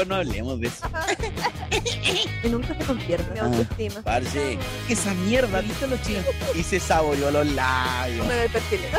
mejor 0.00 0.06
no 0.06 0.14
hablemos 0.16 0.60
de 0.60 0.66
eso. 0.68 0.82
Y 2.42 2.48
nunca 2.48 2.68
se 2.68 2.74
convierte. 2.84 3.30
Mi 3.32 3.38
Ah. 3.38 3.44
autoestima. 3.44 4.00
Parce, 4.02 4.58
esa 4.88 5.12
mierda, 5.14 5.60
¿viste 5.60 5.86
los 5.86 6.00
chinos? 6.02 6.24
Y 6.54 6.62
se 6.62 6.80
saboreó 6.80 7.30
los 7.30 7.46
labios. 7.46 8.26
Me 8.26 8.48
perfil. 8.48 8.80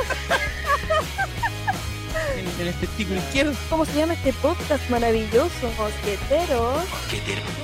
En, 2.37 2.45
en 2.61 2.67
el 2.67 2.73
testículo 2.75 3.17
izquierdo. 3.19 3.53
¿Cómo 3.69 3.85
se 3.85 3.93
llama 3.93 4.13
este 4.13 4.31
podcast 4.33 4.87
maravilloso? 4.89 5.71
Mosqueteros. 5.77 6.83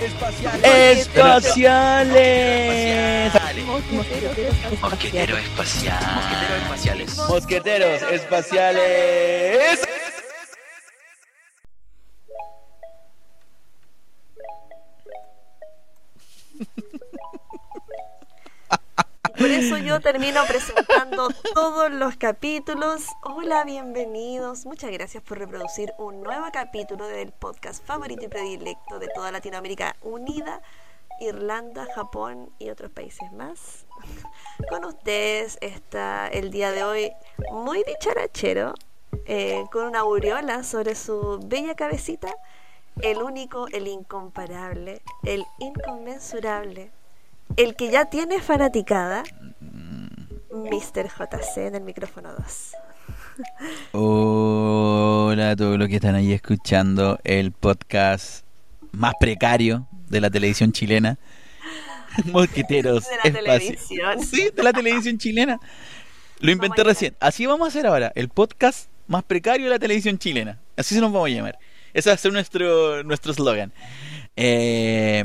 Espaciales. 0.02 1.00
Espaciales. 1.08 3.34
Mosqueteros 3.66 4.36
Mosquetero 4.82 5.38
espacial. 5.38 6.00
Mosqueteros 6.16 6.62
espaciales. 6.62 7.18
Mosqueteros 7.18 8.02
espaciales. 8.12 9.80
Termino 20.00 20.46
presentando 20.46 21.30
todos 21.54 21.92
los 21.92 22.18
capítulos. 22.18 23.06
Hola, 23.24 23.64
bienvenidos. 23.64 24.66
Muchas 24.66 24.92
gracias 24.92 25.24
por 25.24 25.40
reproducir 25.40 25.92
un 25.98 26.22
nuevo 26.22 26.46
capítulo 26.54 27.08
del 27.08 27.32
podcast 27.32 27.84
favorito 27.86 28.26
y 28.26 28.28
predilecto 28.28 29.00
de 29.00 29.08
toda 29.08 29.32
Latinoamérica 29.32 29.96
Unida, 30.02 30.62
Irlanda, 31.20 31.88
Japón 31.96 32.52
y 32.60 32.70
otros 32.70 32.92
países 32.92 33.32
más. 33.32 33.86
Con 34.70 34.86
ustedes 34.86 35.58
está 35.62 36.28
el 36.28 36.52
día 36.52 36.72
de 36.72 36.84
hoy 36.84 37.12
muy 37.52 37.84
dicharachero, 37.84 38.76
eh, 39.26 39.64
con 39.72 39.86
una 39.86 40.00
aureola 40.00 40.64
sobre 40.64 40.96
su 40.96 41.40
bella 41.46 41.76
cabecita, 41.76 42.36
el 43.02 43.22
único, 43.22 43.68
el 43.70 43.88
incomparable, 43.88 45.02
el 45.24 45.46
inconmensurable, 45.60 46.92
el 47.56 47.76
que 47.76 47.92
ya 47.92 48.06
tiene 48.06 48.42
fanaticada, 48.42 49.24
Mr. 50.52 51.08
JC 51.08 51.58
en 51.68 51.76
el 51.76 51.84
micrófono 51.84 52.34
2. 52.34 52.72
Hola 53.92 55.52
a 55.52 55.56
todos 55.56 55.78
los 55.78 55.88
que 55.88 55.96
están 55.96 56.16
ahí 56.16 56.34
escuchando 56.34 57.20
el 57.24 57.52
podcast 57.52 58.46
más 58.92 59.14
precario 59.20 59.88
de 60.10 60.22
la 60.22 60.30
televisión 60.30 60.72
chilena. 60.72 61.18
Mosqueteros 62.26 63.06
De 63.08 63.32
la 63.32 63.40
televisión. 63.40 64.24
Sí, 64.24 64.50
de 64.56 64.64
la 64.64 64.74
televisión 64.74 65.18
chilena. 65.18 65.60
Lo 66.40 66.52
inventé 66.52 66.82
Vamos 66.82 66.94
recién. 66.94 67.16
Así 67.20 67.46
vamos 67.46 67.68
a 67.68 67.70
hacer 67.70 67.86
ahora, 67.88 68.12
el 68.16 68.30
podcast 68.30 68.90
más 69.08 69.24
precario 69.24 69.68
de 69.68 69.72
la 69.72 69.80
televisión 69.80 70.18
chilena. 70.18 70.60
Así 70.76 70.96
se 70.96 71.02
nos 71.02 71.12
vamos 71.12 71.28
a 71.28 71.34
llamar. 71.34 71.60
Ese 71.94 72.10
va 72.10 72.16
a 72.16 72.18
ser 72.18 72.34
nuestro 72.34 73.04
nuestro 73.04 73.32
eslogan. 73.32 73.72
Eh, 74.36 75.24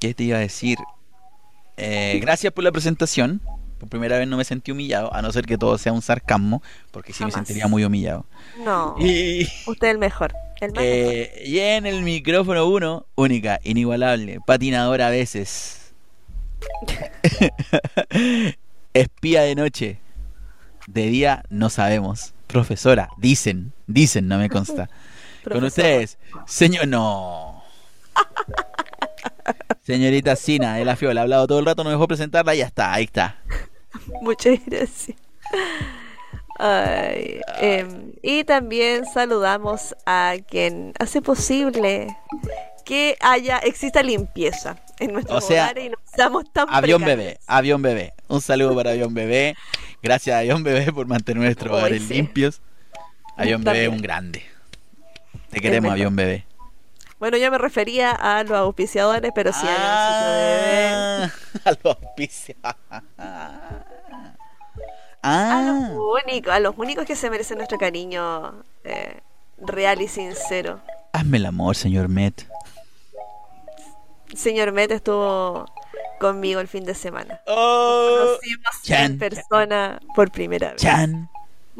¿Qué 0.00 0.14
te 0.14 0.24
iba 0.24 0.38
a 0.38 0.40
decir? 0.40 0.78
Eh, 1.82 2.18
gracias 2.20 2.52
por 2.52 2.62
la 2.64 2.72
presentación. 2.72 3.40
Por 3.78 3.88
primera 3.88 4.18
vez 4.18 4.28
no 4.28 4.36
me 4.36 4.44
sentí 4.44 4.70
humillado, 4.72 5.14
a 5.14 5.22
no 5.22 5.32
ser 5.32 5.46
que 5.46 5.56
todo 5.56 5.78
sea 5.78 5.92
un 5.92 6.02
sarcasmo, 6.02 6.62
porque 6.90 7.14
sí 7.14 7.24
me 7.24 7.30
sentiría 7.30 7.66
muy 7.66 7.82
humillado. 7.82 8.26
No, 8.62 8.94
Y, 9.00 9.48
usted 9.66 9.88
el 9.88 9.98
mejor. 9.98 10.34
El 10.60 10.72
más 10.72 10.82
mejor. 10.84 10.84
eh, 10.84 11.42
y 11.46 11.58
en 11.60 11.86
el 11.86 12.02
micrófono 12.02 12.66
1, 12.66 13.06
única, 13.14 13.58
inigualable, 13.64 14.38
patinadora 14.46 15.06
a 15.06 15.10
veces. 15.10 15.94
Espía 18.92 19.42
de 19.42 19.54
noche. 19.54 19.98
De 20.86 21.06
día 21.06 21.44
no 21.48 21.70
sabemos. 21.70 22.34
Profesora, 22.48 23.08
dicen, 23.16 23.72
dicen, 23.86 24.28
no 24.28 24.36
me 24.36 24.50
consta. 24.50 24.90
Con 25.50 25.64
ustedes, 25.64 26.18
señor. 26.46 26.86
No. 26.86 27.62
Señorita 29.82 30.36
Sina 30.36 30.76
de 30.76 30.84
la 30.84 30.96
Fiola, 30.96 31.20
ha 31.20 31.24
hablado 31.24 31.46
todo 31.46 31.58
el 31.58 31.66
rato, 31.66 31.82
no 31.82 31.90
me 31.90 31.94
dejó 31.94 32.06
presentarla, 32.08 32.54
ya 32.54 32.66
está, 32.66 32.92
ahí 32.92 33.04
está. 33.04 33.38
Muchas 34.22 34.58
gracias. 34.66 35.16
Ay, 36.58 37.40
em, 37.58 38.12
y 38.22 38.44
también 38.44 39.04
saludamos 39.06 39.96
a 40.04 40.34
quien 40.46 40.92
hace 40.98 41.22
posible 41.22 42.14
que 42.84 43.16
haya 43.20 43.58
exista 43.58 44.02
limpieza 44.02 44.76
en 44.98 45.14
nuestros 45.14 45.42
O 45.42 45.46
sea, 45.46 45.64
hogares 45.64 45.84
y 45.86 45.88
no 45.88 45.96
seamos 46.04 46.44
tan 46.52 46.66
Avión 46.68 47.00
precarios. 47.00 47.26
Bebé, 47.28 47.40
Avión 47.46 47.82
Bebé. 47.82 48.12
Un 48.28 48.42
saludo 48.42 48.74
para 48.74 48.90
Avión 48.90 49.14
Bebé. 49.14 49.56
Gracias 50.02 50.36
a 50.36 50.40
Avión 50.40 50.62
Bebé 50.62 50.92
por 50.92 51.06
mantener 51.06 51.42
nuestros 51.42 51.72
hogares 51.72 52.02
sí. 52.02 52.14
limpios. 52.14 52.60
Avión. 53.36 53.64
Bebé, 53.64 53.88
un 53.88 54.02
grande. 54.02 54.42
Te 55.50 55.60
queremos. 55.60 55.92
Avión 55.92 56.14
Bebé. 56.14 56.44
Bueno, 57.20 57.36
yo 57.36 57.50
me 57.50 57.58
refería 57.58 58.10
a 58.12 58.42
los 58.42 58.56
auspiciadores, 58.58 59.30
pero 59.34 59.52
sí 59.52 59.66
a 59.68 59.76
Ah, 61.24 61.30
a 61.64 61.70
los 61.70 61.96
auspicios. 61.96 62.56
A 62.64 62.82
los 65.62 65.90
Ah, 65.90 65.90
únicos, 66.24 66.52
a 66.52 66.60
los 66.60 66.74
únicos 66.78 67.04
que 67.04 67.14
se 67.14 67.28
merecen 67.30 67.58
nuestro 67.58 67.78
cariño 67.78 68.64
eh, 68.84 69.20
real 69.58 70.00
y 70.00 70.08
sincero. 70.08 70.80
hazme 71.12 71.36
el 71.36 71.46
amor, 71.46 71.76
señor 71.76 72.08
Met. 72.08 72.46
Señor 74.34 74.72
Met 74.72 74.90
estuvo 74.92 75.66
conmigo 76.20 76.60
el 76.60 76.68
fin 76.68 76.84
de 76.84 76.94
semana. 76.94 77.40
Oh, 77.46 78.16
Conocimos 78.40 78.90
en 78.90 79.18
persona 79.18 80.00
por 80.14 80.30
primera 80.30 80.72
vez. 80.72 80.80
Chan. 80.80 81.29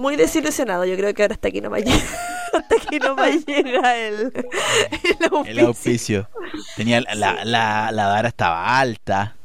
Muy 0.00 0.16
desilusionado, 0.16 0.86
yo 0.86 0.96
creo 0.96 1.12
que 1.12 1.20
ahora 1.22 1.34
hasta 1.34 1.48
aquí 1.48 1.60
no 1.60 1.68
me 1.68 1.82
llega, 1.82 1.94
hasta 2.54 2.74
aquí 2.74 2.98
no 2.98 3.14
me 3.14 3.32
llega 3.38 3.96
el, 3.98 4.32
el 4.32 5.24
auspicio. 5.30 5.44
El 5.44 5.58
auspicio. 5.60 6.28
Tenía 6.74 7.02
la, 7.02 7.14
la, 7.14 7.44
la, 7.44 7.92
la 7.92 8.06
vara 8.06 8.28
estaba 8.28 8.78
alta. 8.78 9.36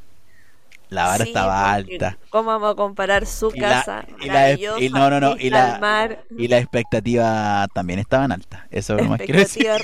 La 0.88 1.07
vara 1.07 1.25
Sí, 1.25 1.31
estaba 1.31 1.73
alta. 1.73 2.17
¿Cómo 2.29 2.51
vamos 2.51 2.71
a 2.71 2.75
comparar 2.75 3.25
su 3.25 3.51
Y 3.53 3.59
casa? 3.59 4.05
y 4.21 4.27
la- 4.27 4.53
y 4.53 4.89
no, 4.89 5.09
no, 5.09 5.19
no, 5.19 5.35
y 5.38 5.49
la- 5.49 5.77
mar, 5.79 6.23
Y 6.38 6.47
la 6.47 6.59
expectativa 6.59 7.67
también 7.73 7.99
estaban 7.99 8.31
altas. 8.31 8.61
Eso 8.72 8.95
es 8.95 9.03
lo 9.03 9.09
más 9.09 9.19
quiero 9.19 9.39
decir. 9.39 9.67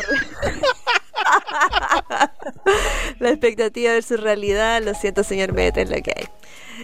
la 3.20 3.30
expectativa 3.30 3.92
de 3.92 4.02
su 4.02 4.16
realidad, 4.16 4.82
lo 4.82 4.94
siento 4.94 5.24
señor 5.26 5.52
Mete, 5.52 5.82
es 5.82 5.90
lo 5.90 5.98
que 6.02 6.14
hay. 6.16 6.26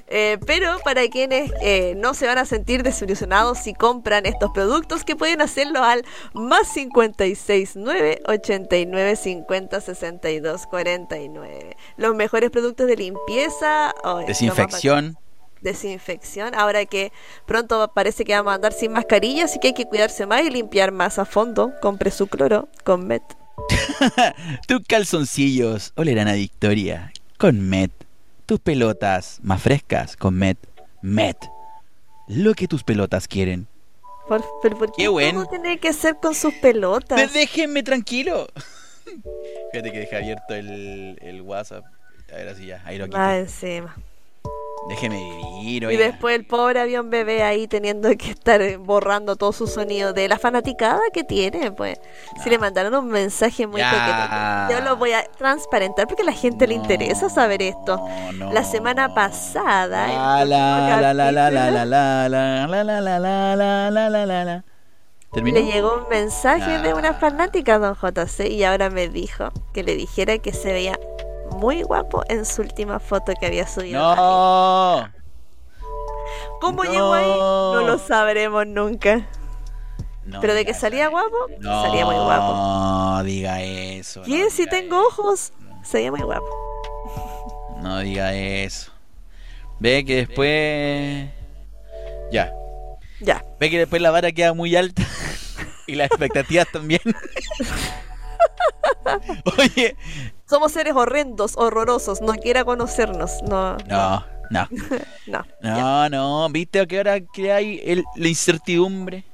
Eh, 0.08 0.38
pero 0.46 0.80
para 0.84 1.08
quienes 1.08 1.52
eh, 1.62 1.94
no 1.97 2.13
se 2.13 2.28
van 2.28 2.38
a 2.38 2.46
sentir 2.46 2.84
desilusionados 2.84 3.59
si 3.59 3.74
compran 3.74 4.25
estos 4.25 4.52
productos, 4.53 5.03
que 5.03 5.16
pueden 5.16 5.41
hacerlo 5.41 5.84
al 5.84 6.06
más 6.34 6.72
569 6.74 8.22
89 8.25 9.16
50 9.16 9.81
62 9.81 10.68
49. 10.68 11.78
Los 11.97 12.16
mejores 12.16 12.50
productos 12.52 12.88
de 12.88 12.96
limpieza, 12.96 13.94
o, 14.03 14.09
lo 14.09 14.16
más 14.18 14.28
Desinfección. 14.28 15.18
desinfección. 15.62 16.56
Ahora 16.56 16.86
que 16.86 17.12
pronto 17.46 17.91
parece 17.94 18.25
que 18.25 18.34
vamos 18.34 18.52
a 18.52 18.56
andar 18.56 18.74
sin 18.74 18.91
mascarilla, 18.91 19.46
así 19.46 19.59
que 19.59 19.69
hay 19.69 19.74
que 19.74 19.86
cuidarse 19.86 20.25
más 20.25 20.41
y 20.44 20.50
limpiar 20.50 20.91
más 20.91 21.19
a 21.19 21.25
fondo. 21.25 21.72
Compre 21.81 22.12
su 22.12 22.28
cloro 22.28 22.69
con 22.84 23.07
Met. 23.07 23.24
Tus 24.68 24.81
calzoncillos 24.88 25.94
olerán 25.96 26.28
a 26.28 26.34
victoria 26.34 27.12
con 27.38 27.59
Met. 27.69 27.91
Tus 28.47 28.62
pelotas 28.62 29.40
más 29.44 29.62
frescas 29.62 30.16
con 30.16 30.34
Met. 30.35 30.58
Met. 31.02 31.38
Lo 32.30 32.53
que 32.53 32.68
tus 32.69 32.81
pelotas 32.84 33.28
quieren. 33.28 33.68
Por, 34.28 34.41
pero 34.62 34.78
¿por 34.78 34.88
qué 34.94 35.03
Qué 35.03 35.08
buen. 35.09 35.35
todo 35.35 35.47
tiene 35.47 35.80
que 35.80 35.91
ser 35.91 36.16
con 36.16 36.34
sus 36.34 36.53
pelotas? 36.56 37.19
Pues 37.19 37.34
déjenme 37.34 37.84
tranquilo. 37.84 38.47
Fíjate 39.74 39.91
que 39.91 40.00
dejé 40.00 40.16
abierto 40.16 40.56
el, 40.56 41.19
el 41.22 41.41
WhatsApp. 41.41 41.84
A 42.31 42.36
ver 42.36 42.47
así 42.47 42.68
ya, 42.68 42.81
ahí 42.86 42.97
lo 42.97 43.06
quito. 43.06 43.18
Más 43.18 43.38
encima. 43.38 43.94
Déjeme 44.90 45.18
vivir, 45.18 45.84
Y 45.84 45.86
oiga. 45.86 46.06
después 46.06 46.34
el 46.36 46.46
pobre 46.46 46.80
avión 46.80 47.09
bebé 47.09 47.44
ahí 47.44 47.68
teniendo 47.68 48.09
que 48.18 48.30
estar 48.31 48.62
eh, 48.62 48.78
borrando 48.78 49.36
todo 49.36 49.52
su 49.52 49.68
sonido 49.68 50.14
de 50.14 50.28
la 50.30 50.40
fanaticada 50.40 51.02
que 51.12 51.24
tiene, 51.25 51.72
pues. 51.74 52.00
Si 52.42 52.50
le 52.50 52.58
mandaron 52.58 52.96
un 52.96 53.08
mensaje 53.09 53.68
muy 53.68 53.81
Ya. 53.81 53.92
pequeño, 53.92 54.80
yo 54.80 54.86
lo 54.90 54.96
voy 54.96 55.12
a 55.12 55.24
transparentar 55.38 56.07
porque 56.07 56.22
a 56.24 56.25
la 56.25 56.31
gente 56.31 56.68
le 56.68 56.75
interesa 56.75 57.30
saber 57.30 57.62
esto. 57.62 58.01
No. 58.36 58.54
La 58.54 58.63
semana 58.63 59.13
pasada, 59.13 60.07
La 60.07 60.42
el 60.44 60.50
la 60.50 61.01
la 61.01 61.13
la 61.13 61.31
la 61.31 61.31
la 61.34 61.51
capítulo, 61.51 61.86
la 61.86 62.30
la 62.30 62.30
la 62.30 62.68
la 62.68 62.84
la 62.84 63.01
la 63.01 63.19
la 63.19 63.56
la 63.56 63.92
la 63.92 64.10
la 64.10 64.25
la 64.25 64.45
la. 64.45 64.63
¿Terminó? 65.34 65.60
Le 65.60 65.66
llegó 65.66 65.95
un 65.98 66.07
mensaje 66.10 66.80
de 66.80 66.94
una 66.94 67.10
Ah. 67.10 67.13
fanática, 67.13 67.78
don 67.78 67.94
JC, 67.95 68.48
y 68.50 68.63
ahora 68.63 68.89
me 68.89 69.10
dijo 69.10 69.50
que 69.74 69.84
le 69.84 69.95
dijera 69.95 70.38
que 70.38 70.54
se 70.54 70.72
veía 70.72 70.98
muy 71.57 71.83
guapo 71.83 72.24
en 72.30 72.45
su 72.45 72.62
última 72.62 73.00
foto 73.00 73.33
que 73.39 73.45
había 73.48 73.68
subido. 73.68 74.00
No. 74.15 75.09
¿Cómo 76.62 76.83
No. 76.83 76.92
llegó 76.92 77.13
ahí? 77.13 77.27
No 77.27 77.81
lo 77.81 77.98
sabremos 78.00 78.65
nunca. 78.68 79.27
No 80.25 80.42
Pero 80.42 80.54
de 80.56 80.65
que 80.65 80.74
salía 80.74 81.04
eso. 81.04 81.12
guapo, 81.12 81.36
No 81.59 81.83
salía 81.83 82.06
muy 82.06 82.15
guapo. 82.15 83.24
diga 83.24 83.62
eso. 83.62 84.21
¿Quién? 84.24 84.45
no 84.45 84.50
si 84.51 84.65
tengo 84.68 84.98
eso. 85.00 85.07
ojos, 85.07 85.54
sería 85.83 86.12
muy 86.12 86.21
guapo. 86.21 86.48
No 87.81 88.00
diga 88.00 88.33
eso. 88.33 88.92
Ve 89.80 90.03
que 90.03 90.15
después. 90.25 91.30
Ya. 92.31 92.51
Ya. 93.21 93.44
Ve 93.60 93.69
que 93.69 93.77
después 93.80 94.01
la 94.01 94.12
vara 94.12 94.31
queda 94.31 94.53
muy 94.53 94.75
alta. 94.75 95.03
y 95.88 95.95
las 95.95 96.07
expectativas 96.07 96.68
también. 96.74 97.01
Oye, 99.57 99.95
Somos 100.50 100.72
seres 100.72 100.94
horrendos, 100.96 101.54
horrorosos. 101.58 102.22
No 102.22 102.34
quiera 102.36 102.64
conocernos. 102.64 103.32
No, 103.44 103.76
no, 103.88 104.26
no, 104.50 104.68
no. 105.28 105.46
no, 105.62 106.10
no, 106.10 106.50
¿viste 106.50 106.80
a 106.80 106.86
qué 106.86 107.00
hora 107.00 107.20
que 107.20 107.52
hay 107.52 107.82
el- 107.84 108.06
la 108.16 108.28
incertidumbre? 108.28 109.26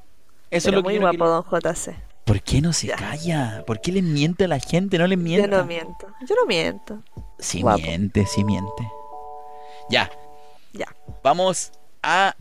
Eso 0.50 0.66
Pero 0.70 0.78
es 0.80 0.84
lo 0.84 0.84
que 0.84 0.84
muy 0.84 0.94
yo 0.96 1.02
no 1.02 1.26
guapo, 1.28 1.30
don 1.52 1.62
JC. 1.74 1.96
¿Por 2.26 2.42
qué 2.42 2.62
no 2.62 2.72
se 2.74 2.88
Ya. 2.88 2.96
calla? 2.96 3.64
¿Por 3.68 3.82
qué 3.82 3.92
le 3.92 4.02
miente 4.02 4.46
a 4.46 4.48
la 4.48 4.60
gente? 4.60 4.98
No 4.98 5.06
le 5.08 5.16
Yo 5.18 5.22
miente. 5.22 5.48
no 5.50 5.66
miento. 5.66 6.08
Yo 6.28 6.36
no 6.36 6.46
miento. 6.46 7.00
Sí 7.38 7.62
Guapo. 7.62 7.80
miente, 7.82 8.26
sí 8.26 8.44
miente. 8.44 8.88
Ya, 9.90 10.10
Ya. 10.72 10.88
vamos 11.22 11.72
a 12.02 12.36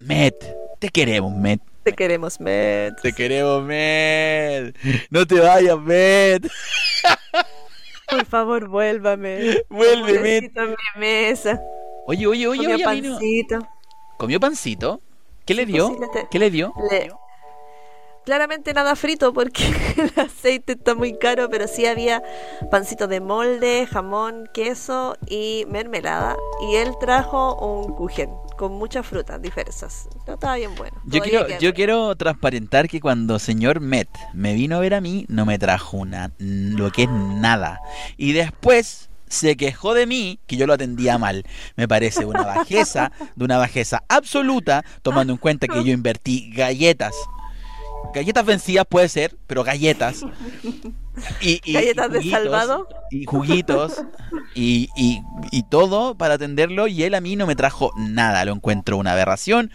Met. 0.00 0.34
Te 0.80 0.88
queremos, 0.88 1.32
Met. 1.32 1.60
Te 1.84 1.92
queremos, 1.94 2.40
Met. 2.40 3.00
Te 3.00 3.12
queremos, 3.12 3.62
Met. 3.62 4.76
No 5.10 5.26
te 5.26 5.40
vayas, 5.40 5.78
Met. 5.78 6.46
Por 8.10 8.24
favor, 8.26 8.68
vuélvame. 8.68 9.64
En 9.70 10.70
mi 10.70 11.00
mesa. 11.00 11.60
Oye, 12.06 12.26
oye, 12.26 12.46
oye, 12.48 12.58
Comió 12.62 12.74
oye, 12.74 12.84
pancito. 12.84 13.58
¿Comió 14.16 14.40
pancito? 14.40 15.00
¿Qué 15.44 15.54
le 15.54 15.66
dio? 15.66 15.88
pues 15.88 15.98
sí, 15.98 16.04
le 16.04 16.08
te- 16.22 16.28
¿Qué 16.30 16.38
le 16.38 16.50
dio? 16.50 16.72
Le- 16.90 17.10
Claramente 18.24 18.74
nada 18.74 18.94
frito 18.94 19.32
porque 19.32 19.62
el 19.96 20.12
aceite 20.22 20.72
está 20.72 20.94
muy 20.94 21.16
caro, 21.16 21.48
pero 21.48 21.66
sí 21.66 21.86
había 21.86 22.22
pancito 22.70 23.08
de 23.08 23.20
molde, 23.20 23.86
jamón, 23.90 24.48
queso 24.52 25.16
y 25.26 25.64
mermelada. 25.68 26.36
Y 26.70 26.76
él 26.76 26.92
trajo 27.00 27.54
un 27.56 27.94
kuchen 27.94 28.30
con 28.58 28.72
muchas 28.72 29.06
frutas 29.06 29.40
diversas. 29.40 30.08
No 30.26 30.34
estaba 30.34 30.56
bien 30.56 30.74
bueno. 30.74 31.00
Yo 31.06 31.22
quiero, 31.22 31.46
yo 31.58 31.72
quiero 31.72 32.14
transparentar 32.16 32.88
que 32.88 33.00
cuando 33.00 33.38
señor 33.38 33.80
Met 33.80 34.08
me 34.34 34.52
vino 34.52 34.76
a 34.76 34.80
ver 34.80 34.92
a 34.92 35.00
mí, 35.00 35.24
no 35.28 35.46
me 35.46 35.58
trajo 35.58 35.96
una, 35.96 36.32
lo 36.38 36.90
que 36.90 37.04
es 37.04 37.10
nada. 37.10 37.80
Y 38.18 38.32
después 38.32 39.08
se 39.28 39.56
quejó 39.56 39.94
de 39.94 40.06
mí 40.06 40.40
que 40.46 40.56
yo 40.56 40.66
lo 40.66 40.74
atendía 40.74 41.16
mal. 41.18 41.44
Me 41.76 41.88
parece 41.88 42.26
una 42.26 42.42
bajeza, 42.42 43.12
de 43.36 43.44
una 43.44 43.58
bajeza 43.58 44.02
absoluta, 44.08 44.84
tomando 45.02 45.32
en 45.32 45.38
cuenta 45.38 45.68
que 45.68 45.84
yo 45.84 45.92
invertí 45.92 46.50
galletas. 46.50 47.14
Galletas 48.14 48.44
vencidas 48.44 48.86
puede 48.88 49.08
ser, 49.08 49.36
pero 49.46 49.62
galletas. 49.64 50.24
Y, 51.40 51.60
y- 51.64 51.72
Galletas 51.74 52.08
y 52.10 52.12
de 52.24 52.30
salvado. 52.30 52.88
Y 53.10 53.24
juguitos. 53.26 54.02
Y, 54.54 54.88
y- 54.96 55.22
todo 55.70 56.14
para 56.16 56.34
atenderlo. 56.34 56.86
Y 56.86 57.02
él 57.02 57.14
a 57.14 57.20
mí 57.20 57.36
no 57.36 57.46
me 57.46 57.54
trajo 57.56 57.92
nada. 57.96 58.44
Lo 58.44 58.52
encuentro 58.52 58.96
una 58.96 59.12
aberración. 59.12 59.70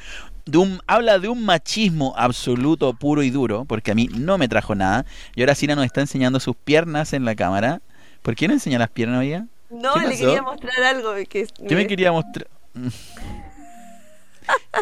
De 0.46 0.58
un, 0.58 0.82
habla 0.88 1.20
de 1.20 1.30
un 1.30 1.46
machismo 1.46 2.14
absoluto, 2.18 2.94
puro 2.94 3.24
y 3.24 3.30
duro. 3.30 3.66
Porque 3.66 3.92
a 3.92 3.96
mí 3.96 4.10
no 4.14 4.38
me 4.38 4.48
trajo 4.48 4.74
nada. 4.76 5.06
Y 5.36 5.42
ahora 5.42 5.56
Sina 5.56 5.76
nos 5.76 5.86
está 5.86 6.02
enseñando 6.02 6.40
sus 6.40 6.56
piernas 6.56 7.14
en 7.14 7.26
la 7.26 7.36
cámara. 7.36 7.82
¿Por 8.22 8.36
qué 8.36 8.48
no 8.48 8.54
enseña 8.54 8.80
las 8.80 8.90
piernas 8.90 9.20
hoy? 9.20 9.34
No, 9.70 9.94
¿Qué 9.94 10.08
le 10.08 10.18
quería 10.18 10.42
mostrar 10.42 10.84
algo. 10.84 11.14
Que, 11.30 11.48
¿Qué 11.68 11.76
me 11.76 11.88
quería 11.88 12.12
mostrar? 12.12 12.48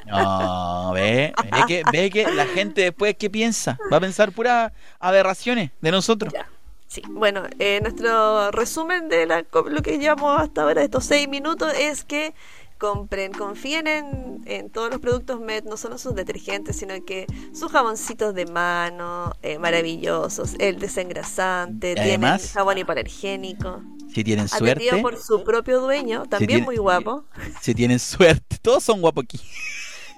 No, 0.08 0.92
ve, 0.94 1.34
ve 1.52 1.64
que, 1.68 1.84
ve 1.92 2.10
que 2.10 2.32
la 2.32 2.46
gente 2.46 2.82
después, 2.82 3.16
¿qué 3.18 3.30
piensa? 3.30 3.78
Va 3.92 3.98
a 3.98 4.02
pensar 4.02 4.32
puras 4.32 4.72
aberraciones 5.00 5.72
de 5.82 5.92
nosotros. 5.92 6.34
Ya. 6.34 6.48
Sí, 6.88 7.02
bueno, 7.08 7.44
eh, 7.60 7.80
nuestro 7.82 8.52
resumen 8.52 9.08
de 9.08 9.26
la, 9.26 9.46
lo 9.70 9.82
que 9.82 9.98
llevamos 9.98 10.42
hasta 10.42 10.64
ahora, 10.64 10.84
estos 10.84 11.06
seis 11.06 11.30
minutos, 11.30 11.72
es 11.80 12.04
que 12.04 12.34
compren, 12.78 13.32
confíen 13.32 13.88
en, 13.88 14.42
en 14.46 14.70
todos 14.70 14.90
los 14.90 15.00
productos 15.00 15.40
MED, 15.40 15.64
no 15.64 15.78
solo 15.78 15.98
sus 15.98 16.16
detergentes, 16.16 16.76
sino 16.76 16.94
que 17.06 17.28
sus 17.54 17.72
jaboncitos 17.72 18.34
de 18.34 18.46
mano, 18.46 19.34
eh, 19.42 19.58
maravillosos, 19.58 20.56
el 20.60 20.80
desengrasante, 20.80 21.96
tienen 21.96 22.40
jabón 22.40 22.80
hipoalergénico, 22.80 23.84
Si 24.14 24.24
tienen 24.24 24.46
atendido 24.52 24.76
suerte, 24.90 25.02
por 25.02 25.18
su 25.18 25.44
propio 25.44 25.80
dueño, 25.82 26.26
también 26.26 26.48
tiene- 26.50 26.66
muy 26.66 26.78
guapo. 26.78 27.24
si 27.62 27.74
tienen 27.74 28.00
suerte, 28.00 28.58
todos 28.62 28.84
son 28.84 29.02
guapos 29.02 29.24
aquí. 29.24 29.40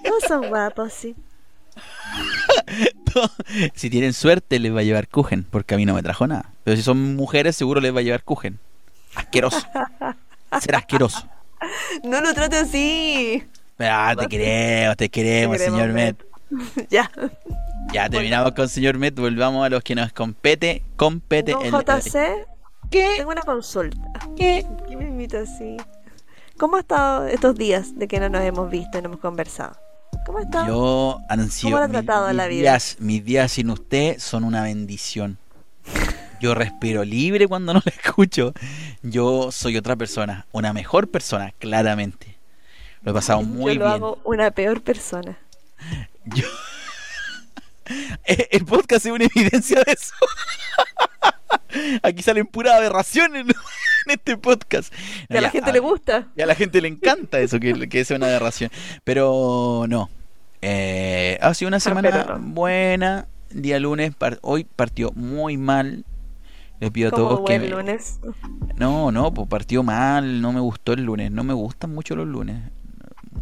Todos 0.04 0.22
son 0.28 0.48
guapos, 0.48 0.92
sí. 0.92 1.14
Si 3.74 3.90
tienen 3.90 4.12
suerte 4.12 4.58
les 4.58 4.74
va 4.74 4.80
a 4.80 4.82
llevar 4.82 5.08
Kuchen, 5.08 5.44
porque 5.44 5.74
a 5.74 5.76
mí 5.76 5.86
no 5.86 5.94
me 5.94 6.02
trajo 6.02 6.26
nada. 6.26 6.50
Pero 6.64 6.76
si 6.76 6.82
son 6.82 7.14
mujeres 7.16 7.54
seguro 7.56 7.80
les 7.80 7.94
va 7.94 8.00
a 8.00 8.02
llevar 8.02 8.24
Kuchen. 8.24 8.58
Asqueroso. 9.14 9.58
Será 10.60 10.78
asqueroso. 10.78 11.28
No 12.02 12.20
lo 12.20 12.34
trate 12.34 12.56
así. 12.56 13.44
Ah, 13.78 14.14
te 14.18 14.26
queremos, 14.26 14.96
te 14.96 15.08
queremos, 15.08 15.56
Te 15.58 15.64
queremos, 15.64 15.76
señor 15.78 15.92
Met. 15.92 16.16
Met. 16.50 16.88
ya. 16.90 17.10
Ya 17.92 18.08
terminamos 18.08 18.52
con 18.52 18.68
señor 18.68 18.98
Met, 18.98 19.14
volvamos 19.18 19.64
a 19.64 19.68
los 19.68 19.82
que 19.82 19.94
nos 19.94 20.12
compete, 20.12 20.82
compete 20.96 21.52
Don 21.52 21.64
el- 21.66 21.72
JC, 21.72 22.46
¿Qué? 22.94 23.14
tengo 23.18 23.30
una 23.30 23.42
consulta. 23.42 23.98
¿Qué? 24.36 24.66
¿Qué 24.88 24.96
me 24.96 25.04
invita 25.04 25.40
así? 25.40 25.76
¿Cómo 26.56 26.76
ha 26.76 26.80
estado 26.80 27.26
estos 27.26 27.56
días 27.56 27.98
de 27.98 28.06
que 28.06 28.20
no 28.20 28.28
nos 28.28 28.42
hemos 28.42 28.70
visto 28.70 28.98
y 28.98 29.02
no 29.02 29.08
hemos 29.08 29.20
conversado? 29.20 29.76
¿Cómo 30.24 30.38
ha 30.38 30.42
estado? 30.42 30.66
Yo 30.68 31.20
ha 31.28 31.36
mi- 31.36 31.92
tratado 31.92 32.28
mis 32.28 32.36
la 32.36 32.46
vida? 32.46 32.60
días, 32.70 32.96
mis 33.00 33.24
días 33.24 33.52
sin 33.52 33.70
usted 33.70 34.18
son 34.18 34.44
una 34.44 34.62
bendición. 34.62 35.38
Yo 36.40 36.54
respiro 36.54 37.04
libre 37.04 37.48
cuando 37.48 37.74
no 37.74 37.82
la 37.84 37.92
escucho. 37.92 38.52
Yo 39.02 39.50
soy 39.50 39.76
otra 39.76 39.96
persona, 39.96 40.46
una 40.52 40.72
mejor 40.72 41.08
persona, 41.10 41.52
claramente. 41.58 42.36
Lo 43.02 43.10
he 43.10 43.14
pasado 43.14 43.42
muy 43.42 43.74
Yo 43.74 43.80
lo 43.80 43.84
bien. 43.86 43.96
hago 43.96 44.18
una 44.24 44.50
peor 44.52 44.82
persona. 44.82 45.36
Yo- 46.26 46.46
El 48.24 48.64
podcast 48.64 49.04
es 49.06 49.12
una 49.12 49.24
evidencia 49.24 49.82
de 49.84 49.92
eso. 49.92 50.14
Aquí 52.02 52.22
salen 52.22 52.46
puras 52.46 52.74
aberraciones 52.74 53.46
en 54.06 54.10
este 54.12 54.36
podcast. 54.36 54.92
Que 55.28 55.38
a 55.38 55.40
la 55.40 55.50
gente 55.50 55.70
a 55.70 55.72
le 55.72 55.78
gusta. 55.80 56.28
Y 56.36 56.42
a 56.42 56.46
la 56.46 56.54
gente 56.54 56.80
le 56.80 56.88
encanta 56.88 57.38
eso, 57.40 57.58
que, 57.60 57.88
que 57.88 58.04
sea 58.04 58.16
una 58.16 58.26
aberración. 58.26 58.70
Pero 59.04 59.84
no. 59.88 60.10
Eh, 60.62 61.38
ha 61.42 61.52
sido 61.54 61.68
una 61.68 61.80
semana 61.80 62.08
Ah, 62.28 62.38
no. 62.38 62.54
buena. 62.54 63.26
Día 63.50 63.78
lunes, 63.78 64.14
par- 64.14 64.38
hoy 64.42 64.64
partió 64.64 65.12
muy 65.12 65.56
mal. 65.56 66.04
Les 66.80 66.90
pido 66.90 67.08
a 67.08 67.12
todos 67.12 67.40
que... 67.46 67.58
me- 67.60 67.68
lunes. 67.68 68.18
No, 68.76 69.12
no, 69.12 69.32
pues 69.32 69.46
partió 69.48 69.82
mal. 69.82 70.40
No 70.40 70.52
me 70.52 70.60
gustó 70.60 70.92
el 70.92 71.04
lunes. 71.04 71.30
No 71.30 71.44
me 71.44 71.52
gustan 71.54 71.94
mucho 71.94 72.16
los 72.16 72.26
lunes. 72.26 72.60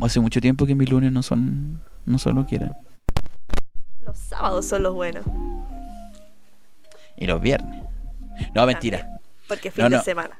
Hace 0.00 0.20
mucho 0.20 0.40
tiempo 0.40 0.66
que 0.66 0.74
mis 0.74 0.90
lunes 0.90 1.12
no 1.12 1.22
son, 1.22 1.80
no 2.04 2.18
son 2.18 2.34
lo 2.36 2.46
que 2.46 2.56
eran. 2.56 2.72
Los 4.04 4.18
sábados 4.18 4.66
son 4.66 4.82
los 4.82 4.94
buenos. 4.94 5.24
Y 7.16 7.26
los 7.26 7.40
viernes. 7.40 7.82
No, 8.54 8.66
mentira. 8.66 9.08
Porque 9.48 9.70
fin 9.70 9.84
No, 9.84 9.90
de 9.90 10.02
semana. 10.02 10.36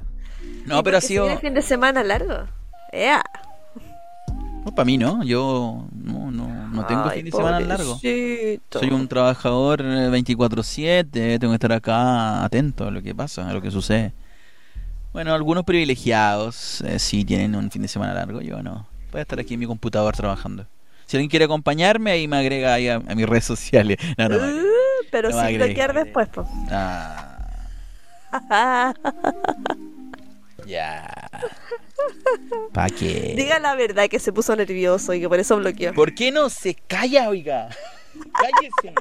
No, 0.65 0.79
¿Y 0.79 0.83
pero 0.83 0.97
ha 0.97 1.01
sido... 1.01 1.37
fin 1.39 1.53
de 1.53 1.61
semana 1.61 2.03
largo? 2.03 2.47
¡Ea! 2.91 3.23
No, 4.65 4.73
para 4.73 4.85
mí 4.85 4.97
no. 4.97 5.23
Yo 5.23 5.87
no, 5.93 6.31
no, 6.31 6.67
no 6.69 6.85
tengo 6.85 7.03
Ay, 7.05 7.17
fin 7.17 7.25
de 7.25 7.31
semana 7.31 7.59
largo. 7.59 7.99
Soy 7.99 8.89
un 8.91 9.07
trabajador 9.07 9.81
eh, 9.81 10.09
24/7, 10.09 11.39
tengo 11.39 11.51
que 11.51 11.55
estar 11.55 11.71
acá 11.73 12.43
atento 12.45 12.87
a 12.87 12.91
lo 12.91 13.01
que 13.01 13.13
pasa, 13.13 13.49
a 13.49 13.53
lo 13.53 13.61
que 13.61 13.71
sucede. 13.71 14.13
Bueno, 15.11 15.33
algunos 15.33 15.63
privilegiados 15.63 16.81
eh, 16.81 16.97
sí 16.97 17.23
tienen 17.25 17.55
un 17.55 17.69
fin 17.69 17.81
de 17.83 17.87
semana 17.87 18.13
largo, 18.13 18.41
yo 18.41 18.63
no. 18.63 18.87
Voy 19.11 19.19
a 19.19 19.21
estar 19.23 19.39
aquí 19.39 19.53
en 19.53 19.59
mi 19.59 19.67
computador 19.67 20.15
trabajando. 20.15 20.65
Si 21.05 21.17
alguien 21.17 21.29
quiere 21.29 21.45
acompañarme, 21.45 22.11
ahí 22.11 22.27
me 22.27 22.37
agrega 22.37 22.73
ahí 22.73 22.87
a, 22.87 22.95
a 22.95 23.15
mis 23.15 23.27
redes 23.27 23.45
sociales. 23.45 23.97
No, 24.17 24.29
no. 24.29 24.37
Uh, 24.37 24.63
pero 25.11 25.29
No 25.29 25.45
sin 25.45 25.57
bloquear 25.57 25.93
después, 25.93 26.29
po. 26.29 26.47
Ah, 26.71 27.32
ya. 30.65 31.29
¿Para 32.73 32.89
qué? 32.89 33.33
Diga 33.35 33.59
la 33.59 33.75
verdad 33.75 34.07
que 34.09 34.19
se 34.19 34.33
puso 34.33 34.55
nervioso 34.55 35.13
y 35.13 35.19
que 35.21 35.29
por 35.29 35.39
eso 35.39 35.57
bloqueó. 35.57 35.93
¿Por 35.93 36.13
qué 36.15 36.31
no 36.31 36.49
se 36.49 36.75
calla, 36.75 37.29
oiga? 37.29 37.69
Cállese. 38.33 38.95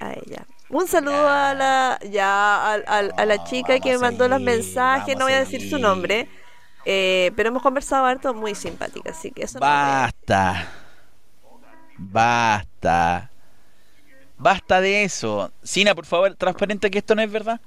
Ay, 0.00 0.20
ya. 0.26 0.44
Un 0.68 0.88
saludo 0.88 1.28
a 1.28 1.54
la 1.54 1.98
ya 2.10 2.72
al- 2.72 3.12
a, 3.16 3.24
la 3.24 3.44
chica 3.44 3.78
que 3.78 3.90
me 3.90 3.94
a 3.96 3.98
mandó 3.98 4.28
los 4.28 4.40
mensajes, 4.40 5.16
no 5.16 5.24
voy 5.24 5.34
a 5.34 5.36
a 5.36 5.40
decir 5.40 5.70
su 5.70 5.78
nombre, 5.78 6.28
eh, 6.84 7.30
pero 7.36 7.50
hemos 7.50 7.62
conversado 7.62 8.04
harto, 8.04 8.34
muy 8.34 8.54
simpática, 8.56 9.10
así 9.10 9.30
que 9.30 9.44
eso 9.44 9.60
no 9.60 9.66
me- 9.66 9.72
Basta. 11.98 13.30
Basta. 14.38 14.80
De 14.80 15.04
eso. 15.04 15.50
Sina, 15.62 15.94
por 15.94 16.06
favor, 16.06 16.34
transparente 16.34 16.90
que 16.90 16.98
esto 16.98 17.14
no 17.14 17.22
es 17.22 17.30
verdad. 17.30 17.60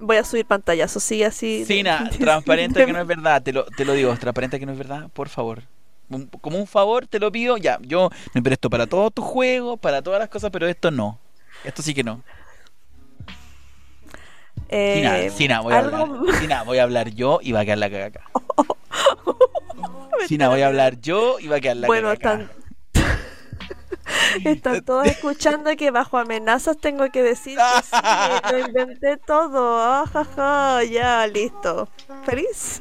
voy 0.00 0.16
a 0.16 0.24
subir 0.24 0.44
pantallazos, 0.46 1.02
sigue 1.02 1.24
así. 1.26 1.64
Sina, 1.64 2.04
de- 2.12 2.18
transparente 2.18 2.84
que 2.86 2.92
no 2.92 3.00
es 3.00 3.06
verdad. 3.06 3.42
Te 3.42 3.52
lo, 3.52 3.64
te 3.64 3.84
lo 3.84 3.92
digo, 3.94 4.14
transparente 4.16 4.58
que 4.60 4.66
no 4.66 4.72
es 4.72 4.78
verdad, 4.78 5.08
por 5.12 5.28
favor. 5.28 5.62
Un- 6.10 6.26
como 6.26 6.58
un 6.58 6.66
favor, 6.66 7.06
te 7.06 7.18
lo 7.18 7.30
pido. 7.32 7.56
Ya, 7.56 7.78
yo 7.82 8.10
me 8.34 8.42
presto 8.42 8.70
para 8.70 8.86
todos 8.86 9.12
tus 9.12 9.24
juegos, 9.24 9.78
para 9.80 10.00
todas 10.02 10.20
las 10.20 10.28
cosas, 10.28 10.50
pero 10.50 10.66
esto 10.68 10.90
no. 10.90 11.18
Esto 11.64 11.82
sí 11.82 11.92
que 11.94 12.04
no. 12.04 12.22
Eh, 14.70 15.30
Sina, 15.34 15.60
voy 15.60 15.72
a 15.72 15.78
algo- 15.78 15.96
hablar. 15.96 16.34
Sina, 16.40 16.62
voy 16.64 16.78
a 16.78 16.82
hablar 16.82 17.10
yo 17.14 17.40
y 17.42 17.52
va 17.52 17.60
a 17.60 17.64
quedar 17.64 17.78
la 17.78 17.90
caga 17.90 18.06
acá. 18.06 18.24
Sina, 20.28 20.48
voy 20.48 20.60
a 20.62 20.66
hablar 20.66 21.00
yo 21.00 21.38
y 21.40 21.46
va 21.48 21.56
a 21.56 21.60
quedar 21.60 21.76
la 21.78 21.86
Bueno, 21.86 22.10
acá. 22.10 22.32
están 22.34 22.50
Están 24.44 24.84
todos 24.84 25.06
escuchando 25.06 25.70
que 25.76 25.90
bajo 25.90 26.18
amenazas 26.18 26.76
tengo 26.78 27.10
que 27.10 27.22
decir 27.22 27.58
que 27.58 27.82
sí, 27.82 28.52
lo 28.52 28.58
inventé 28.68 29.16
todo. 29.16 29.82
Ajaja, 29.82 30.84
ya, 30.84 31.26
listo. 31.26 31.88
¿Feliz? 32.24 32.80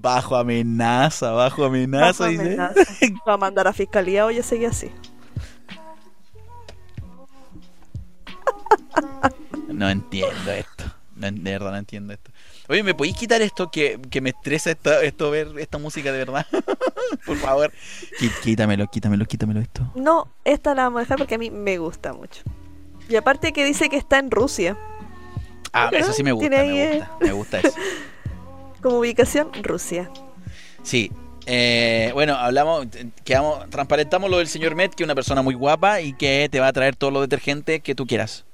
Bajo 0.00 0.36
amenaza, 0.36 1.32
bajo 1.32 1.64
amenaza. 1.64 2.24
Bajo 2.24 2.26
dice. 2.26 2.42
amenaza. 2.42 2.80
Va 3.28 3.34
a 3.34 3.36
mandar 3.36 3.66
a 3.68 3.72
fiscalía 3.72 4.26
o 4.26 4.30
ya 4.30 4.42
seguía 4.42 4.68
así. 4.68 4.90
No 9.68 9.88
entiendo 9.88 10.50
esto. 10.50 10.84
No, 11.14 11.30
de 11.30 11.50
verdad 11.52 11.72
no 11.72 11.78
entiendo 11.78 12.12
esto. 12.12 12.30
Oye, 12.68 12.82
¿me 12.82 12.94
podéis 12.94 13.16
quitar 13.16 13.40
esto 13.40 13.70
que, 13.70 13.98
que 14.10 14.20
me 14.20 14.30
estresa 14.30 14.70
esto, 14.70 14.92
esto 15.00 15.30
ver 15.30 15.48
esta 15.58 15.78
música 15.78 16.12
de 16.12 16.18
verdad? 16.18 16.46
Por 17.26 17.36
favor. 17.38 17.72
Quítamelo, 18.42 18.86
quítamelo, 18.88 19.24
quítamelo 19.24 19.60
esto. 19.60 19.90
No, 19.94 20.28
esta 20.44 20.74
la 20.74 20.84
vamos 20.84 20.98
a 20.98 21.02
dejar 21.02 21.18
porque 21.18 21.36
a 21.36 21.38
mí 21.38 21.50
me 21.50 21.78
gusta 21.78 22.12
mucho. 22.12 22.42
Y 23.08 23.16
aparte 23.16 23.52
que 23.54 23.64
dice 23.64 23.88
que 23.88 23.96
está 23.96 24.18
en 24.18 24.30
Rusia. 24.30 24.76
Ah, 25.72 25.88
eso 25.92 26.12
sí 26.12 26.22
me 26.22 26.32
gusta, 26.32 26.50
me 26.50 26.56
ahí, 26.56 26.98
gusta, 26.98 27.16
me 27.20 27.32
gusta 27.32 27.60
eso. 27.60 27.74
Como 28.82 28.98
ubicación, 28.98 29.50
Rusia. 29.62 30.10
Sí. 30.82 31.10
eh, 31.46 32.10
bueno, 32.12 32.34
hablamos, 32.36 32.86
quedamos, 33.24 33.68
transparentamos 33.70 34.30
lo 34.30 34.38
del 34.38 34.48
señor 34.48 34.74
Met, 34.74 34.94
que 34.94 35.02
es 35.02 35.06
una 35.06 35.14
persona 35.14 35.40
muy 35.42 35.54
guapa 35.54 36.00
y 36.02 36.12
que 36.12 36.48
te 36.50 36.60
va 36.60 36.68
a 36.68 36.72
traer 36.72 36.96
todo 36.96 37.10
lo 37.10 37.20
detergente 37.22 37.80
que 37.80 37.94
tú 37.94 38.06
quieras. 38.06 38.44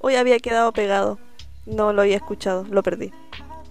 Hoy 0.00 0.16
había 0.16 0.38
quedado 0.38 0.72
pegado. 0.72 1.18
No 1.66 1.94
lo 1.94 2.02
había 2.02 2.16
escuchado, 2.16 2.66
lo 2.70 2.82
perdí. 2.82 3.10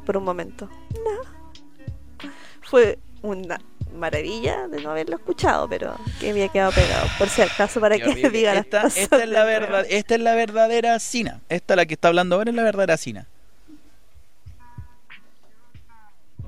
Por 0.05 0.17
un 0.17 0.23
momento. 0.23 0.69
No. 0.93 2.29
Fue 2.61 2.99
una 3.21 3.59
maravilla 3.95 4.67
de 4.67 4.81
no 4.81 4.91
haberlo 4.91 5.15
escuchado, 5.15 5.67
pero 5.69 5.95
que 6.19 6.31
había 6.31 6.49
quedado 6.49 6.71
pegado. 6.71 7.07
Por 7.17 7.29
si 7.29 7.41
acaso, 7.41 7.79
para 7.79 7.97
que 7.97 8.29
diga 8.29 8.53
esta, 8.53 8.87
esta 8.87 9.23
es 9.23 9.29
la 9.29 9.43
verdad, 9.43 9.85
esta 9.89 10.15
es 10.15 10.21
la 10.21 10.35
verdadera 10.35 10.99
Sina. 10.99 11.41
Esta 11.49 11.75
la 11.75 11.85
que 11.85 11.93
está 11.93 12.07
hablando 12.09 12.35
ahora 12.35 12.49
es 12.49 12.55
la 12.55 12.63
verdadera 12.63 12.97
Sina. 12.97 13.27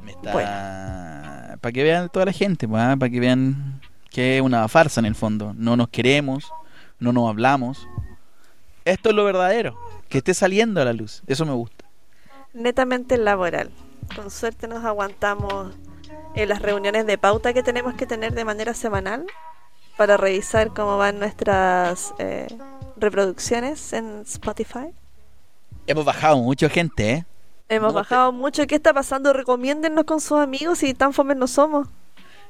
Me 0.03 0.11
está 0.11 0.31
para 1.61 1.73
que 1.73 1.81
vean 1.81 2.09
toda 2.09 2.25
la 2.25 2.31
gente, 2.31 2.67
pues, 2.67 2.79
ah, 2.79 2.95
para 2.95 3.09
que 3.09 3.19
vean 3.19 3.81
que 4.11 4.37
es 4.37 4.43
una 4.43 4.67
farsa 4.67 4.99
en 4.99 5.07
el 5.07 5.15
fondo. 5.15 5.55
No 5.57 5.75
nos 5.75 5.89
queremos, 5.89 6.51
no 6.99 7.11
nos 7.11 7.27
hablamos. 7.27 7.87
Esto 8.85 9.09
es 9.09 9.15
lo 9.15 9.25
verdadero, 9.25 9.75
que 10.07 10.19
esté 10.19 10.35
saliendo 10.35 10.79
a 10.79 10.85
la 10.85 10.93
luz. 10.93 11.23
Eso 11.25 11.43
me 11.43 11.53
gusta. 11.53 11.74
Netamente 12.55 13.17
laboral. 13.17 13.69
Con 14.15 14.31
suerte 14.31 14.67
nos 14.67 14.83
aguantamos 14.85 15.75
en 16.35 16.49
las 16.49 16.61
reuniones 16.61 17.05
de 17.05 17.17
pauta 17.17 17.53
que 17.53 17.63
tenemos 17.63 17.93
que 17.95 18.05
tener 18.05 18.33
de 18.33 18.45
manera 18.45 18.73
semanal 18.73 19.25
para 19.97 20.15
revisar 20.17 20.69
cómo 20.69 20.97
van 20.97 21.19
nuestras 21.19 22.13
eh, 22.17 22.47
reproducciones 22.97 23.91
en 23.93 24.21
Spotify. 24.21 24.87
Hemos 25.87 26.05
bajado 26.05 26.37
mucha 26.37 26.69
gente, 26.69 27.11
¿eh? 27.11 27.25
Hemos 27.67 27.93
No 27.93 27.99
te- 27.99 28.03
bajado 28.03 28.31
mucho. 28.31 28.65
¿Qué 28.67 28.75
está 28.75 28.93
pasando? 28.93 29.33
Recomiéndennos 29.33 30.05
con 30.05 30.21
sus 30.21 30.39
amigos 30.39 30.81
y 30.83 30.93
tan 30.93 31.13
fomes 31.13 31.35
no 31.37 31.47
somos. 31.47 31.87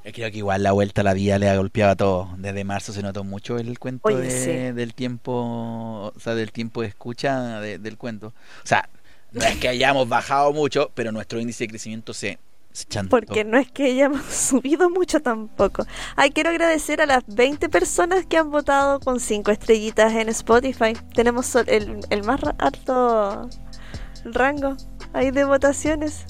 Yo 0.04 0.12
creo 0.12 0.30
que 0.30 0.38
igual 0.38 0.62
la 0.62 0.72
vuelta 0.72 1.02
a 1.02 1.04
la 1.04 1.14
vida 1.16 1.40
le 1.40 1.50
ha 1.50 1.58
golpeado 1.58 1.92
a 1.94 1.96
todo. 1.96 2.30
Desde 2.38 2.64
marzo 2.64 2.94
se 2.94 3.02
notó 3.02 3.24
mucho 3.24 3.58
el 3.58 3.80
cuento 3.80 4.08
Oye, 4.08 4.18
de- 4.18 4.30
sí. 4.70 4.72
del 4.76 4.94
tiempo, 4.94 6.12
o 6.16 6.20
sea, 6.20 6.36
del 6.36 6.52
tiempo 6.52 6.82
de 6.82 6.90
escucha 6.90 7.60
de- 7.60 7.80
del 7.80 7.98
cuento. 7.98 8.28
O 8.28 8.68
sea, 8.68 8.88
no 9.36 9.46
es 9.46 9.58
que 9.58 9.68
hayamos 9.68 10.08
bajado 10.08 10.54
mucho, 10.54 10.92
pero 10.96 11.12
nuestro 11.12 11.40
índice 11.40 11.66
de 11.66 11.68
crecimiento 11.70 12.14
se. 12.14 12.40
Porque 13.10 13.46
no 13.46 13.58
es 13.58 13.72
que 13.72 13.86
hayamos 13.86 14.26
subido 14.30 14.90
mucho 14.90 15.22
tampoco. 15.22 15.86
Ay, 16.16 16.32
quiero 16.32 16.50
agradecer 16.50 17.02
a 17.02 17.06
las 17.06 17.24
20 17.28 17.70
personas 17.70 18.26
que 18.26 18.38
han 18.38 18.50
votado 18.50 19.00
con 19.00 19.20
5 19.20 19.52
estrellitas 19.52 20.14
en 20.14 20.30
Spotify. 20.30 20.94
Tenemos 21.14 21.54
el, 21.56 22.00
el 22.10 22.24
más 22.24 22.42
alto 22.58 23.50
rango 24.26 24.76
ahí 25.14 25.32
de 25.32 25.44
votaciones. 25.46 26.26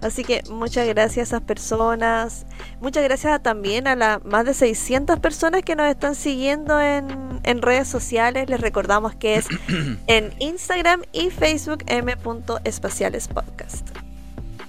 Así 0.00 0.24
que 0.24 0.42
muchas 0.50 0.86
gracias 0.86 1.32
a 1.32 1.36
esas 1.36 1.42
personas. 1.42 2.46
Muchas 2.80 3.04
gracias 3.04 3.42
también 3.42 3.86
a 3.86 3.96
las 3.96 4.24
más 4.24 4.46
de 4.46 4.54
600 4.54 5.20
personas 5.20 5.62
que 5.62 5.76
nos 5.76 5.88
están 5.88 6.14
siguiendo 6.14 6.80
en, 6.80 7.29
en 7.44 7.62
redes 7.62 7.88
sociales. 7.88 8.48
Les 8.48 8.60
recordamos 8.60 9.14
que 9.14 9.36
es 9.36 9.46
en 10.06 10.32
Instagram 10.38 11.02
y 11.12 11.30
Facebook 11.30 11.84
m.espacialespodcast. 11.86 13.88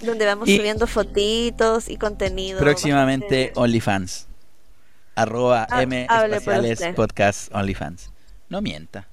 Donde 0.01 0.25
vamos 0.25 0.47
Y- 0.49 0.57
subiendo 0.57 0.87
fotitos 0.87 1.87
y 1.89 1.97
contenido. 1.97 2.59
Próximamente 2.59 3.51
OnlyFans. 3.55 4.27
Arroba 5.15 5.67
Ha- 5.69 5.83
M 5.83 6.07
espaciales 6.09 6.81
podcast 6.95 7.53
OnlyFans. 7.53 8.09
No 8.49 8.61
mienta. 8.61 9.07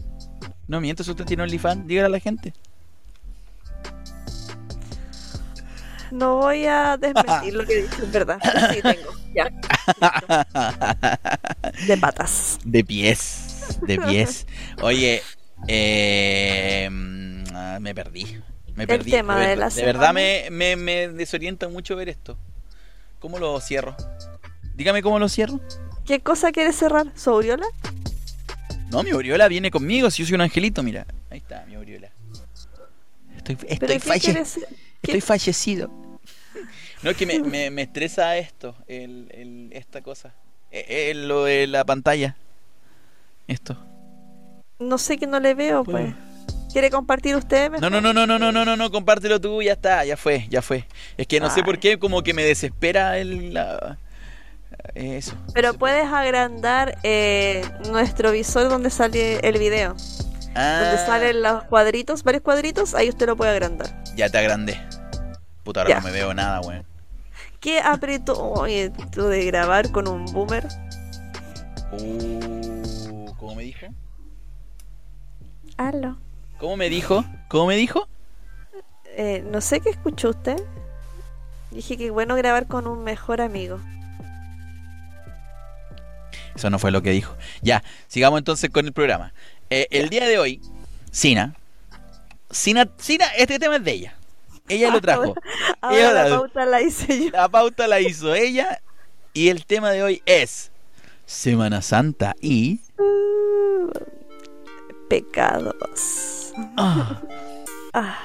No 0.67 0.81
mienta 0.81 1.05
si 1.05 1.11
usted 1.11 1.25
tiene 1.27 1.43
OnlyFans. 1.43 1.87
Dígale 1.87 2.07
a 2.07 2.11
la 2.11 2.21
gente. 2.21 2.55
No 6.11 6.37
voy 6.37 6.65
a 6.65 6.97
desmentir 6.97 7.53
lo 7.55 7.67
que 7.67 7.77
dije, 7.83 8.03
es 8.03 8.11
verdad. 8.13 8.39
Sí, 8.73 8.81
tengo. 8.81 9.11
Ya. 9.35 9.51
De 11.87 11.99
patas. 11.99 12.59
De 12.65 12.83
pies, 12.83 13.48
de 13.81 13.99
pies. 13.99 14.47
Oye, 14.83 15.23
eh, 15.67 16.89
ah, 17.55 17.79
me 17.81 17.95
perdí. 17.95 18.39
Me 18.75 18.85
El 18.85 18.89
perdí. 18.89 19.11
tema 19.11 19.39
de, 19.41 19.57
la 19.57 19.69
verdad 19.71 20.13
me, 20.15 20.49
me, 20.51 20.77
me 20.77 21.09
desorienta 21.09 21.69
mucho 21.69 21.97
ver 21.97 22.09
esto. 22.09 22.39
¿Cómo 23.19 23.39
lo 23.39 23.61
cierro? 23.61 23.97
Dígame 24.75 25.03
cómo 25.03 25.19
lo 25.19 25.29
cierro. 25.29 25.61
¿Qué 26.07 26.21
cosa 26.21 26.53
quieres 26.53 26.77
cerrar? 26.77 27.13
¿Su 27.17 27.31
aureola? 27.31 27.67
No, 28.91 29.03
mi 29.03 29.13
Oriola 29.13 29.49
viene 29.49 29.71
conmigo. 29.71 30.11
Si 30.11 30.23
yo 30.23 30.27
soy 30.29 30.37
un 30.37 30.41
angelito, 30.43 30.83
mira. 30.83 31.07
Ahí 31.31 31.39
está, 31.39 31.65
mi 31.67 31.77
Oriola. 31.77 32.11
Estoy, 33.37 33.57
¿Pero 33.57 33.93
estoy, 33.93 33.99
falle- 33.99 34.45
estoy 35.03 35.21
fallecido. 35.21 35.91
No, 37.03 37.11
es 37.11 37.17
que 37.17 37.27
me, 37.27 37.39
me, 37.41 37.71
me 37.71 37.83
estresa 37.83 38.37
esto, 38.39 38.77
el, 38.87 39.29
el, 39.33 39.69
esta 39.73 40.01
cosa. 40.03 40.35
Eh, 40.71 41.11
eh, 41.11 41.15
lo 41.15 41.45
de 41.45 41.67
la 41.67 41.85
pantalla. 41.85 42.37
Esto. 43.49 43.77
No 44.79 44.99
sé 44.99 45.19
que 45.19 45.27
no 45.27 45.41
le 45.41 45.55
veo, 45.55 45.83
pues. 45.83 46.15
¿Quiere 46.73 46.91
compartir 46.91 47.35
usted? 47.35 47.71
No, 47.81 47.91
no, 47.91 48.01
no, 48.01 48.13
no, 48.13 48.27
no, 48.27 48.39
no, 48.39 48.53
no, 48.53 48.65
no, 48.65 48.77
no, 48.77 48.91
compártelo 48.91 49.41
tú, 49.41 49.63
ya 49.63 49.73
está, 49.73 50.05
ya 50.05 50.17
fue, 50.17 50.47
ya 50.51 50.63
fue. 50.63 50.87
Es 51.17 51.27
que 51.27 51.41
no 51.41 51.51
sé 51.51 51.63
por 51.63 51.79
qué, 51.81 51.99
como 51.99 52.23
que 52.23 52.35
me 52.35 52.45
desespera 52.45 53.19
el... 53.19 53.55
la- 53.55 53.99
eso. 54.95 55.35
Pero 55.55 55.75
puedes 55.75 56.07
agrandar 56.07 56.99
eh, 57.03 57.63
nuestro 57.91 58.31
visor 58.33 58.69
donde 58.69 58.91
sale 58.91 59.39
el 59.41 59.59
video. 59.59 59.97
Ah, 60.55 60.81
Donde 60.83 60.99
salen 61.07 61.43
los 61.43 61.65
cuadritos, 61.65 62.23
varios 62.23 62.43
cuadritos, 62.43 62.95
ahí 62.95 63.09
usted 63.09 63.27
lo 63.27 63.37
puede 63.37 63.51
agrandar. 63.53 64.03
Ya 64.15 64.29
te 64.29 64.39
agrandé. 64.39 64.79
Puta, 65.65 65.81
ahora 65.81 65.91
Ya. 65.95 66.01
no 66.01 66.07
me 66.07 66.13
veo 66.13 66.35
nada, 66.35 66.61
weón. 66.61 66.85
¿Qué 67.61 67.81
apretó? 67.81 68.39
Oye, 68.39 68.93
tú 69.11 69.27
de 69.27 69.45
grabar 69.47 69.91
con 69.91 70.07
un 70.07 70.27
boomer. 70.27 70.67
Uh, 71.93 72.68
¿Cómo 73.49 73.57
me 73.57 73.65
dijo? 73.65 73.87
Aló. 75.79 76.19
¿Cómo 76.59 76.77
me 76.77 76.91
dijo? 76.91 77.25
¿Cómo 77.49 77.65
me 77.69 77.77
dijo? 77.77 78.07
Eh, 79.17 79.43
no 79.51 79.63
sé 79.63 79.81
qué 79.81 79.89
escuchó 79.89 80.29
usted. 80.29 80.63
Dije 81.71 81.97
que 81.97 82.07
es 82.09 82.13
bueno 82.13 82.37
grabar 82.37 82.67
con 82.67 82.87
un 82.87 83.03
mejor 83.05 83.41
amigo. 83.41 83.81
Eso 86.55 86.69
no 86.69 86.79
fue 86.79 86.91
lo 86.91 87.01
que 87.01 87.09
dijo. 87.11 87.35
Ya, 87.63 87.83
sigamos 88.07 88.37
entonces 88.37 88.69
con 88.69 88.85
el 88.85 88.93
programa. 88.93 89.33
Eh, 89.71 89.87
el 89.93 90.11
día 90.11 90.27
de 90.27 90.39
hoy, 90.39 90.61
Sina. 91.11 91.55
Sina, 92.51 92.87
Sina, 92.99 93.29
este 93.39 93.59
tema 93.59 93.77
es 93.77 93.85
de 93.85 93.93
ella. 93.93 94.15
Ella 94.69 94.91
lo 94.91 95.01
trajo. 95.01 95.35
Ahora 95.81 95.97
Ella 95.97 96.13
la 96.13 96.25
la- 96.29 96.37
pauta 96.37 96.67
la 96.67 96.83
hice 96.83 97.25
yo. 97.25 97.31
La 97.31 97.49
pauta 97.49 97.87
la 97.89 97.99
hizo 98.01 98.35
ella. 98.35 98.83
Y 99.33 99.49
el 99.49 99.65
tema 99.65 99.91
de 99.91 100.03
hoy 100.03 100.23
es 100.27 100.71
Semana 101.33 101.83
Santa 101.83 102.35
y. 102.41 102.81
Uh, 102.99 103.91
pecados. 105.11 106.53
Ah, 106.79 107.21
Ah. 107.93 108.17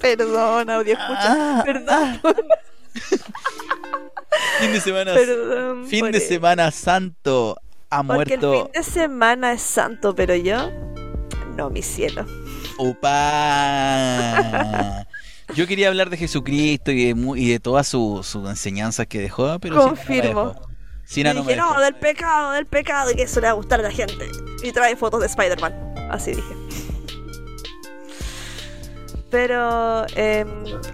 Perdón, 0.00 0.70
audio 0.70 0.92
escucha. 0.92 1.58
ah, 1.58 1.62
Perdón, 1.64 2.20
fin 4.60 4.72
de 4.72 4.80
semana. 4.80 5.14
perdón. 5.14 5.86
Fin 5.86 6.10
de. 6.12 6.20
Semana 6.20 6.70
Santo 6.70 7.56
ha 7.90 8.02
Porque 8.02 8.34
el 8.34 8.40
muerto. 8.40 8.64
fin 8.64 8.72
de 8.72 8.82
semana 8.82 9.52
es 9.52 9.62
santo, 9.62 10.14
pero 10.14 10.34
yo. 10.34 10.70
No, 11.56 11.70
mi 11.70 11.82
cielo. 11.82 12.24
Upa. 12.78 13.06
Yo 15.54 15.66
quería 15.66 15.88
hablar 15.88 16.10
de 16.10 16.16
Jesucristo 16.16 16.90
y 16.90 17.12
de, 17.12 17.38
y 17.38 17.50
de 17.50 17.60
todas 17.60 17.86
sus 17.86 18.34
enseñanzas 18.34 19.06
que 19.06 19.20
dejó, 19.20 19.58
pero 19.60 19.76
Confirmo. 19.76 20.54
y 21.14 21.22
no 21.22 21.34
dije, 21.34 21.56
no, 21.56 21.80
del 21.80 21.94
pecado, 21.94 22.52
del 22.52 22.66
pecado, 22.66 23.12
y 23.12 23.14
que 23.16 23.22
eso 23.22 23.40
le 23.40 23.46
va 23.46 23.52
a 23.52 23.54
gustar 23.54 23.80
a 23.80 23.84
la 23.84 23.90
gente. 23.90 24.26
Y 24.62 24.72
trae 24.72 24.96
fotos 24.96 25.20
de 25.20 25.26
Spider-Man. 25.26 25.94
Así 26.10 26.32
dije. 26.32 26.54
Pero 29.30 30.06
em, 30.14 30.48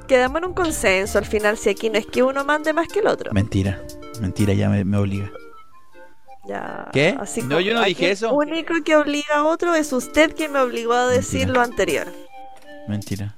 quedamos 0.06 0.38
en 0.38 0.48
un 0.48 0.54
consenso 0.54 1.18
al 1.18 1.26
final, 1.26 1.56
si 1.56 1.70
aquí 1.70 1.90
no 1.90 1.98
es 1.98 2.06
que 2.06 2.22
uno 2.22 2.44
mande 2.44 2.72
más 2.72 2.88
que 2.88 3.00
el 3.00 3.06
otro. 3.06 3.32
Mentira, 3.32 3.80
mentira, 4.20 4.52
ya 4.54 4.68
me, 4.68 4.84
me 4.84 4.96
obliga. 4.96 5.30
Ya. 6.48 6.88
¿Qué? 6.92 7.16
Así 7.20 7.42
No, 7.42 7.60
yo 7.60 7.72
no 7.72 7.82
dije 7.84 8.10
eso. 8.10 8.28
El 8.42 8.48
único 8.48 8.74
que 8.84 8.96
obliga 8.96 9.36
a 9.36 9.44
otro 9.44 9.74
es 9.74 9.92
usted 9.92 10.34
quien 10.34 10.52
me 10.52 10.58
obligó 10.60 10.92
a 10.92 11.06
decir 11.06 11.46
Mentira. 11.46 11.52
lo 11.54 11.60
anterior. 11.62 12.06
Mentira. 12.88 13.34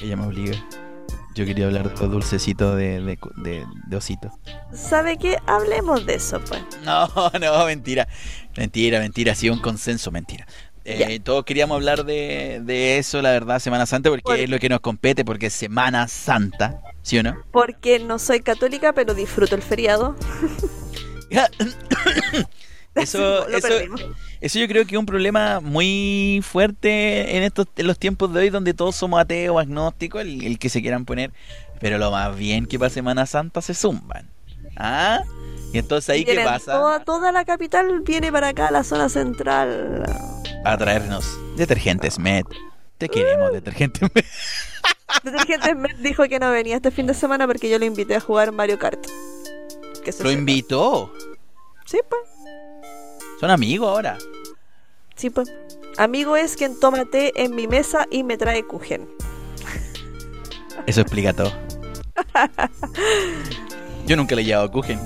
Ella 0.00 0.16
me 0.16 0.26
obliga. 0.26 0.56
Yo 1.34 1.44
quería 1.44 1.66
hablar 1.66 1.92
de 1.92 2.00
los 2.00 2.10
dulcecitos 2.10 2.76
de, 2.76 3.00
de, 3.00 3.18
de- 3.36 3.66
de 3.88 3.96
osito. 3.96 4.30
¿Sabe 4.72 5.16
qué? 5.18 5.36
Hablemos 5.46 6.06
de 6.06 6.14
eso, 6.14 6.40
pues. 6.48 6.62
No, 6.84 7.08
no, 7.40 7.66
mentira. 7.66 8.06
Mentira, 8.56 9.00
mentira. 9.00 9.32
Ha 9.32 9.34
sido 9.34 9.54
un 9.54 9.60
consenso, 9.60 10.10
mentira. 10.12 10.46
Eh, 10.86 11.18
todos 11.18 11.44
queríamos 11.44 11.76
hablar 11.76 12.04
de, 12.04 12.60
de 12.62 12.98
eso, 12.98 13.22
la 13.22 13.30
verdad, 13.30 13.58
Semana 13.58 13.86
Santa, 13.86 14.10
porque 14.10 14.22
Por- 14.22 14.38
es 14.38 14.50
lo 14.50 14.58
que 14.58 14.68
nos 14.68 14.80
compete, 14.80 15.24
porque 15.24 15.46
es 15.46 15.54
Semana 15.54 16.06
Santa, 16.08 16.82
¿sí 17.02 17.18
o 17.18 17.22
no? 17.22 17.42
Porque 17.52 17.98
no 17.98 18.18
soy 18.18 18.40
católica, 18.40 18.92
pero 18.92 19.14
disfruto 19.14 19.54
el 19.56 19.62
feriado. 19.62 20.14
Eso, 23.02 23.18
Lo 23.18 23.56
eso, 23.56 23.68
eso 24.40 24.58
yo 24.58 24.68
creo 24.68 24.86
que 24.86 24.94
es 24.94 24.98
un 24.98 25.06
problema 25.06 25.58
muy 25.60 26.40
fuerte 26.44 27.36
en 27.36 27.42
estos 27.42 27.66
en 27.76 27.88
los 27.88 27.98
tiempos 27.98 28.32
de 28.32 28.40
hoy 28.40 28.50
donde 28.50 28.72
todos 28.72 28.94
somos 28.94 29.20
ateos, 29.20 29.60
agnósticos, 29.60 30.20
el, 30.20 30.44
el 30.44 30.58
que 30.60 30.68
se 30.68 30.80
quieran 30.80 31.04
poner. 31.04 31.32
Pero 31.80 31.98
lo 31.98 32.10
más 32.12 32.36
bien 32.36 32.66
que 32.66 32.78
para 32.78 32.90
Semana 32.90 33.26
Santa 33.26 33.60
se 33.62 33.74
zumban. 33.74 34.28
¿Ah? 34.76 35.22
Y 35.72 35.78
entonces 35.78 36.08
ahí 36.10 36.24
qué 36.24 36.40
pasa? 36.44 36.72
Toda, 36.72 37.04
toda 37.04 37.32
la 37.32 37.44
capital 37.44 38.02
viene 38.02 38.30
para 38.30 38.48
acá, 38.48 38.70
la 38.70 38.84
zona 38.84 39.08
central. 39.08 40.04
A 40.64 40.78
traernos 40.78 41.26
detergentes 41.56 42.18
Med. 42.18 42.44
Te 42.98 43.08
queremos, 43.08 43.52
detergentes 43.52 44.08
Med. 44.14 44.24
Detergentes 45.24 45.76
Me 45.76 45.94
dijo 45.94 46.24
que 46.28 46.38
no 46.38 46.50
venía 46.52 46.76
este 46.76 46.90
fin 46.92 47.06
de 47.06 47.14
semana 47.14 47.46
porque 47.46 47.68
yo 47.68 47.78
lo 47.78 47.84
invité 47.84 48.14
a 48.14 48.20
jugar 48.20 48.52
Mario 48.52 48.78
Kart. 48.78 49.04
Que 50.04 50.12
se 50.12 50.22
Lo 50.22 50.30
sepa. 50.30 50.38
invitó. 50.38 51.12
Sí, 51.86 51.98
pues. 52.08 52.22
Son 53.44 53.50
amigos 53.50 53.90
ahora. 53.90 54.16
Sí, 55.16 55.28
pues. 55.28 55.52
Amigo 55.98 56.34
es 56.34 56.56
quien 56.56 56.80
toma 56.80 57.04
té 57.04 57.30
en 57.36 57.54
mi 57.54 57.68
mesa 57.68 58.06
y 58.10 58.24
me 58.24 58.38
trae 58.38 58.66
kuchen. 58.66 59.06
Eso 60.86 61.02
explica 61.02 61.34
todo. 61.34 61.52
Yo 64.06 64.16
nunca 64.16 64.34
le 64.34 64.40
he 64.40 64.44
llevado 64.46 64.70
Kuchen. 64.70 64.98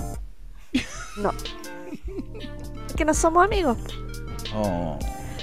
No. 1.17 1.33
que 2.97 3.05
no 3.05 3.13
somos 3.13 3.45
amigos. 3.45 3.77
Oh. 4.55 4.97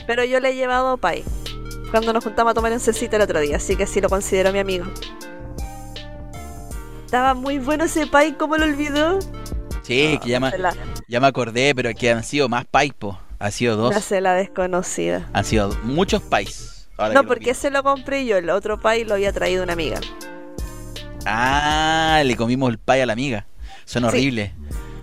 Pero 0.08 0.24
yo 0.24 0.40
le 0.40 0.52
he 0.52 0.56
llevado 0.56 0.96
pay. 0.96 1.26
Cuando 1.92 2.14
nos 2.14 2.24
juntamos 2.24 2.52
a 2.52 2.54
tomar 2.54 2.72
un 2.72 2.80
cecito 2.80 3.18
el 3.18 3.24
otro 3.24 3.42
día, 3.42 3.58
así 3.58 3.76
que 3.76 3.88
sí 3.88 4.00
lo 4.00 4.08
considero 4.08 4.54
mi 4.54 4.60
amigo. 4.60 4.86
Estaba 7.04 7.34
muy 7.34 7.60
bueno 7.60 7.84
ese 7.84 8.08
pay, 8.08 8.36
¿cómo 8.36 8.56
lo 8.56 8.64
olvidó? 8.64 9.20
Sí, 9.86 10.20
que 10.24 10.30
ya 10.30 10.40
me, 10.40 10.58
La, 10.58 10.74
ya 11.08 11.20
me 11.20 11.28
acordé, 11.28 11.76
pero 11.76 11.94
que 11.94 12.10
han 12.12 12.24
sido 12.24 12.50
más 12.50 12.66
paipos. 12.66 13.18
Han 13.40 13.52
sido 13.52 13.76
dos. 13.76 13.94
la 13.94 14.02
cela 14.02 14.34
desconocida. 14.34 15.28
Han 15.34 15.46
sido 15.46 15.70
muchos 15.84 16.22
pais. 16.22 16.88
No, 17.14 17.24
porque 17.26 17.52
ese 17.52 17.70
lo 17.70 17.84
compré 17.84 18.26
yo, 18.26 18.38
el 18.38 18.50
otro 18.50 18.80
pay 18.80 19.04
lo 19.04 19.16
había 19.16 19.34
traído 19.34 19.64
una 19.64 19.74
amiga. 19.74 20.00
Ah, 21.26 22.22
le 22.26 22.36
comimos 22.36 22.70
el 22.70 22.78
pay 22.80 23.02
a 23.02 23.06
la 23.06 23.14
amiga. 23.14 23.46
Son 23.86 24.04
Sí. 24.04 24.08
horribles. 24.08 24.52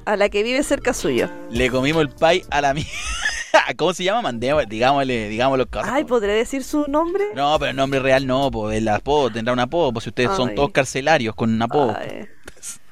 A 0.05 0.17
la 0.17 0.29
que 0.29 0.43
vive 0.43 0.62
cerca 0.62 0.95
suyo. 0.95 1.29
Le 1.51 1.71
comimos 1.71 2.03
el 2.03 2.09
pay 2.09 2.43
a 2.51 2.61
la 2.61 2.71
amiga. 2.71 2.89
¿Cómo 3.77 3.93
se 3.93 4.05
llama? 4.05 4.23
Mandemos, 4.23 4.65
digámosle, 4.69 5.67
casos. 5.71 5.91
Ay, 5.93 6.05
¿podré 6.05 6.33
decir 6.33 6.65
su 6.65 6.87
nombre? 6.89 7.25
No, 7.35 7.57
pero 7.59 7.71
el 7.71 7.77
nombre 7.77 8.01
real 8.01 8.27
no, 8.27 8.51
pues 8.51 8.79
el 8.79 8.89
apodo, 8.89 9.31
tendrá 9.31 9.53
un 9.53 9.61
apodo, 9.61 9.93
pues 9.93 10.05
si 10.05 10.09
ustedes 10.11 10.31
son 10.37 10.55
todos 10.55 10.71
carcelarios 10.73 11.35
con 11.35 11.53
un 11.53 11.61
apodo. 11.62 11.95
Ay. 11.97 12.27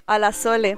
A 0.07 0.19
la 0.19 0.33
Sole. 0.33 0.77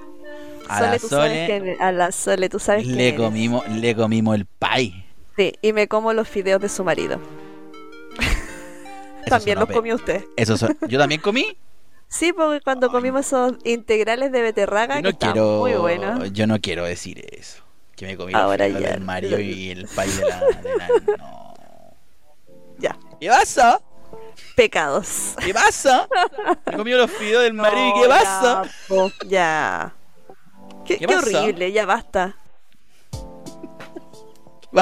A 0.68 0.78
Sole, 0.78 0.90
la 0.90 0.98
tú 0.98 1.08
Sole 1.08 1.46
sabes 1.46 1.80
A 1.80 1.92
la 1.92 2.12
Sole, 2.12 2.48
tú 2.48 2.58
sabes 2.58 2.84
quién 2.84 2.96
Le 2.96 3.08
eres. 3.08 3.20
comimos, 3.20 3.68
le 3.68 3.94
comimos 3.94 4.34
el 4.36 4.46
pay. 4.46 5.04
Sí, 5.36 5.52
y 5.62 5.72
me 5.72 5.88
como 5.88 6.12
los 6.12 6.28
fideos 6.28 6.60
de 6.60 6.68
su 6.68 6.84
marido. 6.84 7.18
También 9.26 9.58
los 9.58 9.68
comió 9.70 9.94
usted. 9.94 10.24
Eso 10.36 10.56
son- 10.56 10.76
Yo 10.88 10.98
también 10.98 11.20
comí. 11.20 11.56
Sí, 12.08 12.32
porque 12.32 12.60
cuando 12.60 12.90
comimos 12.90 13.26
esos 13.26 13.54
integrales 13.64 14.30
de 14.32 14.42
beterraga, 14.42 14.96
que 14.96 15.02
no 15.02 15.08
estaban 15.10 15.32
quiero, 15.34 15.58
muy 15.60 15.72
buenos. 15.74 16.32
yo 16.32 16.46
no 16.46 16.60
quiero 16.60 16.84
decir 16.84 17.24
eso. 17.32 17.62
Que 17.96 18.04
me 18.06 18.16
comí 18.16 18.34
Ahora 18.34 18.66
fideos 18.66 18.82
ya. 18.82 18.90
del 18.90 19.00
Mario 19.00 19.38
y 19.40 19.70
el 19.70 19.86
pay 19.86 20.10
de 20.10 20.28
la, 20.28 20.40
de 20.40 20.76
la- 20.76 20.88
no. 21.18 21.54
Ya, 22.78 22.96
¿Qué 23.20 23.28
pasa? 23.28 23.80
pecados. 24.56 25.34
¿Qué 25.42 25.54
pasa? 25.54 26.06
Me 26.66 26.76
comí 26.76 26.90
los 26.92 27.10
fideos 27.10 27.44
del 27.44 27.54
Mario 27.54 27.88
y 27.88 27.92
¿qué 27.94 28.02
ya, 28.02 28.08
pasa? 28.08 28.62
po, 28.88 29.10
Ya. 29.26 29.94
Qué, 30.84 30.98
¿Qué 30.98 31.06
qué 31.06 31.06
pasa? 31.06 31.42
horrible, 31.42 31.72
ya 31.72 31.86
basta. 31.86 32.36
¿Qué? 34.70 34.80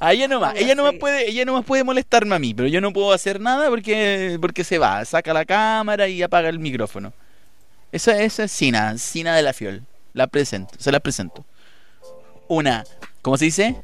A 0.00 0.12
ella 0.12 0.28
nomás, 0.28 0.54
Ya 0.54 0.60
ella 0.60 0.74
nomás 0.76 0.92
sé. 0.92 0.98
puede, 0.98 1.28
ella 1.28 1.44
nomás 1.44 1.64
puede 1.64 1.82
molestarme 1.82 2.34
a 2.34 2.38
mí, 2.38 2.54
pero 2.54 2.68
yo 2.68 2.80
no 2.80 2.92
puedo 2.92 3.12
hacer 3.12 3.40
nada 3.40 3.68
porque, 3.68 4.38
porque 4.40 4.62
se 4.62 4.78
va, 4.78 5.04
saca 5.04 5.32
la 5.34 5.44
cámara 5.44 6.06
y 6.06 6.22
apaga 6.22 6.48
el 6.48 6.60
micrófono. 6.60 7.12
Esa, 7.90 8.22
esa 8.22 8.44
es 8.44 8.52
Sina, 8.52 8.96
Sina 8.98 9.34
de 9.34 9.42
la 9.42 9.52
Fiol. 9.52 9.82
La 10.12 10.28
presento, 10.28 10.74
se 10.78 10.92
la 10.92 11.00
presento. 11.00 11.44
Una, 12.46 12.84
¿cómo 13.22 13.36
se 13.36 13.46
dice? 13.46 13.82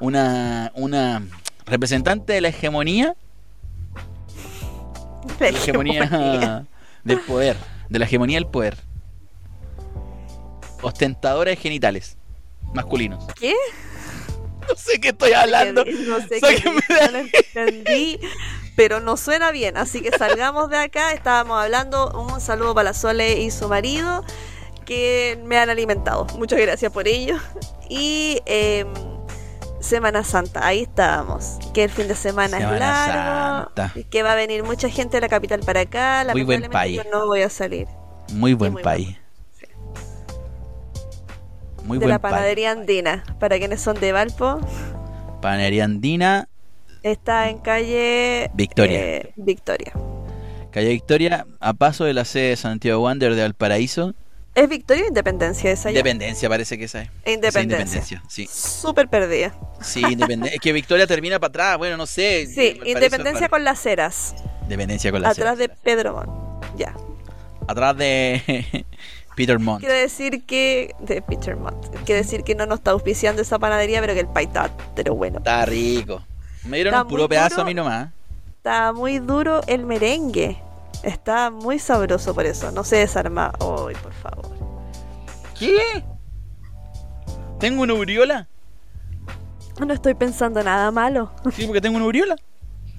Una, 0.00 0.70
una 0.74 1.22
representante 1.66 2.34
de 2.34 2.40
la 2.40 2.48
hegemonía, 2.48 3.16
de 5.40 5.52
la 5.52 5.58
hegemonía 5.58 6.64
del 7.02 7.20
poder, 7.20 7.56
de 7.88 7.98
la 7.98 8.04
hegemonía 8.04 8.36
del 8.36 8.46
poder. 8.46 8.76
Ostentadora 10.82 11.50
de 11.50 11.56
genitales 11.56 12.16
masculinos. 12.72 13.26
¿Qué? 13.38 13.54
No 14.68 14.76
sé 14.76 15.00
qué 15.00 15.08
estoy 15.08 15.32
hablando. 15.32 15.84
No 15.84 16.20
sé 16.20 16.40
qué 16.40 16.50
dijo, 16.50 16.70
no 16.70 17.10
lo 17.10 17.18
entendí, 17.18 18.20
pero 18.76 19.00
no 19.00 19.16
suena 19.16 19.50
bien. 19.50 19.76
Así 19.76 20.00
que 20.02 20.10
salgamos 20.16 20.68
de 20.70 20.76
acá. 20.76 21.12
Estábamos 21.12 21.62
hablando. 21.62 22.10
Un 22.10 22.40
saludo 22.40 22.74
para 22.74 22.90
la 22.90 22.94
Sole 22.94 23.40
y 23.40 23.50
su 23.50 23.68
marido 23.68 24.24
que 24.84 25.38
me 25.44 25.58
han 25.58 25.70
alimentado. 25.70 26.26
Muchas 26.38 26.60
gracias 26.60 26.92
por 26.92 27.08
ello. 27.08 27.36
Y 27.88 28.40
eh, 28.46 28.84
Semana 29.80 30.24
Santa, 30.24 30.66
ahí 30.66 30.82
estábamos. 30.82 31.58
Que 31.72 31.84
el 31.84 31.90
fin 31.90 32.08
de 32.08 32.14
semana, 32.14 32.58
Semana 32.58 32.74
es 32.74 32.80
largo. 32.80 33.70
Santa. 33.76 33.92
Que 34.10 34.22
va 34.22 34.32
a 34.32 34.34
venir 34.34 34.64
mucha 34.64 34.88
gente 34.88 35.16
de 35.16 35.20
la 35.20 35.28
capital 35.28 35.60
para 35.60 35.80
acá. 35.82 36.26
Muy 36.32 36.42
buen 36.42 36.68
país. 36.70 37.00
yo 37.04 37.10
no 37.10 37.26
voy 37.26 37.42
a 37.42 37.48
salir. 37.50 37.86
Muy 38.32 38.54
buen 38.54 38.72
muy 38.72 38.82
país. 38.82 39.16
Muy 41.84 41.98
de 41.98 42.04
buen 42.04 42.10
la 42.10 42.18
país. 42.18 42.32
panadería 42.34 42.70
andina. 42.72 43.24
Para 43.38 43.58
quienes 43.58 43.80
son 43.80 43.98
de 44.00 44.12
Valpo. 44.12 44.60
Panadería 45.40 45.84
Andina, 45.84 46.48
Está 47.04 47.48
en 47.48 47.58
calle 47.58 48.50
Victoria. 48.54 48.98
eh, 48.98 49.32
Victoria. 49.36 49.92
calle 50.72 50.88
Victoria, 50.88 51.46
a 51.60 51.72
paso 51.74 52.04
de 52.04 52.12
la 52.12 52.24
sede 52.24 52.48
de 52.50 52.56
Santiago 52.56 53.02
Wander 53.04 53.36
de 53.36 53.42
Valparaíso. 53.42 54.14
¿Es 54.58 54.68
Victoria 54.68 55.04
o 55.04 55.08
Independencia 55.08 55.70
esa 55.70 55.84
ya? 55.84 55.90
Independencia 56.00 56.48
parece 56.48 56.76
que 56.78 56.84
esa 56.84 57.02
es. 57.02 57.08
Esa 57.08 57.20
es 57.30 57.34
Independencia. 57.34 57.62
Independencia, 58.00 58.22
sí. 58.28 58.48
Súper 58.50 59.08
perdida. 59.08 59.54
Sí, 59.80 60.00
Independencia. 60.00 60.54
es 60.56 60.60
que 60.60 60.72
Victoria 60.72 61.06
termina 61.06 61.38
para 61.38 61.48
atrás, 61.48 61.78
bueno, 61.78 61.96
no 61.96 62.06
sé. 62.06 62.46
Sí, 62.46 62.80
Independencia 62.84 63.48
con 63.48 63.62
las 63.62 63.78
ceras. 63.80 64.34
Independencia 64.62 65.12
con 65.12 65.22
la 65.22 65.30
atrás 65.30 65.56
sede. 65.56 65.68
de 65.68 65.74
Pedro 65.82 66.14
Montt. 66.14 66.76
Ya. 66.76 66.94
Atrás 67.68 67.96
de 67.96 68.84
Peter 69.36 69.58
Montt. 69.60 69.80
Quiero 69.80 69.94
decir 69.94 70.44
que. 70.44 70.94
De 70.98 71.22
Peter 71.22 71.54
Montt. 71.56 71.86
Quiero 72.04 72.20
decir 72.22 72.42
que 72.42 72.54
no 72.56 72.66
nos 72.66 72.80
está 72.80 72.90
auspiciando 72.90 73.42
esa 73.42 73.58
panadería, 73.60 74.00
pero 74.00 74.14
que 74.14 74.20
el 74.20 74.28
pay 74.28 74.46
está 74.46 74.70
pero 74.96 75.14
bueno. 75.14 75.38
Está 75.38 75.64
rico. 75.66 76.22
Me 76.64 76.78
dieron 76.78 76.94
Está 76.94 77.02
un 77.04 77.08
puro 77.08 77.28
pedazo 77.28 77.50
duro. 77.56 77.62
a 77.62 77.66
mí 77.66 77.74
nomás. 77.74 78.08
Está 78.56 78.92
muy 78.92 79.20
duro 79.20 79.60
el 79.68 79.86
merengue. 79.86 80.60
Está 81.02 81.50
muy 81.50 81.78
sabroso 81.78 82.34
por 82.34 82.46
eso. 82.46 82.70
No 82.72 82.84
se 82.84 82.96
desarma. 82.96 83.52
Ay, 83.60 83.96
por 83.96 84.12
favor. 84.12 84.48
¿Qué? 85.54 86.04
¿Tengo 87.58 87.82
una 87.82 87.94
uriola? 87.94 88.48
No 89.80 89.92
estoy 89.94 90.14
pensando 90.14 90.62
nada 90.62 90.90
malo. 90.90 91.32
Sí, 91.50 91.66
porque 91.66 91.80
tengo 91.80 91.96
una 91.96 92.06
uriola. 92.06 92.36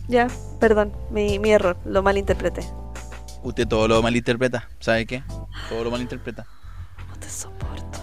ya, 0.08 0.28
perdón. 0.60 0.94
Mi, 1.10 1.40
mi 1.40 1.52
error. 1.52 1.78
Lo 1.86 2.04
malinterpreté. 2.04 2.74
Usted 3.42 3.68
todo 3.68 3.88
lo 3.88 4.02
malinterpreta, 4.02 4.70
¿sabe 4.80 5.06
qué? 5.06 5.24
Todo 5.68 5.84
lo 5.86 5.92
malinterpreta. 5.92 6.48
No 7.08 7.18
te 7.18 7.30
soporto. 7.30 8.00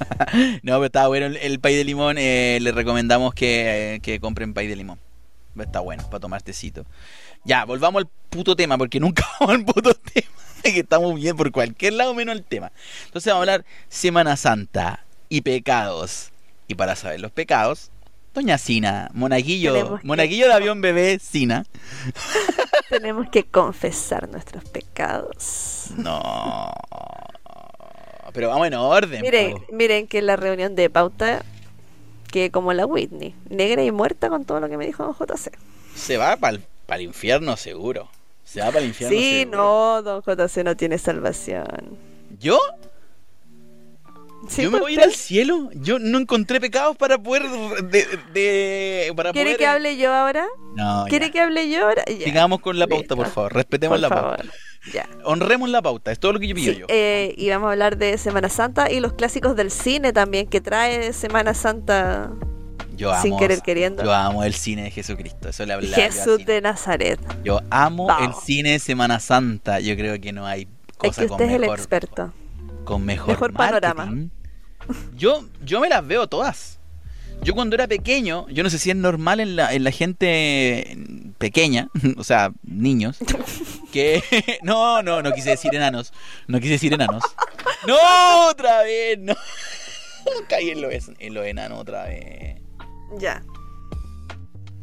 No, 0.62 0.74
pero 0.74 0.84
está 0.86 1.06
bueno 1.08 1.26
el, 1.26 1.36
el 1.38 1.60
pay 1.60 1.74
de 1.76 1.84
limón. 1.84 2.16
eh, 2.18 2.58
le 2.60 2.72
recomendamos 2.72 3.34
que, 3.34 3.94
eh, 3.96 4.00
que 4.00 4.20
compren 4.20 4.54
pay 4.54 4.66
de 4.66 4.76
limón. 4.76 5.00
Está 5.58 5.80
bueno 5.80 6.04
para 6.10 6.20
tomar 6.20 6.42
tecito. 6.42 6.86
Ya, 7.46 7.64
volvamos 7.64 8.02
al 8.02 8.08
puto 8.28 8.56
tema, 8.56 8.76
porque 8.76 8.98
nunca 8.98 9.24
vamos 9.40 9.54
al 9.54 9.64
puto 9.64 9.94
tema. 9.94 10.26
Que 10.62 10.80
estamos 10.80 11.14
bien 11.14 11.36
por 11.36 11.52
cualquier 11.52 11.92
lado 11.92 12.12
menos 12.12 12.34
el 12.34 12.42
tema. 12.42 12.72
Entonces 13.04 13.32
vamos 13.32 13.46
a 13.46 13.52
hablar 13.52 13.66
Semana 13.88 14.36
Santa 14.36 15.04
y 15.28 15.42
pecados. 15.42 16.32
Y 16.66 16.74
para 16.74 16.96
saber 16.96 17.20
los 17.20 17.30
pecados, 17.30 17.92
Doña 18.34 18.58
Sina, 18.58 19.08
monaguillo, 19.14 20.00
monaguillo 20.02 20.48
de 20.48 20.54
avión 20.54 20.80
bebé 20.80 21.20
Sina. 21.20 21.64
Tenemos 22.90 23.28
que 23.30 23.44
confesar 23.44 24.28
nuestros 24.28 24.64
pecados. 24.64 25.90
No. 25.96 26.72
pero 28.32 28.48
vamos 28.48 28.66
en 28.66 28.74
orden. 28.74 29.22
Miren, 29.22 29.52
po. 29.52 29.64
miren 29.70 30.08
que 30.08 30.20
la 30.20 30.34
reunión 30.34 30.74
de 30.74 30.90
pauta, 30.90 31.44
que 32.32 32.50
como 32.50 32.72
la 32.72 32.86
Whitney, 32.86 33.36
negra 33.48 33.84
y 33.84 33.92
muerta 33.92 34.30
con 34.30 34.44
todo 34.44 34.58
lo 34.58 34.68
que 34.68 34.76
me 34.76 34.84
dijo 34.86 35.14
JC. 35.16 35.56
Se 35.94 36.16
va 36.16 36.36
para 36.86 37.00
el 37.00 37.06
infierno 37.06 37.56
seguro. 37.56 38.08
Se 38.44 38.60
va 38.60 38.66
para 38.66 38.80
el 38.80 38.86
infierno 38.86 39.16
Sí, 39.18 39.40
seguro. 39.40 39.58
no, 39.58 40.02
don 40.02 40.22
JC 40.22 40.64
no 40.64 40.76
tiene 40.76 40.98
salvación. 40.98 41.98
¿Yo? 42.38 42.58
Sí, 44.48 44.62
¿Yo 44.62 44.70
me 44.70 44.78
pues, 44.78 44.82
voy 44.82 44.92
a 44.92 44.94
ir 44.94 45.00
al 45.02 45.12
cielo? 45.12 45.70
Yo 45.74 45.98
no 45.98 46.18
encontré 46.18 46.60
pecados 46.60 46.96
para 46.96 47.18
poder... 47.18 47.42
De, 47.84 48.06
de- 48.32 49.12
para 49.16 49.32
¿Quiere 49.32 49.50
poder- 49.50 49.58
que 49.58 49.66
hable 49.66 49.96
yo 49.96 50.12
ahora? 50.14 50.46
No, 50.76 51.04
¿Quiere 51.08 51.26
ya. 51.26 51.32
que 51.32 51.40
hable 51.40 51.68
yo 51.68 51.82
ahora? 51.88 52.04
Ya. 52.06 52.24
Sigamos 52.26 52.60
con 52.60 52.78
la 52.78 52.86
pauta, 52.86 53.16
por 53.16 53.26
favor. 53.26 53.52
Respetemos 53.54 53.94
Por 53.98 54.00
la 54.02 54.08
favor. 54.08 54.36
pauta. 54.36 54.52
Ya. 54.92 55.08
Honremos 55.24 55.68
la 55.68 55.82
pauta. 55.82 56.12
Es 56.12 56.20
todo 56.20 56.32
lo 56.34 56.38
que 56.38 56.46
yo 56.46 56.54
pido 56.54 56.72
Sí, 56.72 56.78
yo. 56.78 56.86
eh, 56.88 57.34
y 57.36 57.48
vamos 57.50 57.68
a 57.68 57.72
hablar 57.72 57.96
de 57.96 58.16
Semana 58.18 58.48
Santa 58.48 58.88
y 58.92 59.00
los 59.00 59.14
clásicos 59.14 59.56
del 59.56 59.72
cine 59.72 60.12
también 60.12 60.46
que 60.46 60.60
trae 60.60 61.12
Semana 61.12 61.52
Santa 61.54 62.30
Yo 62.96 63.12
amo... 63.12 63.22
sin 63.22 63.36
querer 63.36 63.60
queriendo. 63.62 64.02
Yo 64.02 64.12
amo 64.12 64.42
el 64.44 64.54
cine 64.54 64.84
de 64.84 64.90
Jesucristo. 64.90 65.48
Eso 65.48 65.64
le 65.66 65.74
hablaba 65.74 65.94
Jesús 65.96 66.44
de 66.46 66.60
Nazaret. 66.60 67.20
Yo 67.44 67.60
amo 67.70 68.06
Vamos. 68.06 68.36
el 68.38 68.42
cine 68.44 68.70
de 68.72 68.78
Semana 68.78 69.20
Santa. 69.20 69.80
Yo 69.80 69.96
creo 69.96 70.20
que 70.20 70.32
no 70.32 70.46
hay 70.46 70.62
Es 70.62 70.68
cosa 70.96 71.22
que 71.22 71.28
con 71.28 71.34
usted 71.34 71.44
es 71.46 71.52
el 71.54 71.60
mejor, 71.60 71.78
experto. 71.78 72.32
con 72.84 73.04
mejor, 73.04 73.28
mejor 73.28 73.52
panorama. 73.52 74.12
Yo, 75.16 75.44
yo 75.64 75.80
me 75.80 75.88
las 75.88 76.06
veo 76.06 76.26
todas. 76.28 76.78
Yo 77.42 77.54
cuando 77.54 77.76
era 77.76 77.86
pequeño, 77.86 78.46
yo 78.48 78.62
no 78.62 78.70
sé 78.70 78.78
si 78.78 78.90
es 78.90 78.96
normal 78.96 79.40
en 79.40 79.56
la, 79.56 79.74
en 79.74 79.84
la 79.84 79.90
gente 79.90 80.96
pequeña, 81.38 81.88
o 82.16 82.24
sea, 82.24 82.52
niños, 82.62 83.18
que... 83.92 84.22
No, 84.62 85.02
no, 85.02 85.22
no 85.22 85.32
quise 85.32 85.50
decir 85.50 85.74
enanos. 85.74 86.12
No 86.46 86.58
quise 86.60 86.72
decir 86.72 86.94
enanos. 86.94 87.22
No, 87.86 88.48
otra 88.48 88.82
vez, 88.82 89.18
no. 89.18 89.34
Caí 90.48 90.70
en 90.70 90.80
lo, 90.80 90.88
en 90.90 91.34
lo 91.34 91.44
enano 91.44 91.78
otra 91.78 92.04
vez. 92.04 92.56
Ya. 93.18 93.42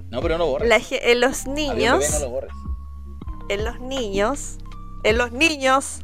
No, 0.10 0.22
pero 0.22 0.38
no 0.38 0.46
lo 0.46 0.52
borres. 0.52 0.70
La 0.70 0.80
en 0.90 1.20
los 1.22 1.48
niños, 1.48 2.00
bebé, 2.00 2.12
no 2.12 2.20
lo 2.20 2.30
borres. 2.30 2.52
en 3.50 3.66
los 3.66 3.80
niños, 3.82 4.58
en 5.04 5.18
los 5.18 5.32
niños, 5.32 6.02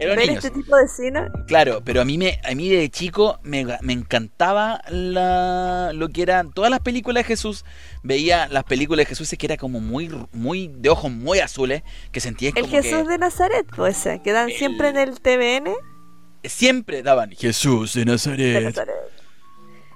En 0.00 0.08
los 0.08 0.16
ver 0.16 0.26
niños. 0.28 0.44
este 0.44 0.50
tipo 0.58 0.76
de 0.76 0.88
cine. 0.88 1.28
Claro, 1.46 1.80
pero 1.84 2.00
a 2.00 2.04
mí 2.04 2.18
me, 2.18 2.40
a 2.44 2.54
mí 2.56 2.68
de 2.68 2.90
chico 2.90 3.38
me, 3.44 3.64
me 3.82 3.92
encantaba 3.92 4.80
la, 4.88 5.92
lo 5.94 6.08
que 6.08 6.22
eran 6.22 6.52
todas 6.52 6.70
las 6.72 6.80
películas 6.80 7.22
de 7.22 7.28
Jesús. 7.28 7.64
Veía 8.02 8.48
las 8.48 8.64
películas 8.64 9.04
de 9.06 9.10
Jesús 9.10 9.32
es 9.32 9.38
que 9.38 9.46
era 9.46 9.56
como 9.56 9.78
muy, 9.78 10.10
muy 10.32 10.66
de 10.66 10.88
ojos 10.90 11.10
muy 11.12 11.38
azules, 11.38 11.82
que 12.10 12.18
sentías 12.20 12.52
El 12.56 12.62
como 12.62 12.72
Jesús 12.82 13.06
de 13.06 13.16
Nazaret, 13.18 13.64
pues 13.76 13.96
ese, 13.98 14.20
que 14.22 14.32
dan 14.32 14.50
El- 14.50 14.56
siempre 14.56 14.88
en 14.88 14.96
el 14.96 15.20
TVN 15.20 15.72
siempre 16.44 17.04
daban 17.04 17.30
Jesús 17.30 17.94
de 17.94 18.04
Nazaret. 18.04 18.76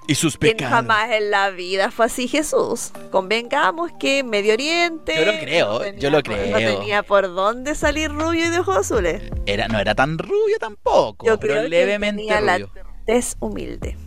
Y 0.07 0.15
sus 0.15 0.37
Quien 0.37 0.55
pecados. 0.57 0.75
jamás 0.75 1.11
en 1.11 1.31
la 1.31 1.49
vida 1.49 1.91
fue 1.91 2.05
así 2.05 2.27
Jesús. 2.27 2.91
Convengamos 3.11 3.91
que 3.99 4.23
Medio 4.23 4.53
Oriente. 4.53 5.15
Yo 5.15 5.25
lo 5.31 5.39
creo, 5.39 5.79
no 5.79 5.97
yo 5.99 6.09
lo 6.09 6.23
por- 6.23 6.35
creo. 6.35 6.51
No 6.51 6.57
tenía 6.57 7.03
por 7.03 7.27
dónde 7.33 7.75
salir 7.75 8.11
rubio 8.11 8.45
y 8.45 8.49
de 8.49 8.59
ojos 8.59 8.77
azules. 8.77 9.21
Era, 9.45 9.67
no 9.67 9.79
era 9.79 9.95
tan 9.95 10.17
rubio 10.17 10.57
tampoco, 10.59 11.25
Yo 11.25 11.39
pero 11.39 11.53
creo 11.53 11.63
que 11.63 11.69
levemente 11.69 12.21
tenía 12.23 12.41
la 12.41 12.59
tez 13.05 13.35
humilde. 13.39 13.97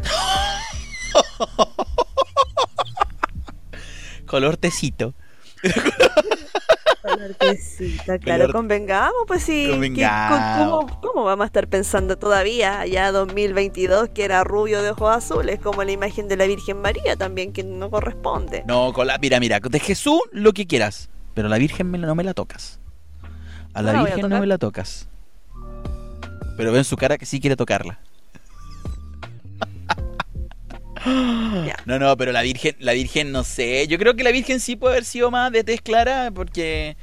Color 4.26 4.56
tecito. 4.56 5.14
Claro, 8.22 8.52
convengamos, 8.52 9.22
pues 9.26 9.42
sí. 9.42 9.68
Convengamos. 9.70 10.86
¿cómo, 10.86 11.00
cómo 11.00 11.24
vamos 11.24 11.44
a 11.44 11.46
estar 11.46 11.66
pensando 11.68 12.16
todavía, 12.18 12.86
ya 12.86 13.10
2022, 13.12 14.10
que 14.10 14.24
era 14.24 14.44
rubio 14.44 14.82
de 14.82 14.90
ojos 14.90 15.16
azules, 15.16 15.58
como 15.60 15.82
la 15.84 15.92
imagen 15.92 16.28
de 16.28 16.36
la 16.36 16.46
Virgen 16.46 16.80
María 16.80 17.16
también, 17.16 17.52
que 17.52 17.64
no 17.64 17.90
corresponde? 17.90 18.64
No, 18.66 18.92
con 18.92 19.06
la, 19.06 19.18
mira, 19.18 19.40
mira, 19.40 19.60
de 19.60 19.80
Jesús 19.80 20.20
lo 20.32 20.52
que 20.52 20.66
quieras, 20.66 21.08
pero 21.34 21.46
a 21.48 21.50
la 21.50 21.58
Virgen 21.58 21.90
me- 21.90 21.98
no 21.98 22.14
me 22.14 22.24
la 22.24 22.34
tocas. 22.34 22.80
A 23.72 23.82
la 23.82 23.92
No 23.92 24.00
a 24.00 24.04
Virgen 24.04 24.28
no 24.28 24.40
me 24.40 24.46
la 24.46 24.58
tocas. 24.58 25.08
Pero 26.56 26.72
veo 26.72 26.80
en 26.80 26.84
su 26.84 26.96
cara 26.96 27.16
que 27.16 27.24
sí 27.26 27.40
quiere 27.40 27.56
tocarla. 27.56 27.98
No, 31.86 31.98
no, 31.98 32.16
pero 32.16 32.32
la 32.32 32.42
Virgen, 32.42 32.76
la 32.78 32.92
Virgen 32.92 33.32
no 33.32 33.42
sé. 33.44 33.86
Yo 33.88 33.98
creo 33.98 34.14
que 34.16 34.22
la 34.24 34.32
Virgen 34.32 34.60
sí 34.60 34.76
puede 34.76 34.94
haber 34.94 35.04
sido 35.04 35.30
más 35.30 35.50
de 35.52 35.64
tez 35.64 35.80
clara 35.80 36.30
porque... 36.34 36.96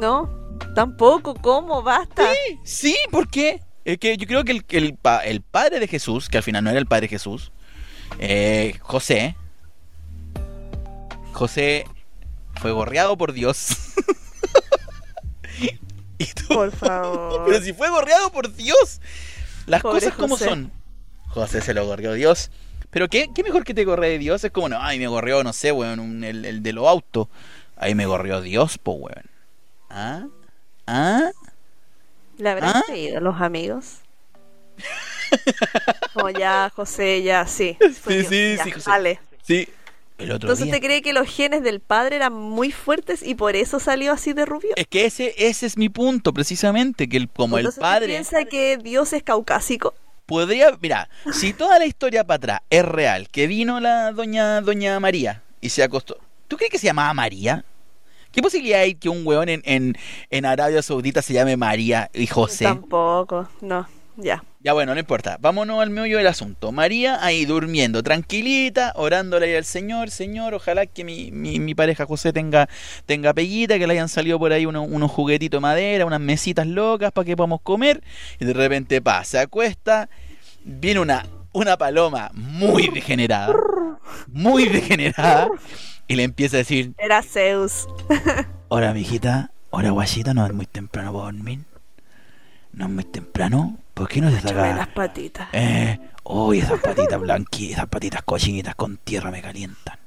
No, 0.00 0.30
tampoco, 0.74 1.34
¿cómo? 1.34 1.82
Basta. 1.82 2.28
Sí, 2.64 2.96
¿por 3.10 3.28
qué? 3.30 3.62
Es 3.84 3.98
que 3.98 4.16
yo 4.18 4.26
creo 4.26 4.44
que 4.44 4.52
el, 4.52 4.64
el, 4.68 4.94
pa- 4.96 5.24
el 5.24 5.40
padre 5.40 5.80
de 5.80 5.88
Jesús, 5.88 6.28
que 6.28 6.36
al 6.36 6.42
final 6.42 6.62
no 6.64 6.70
era 6.70 6.78
el 6.78 6.86
padre 6.86 7.02
de 7.02 7.08
Jesús, 7.08 7.52
eh, 8.18 8.76
José, 8.80 9.34
José 11.32 11.84
fue 12.60 12.72
gorreado 12.72 13.16
por 13.16 13.32
Dios. 13.32 13.68
y 16.18 16.26
tú- 16.26 16.48
Por 16.48 16.70
favor. 16.76 17.44
pero 17.46 17.62
si 17.62 17.72
fue 17.72 17.88
gorreado 17.88 18.30
por 18.30 18.54
Dios, 18.54 19.00
las 19.66 19.82
Pobre 19.82 20.00
cosas 20.00 20.14
como 20.14 20.36
José. 20.36 20.44
son. 20.50 20.72
José 21.28 21.60
se 21.62 21.72
lo 21.74 21.86
gorreó 21.86 22.12
Dios. 22.14 22.50
Pero 22.90 23.08
¿qué, 23.08 23.28
qué 23.34 23.42
mejor 23.42 23.64
que 23.64 23.74
te 23.74 23.84
gorre 23.84 24.08
de 24.10 24.18
Dios? 24.18 24.42
Es 24.44 24.50
como, 24.50 24.68
no, 24.68 24.78
ay, 24.80 24.98
me 24.98 25.06
gorreó, 25.08 25.44
no 25.44 25.52
sé, 25.52 25.72
weón, 25.72 26.00
un- 26.00 26.24
el, 26.24 26.44
el 26.44 26.62
de 26.62 26.72
los 26.72 26.86
autos. 26.86 27.28
Ahí 27.76 27.94
me 27.94 28.06
gorreó 28.06 28.40
Dios, 28.40 28.78
po, 28.78 28.92
weón. 28.92 29.24
¿Ah? 29.90 30.26
¿Ah? 30.86 31.30
¿Le 32.38 32.48
habrán 32.50 32.76
¿Ah? 32.76 32.82
creído 32.86 33.20
los 33.20 33.40
amigos? 33.40 33.98
Como 36.14 36.30
ya, 36.30 36.70
José, 36.74 37.22
ya, 37.22 37.46
sí. 37.46 37.76
Sí, 37.80 38.24
sí, 38.24 38.56
ya, 38.56 38.64
sí, 38.64 38.70
José. 38.70 39.20
Sí. 39.42 39.68
El 40.18 40.32
otro 40.32 40.48
Entonces, 40.48 40.64
día. 40.66 40.74
¿usted 40.74 40.86
cree 40.86 41.02
que 41.02 41.12
los 41.12 41.28
genes 41.28 41.62
del 41.62 41.80
padre 41.80 42.16
eran 42.16 42.32
muy 42.32 42.72
fuertes 42.72 43.22
y 43.22 43.34
por 43.36 43.54
eso 43.54 43.78
salió 43.78 44.12
así 44.12 44.32
de 44.32 44.46
rubio? 44.46 44.70
Es 44.74 44.86
que 44.88 45.04
ese, 45.04 45.34
ese 45.38 45.66
es 45.66 45.76
mi 45.76 45.88
punto, 45.88 46.32
precisamente, 46.32 47.08
que 47.08 47.18
el, 47.18 47.28
como 47.28 47.56
el 47.56 47.66
Entonces, 47.66 47.78
¿usted 47.78 47.82
padre 47.82 48.06
piensa 48.06 48.44
que 48.44 48.78
Dios 48.78 49.12
es 49.12 49.22
caucásico? 49.22 49.94
Podría, 50.28 50.76
mira, 50.82 51.08
si 51.32 51.54
toda 51.54 51.78
la 51.78 51.86
historia 51.86 52.22
para 52.22 52.36
atrás 52.36 52.60
es 52.68 52.84
real, 52.84 53.30
que 53.30 53.46
vino 53.46 53.80
la 53.80 54.12
doña 54.12 54.60
doña 54.60 55.00
María 55.00 55.42
y 55.62 55.70
se 55.70 55.82
acostó, 55.82 56.18
¿tú 56.46 56.58
crees 56.58 56.70
que 56.70 56.78
se 56.78 56.86
llamaba 56.86 57.14
María? 57.14 57.64
¿Qué 58.30 58.42
posibilidad 58.42 58.80
hay 58.80 58.94
que 58.94 59.08
un 59.08 59.26
weón 59.26 59.48
en, 59.48 59.62
en, 59.64 59.96
en 60.28 60.44
Arabia 60.44 60.82
Saudita 60.82 61.22
se 61.22 61.32
llame 61.32 61.56
María 61.56 62.10
y 62.12 62.26
José? 62.26 62.64
Tampoco, 62.64 63.48
no, 63.62 63.88
ya. 64.16 64.44
Ya 64.60 64.72
bueno, 64.72 64.92
no 64.92 64.98
importa. 64.98 65.38
Vámonos 65.40 65.80
al 65.80 65.90
meollo 65.90 66.18
del 66.18 66.26
asunto. 66.26 66.72
María 66.72 67.24
ahí 67.24 67.44
durmiendo, 67.44 68.02
tranquilita, 68.02 68.92
orándole 68.96 69.46
ahí 69.46 69.54
al 69.54 69.64
Señor. 69.64 70.10
Señor, 70.10 70.52
ojalá 70.54 70.86
que 70.86 71.04
mi, 71.04 71.30
mi, 71.30 71.60
mi 71.60 71.76
pareja 71.76 72.06
José 72.06 72.32
tenga, 72.32 72.68
tenga 73.06 73.32
peguita, 73.32 73.78
que 73.78 73.86
le 73.86 73.92
hayan 73.92 74.08
salido 74.08 74.36
por 74.38 74.52
ahí 74.52 74.66
unos, 74.66 74.88
unos 74.90 75.12
juguetitos 75.12 75.58
de 75.58 75.62
madera, 75.62 76.06
unas 76.06 76.18
mesitas 76.18 76.66
locas 76.66 77.12
para 77.12 77.24
que 77.24 77.36
podamos 77.36 77.60
comer. 77.60 78.02
Y 78.40 78.46
de 78.46 78.52
repente 78.52 79.00
pa, 79.00 79.22
se 79.22 79.38
acuesta, 79.38 80.08
viene 80.64 80.98
una, 80.98 81.24
una 81.52 81.76
paloma 81.76 82.32
muy 82.34 82.88
degenerada, 82.88 83.54
muy 84.26 84.68
degenerada, 84.68 85.48
y 86.08 86.16
le 86.16 86.24
empieza 86.24 86.56
a 86.56 86.58
decir, 86.58 86.94
Era 86.98 87.22
Zeus. 87.22 87.86
Hola, 88.68 88.92
mijita. 88.92 89.52
Hola, 89.70 89.90
guachita. 89.90 90.34
No 90.34 90.44
es 90.44 90.52
muy 90.52 90.66
temprano 90.66 91.12
para 91.12 91.26
dormir. 91.26 91.60
No 92.72 92.86
es 92.86 92.90
muy 92.90 93.04
temprano. 93.04 93.78
¿Por 93.98 94.08
qué 94.08 94.20
no 94.20 94.30
te 94.30 94.38
Échame 94.38 94.74
las 94.74 94.86
patitas. 94.86 95.48
Eh, 95.52 95.98
uy, 96.22 96.60
esas 96.60 96.78
patitas 96.80 97.18
blanquitas, 97.20 97.78
esas 97.78 97.88
patitas 97.88 98.22
cochinitas 98.22 98.76
con 98.76 98.96
tierra 98.98 99.32
me 99.32 99.42
calientan. 99.42 99.98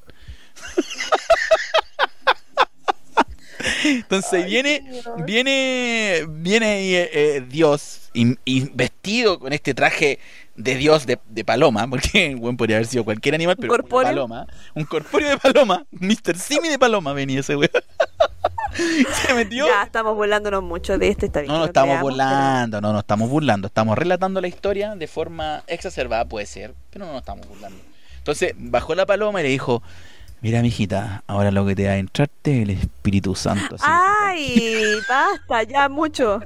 Entonces 3.84 4.45
viene, 4.45 4.82
viene, 5.25 6.25
viene 6.30 6.65
ahí, 6.65 6.95
eh, 6.95 7.10
eh, 7.13 7.45
Dios 7.49 8.10
y, 8.13 8.38
y 8.45 8.69
vestido 8.73 9.39
con 9.39 9.51
este 9.51 9.73
traje 9.73 10.19
de 10.56 10.75
Dios 10.75 11.06
de, 11.06 11.19
de 11.27 11.43
paloma, 11.43 11.86
porque 11.89 12.27
el 12.27 12.38
buen 12.38 12.56
podría 12.56 12.77
haber 12.77 12.88
sido 12.88 13.04
cualquier 13.04 13.36
animal, 13.36 13.56
Un 13.58 13.62
pero 13.62 13.73
de 13.73 13.80
corpóreo. 13.82 14.08
paloma, 14.10 14.47
un 14.73 14.86
corpóreo 14.86 15.30
de 15.30 15.38
paloma, 15.38 15.86
Mr. 15.91 16.38
Simi 16.38 16.69
de 16.69 16.80
paloma 16.80 17.12
venía 17.12 17.41
ese 17.41 17.58
weón. 17.58 17.69
Se 19.27 19.34
metió. 19.34 19.67
Ya 19.67 19.84
estamos 19.84 20.15
burlándonos 20.15 20.63
mucho 20.63 20.97
de 20.97 21.10
este, 21.10 21.27
está 21.27 21.41
bien. 21.41 21.51
No 21.51 21.60
lo 21.60 21.65
estamos 21.65 21.89
creamos, 21.93 22.12
burlando, 22.12 22.81
no 22.81 22.93
nos 22.93 23.01
estamos 23.01 23.29
burlando, 23.29 23.67
estamos 23.67 23.97
relatando 23.97 24.41
la 24.41 24.47
historia 24.47 24.95
de 24.95 25.07
forma 25.07 25.63
exacerbada, 25.67 26.25
puede 26.25 26.45
ser, 26.45 26.73
pero 26.89 27.05
no 27.05 27.12
nos 27.12 27.21
estamos 27.21 27.47
burlando. 27.47 27.79
Entonces 28.17 28.53
bajó 28.55 28.95
la 28.95 29.05
paloma 29.05 29.39
y 29.41 29.43
le 29.43 29.49
dijo, 29.49 29.81
mira 30.41 30.62
mijita, 30.62 31.23
ahora 31.27 31.51
lo 31.51 31.65
que 31.65 31.75
te 31.75 31.86
va 31.88 31.93
a 31.93 31.97
entrarte 31.97 32.57
es 32.57 32.63
el 32.63 32.69
Espíritu 32.71 33.36
Santo. 33.36 33.75
así 33.75 33.86
¡Ay! 33.88 34.99
Basta, 35.07 35.63
ya 35.63 35.89
mucho. 35.89 36.41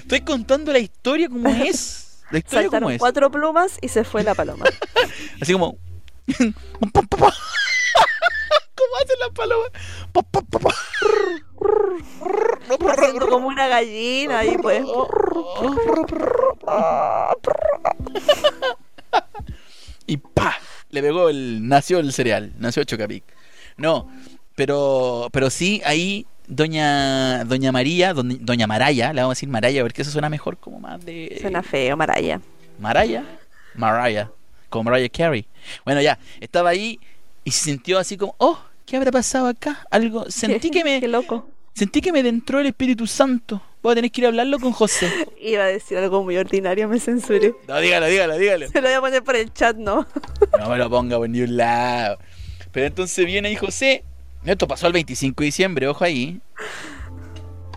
Estoy 0.00 0.20
contando 0.20 0.72
la 0.72 0.78
historia 0.78 1.28
como 1.28 1.48
es. 1.48 2.22
La 2.30 2.38
historia 2.38 2.68
como 2.68 2.72
Saltaron 2.72 2.92
es. 2.92 2.98
cuatro 2.98 3.30
plumas 3.30 3.78
y 3.80 3.88
se 3.88 4.04
fue 4.04 4.22
la 4.24 4.34
paloma. 4.34 4.64
Así 5.40 5.52
como... 5.52 5.76
¿Cómo 8.82 8.96
hacen 9.02 9.18
las 9.20 9.30
palomas? 9.30 9.70
Como 13.28 13.48
una 13.48 13.68
gallina 13.68 14.44
y 14.44 14.56
pues 14.58 14.82
y 20.06 20.16
pa, 20.16 20.56
le 20.90 21.02
pegó 21.02 21.28
el 21.28 21.66
nació 21.68 21.98
el 21.98 22.12
cereal, 22.12 22.52
nació 22.58 22.84
Chocapic. 22.84 23.24
No, 23.76 24.10
pero 24.54 25.28
pero 25.32 25.50
sí 25.50 25.80
ahí 25.84 26.26
doña 26.46 27.44
doña 27.44 27.72
María, 27.72 28.14
doña, 28.14 28.36
doña 28.40 28.66
Maraya, 28.66 29.12
le 29.12 29.20
vamos 29.22 29.32
a 29.32 29.36
decir 29.36 29.48
Maraya 29.48 29.82
porque 29.82 30.02
eso 30.02 30.10
suena 30.10 30.28
mejor 30.28 30.58
como 30.58 30.80
más 30.80 31.04
de 31.04 31.38
suena 31.40 31.62
feo, 31.62 31.96
Maraya. 31.96 32.40
Maraya, 32.78 33.24
Maraya, 33.74 34.30
como 34.68 34.84
Mariah 34.90 35.08
Carey. 35.08 35.46
Bueno, 35.84 36.00
ya, 36.00 36.18
estaba 36.40 36.70
ahí 36.70 36.98
y 37.44 37.50
se 37.50 37.64
sintió 37.64 37.98
así 37.98 38.16
como, 38.16 38.34
"Oh, 38.38 38.58
¿qué 38.86 38.96
habrá 38.96 39.10
pasado 39.10 39.46
acá? 39.46 39.86
Algo 39.90 40.26
sentí 40.30 40.70
que 40.70 40.84
me 40.84 41.00
Qué 41.00 41.08
loco. 41.08 41.48
sentí 41.74 42.00
que 42.00 42.12
me 42.12 42.20
entró 42.20 42.60
el 42.60 42.66
Espíritu 42.66 43.06
Santo. 43.06 43.62
Voy 43.82 43.92
a 43.92 43.94
tener 43.96 44.10
que 44.12 44.20
ir 44.20 44.26
a 44.26 44.28
hablarlo 44.28 44.58
con 44.60 44.72
José." 44.72 45.10
Iba 45.40 45.64
a 45.64 45.66
decir 45.66 45.98
algo 45.98 46.22
muy 46.22 46.36
ordinario, 46.36 46.88
me 46.88 47.00
censuré. 47.00 47.54
No, 47.68 47.78
dígalo, 47.80 48.06
dígalo, 48.06 48.36
dígalo. 48.38 48.68
Se 48.68 48.80
lo 48.80 48.88
voy 48.88 48.96
a 48.96 49.00
poner 49.00 49.24
por 49.24 49.36
el 49.36 49.52
chat, 49.52 49.76
¿no? 49.76 50.06
No 50.58 50.68
me 50.68 50.76
lo 50.78 50.88
ponga 50.90 51.16
por 51.18 51.28
ni 51.28 51.40
un 51.42 51.56
lado. 51.56 52.18
Pero 52.70 52.86
entonces 52.86 53.24
viene 53.26 53.48
ahí 53.48 53.56
José. 53.56 54.04
Esto 54.44 54.66
pasó 54.66 54.86
el 54.88 54.92
25 54.92 55.40
de 55.42 55.44
diciembre, 55.46 55.86
ojo 55.88 56.04
ahí. 56.04 56.40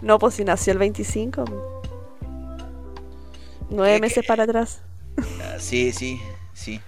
No, 0.01 0.17
pues 0.19 0.35
si 0.35 0.43
nació 0.43 0.73
el 0.73 0.79
25. 0.79 1.45
Nueve 3.69 3.95
¿Qué- 3.95 4.01
meses 4.01 4.25
para 4.25 4.43
atrás. 4.43 4.81
Ah, 5.41 5.55
sí, 5.59 5.91
sí, 5.91 6.19
sí. 6.53 6.79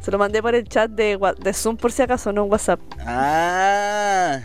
Se 0.00 0.10
lo 0.10 0.18
mandé 0.18 0.40
por 0.42 0.54
el 0.54 0.66
chat 0.68 0.90
de, 0.90 1.18
de 1.38 1.52
Zoom 1.52 1.76
por 1.76 1.92
si 1.92 2.02
acaso, 2.02 2.32
no 2.32 2.44
en 2.44 2.50
WhatsApp. 2.50 2.80
Ah, 3.00 4.40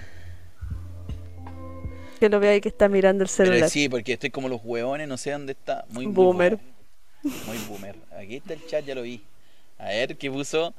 Que 2.20 2.28
lo 2.30 2.40
veo 2.40 2.52
ahí 2.52 2.62
que 2.62 2.70
está 2.70 2.90
mirando 2.90 3.24
el 3.24 3.30
pero 3.36 3.50
celular. 3.52 3.70
sí, 3.70 3.88
porque 3.88 4.14
estoy 4.14 4.32
como 4.32 4.50
los 4.50 4.60
hueones, 4.64 5.08
no 5.08 5.18
sé 5.18 5.32
dónde 5.32 5.54
está. 5.54 5.86
Muy, 5.90 6.06
muy 6.08 6.14
Boomer. 6.16 6.60
Muy 7.24 7.58
boomer. 7.70 7.96
Aquí 8.20 8.36
está 8.36 8.54
el 8.54 8.66
chat, 8.68 8.86
ya 8.86 8.94
lo 8.96 9.02
vi. 9.02 9.22
A 9.80 9.86
ver, 9.86 10.16
¿qué 10.18 10.30
puso? 10.30 10.74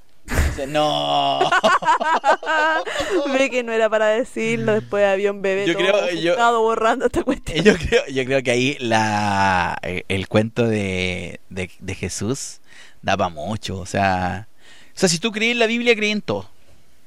No. 0.69 1.39
Ve 3.33 3.49
que 3.51 3.63
no 3.63 3.73
era 3.73 3.89
para 3.89 4.09
decirlo, 4.09 4.73
después 4.75 5.05
había 5.05 5.31
un 5.31 5.41
bebé 5.43 5.67
Yo 5.67 5.75
todo 5.75 6.07
creo- 6.09 6.11
yo- 6.21 6.61
borrando 6.63 7.07
esta 7.07 7.23
cuestión. 7.23 7.65
Yo 7.65 7.75
creo, 7.77 8.03
yo 8.09 8.25
creo 8.25 8.43
que 8.43 8.51
ahí 8.51 8.77
la, 8.81 9.79
eh, 9.83 10.05
el 10.09 10.29
cuento 10.29 10.67
de, 10.67 11.41
de, 11.49 11.71
de 11.79 11.95
Jesús 11.95 12.61
daba 13.03 13.29
mucho. 13.29 13.79
O 13.79 13.87
sea, 13.87 14.49
sea, 14.99 15.09
si 15.09 15.19
tú 15.19 15.31
crees 15.33 15.53
en 15.53 15.59
la 15.59 15.67
Biblia, 15.67 15.95
crees 15.95 16.13
en 16.13 16.23
todo. 16.23 16.49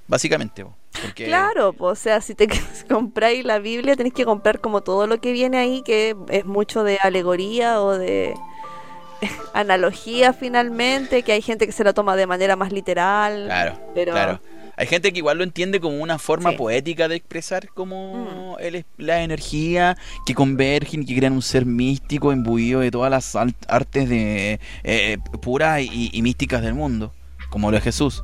Básicamente. 0.07 0.63
po. 0.65 0.75
Porque, 1.01 1.25
Claro, 1.25 1.75
o 1.77 1.95
sea, 1.95 2.19
si 2.21 2.33
te 2.35 2.47
compráis 2.89 3.45
la 3.45 3.59
Biblia, 3.59 3.95
tenés 3.95 4.13
que 4.13 4.25
comprar 4.25 4.59
como 4.59 4.81
todo 4.81 5.05
lo 5.07 5.21
que 5.21 5.31
viene 5.31 5.57
ahí, 5.57 5.81
que 5.83 6.15
es 6.29 6.45
mucho 6.45 6.83
de 6.83 6.97
alegoría 7.01 7.81
o 7.81 7.97
de 7.97 8.33
analogía 9.53 10.33
finalmente, 10.33 11.23
que 11.23 11.31
hay 11.33 11.41
gente 11.41 11.65
que 11.65 11.71
se 11.71 11.83
lo 11.83 11.93
toma 11.93 12.15
de 12.15 12.27
manera 12.27 12.55
más 12.55 12.71
literal. 12.71 13.45
Claro, 13.45 13.79
pero 13.93 14.11
claro. 14.13 14.41
Hay 14.77 14.87
gente 14.87 15.11
que 15.11 15.17
igual 15.19 15.37
lo 15.37 15.43
entiende 15.43 15.81
como 15.81 15.97
una 16.01 16.17
forma 16.17 16.51
Sí. 16.51 16.55
Mm. 16.55 16.57
poética 16.57 17.07
de 17.09 17.15
expresar 17.17 17.67
como 17.69 18.55
el 18.61 18.75
es- 18.75 18.85
la 18.97 19.23
energía 19.23 19.97
que 20.25 20.33
convergen, 20.33 21.05
que 21.05 21.17
crean 21.17 21.33
un 21.33 21.41
ser 21.41 21.65
místico 21.65 22.31
imbuido 22.31 22.79
de 22.79 22.89
todas 22.89 23.11
las 23.11 23.35
artes 23.35 24.07
de 24.07 24.61
eh, 24.85 25.17
puras 25.41 25.81
y, 25.81 26.09
y 26.13 26.21
místicas 26.21 26.61
del 26.61 26.75
mundo, 26.75 27.13
como 27.49 27.71
lo 27.71 27.77
es 27.77 27.83
Jesús. 27.83 28.23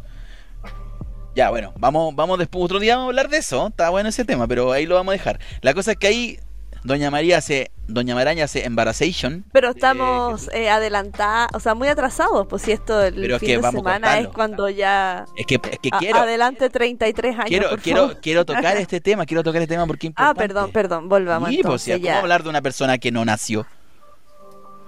Ya, 1.36 1.50
bueno, 1.50 1.74
vamos, 1.78 2.16
vamos 2.16 2.40
después, 2.40 2.64
otro 2.64 2.80
día 2.80 2.96
vamos 2.96 3.08
a 3.08 3.10
hablar 3.10 3.30
de 3.30 3.38
eso, 3.38 3.68
está 3.68 3.90
bueno 3.90 4.08
ese 4.08 4.24
tema, 4.24 4.48
pero 4.48 4.72
ahí 4.72 4.86
lo 4.86 4.96
vamos 4.96 5.12
a 5.12 5.18
dejar. 5.18 5.40
La 5.62 5.74
cosa 5.74 5.92
es 5.92 5.98
que 5.98 6.08
ahí 6.08 6.40
Doña 6.84 7.12
María 7.12 7.40
hace, 7.40 7.72
Doña 7.88 8.16
Maraña 8.16 8.46
hace 8.46 8.64
embarazation. 8.64 9.44
Pero 9.52 9.72
estamos 9.72 10.50
eh, 10.54 10.70
adelantados, 10.70 11.50
o 11.54 11.60
sea, 11.60 11.74
muy 11.76 11.90
atrasados, 11.90 12.48
pues 12.48 12.62
si 12.62 12.72
esto 12.72 13.04
el 13.04 13.16
Pero 13.16 13.36
es 13.36 13.40
fin 13.42 13.48
que 13.48 13.56
de 13.56 13.62
vamos 13.62 13.80
semana 13.80 14.20
es 14.20 14.28
cuando 14.30 14.70
ya... 14.70 15.26
Es 15.36 15.46
que, 15.46 15.56
es 15.56 15.80
que 15.80 15.90
a- 15.92 15.98
quiero, 15.98 16.20
adelante 16.20 16.70
33 16.70 17.36
años, 17.36 17.46
quiero, 17.50 17.70
por 17.72 17.82
quiero, 17.82 18.02
favor. 18.02 18.22
quiero 18.22 18.46
tocar 18.46 18.78
este 18.78 19.02
tema, 19.02 19.26
quiero 19.26 19.44
tocar 19.44 19.62
este 19.62 19.74
tema 19.74 19.86
porque 19.88 20.08
es 20.08 20.14
Ah, 20.16 20.34
perdón, 20.38 20.72
perdón, 20.72 21.10
volvamos 21.10 21.50
Sí, 21.50 21.56
pues, 21.64 21.86
entonces 21.88 22.00
¿cómo 22.00 22.20
hablar 22.22 22.44
de 22.44 22.50
una 22.50 22.62
persona 22.62 22.98
que 22.98 23.12
no 23.12 23.26
nació? 23.26 23.62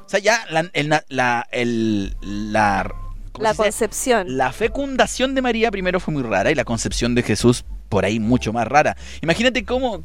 O 0.06 0.10
sea, 0.10 0.20
ya 0.22 0.46
la, 0.50 0.70
el, 0.72 0.88
la, 1.10 1.46
el, 1.52 2.16
la, 2.22 2.86
¿cómo 2.90 3.07
La 3.44 3.54
se 3.54 3.64
dice? 3.64 3.64
concepción. 3.64 4.38
La 4.38 4.52
fecundación 4.52 5.36
de 5.36 5.42
María 5.42 5.72
primero 5.72 6.00
fue 6.00 6.14
muy 6.14 6.24
rara 6.24 6.52
y 6.52 6.56
la 6.56 6.64
concepción 6.66 7.16
de 7.16 7.24
Jesús 7.24 7.66
por 7.90 8.06
ahí 8.06 8.20
mucho 8.20 8.52
más 8.54 8.68
rara. 8.68 8.98
Imagínate 9.22 9.64
cómo, 9.66 10.04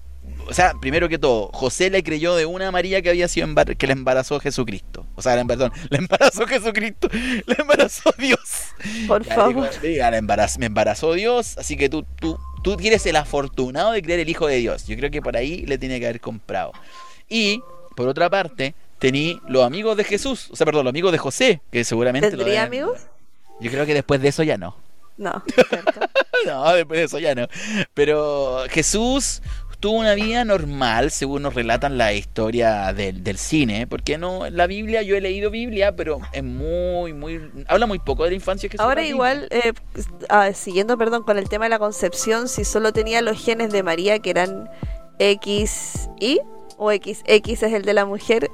o 0.49 0.53
sea, 0.55 0.73
primero 0.81 1.09
que 1.09 1.18
todo, 1.18 1.51
José 1.53 1.90
le 1.90 2.03
creyó 2.03 2.37
de 2.37 2.47
una 2.47 2.71
María 2.71 3.03
que 3.03 3.11
había 3.11 3.27
sido 3.29 3.47
embar- 3.47 3.77
que 3.77 3.87
le 3.87 3.92
embarazó 3.92 4.38
Jesucristo. 4.40 5.07
O 5.16 5.23
sea, 5.23 5.35
le- 5.37 5.45
perdón, 5.45 5.73
le 5.90 5.99
embarazó 5.99 6.47
Jesucristo, 6.47 7.09
le 7.47 7.57
embarazó 7.59 8.12
Dios. 8.18 8.38
Por 9.09 9.25
Ya, 9.25 9.35
favor. 9.35 9.68
"Diga, 9.83 10.11
la 10.11 10.18
embaraz- 10.18 10.59
me 10.59 10.66
embarazó 10.66 11.12
Dios, 11.14 11.59
así 11.59 11.77
que 11.77 11.88
tú, 11.88 12.05
tú, 12.21 12.38
tú 12.62 12.77
eres 12.81 13.05
el 13.07 13.16
afortunado 13.16 13.92
de 13.92 14.03
creer 14.03 14.21
el 14.21 14.29
Hijo 14.29 14.47
de 14.47 14.57
Dios. 14.57 14.87
Yo 14.87 14.97
creo 14.97 15.11
que 15.11 15.21
por 15.23 15.37
ahí 15.37 15.64
le 15.66 15.79
tiene 15.79 15.99
que 15.99 16.07
haber 16.07 16.21
comprado. 16.21 16.73
Y, 17.29 17.62
por 17.97 18.09
otra 18.09 18.31
parte, 18.31 18.75
tení 18.99 19.40
los 19.49 19.64
amigos 19.64 19.97
de 19.97 20.05
Jesús, 20.05 20.49
o 20.53 20.57
sea, 20.57 20.64
perdón, 20.64 20.85
los 20.85 20.92
amigos 20.92 21.11
de 21.11 21.18
José, 21.18 21.61
que 21.73 21.83
seguramente... 21.83 22.31
lo 22.31 22.37
¿Tendría 22.38 22.62
deben- 22.62 22.66
amigos? 22.66 23.01
Yo 23.62 23.70
creo 23.70 23.87
que 23.87 23.94
después 23.94 24.20
de 24.20 24.29
eso 24.29 24.42
ya 24.42 24.57
no. 24.57 24.77
No. 25.16 25.42
¿cierto? 25.68 26.01
No, 26.46 26.72
después 26.75 26.98
de 26.98 27.05
eso 27.05 27.18
ya 27.18 27.35
no. 27.35 27.46
Pero 27.94 28.64
Jesús 28.68 29.42
tuvo 29.83 29.98
una 29.98 30.14
vida 30.14 30.44
normal, 30.44 31.11
según 31.11 31.42
nos 31.42 31.55
relatan 31.55 31.98
la 31.98 32.12
historia 32.12 32.92
del, 32.92 33.25
del 33.25 33.37
cine. 33.37 33.87
Porque 33.87 34.16
no, 34.16 34.48
la 34.48 34.66
Biblia, 34.66 35.03
yo 35.03 35.16
he 35.16 35.20
leído 35.20 35.51
Biblia, 35.51 35.94
pero 35.96 36.20
es 36.33 36.42
muy, 36.42 37.12
muy. 37.12 37.51
Habla 37.66 37.87
muy 37.87 37.98
poco 37.98 38.25
de 38.25 38.31
la 38.31 38.37
infancia 38.37 38.68
Jesús. 38.68 38.85
Ahora 38.85 39.05
igual, 39.05 39.48
eh, 39.51 39.72
ah, 40.29 40.53
siguiendo, 40.53 40.96
perdón, 40.96 41.25
con 41.25 41.37
el 41.37 41.48
tema 41.48 41.64
de 41.64 41.70
la 41.70 41.79
concepción, 41.79 42.48
si 42.48 42.64
solo 42.64 42.92
tenía 42.92 43.22
los 43.22 43.44
genes 43.44 43.72
de 43.72 43.83
María 43.83 44.20
que 44.20 44.31
eran 44.31 44.70
XY 45.18 46.40
o 46.79 46.90
XX 46.90 47.62
es 47.62 47.62
el 47.62 47.83
de 47.83 47.92
la 47.92 48.07
mujer, 48.07 48.51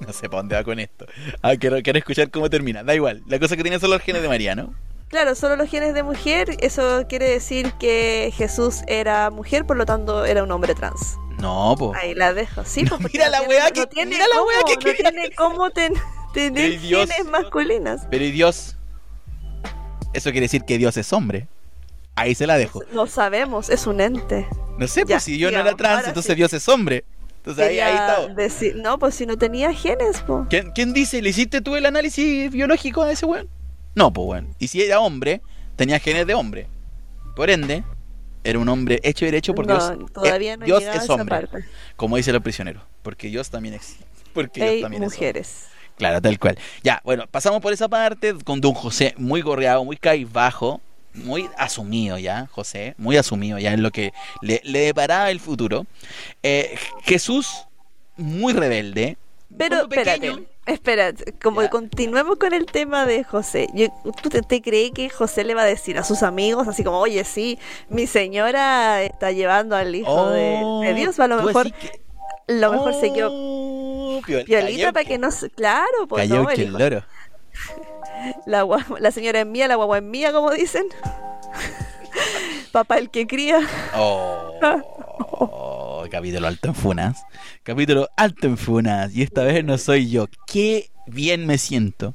No 0.06 0.12
sé 0.12 0.28
para 0.28 0.38
dónde 0.42 0.56
va 0.56 0.64
con 0.64 0.78
esto. 0.78 1.06
Ah, 1.42 1.54
quiero, 1.56 1.80
quiero 1.82 1.98
escuchar 1.98 2.30
cómo 2.30 2.50
termina. 2.50 2.82
Da 2.84 2.94
igual. 2.94 3.22
La 3.26 3.38
cosa 3.38 3.56
que 3.56 3.62
tiene 3.62 3.78
son 3.80 3.90
los 3.90 4.02
genes 4.02 4.22
de 4.22 4.28
María, 4.28 4.54
¿no? 4.54 4.74
claro, 5.08 5.34
solo 5.36 5.54
los 5.56 5.70
genes 5.70 5.94
de 5.94 6.02
mujer, 6.02 6.56
eso 6.60 7.04
quiere 7.08 7.30
decir 7.30 7.72
que 7.78 8.32
Jesús 8.36 8.80
era 8.88 9.30
mujer, 9.30 9.64
por 9.64 9.76
lo 9.76 9.86
tanto 9.86 10.24
era 10.24 10.42
un 10.42 10.50
hombre 10.50 10.74
trans. 10.74 11.16
No, 11.38 11.74
po. 11.78 11.94
Ahí 11.94 12.12
la 12.14 12.34
dejo, 12.34 12.64
sí, 12.64 12.82
No, 12.82 12.98
pues, 12.98 13.12
mira 13.12 13.26
no 13.26 13.30
la 13.30 13.38
tiene- 13.38 13.54
weá 13.54 13.68
no 13.68 13.72
que- 13.72 13.86
tiene 13.86 14.10
mira 14.10 14.24
la 14.26 14.34
cómo, 14.36 14.48
weá 14.48 14.58
que 14.66 14.74
no 14.74 14.80
quería 14.80 15.10
tiene 15.10 15.34
cómo 15.36 15.70
ten- 15.70 15.94
tener 16.34 16.80
Dios. 16.80 17.08
genes 17.08 17.30
masculinas. 17.30 18.06
Pero 18.10 18.24
¿y 18.24 18.32
Dios? 18.32 18.76
Eso 20.12 20.30
quiere 20.30 20.46
decir 20.46 20.64
que 20.64 20.76
Dios 20.76 20.96
es 20.96 21.12
hombre. 21.12 21.46
Ahí 22.14 22.34
se 22.34 22.46
la 22.46 22.56
dejo. 22.58 22.82
No 22.92 23.06
sabemos, 23.06 23.68
es 23.70 23.86
un 23.86 24.00
ente. 24.00 24.46
No 24.78 24.88
sé, 24.88 25.00
Ya, 25.00 25.16
pues 25.16 25.22
si 25.24 25.36
Dios 25.36 25.52
no 25.52 25.60
era 25.60 25.74
trans, 25.76 26.08
entonces 26.08 26.32
sí. 26.32 26.36
Dios 26.36 26.52
es 26.52 26.68
hombre. 26.68 27.04
Entonces 27.46 27.68
ahí, 27.68 27.78
ahí 27.78 27.94
está. 27.94 28.26
decir- 28.34 28.74
no, 28.76 28.98
pues 28.98 29.14
si 29.14 29.24
no 29.24 29.36
tenía 29.38 29.72
genes, 29.72 30.22
pues. 30.26 30.46
¿Quién, 30.50 30.72
quién 30.72 30.92
dice? 30.92 31.22
¿Le 31.22 31.30
hiciste 31.30 31.60
tú 31.60 31.76
el 31.76 31.86
análisis 31.86 32.50
biológico 32.50 33.02
a 33.02 33.12
ese 33.12 33.24
weón? 33.24 33.48
No, 33.94 34.12
pues 34.12 34.26
weón. 34.28 34.54
Y 34.58 34.68
si 34.68 34.82
era 34.82 34.98
hombre, 35.00 35.40
tenía 35.76 35.98
genes 36.00 36.26
de 36.26 36.34
hombre. 36.34 36.66
Por 37.36 37.48
ende, 37.50 37.84
era 38.42 38.58
un 38.58 38.68
hombre 38.68 38.98
hecho 39.04 39.24
y 39.24 39.28
derecho 39.28 39.54
por 39.54 39.66
No, 39.66 39.74
Dios. 39.74 40.12
todavía 40.12 40.54
Eh, 40.54 40.56
no 40.56 40.66
Dios 40.66 40.82
es 40.82 41.02
esa 41.04 41.14
hombre, 41.14 41.46
parte. 41.46 41.64
como 41.96 42.16
dicen 42.16 42.34
los 42.34 42.42
prisioneros. 42.42 42.82
Porque 43.02 43.28
Dios 43.28 43.48
también 43.48 43.74
existe. 43.74 44.04
Porque 44.32 44.60
Dios 44.70 44.82
también 44.82 45.02
es 45.04 45.06
hombre. 45.12 45.16
mujeres. 45.18 45.66
Claro, 45.96 46.20
tal 46.20 46.38
cual. 46.38 46.58
Ya, 46.82 47.00
bueno, 47.04 47.24
pasamos 47.30 47.62
por 47.62 47.72
esa 47.72 47.88
parte 47.88 48.34
con 48.44 48.60
Don 48.60 48.74
José 48.74 49.14
muy 49.16 49.40
gorreado, 49.40 49.82
muy 49.84 49.98
bajo, 50.30 50.80
muy 51.16 51.48
asumido 51.58 52.18
ya, 52.18 52.46
José, 52.52 52.94
muy 52.98 53.16
asumido 53.16 53.58
ya 53.58 53.72
en 53.72 53.82
lo 53.82 53.90
que 53.90 54.12
le, 54.42 54.60
le 54.64 54.80
deparaba 54.80 55.30
el 55.30 55.40
futuro. 55.40 55.86
Eh, 56.42 56.76
Jesús, 57.02 57.66
muy 58.16 58.52
rebelde. 58.52 59.16
Pero 59.56 59.82
espérate, 59.82 60.46
espérate, 60.66 61.32
como 61.42 61.62
Ya. 61.62 61.70
continuemos 61.70 62.36
con 62.38 62.52
el 62.52 62.66
tema 62.66 63.06
de 63.06 63.22
José. 63.24 63.68
Yo- 63.74 63.88
¿Tú 64.22 64.28
te, 64.28 64.60
crees 64.60 64.90
que 64.90 65.08
José 65.08 65.44
le 65.44 65.54
va 65.54 65.62
a 65.62 65.66
decir 65.66 65.96
a 65.98 66.04
sus 66.04 66.22
amigos 66.22 66.66
así 66.68 66.82
como, 66.84 66.98
oye, 66.98 67.22
sí, 67.24 67.58
mi 67.88 68.06
señora 68.06 69.02
está 69.02 69.30
llevando 69.32 69.76
al 69.76 69.94
hijo 69.94 70.30
de, 70.30 70.60
Oh, 70.62 70.80
de 70.82 70.94
Dios? 70.94 71.18
A 71.20 71.28
lo 71.28 71.42
mejor, 71.42 71.72
que- 71.72 72.00
lo 72.48 72.72
mejor 72.72 72.94
se 72.94 73.12
quedó 73.12 73.30
Oh, 73.32 74.20
piol- 74.26 74.44
piolita 74.44 74.92
para 74.92 75.04
que 75.04 75.16
no 75.18 75.30
se... 75.30 75.48
Claro, 75.50 76.06
pues 76.08 76.28
Cayó 76.28 76.42
no, 76.42 76.50
el 76.50 76.72
loro. 76.72 77.04
la, 78.46 78.66
la 78.98 79.10
señora 79.10 79.40
es 79.40 79.46
mía, 79.46 79.68
la 79.68 79.76
guagua 79.76 79.98
es 79.98 80.04
mía, 80.04 80.32
como 80.32 80.50
dicen. 80.50 80.86
Papá 82.72 82.98
el 82.98 83.10
que 83.10 83.26
cría. 83.26 83.60
Oh, 83.96 86.04
capítulo 86.10 86.46
alto 86.46 86.68
en 86.68 86.74
funas. 86.74 87.24
Capítulo 87.62 88.08
alto 88.16 88.46
en 88.46 88.58
funas. 88.58 89.14
Y 89.14 89.22
esta 89.22 89.44
vez 89.44 89.64
no 89.64 89.78
soy 89.78 90.10
yo. 90.10 90.26
Qué 90.46 90.90
bien 91.06 91.46
me 91.46 91.58
siento. 91.58 92.14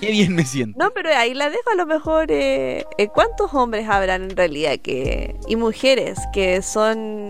Qué 0.00 0.10
bien 0.10 0.34
me 0.34 0.44
siento. 0.44 0.78
No, 0.78 0.92
pero 0.92 1.10
ahí 1.10 1.34
la 1.34 1.50
dejo 1.50 1.70
a 1.72 1.74
lo 1.74 1.86
mejor. 1.86 2.30
Eh, 2.30 2.84
eh, 2.98 3.08
¿Cuántos 3.08 3.52
hombres 3.54 3.88
habrán 3.88 4.24
en 4.24 4.36
realidad 4.36 4.78
que 4.82 5.36
y 5.48 5.56
mujeres 5.56 6.18
que 6.32 6.62
son 6.62 7.28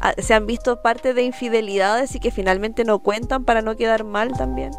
ah, 0.00 0.14
se 0.16 0.32
han 0.32 0.46
visto 0.46 0.82
parte 0.82 1.12
de 1.12 1.22
infidelidades 1.22 2.14
y 2.14 2.20
que 2.20 2.30
finalmente 2.30 2.84
no 2.84 3.00
cuentan 3.00 3.44
para 3.44 3.62
no 3.62 3.76
quedar 3.76 4.04
mal 4.04 4.32
también. 4.32 4.70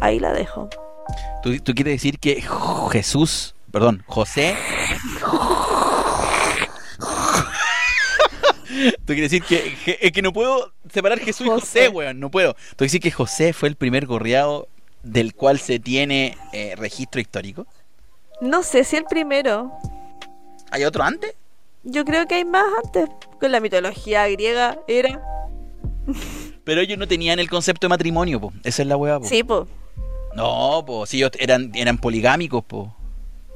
Ahí 0.00 0.20
la 0.20 0.32
dejo. 0.32 0.68
¿Tú, 1.42 1.58
tú 1.60 1.74
quieres 1.74 1.94
decir 1.94 2.18
que 2.18 2.42
Jesús, 2.92 3.54
perdón, 3.72 4.02
José... 4.06 4.56
Tú 9.04 9.14
quieres 9.14 9.30
decir 9.30 9.42
que, 9.42 9.74
que- 9.84 9.98
es 10.00 10.12
que 10.12 10.22
no 10.22 10.32
puedo 10.32 10.72
separar 10.92 11.18
Jesús 11.18 11.46
y 11.46 11.50
José, 11.50 11.80
José. 11.80 11.88
weón, 11.88 12.20
no 12.20 12.30
puedo. 12.30 12.54
Tú 12.54 12.76
quieres 12.78 12.92
decir 12.92 13.00
que 13.00 13.10
José 13.10 13.52
fue 13.52 13.68
el 13.68 13.74
primer 13.76 14.06
gorriado 14.06 14.68
del 15.02 15.34
cual 15.34 15.58
se 15.58 15.80
tiene 15.80 16.36
eh, 16.52 16.74
registro 16.76 17.20
histórico. 17.20 17.66
No 18.40 18.62
sé 18.62 18.84
si 18.84 18.96
el 18.96 19.04
primero. 19.04 19.72
¿Hay 20.70 20.84
otro 20.84 21.02
antes? 21.02 21.34
Yo 21.82 22.04
creo 22.04 22.26
que 22.26 22.36
hay 22.36 22.44
más 22.44 22.64
antes. 22.84 23.08
Con 23.40 23.50
la 23.52 23.60
mitología 23.60 24.28
griega 24.28 24.78
era. 24.86 25.20
Pero 26.64 26.80
ellos 26.80 26.96
no 26.98 27.08
tenían 27.08 27.38
el 27.40 27.50
concepto 27.50 27.86
de 27.86 27.90
matrimonio, 27.90 28.40
po. 28.40 28.52
Esa 28.62 28.82
es 28.82 28.88
la 28.88 28.96
weá, 28.96 29.18
po. 29.18 29.26
Sí, 29.26 29.42
pues. 29.42 29.66
No, 30.34 30.84
si 31.06 31.18
ellos 31.18 31.32
eran, 31.38 31.72
eran 31.74 31.98
poligámicos, 31.98 32.64
po. 32.64 32.94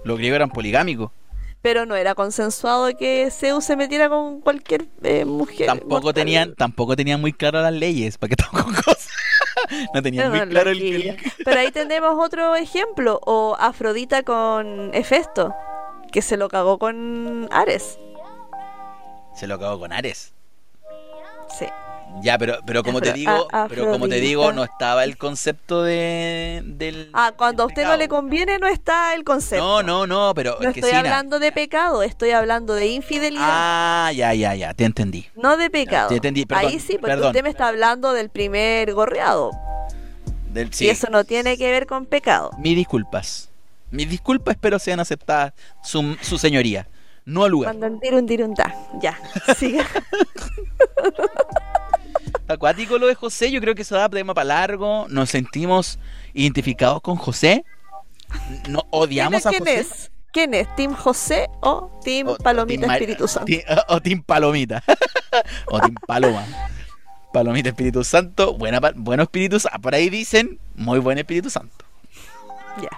Los 0.05 0.19
griegos 0.19 0.37
eran 0.37 0.51
poligámicos. 0.51 1.11
Pero 1.63 1.87
no 1.87 1.97
era 1.97 2.15
consensuado 2.15 2.95
que 2.97 3.31
Zeus 3.31 3.65
se 3.65 3.75
metiera 3.75 4.11
con 4.11 4.41
cualquier 4.43 4.87
eh, 5.03 5.25
mujer. 5.25 5.67
Tampoco 5.67 5.89
mortal. 5.95 6.13
tenían, 6.15 6.55
tampoco 6.55 6.95
tenían 6.95 7.21
muy 7.21 7.33
claras 7.33 7.63
las 7.63 7.73
leyes, 7.73 8.19
para 8.19 8.29
que 8.29 8.43
estamos 8.43 8.65
con 8.65 8.75
cosas. 8.75 9.09
no 9.95 10.03
tenían 10.03 10.31
muy 10.31 10.41
claro 10.49 10.71
el, 10.71 10.83
el- 10.83 11.17
Pero 11.43 11.61
ahí 11.61 11.71
tenemos 11.73 12.23
otro 12.23 12.55
ejemplo. 12.55 13.19
O 13.25 13.57
Afrodita 13.59 14.23
con 14.25 14.91
Hefesto. 14.95 15.55
Que 16.13 16.21
se 16.21 16.37
lo 16.37 16.49
cagó 16.49 16.79
con 16.79 17.49
Ares. 17.51 17.99
Se 19.35 19.47
lo 19.47 19.55
acabó 19.55 19.79
con 19.81 19.93
Ares. 19.93 20.35
Sí. 21.59 21.67
Ya, 22.25 22.39
pero, 22.39 22.57
pero 22.67 22.83
como 22.83 23.03
te 23.03 23.13
digo, 23.13 23.49
a- 23.53 23.69
pero 23.69 23.91
como 23.91 24.09
te 24.09 24.19
digo, 24.19 24.51
no 24.53 24.65
estaba 24.65 25.05
el 25.05 25.19
concepto 25.19 25.83
de 25.83 26.63
del. 26.65 27.11
Ah, 27.13 27.35
cuando 27.37 27.63
a 27.65 27.67
usted 27.67 27.85
no 27.85 27.97
le 27.99 28.09
conviene 28.09 28.59
no 28.59 28.67
está 28.67 29.15
el 29.15 29.25
concepto. 29.25 29.63
No, 29.63 29.83
no, 29.83 30.07
no, 30.07 30.33
pero 30.35 30.57
No 30.59 30.69
es 30.69 30.75
que 30.75 30.81
estoy 30.81 30.91
Sina- 30.91 31.01
hablando 31.01 31.39
de 31.39 31.53
pecado, 31.53 32.03
estoy 32.03 32.31
hablando 32.31 32.73
de 32.75 32.87
infidelidad. 32.87 33.45
Ah, 33.47 34.11
ya, 34.15 34.33
ya, 34.33 34.55
ya, 34.55 34.73
te 34.73 34.85
entendí. 34.87 35.27
No 35.37 35.59
de 35.59 35.69
pecado. 35.69 36.09
te 36.09 36.15
entendí, 36.15 36.47
perdón, 36.47 36.67
Ahí 36.67 36.81
sí, 36.81 36.95
porque 36.95 37.07
perdón. 37.15 37.27
usted 37.29 37.43
me 37.43 37.51
está 37.51 37.69
hablando 37.69 38.15
del 38.15 38.31
primer 38.31 38.95
gorreado. 38.95 39.51
Del, 40.51 40.71
Y 40.81 40.89
eso 40.89 41.09
no 41.11 41.25
tiene 41.25 41.59
que 41.59 41.71
ver 41.71 41.87
con 41.87 42.07
pecado. 42.07 42.53
Mis 42.59 42.75
disculpas. 42.77 43.51
Mis 43.91 44.09
disculpas 44.09 44.55
espero 44.55 44.79
sean 44.79 44.99
aceptadas 44.99 45.53
su, 45.83 46.17
su 46.23 46.39
señoría. 46.39 46.89
No 47.27 47.45
al 47.45 47.51
lugar. 47.51 47.75
Cuando 47.77 47.99
tirun 48.01 48.27
tirun 48.27 48.55
ta. 48.55 48.75
Ya. 49.01 49.19
Siga. 49.59 49.85
Acuático 52.49 52.99
lo 52.99 53.07
de 53.07 53.15
José, 53.15 53.51
yo 53.51 53.61
creo 53.61 53.75
que 53.75 53.83
eso 53.83 53.95
da 53.97 54.09
tema 54.09 54.35
para 54.35 54.45
largo. 54.45 55.07
Nos 55.09 55.31
sentimos 55.31 55.99
identificados 56.33 57.01
con 57.01 57.17
José. 57.17 57.65
No 58.69 58.81
¿Quién, 58.81 58.87
odiamos 58.91 59.41
es, 59.41 59.47
a 59.47 59.51
quién 59.51 59.61
José. 59.61 59.81
es? 59.81 60.11
¿Quién 60.33 60.55
es? 60.55 60.75
¿Team 60.77 60.95
José 60.95 61.49
o 61.61 62.01
Team 62.05 62.29
O- 62.29 62.37
Palomita 62.37 62.81
Team 62.83 62.93
Espíritu 62.93 63.29
Santo? 63.29 63.53
O 63.89 64.01
Team 64.01 64.23
Palomita. 64.23 64.83
o 65.67 65.79
Team 65.81 65.95
Paloma. 66.07 66.45
Palomita 67.33 67.69
Espíritu 67.71 68.03
Santo. 68.05 68.55
Buena, 68.55 68.81
bueno 68.97 69.23
Espíritu 69.23 69.61
Santo. 69.61 69.81
Por 69.81 69.95
ahí 69.95 70.11
dicen, 70.11 70.59
muy 70.75 70.99
buen 70.99 71.19
Espíritu 71.19 71.51
Santo. 71.51 71.85
Ya. 72.83 72.91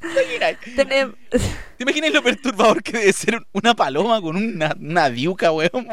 ¿Te 0.00 0.22
imaginas? 0.36 0.56
Tenem- 0.76 1.14
¿Te 1.30 1.82
imaginas 1.84 2.12
lo 2.12 2.22
perturbador 2.22 2.82
que 2.82 2.92
debe 2.92 3.12
ser 3.12 3.42
una 3.52 3.74
paloma 3.74 4.20
con 4.20 4.36
una, 4.36 4.74
una 4.78 5.10
diuca, 5.10 5.52
weón? 5.52 5.88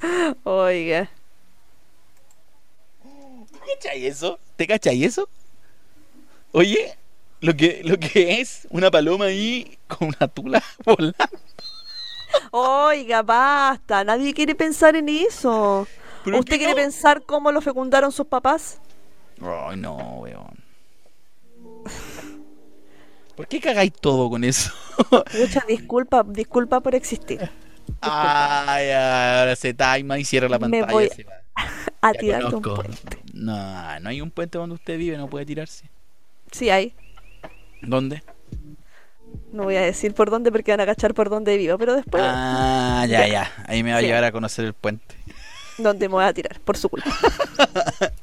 Oiga. 0.44 1.10
¿Te 3.80 4.06
eso? 4.06 4.38
¿Te 4.56 4.66
cachai 4.66 5.04
eso? 5.04 5.28
Oye, 6.52 6.96
lo 7.40 7.54
que, 7.54 7.82
lo 7.84 7.98
que 7.98 8.40
es 8.40 8.66
una 8.70 8.90
paloma 8.90 9.26
ahí 9.26 9.78
con 9.86 10.08
una 10.08 10.28
tula 10.28 10.62
volando. 10.84 11.14
Oiga, 12.50 13.22
basta. 13.22 14.04
Nadie 14.04 14.34
quiere 14.34 14.54
pensar 14.54 14.96
en 14.96 15.08
eso. 15.08 15.86
¿Pero 16.24 16.38
¿Usted 16.38 16.56
quiere 16.56 16.72
no? 16.72 16.76
pensar 16.76 17.22
cómo 17.22 17.52
lo 17.52 17.60
fecundaron 17.60 18.10
sus 18.12 18.26
papás? 18.26 18.78
Ay, 19.40 19.76
no, 19.76 19.94
weón. 20.20 20.58
¿Por 23.36 23.46
qué 23.46 23.60
cagáis 23.60 23.92
todo 23.92 24.28
con 24.28 24.42
eso? 24.42 24.72
Mucha 25.38 25.64
disculpa, 25.68 26.24
disculpa 26.26 26.80
por 26.80 26.94
existir. 26.94 27.48
Ay, 28.00 28.90
ahora 28.90 29.56
se 29.56 29.74
taima 29.74 30.18
y 30.18 30.24
cierra 30.24 30.48
la 30.48 30.58
Me 30.58 30.80
pantalla. 30.80 30.92
voy 30.92 31.08
se 31.08 31.24
va. 31.24 31.32
A 32.00 32.12
Ya 32.12 32.18
tirarte 32.20 32.54
un 32.54 32.62
puente. 32.62 33.18
No, 33.32 34.00
no 34.00 34.08
hay 34.08 34.20
un 34.20 34.30
puente 34.30 34.58
donde 34.58 34.74
usted 34.74 34.96
vive, 34.98 35.16
no 35.16 35.28
puede 35.28 35.44
tirarse. 35.46 35.90
Sí 36.52 36.70
hay. 36.70 36.94
¿Dónde? 37.82 38.22
No 39.52 39.64
voy 39.64 39.76
a 39.76 39.80
decir 39.82 40.14
por 40.14 40.30
dónde 40.30 40.52
porque 40.52 40.70
van 40.70 40.80
a 40.80 40.86
cachar 40.86 41.14
por 41.14 41.28
dónde 41.30 41.56
vivo, 41.56 41.76
pero 41.78 41.94
después 41.94 42.22
Ah, 42.26 43.04
ya, 43.08 43.26
Ya. 43.26 43.32
ya. 43.32 43.52
Ahí 43.66 43.82
me 43.82 43.92
va 43.92 43.98
a 43.98 44.02
llevar 44.02 44.24
a 44.24 44.32
conocer 44.32 44.64
el 44.64 44.74
puente. 44.74 45.16
dónde 45.78 46.08
me 46.08 46.12
voy 46.14 46.24
a 46.24 46.32
tirar, 46.32 46.58
por 46.60 46.76
su 46.76 46.88
culpa. 46.88 47.10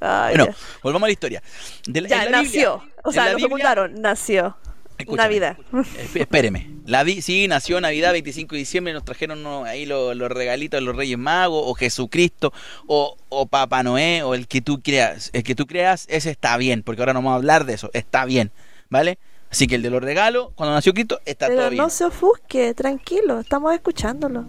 Ay, 0.00 0.36
Bueno, 0.36 0.46
ya. 0.52 0.56
volvamos 0.82 1.06
a 1.06 1.08
la 1.08 1.12
historia. 1.12 1.42
De 1.86 2.00
la- 2.02 2.08
Ya 2.08 2.24
la 2.24 2.30
nació. 2.42 2.78
Biblia- 2.78 2.94
o 3.04 3.12
sea, 3.12 3.32
lo 3.32 3.36
Biblia- 3.36 3.88
nació. 3.88 4.56
Escúchame, 4.98 5.24
Navidad. 5.28 5.58
esp- 5.72 6.20
Espéreme. 6.20 6.70
La 6.86 7.02
vi- 7.02 7.20
sí, 7.22 7.48
nació 7.48 7.80
Navidad, 7.80 8.12
25 8.12 8.54
de 8.54 8.58
diciembre, 8.60 8.92
nos 8.92 9.04
trajeron 9.04 9.44
ahí 9.66 9.86
los, 9.86 10.14
los 10.16 10.30
regalitos 10.30 10.78
de 10.78 10.82
los 10.84 10.94
Reyes 10.94 11.18
Magos, 11.18 11.62
o 11.66 11.74
Jesucristo, 11.74 12.52
o, 12.86 13.16
o 13.28 13.46
Papá 13.46 13.82
Noé, 13.82 14.22
o 14.22 14.34
el 14.34 14.46
que 14.46 14.60
tú 14.60 14.80
creas. 14.82 15.30
El 15.32 15.42
que 15.42 15.54
tú 15.54 15.66
creas, 15.66 16.06
ese 16.08 16.30
está 16.30 16.56
bien, 16.56 16.82
porque 16.82 17.02
ahora 17.02 17.12
no 17.12 17.18
vamos 17.20 17.32
a 17.32 17.36
hablar 17.36 17.64
de 17.66 17.74
eso, 17.74 17.90
está 17.92 18.24
bien, 18.24 18.50
¿vale? 18.90 19.18
Así 19.50 19.66
que 19.66 19.74
el 19.76 19.82
de 19.82 19.90
los 19.90 20.02
regalos, 20.02 20.48
cuando 20.54 20.74
nació 20.74 20.92
Cristo, 20.94 21.20
está 21.24 21.46
todo 21.48 21.70
bien. 21.70 21.82
no 21.82 21.88
se 21.90 22.04
ofusque, 22.04 22.74
tranquilo, 22.74 23.40
estamos 23.40 23.72
escuchándolo. 23.74 24.44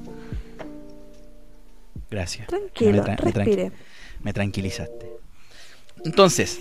Gracias. 2.10 2.48
Tranquilo, 2.48 3.04
Me 3.04 3.16
tra- 3.16 3.72
me 4.22 4.34
tranquilizaste. 4.34 5.12
Entonces, 6.04 6.60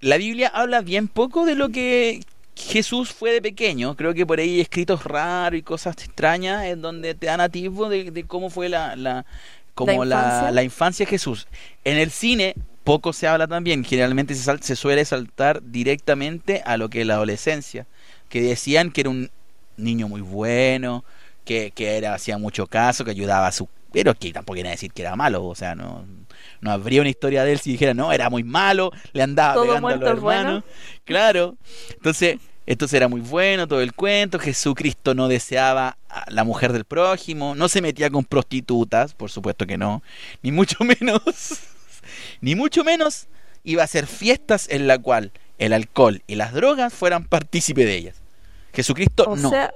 la 0.00 0.16
Biblia 0.18 0.48
habla 0.48 0.80
bien 0.80 1.08
poco 1.08 1.44
de 1.44 1.54
lo 1.54 1.68
que 1.70 2.20
Jesús 2.56 3.12
fue 3.12 3.32
de 3.32 3.42
pequeño. 3.42 3.96
Creo 3.96 4.14
que 4.14 4.24
por 4.26 4.38
ahí 4.38 4.60
escritos 4.60 5.04
raros 5.04 5.58
y 5.58 5.62
cosas 5.62 5.96
extrañas 5.98 6.64
en 6.66 6.82
donde 6.82 7.14
te 7.14 7.26
dan 7.26 7.40
atisbo 7.40 7.88
de, 7.88 8.10
de 8.10 8.24
cómo 8.24 8.50
fue 8.50 8.68
la, 8.68 8.96
la, 8.96 9.26
como 9.74 10.04
¿La 10.04 10.16
la, 10.16 10.16
infancia? 10.26 10.50
la 10.52 10.62
infancia 10.62 11.06
de 11.06 11.10
Jesús. 11.10 11.46
En 11.84 11.98
el 11.98 12.10
cine 12.10 12.54
poco 12.84 13.12
se 13.12 13.26
habla 13.26 13.46
también. 13.48 13.82
Generalmente 13.84 14.34
se, 14.34 14.42
sal- 14.42 14.62
se 14.62 14.76
suele 14.76 15.04
saltar 15.04 15.62
directamente 15.62 16.62
a 16.64 16.76
lo 16.76 16.88
que 16.88 17.00
es 17.00 17.06
la 17.06 17.14
adolescencia. 17.14 17.86
Que 18.28 18.40
decían 18.40 18.90
que 18.90 19.02
era 19.02 19.10
un 19.10 19.30
niño 19.76 20.08
muy 20.08 20.20
bueno, 20.20 21.04
que, 21.44 21.72
que 21.74 21.96
era, 21.96 22.14
hacía 22.14 22.38
mucho 22.38 22.66
caso, 22.66 23.04
que 23.04 23.10
ayudaba 23.10 23.46
a 23.48 23.52
su... 23.52 23.68
Pero 23.94 24.14
que 24.14 24.32
tampoco 24.32 24.54
quiere 24.54 24.68
decir 24.70 24.92
que 24.92 25.00
era 25.02 25.16
malo, 25.16 25.44
o 25.46 25.54
sea, 25.54 25.74
no, 25.74 26.04
no 26.60 26.70
habría 26.70 27.00
una 27.00 27.08
historia 27.08 27.44
de 27.44 27.52
él 27.52 27.60
si 27.60 27.72
dijera, 27.72 27.94
no, 27.94 28.12
era 28.12 28.28
muy 28.28 28.42
malo, 28.42 28.90
le 29.12 29.22
andaba 29.22 29.54
Todo 29.54 29.66
pegando 29.66 29.88
a 29.88 29.96
los 29.96 30.20
bueno. 30.20 30.40
hermanos. 30.40 30.64
Claro. 31.04 31.56
Entonces, 31.90 32.38
entonces 32.66 32.96
era 32.96 33.08
muy 33.08 33.20
bueno 33.20 33.68
todo 33.68 33.80
el 33.80 33.92
cuento. 33.94 34.38
Jesucristo 34.38 35.14
no 35.14 35.28
deseaba 35.28 35.96
a 36.08 36.30
la 36.30 36.44
mujer 36.44 36.72
del 36.72 36.84
prójimo, 36.84 37.54
no 37.54 37.68
se 37.68 37.80
metía 37.80 38.10
con 38.10 38.24
prostitutas, 38.24 39.14
por 39.14 39.30
supuesto 39.30 39.66
que 39.66 39.78
no, 39.78 40.02
ni 40.42 40.50
mucho 40.50 40.76
menos, 41.00 41.22
ni 42.40 42.54
mucho 42.54 42.84
menos 42.84 43.28
iba 43.62 43.82
a 43.82 43.84
hacer 43.84 44.06
fiestas 44.06 44.68
en 44.68 44.86
la 44.86 44.98
cual 44.98 45.32
el 45.58 45.72
alcohol 45.72 46.22
y 46.26 46.34
las 46.34 46.52
drogas 46.52 46.92
fueran 46.92 47.24
partícipe 47.24 47.84
de 47.84 47.94
ellas. 47.94 48.16
Jesucristo 48.72 49.24
O 49.28 49.36
no. 49.36 49.50
sea, 49.50 49.72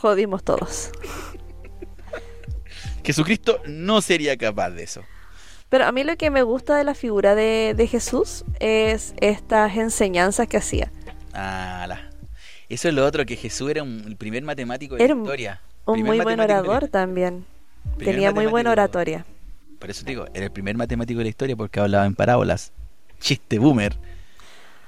jodimos 0.00 0.42
todos. 0.42 0.90
Jesucristo 3.04 3.60
no 3.66 4.00
sería 4.00 4.36
capaz 4.36 4.70
de 4.70 4.82
eso. 4.84 5.02
Pero 5.68 5.86
a 5.86 5.92
mí 5.92 6.04
lo 6.04 6.16
que 6.16 6.30
me 6.30 6.42
gusta 6.42 6.76
de 6.76 6.84
la 6.84 6.94
figura 6.94 7.34
de, 7.34 7.74
de 7.76 7.86
Jesús 7.86 8.44
es 8.60 9.14
estas 9.20 9.74
enseñanzas 9.76 10.46
que 10.46 10.58
hacía. 10.58 10.90
Ah, 11.32 11.86
la- 11.88 12.10
Eso 12.68 12.88
es 12.88 12.94
lo 12.94 13.04
otro, 13.06 13.24
que 13.26 13.36
Jesús 13.36 13.70
era 13.70 13.82
un- 13.82 14.04
el 14.06 14.16
primer 14.16 14.42
matemático 14.42 14.96
de 14.96 15.04
Era 15.04 15.14
la 15.14 15.20
un- 15.20 15.24
historia. 15.26 15.60
Un 15.84 15.94
Primer 15.94 16.14
muy 16.16 16.20
buen 16.24 16.40
orador 16.40 16.88
también. 16.88 17.44
Primer 17.96 18.14
Tenía 18.14 18.32
muy 18.32 18.46
buena 18.46 18.70
oratoria. 18.70 19.24
Por 19.80 19.90
eso 19.90 20.04
te 20.04 20.10
digo, 20.12 20.26
era 20.32 20.44
el 20.46 20.52
primer 20.52 20.76
matemático 20.76 21.18
de 21.18 21.24
la 21.24 21.30
historia 21.30 21.56
porque 21.56 21.80
hablaba 21.80 22.06
en 22.06 22.14
parábolas. 22.14 22.70
Chiste 23.18 23.58
boomer. 23.58 23.96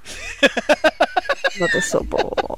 No 1.60 1.66
te 1.68 1.80
soporto. 1.82 2.56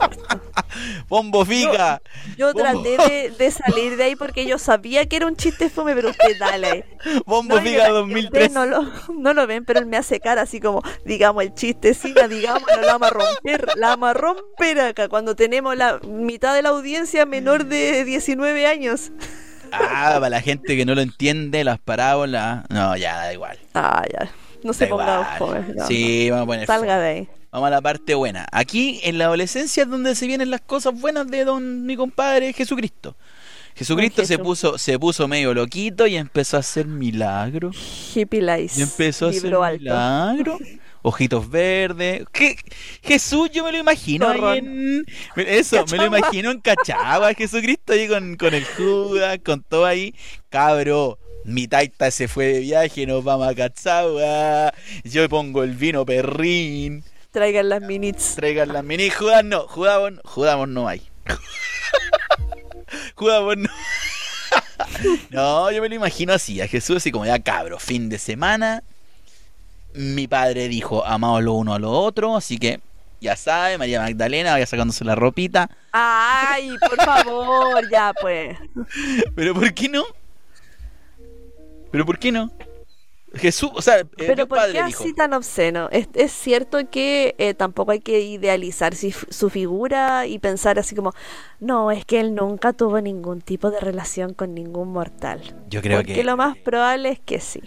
Bombo 1.09 1.45
Fica. 1.45 2.01
Yo 2.37 2.53
Bombo. 2.53 2.61
traté 2.61 2.97
de, 3.09 3.31
de 3.31 3.51
salir 3.51 3.97
de 3.97 4.05
ahí 4.05 4.17
porque 4.17 4.47
yo 4.47 4.59
sabía 4.59 5.07
que 5.07 5.17
era 5.17 5.27
un 5.27 5.37
chiste 5.37 5.71
fome, 5.71 5.95
pero 5.95 6.11
usted 6.11 6.39
dale. 6.39 6.85
Bombo 7.25 7.57
No, 7.57 7.63
Fica 7.63 7.85
la- 7.85 7.89
2003. 7.91 8.49
ustedes 8.49 8.53
No 8.53 8.67
lo, 8.67 8.91
no 9.15 9.33
lo 9.35 9.47
ven, 9.47 9.65
pero 9.65 9.79
él 9.81 9.87
me 9.87 9.97
hace 9.97 10.21
cara 10.21 10.43
así 10.43 10.61
como, 10.61 10.83
digamos 11.05 11.43
el 11.45 11.55
chiste, 11.55 11.95
Sina, 11.95 12.29
digamos, 12.29 12.63
la 12.81 12.87
vamos 12.93 13.09
a 13.09 13.15
romper, 13.15 13.67
la 13.77 13.89
vamos 13.89 14.11
a 14.11 14.15
romper 14.15 14.81
acá, 14.81 15.09
cuando 15.09 15.37
tenemos 15.37 15.77
la 15.77 15.99
mitad 16.07 16.55
de 16.55 16.63
la 16.63 16.71
audiencia 16.71 17.27
menor 17.27 17.67
de 17.67 18.05
19 18.05 18.67
años. 18.67 19.13
Ah, 19.73 20.11
para 20.15 20.31
la 20.31 20.41
gente 20.41 20.77
que 20.77 20.85
no 20.85 20.95
lo 20.95 21.01
entiende, 21.01 21.65
las 21.65 21.79
parábolas. 21.79 22.65
No, 22.71 22.97
ya, 22.97 23.17
da 23.17 23.33
igual. 23.33 23.59
Ah, 23.75 24.05
ya, 24.13 24.31
no 24.63 24.73
se 24.73 24.85
Da 24.85 24.91
ponga 24.91 25.37
no, 25.75 25.87
sí, 25.87 26.31
vamos 26.31 26.45
a 26.45 26.47
poner. 26.47 26.61
no. 26.69 26.75
Salga 26.75 26.99
de 26.99 27.09
ahí. 27.09 27.29
Vamos 27.57 27.69
a 27.69 27.71
la 27.71 27.81
parte 27.81 28.15
buena. 28.15 28.47
Aquí 28.53 29.01
en 29.03 29.17
la 29.17 29.25
adolescencia 29.25 29.85
es 29.85 29.89
donde 29.89 30.15
se 30.15 30.27
vienen 30.27 30.51
las 30.51 30.61
cosas 30.61 30.93
buenas 30.93 31.27
de 31.27 31.43
don 31.47 31.87
mi 31.87 31.97
compadre 31.97 32.53
Jesucristo. 32.53 33.17
Jesucristo 33.75 34.27
se 34.27 34.39
puso, 34.39 34.77
se 34.77 34.99
puso 34.99 35.27
medio 35.27 35.55
loquito 35.55 36.07
y 36.07 36.17
empezó 36.17 36.59
a 36.59 36.61
hacer 36.61 36.87
milagros. 36.87 37.75
Hippie 38.15 38.43
Lice. 38.43 38.79
Y 38.79 38.83
empezó 38.83 39.29
a 39.29 39.31
hacer 39.31 39.57
milagros. 39.59 40.61
Ojitos 41.01 41.49
verdes. 41.49 42.27
¿Qué? 42.31 42.57
Jesús, 43.03 43.49
yo 43.51 43.65
me 43.65 43.73
lo 43.73 43.79
imagino 43.79 44.29
ahí 44.29 44.37
Zorrón. 44.37 44.59
en. 44.59 45.07
Eso, 45.37 45.83
me 45.91 45.97
lo 45.97 46.05
imagino 46.05 46.51
en 46.51 46.61
Cachagua, 46.61 47.33
Jesucristo 47.33 47.95
ahí 47.95 48.07
con, 48.07 48.37
con 48.37 48.53
el 48.53 48.67
Judas, 48.67 49.39
con 49.43 49.63
todo 49.63 49.87
ahí. 49.87 50.15
Cabro, 50.51 51.19
mi 51.47 51.67
taita 51.69 52.11
se 52.11 52.29
fue 52.29 52.53
de 52.53 52.61
viaje, 52.61 53.07
nos 53.07 53.25
vamos 53.25 53.49
a 53.49 53.55
Cachagua. 53.55 54.75
Yo 55.05 55.27
pongo 55.31 55.65
el 55.65 55.75
vino 55.75 56.05
perrín. 56.05 57.03
Traigan 57.37 57.69
las 57.69 57.83
minits. 57.83 58.35
Traigan 58.35 58.73
las 58.73 58.83
mini 58.83 59.11
Judas 59.11 59.45
no, 59.45 59.67
vos 59.67 60.69
no 60.69 60.89
hay. 60.89 61.03
Judas 63.15 63.43
vos 63.43 63.59
no. 63.59 63.69
no, 65.31 65.71
yo 65.71 65.83
me 65.83 65.91
lo 65.91 65.95
imagino 65.97 66.33
así, 66.33 66.63
a 66.63 66.67
Jesús 66.67 66.97
así 66.97 67.13
como 67.13 67.27
ya 67.27 67.39
cabro, 67.39 67.79
fin 67.79 68.09
de 68.09 68.19
semana. 68.19 68.83
Mi 69.93 70.27
padre 70.27 70.69
dijo, 70.69 71.05
amaos 71.05 71.43
lo 71.43 71.53
uno 71.53 71.75
a 71.75 71.79
lo 71.79 71.91
otro, 71.91 72.39
así 72.39 72.57
que 72.57 72.81
ya 73.21 73.37
sabe, 73.37 73.77
María 73.77 74.01
Magdalena 74.01 74.53
vaya 74.53 74.65
sacándose 74.65 75.05
la 75.05 75.15
ropita. 75.15 75.69
Ay, 75.93 76.75
por 76.89 77.05
favor, 77.05 77.91
ya 77.91 78.15
pues. 78.19 78.57
Pero 79.37 79.53
¿por 79.53 79.75
qué 79.75 79.91
no? 79.91 80.05
Pero 81.93 82.07
¿por 82.07 82.19
qué 82.19 82.33
no? 82.33 82.51
Jesús, 83.39 83.71
o 83.75 83.83
sea, 83.83 83.99
eh, 84.01 84.05
Pero 84.17 84.47
¿por 84.47 84.59
padre 84.59 84.73
qué 84.75 84.85
dijo. 84.85 85.03
así 85.05 85.13
tan 85.15 85.33
obsceno? 85.33 85.89
Es, 85.93 86.09
es 86.15 86.33
cierto 86.33 86.79
que 86.91 87.35
eh, 87.39 87.55
tampoco 87.55 87.93
hay 87.93 88.01
que 88.01 88.21
idealizar 88.21 88.95
si- 88.95 89.13
su 89.13 89.51
figura 89.51 90.27
y 90.27 90.39
pensar 90.39 90.79
así 90.79 90.95
como, 90.95 91.13
no, 91.61 91.91
es 91.91 92.05
que 92.05 92.21
él 92.21 92.35
nunca 92.35 92.73
tuvo 92.73 93.01
ningún 93.01 93.41
tipo 93.41 93.71
de 93.71 93.81
relación 93.81 94.35
con 94.35 94.55
ningún 94.55 94.93
mortal. 94.93 95.41
Yo 95.69 95.83
creo 95.83 95.99
Porque 95.99 96.15
que 96.15 96.25
lo 96.25 96.37
más 96.37 96.57
probable 96.59 97.11
es 97.11 97.21
que 97.21 97.41
sí. 97.41 97.61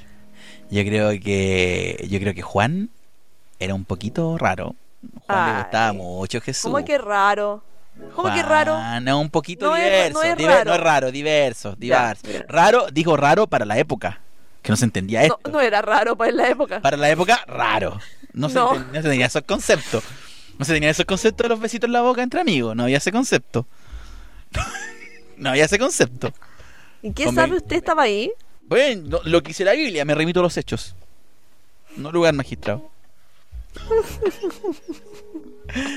yo 0.69 0.83
creo 0.83 1.09
que 1.19 2.05
yo 2.09 2.19
creo 2.19 2.33
que 2.33 2.41
Juan 2.41 2.89
era 3.59 3.73
un 3.73 3.85
poquito 3.85 4.37
raro. 4.37 4.75
Juan 5.27 5.53
le 5.55 5.61
gustaba 5.61 5.93
mucho 5.93 6.41
Jesús. 6.41 6.63
¿Cómo 6.71 6.83
que 6.85 6.97
raro? 6.97 7.63
¿Cómo 8.15 8.33
que 8.33 8.41
raro? 8.43 8.73
Juan 8.75 9.07
es 9.07 9.13
un 9.13 9.29
poquito 9.29 9.65
No 9.67 9.75
es- 9.75 9.83
diverso. 9.83 10.13
no 10.13 10.23
es 10.23 10.37
diver- 10.37 10.47
raro. 10.47 10.69
no 10.69 10.75
es 10.75 10.81
raro, 10.81 11.11
diverso, 11.11 11.69
Ya, 11.71 11.75
diverso. 11.77 12.21
mira. 12.27 12.45
Raro, 12.47 12.87
digo 12.93 13.17
raro 13.17 13.47
para 13.47 13.65
la 13.65 13.77
época. 13.77 14.21
Que 14.61 14.71
no 14.71 14.75
se 14.75 14.85
entendía 14.85 15.19
No, 15.27 15.35
esto. 15.37 15.51
no 15.51 15.61
era 15.61 15.81
raro 15.81 16.15
para 16.17 16.31
la 16.31 16.49
época. 16.49 16.81
Para 16.81 16.97
la 16.97 17.09
época, 17.09 17.43
raro. 17.47 17.99
No 18.33 18.49
se, 18.49 18.55
No. 18.55 18.71
enten- 18.75 18.87
no 18.91 19.01
se 19.01 19.09
tenía 19.09 19.25
esos 19.27 19.43
conceptos. 19.43 20.03
No 20.57 20.65
se 20.65 20.73
tenían 20.73 20.91
esos 20.91 21.05
conceptos 21.05 21.45
de 21.45 21.49
los 21.49 21.59
besitos 21.59 21.87
en 21.87 21.93
la 21.93 22.01
boca 22.01 22.21
entre 22.21 22.41
amigos. 22.41 22.75
No 22.75 22.83
había 22.83 22.97
ese 22.97 23.11
concepto. 23.11 23.65
no 25.37 25.49
había 25.51 25.65
ese 25.65 25.79
concepto. 25.79 26.33
¿Y 27.01 27.13
qué 27.13 27.31
sabe 27.31 27.57
usted 27.57 27.77
estaba 27.77 28.03
ahí? 28.03 28.31
Bueno, 28.63 29.19
lo, 29.23 29.41
que 29.41 29.51
hice 29.51 29.63
la 29.63 29.71
Biblia, 29.71 30.03
me 30.05 30.13
remito 30.13 30.41
a 30.41 30.43
los 30.43 30.57
hechos. 30.57 30.95
No 31.95 32.11
lugar 32.11 32.33
magistrado. 32.33 32.89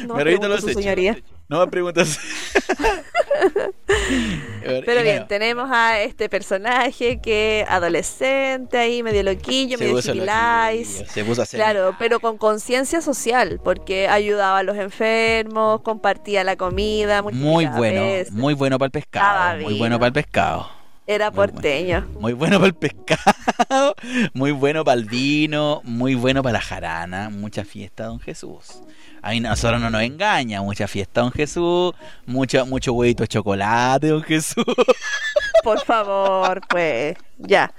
No 0.06 0.16
me 0.16 0.24
remito 0.24 0.44
a 0.44 0.48
los 0.50 0.62
hechos. 0.64 0.74
señoría. 0.82 1.18
No 1.48 1.60
me 1.60 1.66
preguntas. 1.68 2.18
Pero 4.84 5.02
bien, 5.02 5.26
tenemos 5.26 5.68
a 5.70 6.00
este 6.00 6.28
personaje 6.28 7.20
que 7.20 7.64
adolescente 7.68 8.78
ahí, 8.78 9.02
medio 9.02 9.22
loquillo, 9.22 9.78
medio 9.78 9.98
hippie 9.98 10.84
Se 10.84 11.24
puso 11.24 11.42
a 11.42 11.44
hacer. 11.44 11.58
Claro, 11.58 11.96
pero 11.98 12.20
con 12.20 12.38
conciencia 12.38 13.00
social, 13.00 13.60
porque 13.62 14.08
ayudaba 14.08 14.58
a 14.58 14.62
los 14.62 14.76
enfermos, 14.76 15.80
compartía 15.80 16.44
la 16.44 16.56
comida. 16.56 17.22
Muy 17.22 17.66
bueno, 17.66 18.02
veces. 18.02 18.32
muy 18.32 18.54
bueno 18.54 18.78
para 18.78 18.86
el 18.86 18.92
pescado. 18.92 19.62
Muy 19.62 19.78
bueno 19.78 19.98
para 19.98 20.08
el 20.08 20.12
pescado. 20.12 20.81
Era 21.06 21.30
muy 21.30 21.36
bueno. 21.36 21.52
porteño. 21.52 22.06
Muy 22.20 22.32
bueno 22.32 22.56
para 22.58 22.66
el 22.68 22.74
pescado, 22.74 23.94
muy 24.34 24.52
bueno 24.52 24.84
para 24.84 24.98
el 25.00 25.04
vino, 25.06 25.80
muy 25.84 26.14
bueno 26.14 26.42
para 26.42 26.54
la 26.54 26.60
jarana, 26.60 27.28
mucha 27.30 27.64
fiesta, 27.64 28.04
don 28.06 28.20
Jesús. 28.20 28.80
A 29.20 29.34
nosotros 29.34 29.80
no 29.80 29.90
nos 29.90 30.02
engaña, 30.02 30.62
mucha 30.62 30.86
fiesta, 30.88 31.20
don 31.20 31.30
Jesús, 31.32 31.92
mucho, 32.26 32.66
mucho 32.66 32.92
huevito 32.92 33.22
de 33.22 33.28
chocolate, 33.28 34.08
don 34.08 34.22
Jesús. 34.22 34.64
Por 35.64 35.80
favor, 35.84 36.60
pues, 36.68 37.16
ya. 37.38 37.72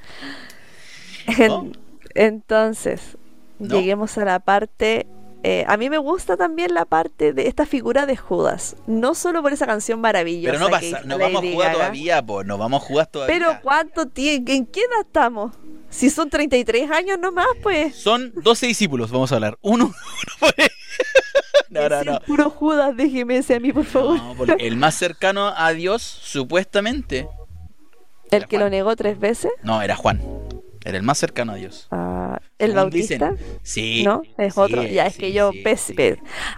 En- 1.27 1.47
¿No? 1.47 1.71
Entonces, 2.15 3.17
¿No? 3.59 3.75
lleguemos 3.75 4.17
a 4.17 4.25
la 4.25 4.39
parte... 4.39 5.07
eh, 5.45 5.65
a 5.67 5.75
mí 5.75 5.89
me 5.89 5.97
gusta 5.97 6.37
también 6.37 6.73
la 6.73 6.85
parte 6.85 7.33
de 7.33 7.47
esta 7.47 7.65
figura 7.65 8.05
de 8.05 8.15
Judas. 8.15 8.77
No 8.87 9.13
solo 9.13 9.41
por 9.41 9.51
esa 9.51 9.65
canción 9.65 9.99
maravillosa. 9.99 10.53
Pero 10.53 10.59
no 10.59 10.67
que 10.67 10.71
pasa, 10.71 10.85
hizo 10.85 10.99
no 11.05 11.17
vamos 11.17 11.43
a 11.43 11.51
jugar 11.51 11.73
todavía, 11.73 12.25
pues, 12.25 12.47
no 12.47 12.57
vamos 12.57 12.81
a 12.81 12.85
jugar 12.85 13.07
todavía. 13.07 13.35
Pero 13.35 13.59
¿cuánto 13.61 14.07
tiene? 14.07 14.55
¿En 14.55 14.65
qué 14.65 14.79
edad 14.79 15.01
estamos? 15.05 15.51
Si 15.89 16.09
son 16.09 16.29
33 16.29 16.89
años 16.89 17.19
nomás, 17.19 17.47
pues. 17.61 17.93
Son 17.95 18.31
12 18.35 18.67
discípulos, 18.67 19.11
vamos 19.11 19.31
a 19.33 19.35
hablar. 19.35 19.57
Uno, 19.61 19.85
uno 20.41 20.53
por. 20.53 20.53
No, 21.69 21.89
no, 21.89 22.03
no. 22.03 22.19
puro 22.21 22.49
Judas, 22.49 22.95
déjeme 22.95 23.37
ese 23.37 23.55
a 23.55 23.59
mí, 23.59 23.73
por 23.73 23.85
favor. 23.85 24.15
No, 24.17 24.35
porque 24.37 24.55
el 24.65 24.77
más 24.77 24.95
cercano 24.95 25.53
a 25.55 25.73
Dios, 25.73 26.01
supuestamente, 26.03 27.27
el 28.31 28.47
que 28.47 28.57
Juan. 28.57 28.65
lo 28.65 28.69
negó 28.69 28.95
tres 28.95 29.19
veces. 29.19 29.51
no, 29.63 29.81
era 29.81 29.95
Juan. 29.95 30.21
Era 30.85 30.97
el 30.97 31.03
más 31.03 31.17
cercano 31.17 31.53
a 31.53 31.55
Dios. 31.55 31.87
Ah, 31.91 32.39
el 32.59 32.73
Bautista. 32.73 33.31
dicen. 33.31 33.57
Sí. 33.63 34.03
¿No? 34.03 34.21
Es 34.37 34.57
otro. 34.57 34.83
sí, 34.83 34.89
Ya, 34.91 35.05
es 35.07 35.13
sí, 35.13 35.19
que 35.19 35.31
yo. 35.33 35.51
sí, 35.51 35.63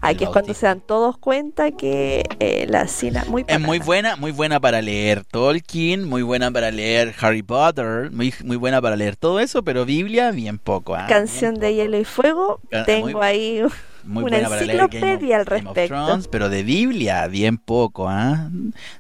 Aquí 0.01 0.23
es 0.23 0.30
cuando 0.30 0.53
se 0.53 0.65
dan 0.65 0.82
todos 0.82 1.17
cuenta 1.17 1.71
que 1.71 2.23
eh, 2.39 2.65
la 2.69 2.88
cina. 2.88 3.23
Muy 3.28 3.45
Es 3.47 3.59
muy 3.59 3.80
buena, 3.80 4.15
muy 4.15 4.32
buena 4.32 4.59
para 4.59 4.82
leer 4.82 5.23
Tolkien, 5.26 6.05
muy 6.07 6.21
buena 6.23 6.51
para 6.51 6.71
leer 6.71 7.13
Harry 7.19 7.43
Potter, 7.43 8.11
muy, 8.11 8.34
muy 8.43 8.57
buena 8.57 8.82
para 8.82 8.95
leer 8.95 9.15
todo 9.15 9.39
eso, 9.39 9.63
pero 9.63 9.86
Biblia 9.86 10.32
bien 10.32 10.57
poco. 10.57 10.95
¿ah? 10.95 11.05
Canción 11.07 11.55
de 11.55 11.73
hielo 11.76 11.97
y 11.99 12.05
fuego. 12.05 12.59
Tengo 12.86 13.09
muy- 13.09 13.21
ahí 13.23 13.61
Muy 14.06 14.24
una 14.24 14.32
buena 14.38 14.49
para 14.49 14.62
enciclopedia 14.62 15.38
al 15.38 15.45
Game 15.45 15.60
of 15.62 15.66
respecto. 15.76 15.95
Thrones, 16.06 16.28
pero 16.28 16.49
de 16.49 16.64
Biblia 16.64 17.28
bien 17.28 17.58
poco. 17.58 18.08
¿ah? 18.08 18.49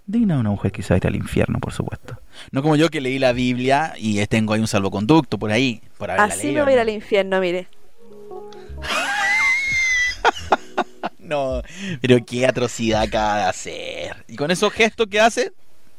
Digna 0.05 0.33
de 0.35 0.39
una 0.41 0.49
mujer 0.49 0.71
que 0.71 0.83
se 0.83 0.93
va 0.93 0.95
a 0.95 0.97
ir 0.97 1.07
al 1.07 1.15
infierno, 1.15 1.59
por 1.59 1.73
supuesto. 1.73 2.19
No 2.51 2.61
como 2.61 2.75
yo 2.75 2.89
que 2.89 3.01
leí 3.01 3.19
la 3.19 3.31
Biblia 3.33 3.93
y 3.97 4.25
tengo 4.27 4.53
ahí 4.53 4.59
un 4.59 4.67
salvoconducto 4.67 5.37
por 5.37 5.51
ahí, 5.51 5.81
por 5.97 6.09
haberla 6.11 6.33
Así 6.33 6.47
me 6.47 6.53
leído, 6.53 6.65
voy 6.65 6.73
a 6.73 6.75
ir 6.75 6.77
¿no? 6.77 6.81
al 6.81 6.89
infierno, 6.89 7.39
mire. 7.39 7.67
No, 11.19 11.61
pero 12.01 12.23
qué 12.23 12.45
atrocidad 12.45 13.01
acaba 13.01 13.37
de 13.37 13.43
hacer. 13.45 14.25
Y 14.27 14.35
con 14.35 14.51
esos 14.51 14.71
gestos 14.71 15.07
que 15.07 15.19
hace, 15.19 15.51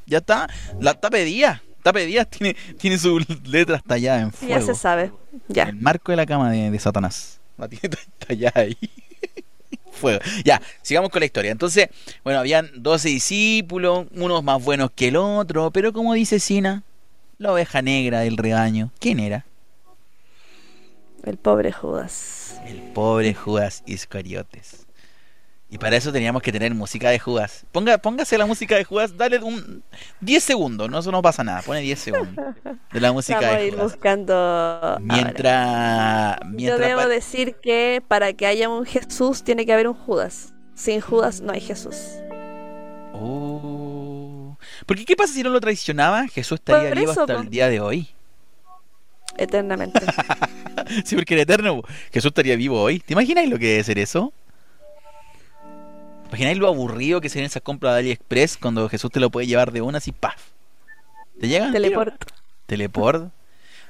ya 0.07 0.19
está. 0.19 0.49
La 0.81 0.93
está 0.93 1.11
pedida. 1.11 1.63
Está 1.79 1.93
pedida, 1.93 2.25
tiene, 2.25 2.55
tiene 2.79 2.97
sus 2.99 3.25
letras 3.45 3.83
talladas 3.85 4.23
en 4.23 4.31
Ya 4.31 4.37
fuego. 4.57 4.67
se 4.67 4.75
sabe. 4.77 5.13
Ya. 5.49 5.65
El 5.65 5.77
marco 5.77 6.13
de 6.13 6.17
la 6.17 6.27
cama 6.27 6.51
de, 6.51 6.71
de 6.71 6.79
Satanás. 6.79 7.36
La 7.57 7.69
tiene 7.69 7.97
tallada 8.19 8.61
ahí. 8.61 8.77
Fuego. 9.93 10.21
Ya, 10.45 10.61
sigamos 10.83 11.11
con 11.11 11.21
la 11.21 11.27
historia. 11.27 11.51
Entonces, 11.51 11.89
bueno, 12.23 12.39
habían 12.39 12.71
12 12.75 13.09
discípulos, 13.09 14.07
unos 14.13 14.45
más 14.45 14.63
buenos 14.63 14.91
que 14.91 15.09
el 15.09 15.17
otro, 15.17 15.71
pero 15.71 15.93
como 15.93 16.15
dice 16.15 16.39
Sina, 16.39 16.83
la 17.39 17.53
oveja 17.53 17.83
negra 17.83 18.21
del 18.21 18.37
rebaño, 18.37 18.91
¿quién 18.99 19.21
era? 19.21 19.47
El 21.25 21.39
pobre 21.39 21.73
Judas. 21.73 22.61
El 22.67 22.81
pobre 22.93 23.35
Judas 23.35 23.83
Iscariotes. 23.87 24.86
Y 25.77 25.79
para 25.79 25.95
eso 25.95 26.11
teníamos 26.11 26.41
que 26.41 26.51
tener 26.51 26.75
música 26.75 27.11
de 27.11 27.19
Judas. 27.19 27.67
Ponga, 27.71 27.99
póngase 27.99 28.39
la 28.39 28.47
música 28.47 28.77
de 28.77 28.85
Judas, 28.85 29.15
dale 29.15 29.41
un 29.41 29.83
10 30.23 30.43
segundos, 30.43 30.89
no, 30.89 31.01
eso 31.01 31.13
no 31.13 31.21
pasa 31.21 31.45
nada, 31.45 31.61
pone 31.61 31.83
10 31.83 31.99
segundos 31.99 32.47
de 32.91 32.99
la 32.99 33.13
música 33.13 33.41
Vamos 33.41 33.55
a 33.55 33.59
de 33.59 33.67
ir 33.67 33.75
Judas. 33.75 33.93
buscando. 33.93 34.97
Mientras, 35.03 36.39
Yo 36.57 36.79
debo 36.79 37.07
decir 37.09 37.57
que 37.57 38.03
para 38.09 38.33
que 38.33 38.47
haya 38.47 38.71
un 38.71 38.87
Jesús 38.87 39.45
tiene 39.45 39.67
que 39.67 39.75
haber 39.75 39.87
un 39.89 39.93
Judas. 39.93 40.55
Sin 40.75 41.03
Judas 41.03 41.43
no 41.43 41.53
hay 41.53 41.61
Jesús. 41.61 41.95
Oh. 43.13 44.57
Porque 44.87 45.05
qué 45.05 45.15
pasa 45.15 45.35
si 45.35 45.43
no 45.43 45.51
lo 45.51 45.61
traicionaba? 45.61 46.27
Jesús 46.29 46.59
estaría 46.59 46.95
vivo 46.95 47.11
hasta 47.11 47.35
el 47.35 47.51
día 47.51 47.69
de 47.69 47.81
hoy. 47.81 48.09
Eternamente. 49.37 50.01
Sí, 51.05 51.17
porque 51.17 51.35
era 51.35 51.43
eterno. 51.43 51.83
Jesús 52.13 52.29
estaría 52.29 52.55
vivo 52.55 52.81
hoy. 52.81 53.01
¿Te 53.01 53.15
imaginas 53.15 53.49
lo 53.49 53.59
que 53.59 53.67
debe 53.67 53.83
ser 53.83 53.99
eso? 53.99 54.33
¿Imagináis 56.29 56.59
lo 56.59 56.69
aburrido 56.69 57.21
que 57.21 57.29
serían 57.29 57.47
esas 57.47 57.63
compras 57.63 57.95
de 57.95 58.01
AliExpress 58.01 58.57
cuando 58.59 58.89
Jesús 58.89 59.11
te 59.11 59.21
lo 59.21 59.31
puede 59.31 59.47
llevar 59.47 59.73
de 59.73 59.81
una 59.81 59.99
así, 59.99 60.13
paf? 60.13 60.37
¿Te 61.41 61.49
llegan? 61.49 61.71
tío? 61.73 61.81
Teleporto. 61.81 62.27
Teleport. 62.67 63.31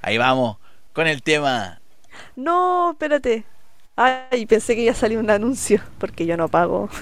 Ahí 0.03 0.19
vamos, 0.19 0.59
con 0.93 1.07
el 1.07 1.23
tema. 1.23 1.81
No, 2.35 2.93
espérate. 2.93 3.45
Ay, 3.97 4.45
pensé 4.47 4.75
que 4.75 4.83
iba 4.83 4.93
a 4.93 4.95
salir 4.95 5.19
un 5.19 5.31
anuncio, 5.31 5.81
porque 5.99 6.27
yo 6.27 6.37
no 6.37 6.49
pago. 6.49 6.89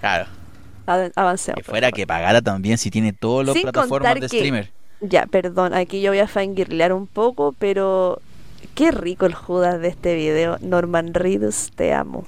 Claro, 0.00 0.26
Ad- 0.86 1.10
Avancemos. 1.16 1.56
que 1.56 1.64
fuera 1.64 1.90
que 1.90 2.06
pagara 2.06 2.40
también 2.40 2.78
si 2.78 2.88
tiene 2.90 3.12
todas 3.12 3.44
las 3.46 3.56
plataformas 3.58 4.14
de 4.14 4.20
que- 4.20 4.26
streamer. 4.28 4.70
Ya, 5.00 5.26
perdón, 5.26 5.74
aquí 5.74 6.00
yo 6.00 6.12
voy 6.12 6.20
a 6.20 6.28
fangirlear 6.28 6.92
un 6.92 7.06
poco, 7.08 7.52
pero 7.58 8.20
qué 8.76 8.90
rico 8.92 9.26
el 9.26 9.34
Judas 9.34 9.80
de 9.80 9.88
este 9.88 10.14
video. 10.14 10.56
Norman 10.60 11.12
Reedus, 11.12 11.72
te 11.74 11.92
amo. 11.92 12.24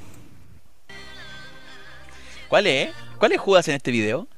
¿Cuál 2.49 2.66
es? 2.66 2.94
¿Cuál 3.18 3.32
es 3.32 3.40
Judas 3.40 3.68
en 3.68 3.74
este 3.76 3.90
video? 3.90 4.28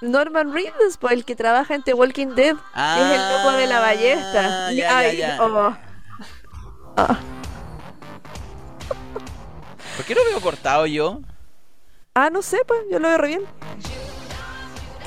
Norman 0.00 0.52
Reedus, 0.52 0.96
pues 0.98 1.14
el 1.14 1.24
que 1.24 1.34
trabaja 1.36 1.74
en 1.74 1.82
The 1.82 1.94
Walking 1.94 2.34
Dead, 2.34 2.54
es 2.54 3.18
el 3.20 3.32
loco 3.32 3.52
de 3.56 3.66
la 3.66 3.80
ballesta. 3.80 4.66
Ah, 4.66 4.72
ya, 4.72 4.88
ya, 4.88 4.98
Ay, 4.98 5.16
ya. 5.16 5.38
oh. 5.42 5.76
Ah. 6.96 7.18
¿Por 9.96 10.04
qué 10.04 10.14
lo 10.14 10.24
veo 10.24 10.40
cortado 10.40 10.86
yo? 10.86 11.20
Ah, 12.14 12.28
no 12.30 12.42
sé, 12.42 12.58
pues 12.66 12.80
yo 12.90 12.98
lo 12.98 13.08
veo 13.08 13.18
re 13.18 13.28
bien. 13.28 13.42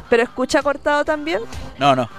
Pero 0.09 0.23
escucha 0.23 0.63
cortado 0.63 1.03
también. 1.05 1.41
No, 1.77 1.95
no. 1.95 2.09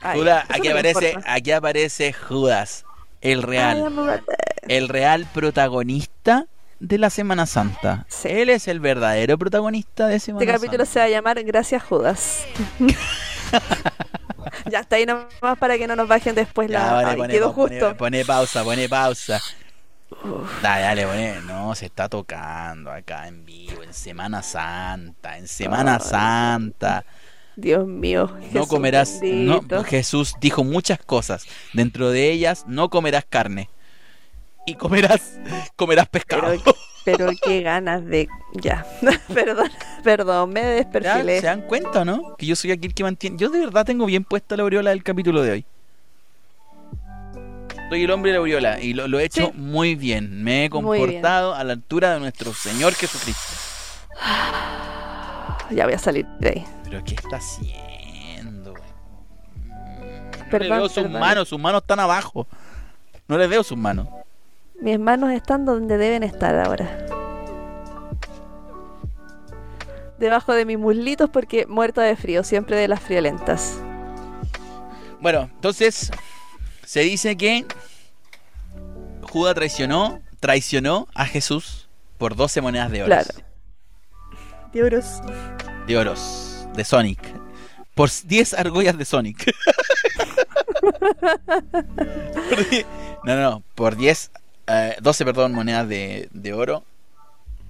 Ay, 0.00 0.18
Judas, 0.18 0.44
aquí 0.48 0.68
aparece, 0.68 1.08
importa. 1.10 1.32
aquí 1.32 1.52
aparece 1.52 2.12
Judas, 2.12 2.84
el 3.20 3.42
real, 3.42 3.86
amor. 3.86 4.24
el 4.62 4.88
real 4.88 5.26
protagonista 5.32 6.46
de 6.80 6.98
la 6.98 7.10
Semana 7.10 7.46
Santa. 7.46 8.04
Sí. 8.08 8.28
Él 8.28 8.48
es 8.50 8.66
el 8.68 8.80
verdadero 8.80 9.38
protagonista 9.38 10.06
de 10.08 10.18
Semana 10.18 10.42
Este 10.44 10.52
capítulo 10.54 10.84
Santa. 10.84 10.92
se 10.92 10.98
va 11.00 11.04
a 11.04 11.08
llamar 11.08 11.42
Gracias 11.44 11.82
Judas. 11.82 12.44
ya 14.70 14.80
está 14.80 14.96
ahí 14.96 15.06
nomás 15.06 15.58
para 15.58 15.76
que 15.78 15.86
no 15.86 15.96
nos 15.96 16.08
bajen 16.08 16.34
después 16.34 16.68
Ya, 16.70 16.78
la. 16.86 16.92
vale, 16.92 17.16
pone, 17.16 17.32
quedó 17.32 17.54
pone- 17.54 17.78
justo. 17.80 17.96
pone 17.96 18.24
pausa, 18.24 18.64
pone 18.64 18.88
pausa. 18.88 19.40
Dale, 20.62 20.82
dale, 20.82 21.06
pone. 21.06 21.40
No, 21.42 21.74
se 21.74 21.86
está 21.86 22.08
tocando 22.08 22.90
acá 22.90 23.28
en 23.28 23.44
vivo, 23.44 23.82
en 23.82 23.94
Semana 23.94 24.42
Santa, 24.42 25.38
en 25.38 25.46
Semana. 25.46 26.00
Santa. 26.00 27.04
Dios 27.56 27.86
mío. 27.86 28.34
No 28.52 28.66
comerás, 28.66 29.20
no. 29.22 29.60
Jesús 29.84 30.34
dijo 30.40 30.64
muchas 30.64 30.98
cosas. 30.98 31.46
Dentro 31.74 32.10
de 32.10 32.30
ellas, 32.30 32.64
no 32.66 32.88
comerás 32.90 33.24
carne. 33.28 33.68
Y 34.66 34.74
comerás, 34.74 35.38
comerás 35.76 36.08
pescado. 36.08 36.42
Pero, 36.42 36.76
pero 37.04 37.30
qué 37.42 37.62
ganas 37.62 38.04
de. 38.04 38.28
Ya. 38.54 38.86
perdón, 39.34 39.70
perdón, 40.04 40.50
me 40.50 40.60
¿Ya? 40.60 40.68
desperfilé. 40.68 41.40
¿Se 41.40 41.46
dan 41.46 41.62
cuenta 41.62 42.04
no? 42.04 42.36
Que 42.36 42.46
yo 42.46 42.54
soy 42.56 42.70
aquí 42.72 42.86
el 42.86 42.94
que 42.94 43.02
mantiene. 43.02 43.36
Yo 43.38 43.48
de 43.50 43.60
verdad 43.60 43.84
tengo 43.86 44.06
bien 44.06 44.22
puesta 44.24 44.56
la 44.56 44.62
aureola 44.62 44.90
del 44.90 45.02
capítulo 45.02 45.42
de 45.42 45.50
hoy. 45.52 45.64
Soy 47.88 48.04
el 48.04 48.10
hombre 48.12 48.30
de 48.30 48.34
la 48.34 48.40
aureola 48.40 48.80
y 48.80 48.92
lo, 48.92 49.08
lo 49.08 49.18
he 49.18 49.24
hecho 49.24 49.46
Sí. 49.46 49.52
muy 49.56 49.96
bien. 49.96 50.44
Me 50.44 50.66
he 50.66 50.70
comportado 50.70 51.54
a 51.54 51.64
la 51.64 51.72
altura 51.72 52.14
de 52.14 52.20
nuestro 52.20 52.52
Señor 52.54 52.94
Jesucristo. 52.94 53.42
Ya 55.70 55.84
voy 55.84 55.94
a 55.94 55.98
salir 55.98 56.26
de 56.40 56.48
ahí. 56.48 56.64
¿Pero 56.84 57.04
qué 57.04 57.14
está 57.14 57.36
haciendo? 57.36 58.74
No 58.74 60.44
Perdón, 60.50 60.68
le 60.68 60.76
veo 60.78 60.88
sus 60.88 61.02
perdón. 61.04 61.20
manos, 61.20 61.48
sus 61.48 61.60
manos 61.60 61.82
están 61.82 62.00
abajo. 62.00 62.46
No 63.28 63.38
le 63.38 63.46
veo 63.46 63.62
sus 63.62 63.78
manos. 63.78 64.08
Mis 64.80 64.98
manos 64.98 65.30
están 65.30 65.66
donde 65.66 65.98
deben 65.98 66.22
estar 66.22 66.58
ahora. 66.58 67.06
Debajo 70.18 70.54
de 70.54 70.64
mis 70.64 70.78
muslitos 70.78 71.28
porque 71.28 71.66
muerta 71.66 72.02
de 72.02 72.16
frío, 72.16 72.44
siempre 72.44 72.76
de 72.76 72.88
las 72.88 73.00
friolentas. 73.00 73.78
Bueno, 75.20 75.50
entonces 75.54 76.10
se 76.84 77.00
dice 77.00 77.36
que 77.36 77.66
Judas 79.22 79.54
traicionó, 79.54 80.20
traicionó 80.40 81.08
a 81.14 81.26
Jesús 81.26 81.88
por 82.16 82.34
12 82.34 82.60
monedas 82.62 82.90
de 82.90 83.02
oro. 83.02 83.06
Claro. 83.06 83.30
De 84.72 84.82
oros. 84.82 85.20
De 85.86 85.98
oros, 85.98 86.66
de 86.74 86.84
Sonic. 86.84 87.20
Por 87.94 88.08
10 88.24 88.54
argollas 88.54 88.96
de 88.96 89.04
Sonic. 89.04 89.54
No, 93.22 93.36
no, 93.36 93.42
no, 93.42 93.62
por 93.74 93.96
10, 93.96 94.30
eh, 94.70 94.96
12, 95.00 95.24
perdón, 95.24 95.52
monedas 95.52 95.88
de, 95.88 96.28
de 96.32 96.52
oro. 96.52 96.84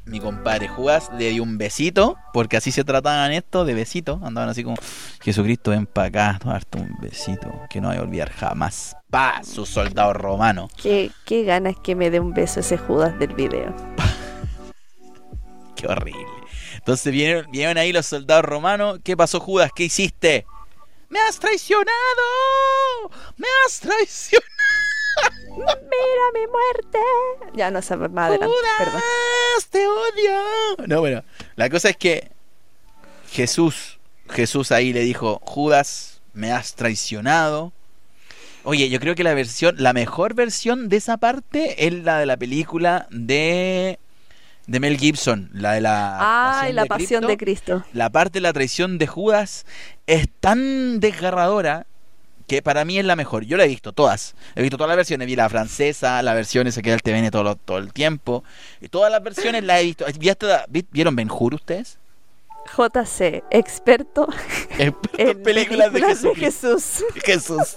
Mi 0.06 0.18
compadre 0.18 0.66
Judas 0.66 1.10
le 1.16 1.30
dio 1.30 1.42
un 1.42 1.56
besito, 1.58 2.16
porque 2.32 2.56
así 2.56 2.72
se 2.72 2.84
trataban 2.84 3.32
esto, 3.32 3.64
de 3.64 3.74
besito. 3.74 4.20
Andaban 4.24 4.48
así 4.48 4.64
como, 4.64 4.76
Jesucristo, 5.22 5.70
ven 5.70 5.86
para 5.86 6.08
acá, 6.08 6.40
darte 6.44 6.78
un 6.78 6.96
besito, 7.00 7.48
que 7.68 7.80
no 7.80 7.88
voy 7.88 7.98
a 7.98 8.02
olvidar 8.02 8.30
jamás. 8.30 8.96
Pa, 9.10 9.42
su 9.44 9.66
soldado 9.66 10.12
romano. 10.12 10.68
Qué, 10.82 11.10
qué 11.24 11.44
ganas 11.44 11.76
que 11.82 11.94
me 11.94 12.10
dé 12.10 12.18
un 12.18 12.32
beso 12.32 12.60
ese 12.60 12.78
Judas 12.78 13.18
del 13.18 13.34
video. 13.34 13.74
Qué 15.76 15.86
horrible. 15.86 16.26
Entonces 16.74 17.12
vinieron, 17.12 17.50
vinieron 17.50 17.78
ahí 17.78 17.92
los 17.92 18.06
soldados 18.06 18.44
romanos. 18.44 18.98
¿Qué 19.02 19.16
pasó, 19.16 19.40
Judas? 19.40 19.70
¿Qué 19.74 19.84
hiciste? 19.84 20.44
¡Me 21.08 21.18
has 21.20 21.38
traicionado! 21.38 21.90
¡Me 23.36 23.46
has 23.64 23.80
traicionado! 23.80 24.59
¡Mira 25.56 26.24
mi 26.34 26.46
muerte! 26.46 26.98
Ya 27.54 27.70
no 27.70 27.82
sé 27.82 27.96
más 27.96 28.28
adelante. 28.28 28.54
¡Te 29.70 29.86
odio! 29.86 30.86
No, 30.86 31.00
bueno, 31.00 31.22
la 31.56 31.68
cosa 31.68 31.90
es 31.90 31.96
que 31.96 32.30
Jesús, 33.30 34.00
Jesús 34.28 34.72
ahí 34.72 34.92
le 34.92 35.00
dijo, 35.00 35.40
Judas, 35.44 36.22
me 36.32 36.52
has 36.52 36.74
traicionado. 36.74 37.72
Oye, 38.64 38.88
yo 38.90 39.00
creo 39.00 39.14
que 39.14 39.24
la 39.24 39.34
versión, 39.34 39.76
la 39.78 39.92
mejor 39.92 40.34
versión 40.34 40.88
de 40.88 40.96
esa 40.96 41.16
parte 41.16 41.86
es 41.86 41.94
la 41.94 42.18
de 42.18 42.26
la 42.26 42.36
película 42.36 43.06
de, 43.10 43.98
de 44.66 44.80
Mel 44.80 44.98
Gibson, 44.98 45.50
la 45.52 45.72
de 45.72 45.80
la 45.80 46.60
Ay, 46.60 46.72
la 46.72 46.86
pasión 46.86 47.26
de. 47.26 47.36
Cristo. 47.36 47.84
La 47.92 48.10
parte 48.10 48.34
de 48.34 48.42
la 48.42 48.52
traición 48.52 48.98
de 48.98 49.06
Judas 49.06 49.66
es 50.06 50.28
tan 50.40 51.00
desgarradora 51.00 51.86
que 52.50 52.62
para 52.62 52.84
mí 52.84 52.98
es 52.98 53.04
la 53.04 53.14
mejor. 53.14 53.44
Yo 53.44 53.56
la 53.56 53.64
he 53.64 53.68
visto 53.68 53.92
todas. 53.92 54.34
He 54.56 54.62
visto 54.62 54.76
todas 54.76 54.88
las 54.88 54.96
versiones. 54.96 55.24
Vi 55.28 55.36
la 55.36 55.48
francesa, 55.48 56.20
la 56.20 56.34
versión 56.34 56.66
esa 56.66 56.82
que 56.82 56.90
da 56.90 56.96
el 56.96 57.02
TVN 57.02 57.30
todo, 57.30 57.54
todo 57.54 57.78
el 57.78 57.92
tiempo. 57.92 58.42
Y 58.80 58.88
todas 58.88 59.12
las 59.12 59.22
versiones 59.22 59.62
las 59.62 59.80
he 59.80 59.84
visto. 59.84 60.04
¿Vi 60.18 60.28
hasta- 60.30 60.64
vi- 60.68 60.84
¿Vieron 60.90 61.14
Ben 61.14 61.30
Hur 61.30 61.54
ustedes? 61.54 61.98
JC, 62.66 63.42
experto 63.50 64.28
En 64.78 64.94
en 65.18 65.42
películas 65.42 65.92
de 65.92 66.00
Jesús. 66.00 66.32
Jesús. 66.36 67.04
Jesús, 67.24 67.74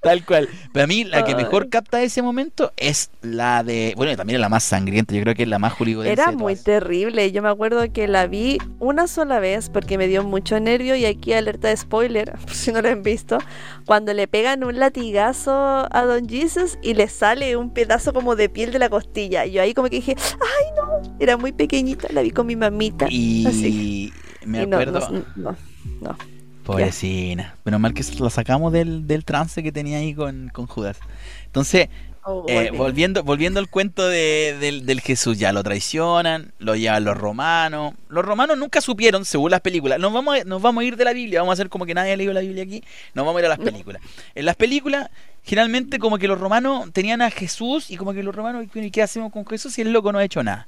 tal 0.00 0.24
cual. 0.24 0.48
Para 0.72 0.86
mí, 0.86 1.04
la 1.04 1.24
que 1.24 1.34
mejor 1.34 1.68
capta 1.68 2.02
ese 2.02 2.22
momento 2.22 2.72
es 2.76 3.10
la 3.22 3.62
de. 3.62 3.94
Bueno, 3.96 4.16
también 4.16 4.36
es 4.36 4.40
la 4.40 4.48
más 4.48 4.64
sangrienta. 4.64 5.14
Yo 5.14 5.22
creo 5.22 5.34
que 5.34 5.44
es 5.44 5.48
la 5.48 5.58
más 5.58 5.72
hollywoodense 5.72 6.12
Era 6.12 6.30
de 6.30 6.36
muy 6.36 6.56
terrible. 6.56 7.32
Yo 7.32 7.42
me 7.42 7.48
acuerdo 7.48 7.90
que 7.92 8.06
la 8.06 8.26
vi 8.26 8.58
una 8.78 9.06
sola 9.06 9.40
vez 9.40 9.70
porque 9.70 9.98
me 9.98 10.06
dio 10.06 10.22
mucho 10.24 10.60
nervio 10.60 10.94
y 10.96 11.06
aquí 11.06 11.32
alerta 11.32 11.68
de 11.68 11.76
spoiler, 11.76 12.32
por 12.40 12.54
si 12.54 12.72
no 12.72 12.82
lo 12.82 12.88
han 12.88 13.02
visto, 13.02 13.38
cuando 13.86 14.12
le 14.12 14.28
pegan 14.28 14.64
un 14.64 14.78
latigazo 14.78 15.88
a 15.90 16.04
Don 16.04 16.28
Jesus 16.28 16.78
y 16.82 16.94
le 16.94 17.08
sale 17.08 17.56
un 17.56 17.70
pedazo 17.70 18.12
como 18.12 18.36
de 18.36 18.48
piel 18.48 18.72
de 18.72 18.78
la 18.78 18.88
costilla. 18.88 19.46
Yo 19.46 19.62
ahí 19.62 19.74
como 19.74 19.88
que 19.88 19.96
dije, 19.96 20.16
ay 20.18 20.72
no, 20.76 21.16
era 21.18 21.36
muy 21.36 21.52
pequeñita, 21.52 22.08
la 22.10 22.22
vi 22.22 22.30
con 22.30 22.46
mi 22.46 22.56
mamita. 22.56 23.06
Y 23.08 23.46
Así. 23.46 24.12
Me 24.46 24.60
acuerdo. 24.62 25.00
no, 25.10 25.24
no, 25.36 25.56
no. 26.00 26.16
Pobrecina. 26.64 27.54
Menos 27.64 27.80
mal 27.80 27.92
que 27.92 28.02
la 28.18 28.30
sacamos 28.30 28.72
del, 28.72 29.06
del 29.06 29.24
trance 29.24 29.62
que 29.62 29.70
tenía 29.72 29.98
ahí 29.98 30.14
con, 30.14 30.48
con 30.48 30.66
Judas. 30.66 30.98
Entonces, 31.46 31.88
Oh, 32.26 32.46
eh, 32.48 32.70
volviendo, 32.74 33.22
volviendo 33.22 33.60
al 33.60 33.68
cuento 33.68 34.08
de- 34.08 34.56
del, 34.58 34.86
del 34.86 35.02
Jesús, 35.02 35.38
ya 35.38 35.52
lo 35.52 35.62
traicionan, 35.62 36.54
lo 36.58 36.74
llevan 36.74 37.04
los 37.04 37.18
romanos. 37.18 37.92
Los 38.08 38.24
romanos 38.24 38.56
nunca 38.56 38.80
supieron, 38.80 39.26
según 39.26 39.50
las 39.50 39.60
películas. 39.60 39.98
Nos 40.00 40.10
vamos, 40.10 40.38
a, 40.40 40.44
nos 40.44 40.62
vamos 40.62 40.80
a 40.80 40.84
ir 40.86 40.96
de 40.96 41.04
la 41.04 41.12
Biblia, 41.12 41.40
vamos 41.40 41.52
a 41.52 41.56
hacer 41.60 41.68
como 41.68 41.84
que 41.84 41.92
nadie 41.92 42.14
ha 42.14 42.16
leído 42.16 42.32
la 42.32 42.40
Biblia 42.40 42.62
aquí. 42.62 42.82
Nos 43.12 43.26
vamos 43.26 43.36
a 43.36 43.40
ir 43.42 43.44
a 43.44 43.48
las 43.50 43.58
películas. 43.58 44.00
En 44.34 44.46
las 44.46 44.56
películas, 44.56 45.10
generalmente, 45.42 45.98
como 45.98 46.16
que 46.16 46.26
los 46.26 46.40
romanos 46.40 46.90
tenían 46.94 47.20
a 47.20 47.30
Jesús 47.30 47.90
y 47.90 47.98
como 47.98 48.14
que 48.14 48.22
los 48.22 48.34
romanos, 48.34 48.64
¿y 48.74 48.90
qué 48.90 49.02
hacemos 49.02 49.30
con 49.30 49.44
Jesús 49.46 49.74
si 49.74 49.82
el 49.82 49.92
loco 49.92 50.10
no 50.10 50.18
ha 50.18 50.24
hecho 50.24 50.42
nada? 50.42 50.66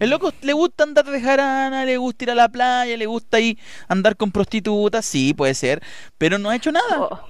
El 0.00 0.10
loco 0.10 0.32
le 0.42 0.52
gusta 0.52 0.84
andar 0.84 1.04
de 1.04 1.20
jarana, 1.20 1.84
le 1.84 1.96
gusta 1.96 2.24
ir 2.24 2.30
a 2.30 2.34
la 2.34 2.48
playa, 2.48 2.96
le 2.96 3.06
gusta 3.06 3.36
ahí 3.36 3.58
andar 3.88 4.16
con 4.16 4.32
prostitutas, 4.32 5.04
sí, 5.04 5.34
puede 5.34 5.54
ser, 5.54 5.82
pero 6.18 6.38
no 6.38 6.50
ha 6.50 6.56
hecho 6.56 6.72
nada. 6.72 7.00
Oh, 7.00 7.20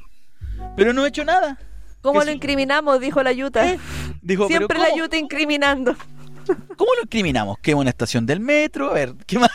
Pero 0.77 0.93
no 0.93 1.05
ha 1.05 1.09
hecho 1.09 1.25
nada. 1.25 1.59
¿Cómo 2.01 2.23
lo 2.23 2.31
incriminamos? 2.31 3.01
Dijo 3.01 3.23
la 3.23 3.33
Yuta. 3.33 3.67
¿Eh? 3.67 3.79
Dijo, 4.23 4.47
Siempre 4.47 4.79
la. 4.79 4.95
Yuta 4.95 5.17
incriminando. 5.17 5.97
¿Cómo 6.77 6.95
lo 6.97 7.03
incriminamos? 7.03 7.59
¿Quema 7.61 7.81
una 7.81 7.91
estación 7.91 8.27
del 8.27 8.41
metro? 8.41 8.91
A 8.91 8.93
ver, 8.93 9.15
¿qué 9.27 9.39
más? 9.39 9.51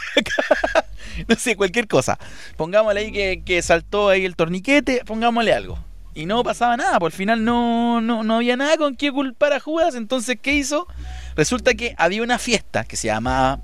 no 1.28 1.36
sé, 1.36 1.56
cualquier 1.56 1.88
cosa. 1.88 2.18
Pongámosle 2.58 3.02
ahí 3.02 3.12
que, 3.12 3.44
que 3.46 3.62
saltó 3.62 4.10
ahí 4.10 4.26
el 4.26 4.36
torniquete, 4.36 5.04
pongámosle 5.06 5.54
algo. 5.54 5.78
Y 6.14 6.26
no 6.26 6.44
pasaba 6.44 6.76
nada, 6.76 7.00
por 7.00 7.12
el 7.12 7.16
final 7.16 7.44
no, 7.46 8.02
no, 8.02 8.24
no 8.24 8.36
había 8.36 8.58
nada 8.58 8.78
con 8.78 8.96
qué 8.96 9.12
culpar 9.12 9.54
a 9.54 9.60
Judas. 9.60 9.96
Entonces, 9.96 10.38
¿qué 10.42 10.54
hizo? 10.54 10.88
Resulta 11.36 11.74
que 11.74 11.96
había 11.98 12.24
una 12.24 12.40
fiesta 12.40 12.84
que 12.84 12.96
se 12.96 13.08
llamaba 13.08 13.62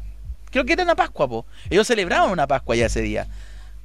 creo 0.55 0.63
que 0.63 0.71
era 0.71 0.83
una 0.83 0.95
Pascua, 0.95 1.27
po. 1.27 1.45
Ellos 1.69 1.85
celebraban 1.85 2.31
una 2.31 2.47
Pascua 2.47 2.77
ya 2.77 2.85
ese 2.85 3.01
día. 3.01 3.27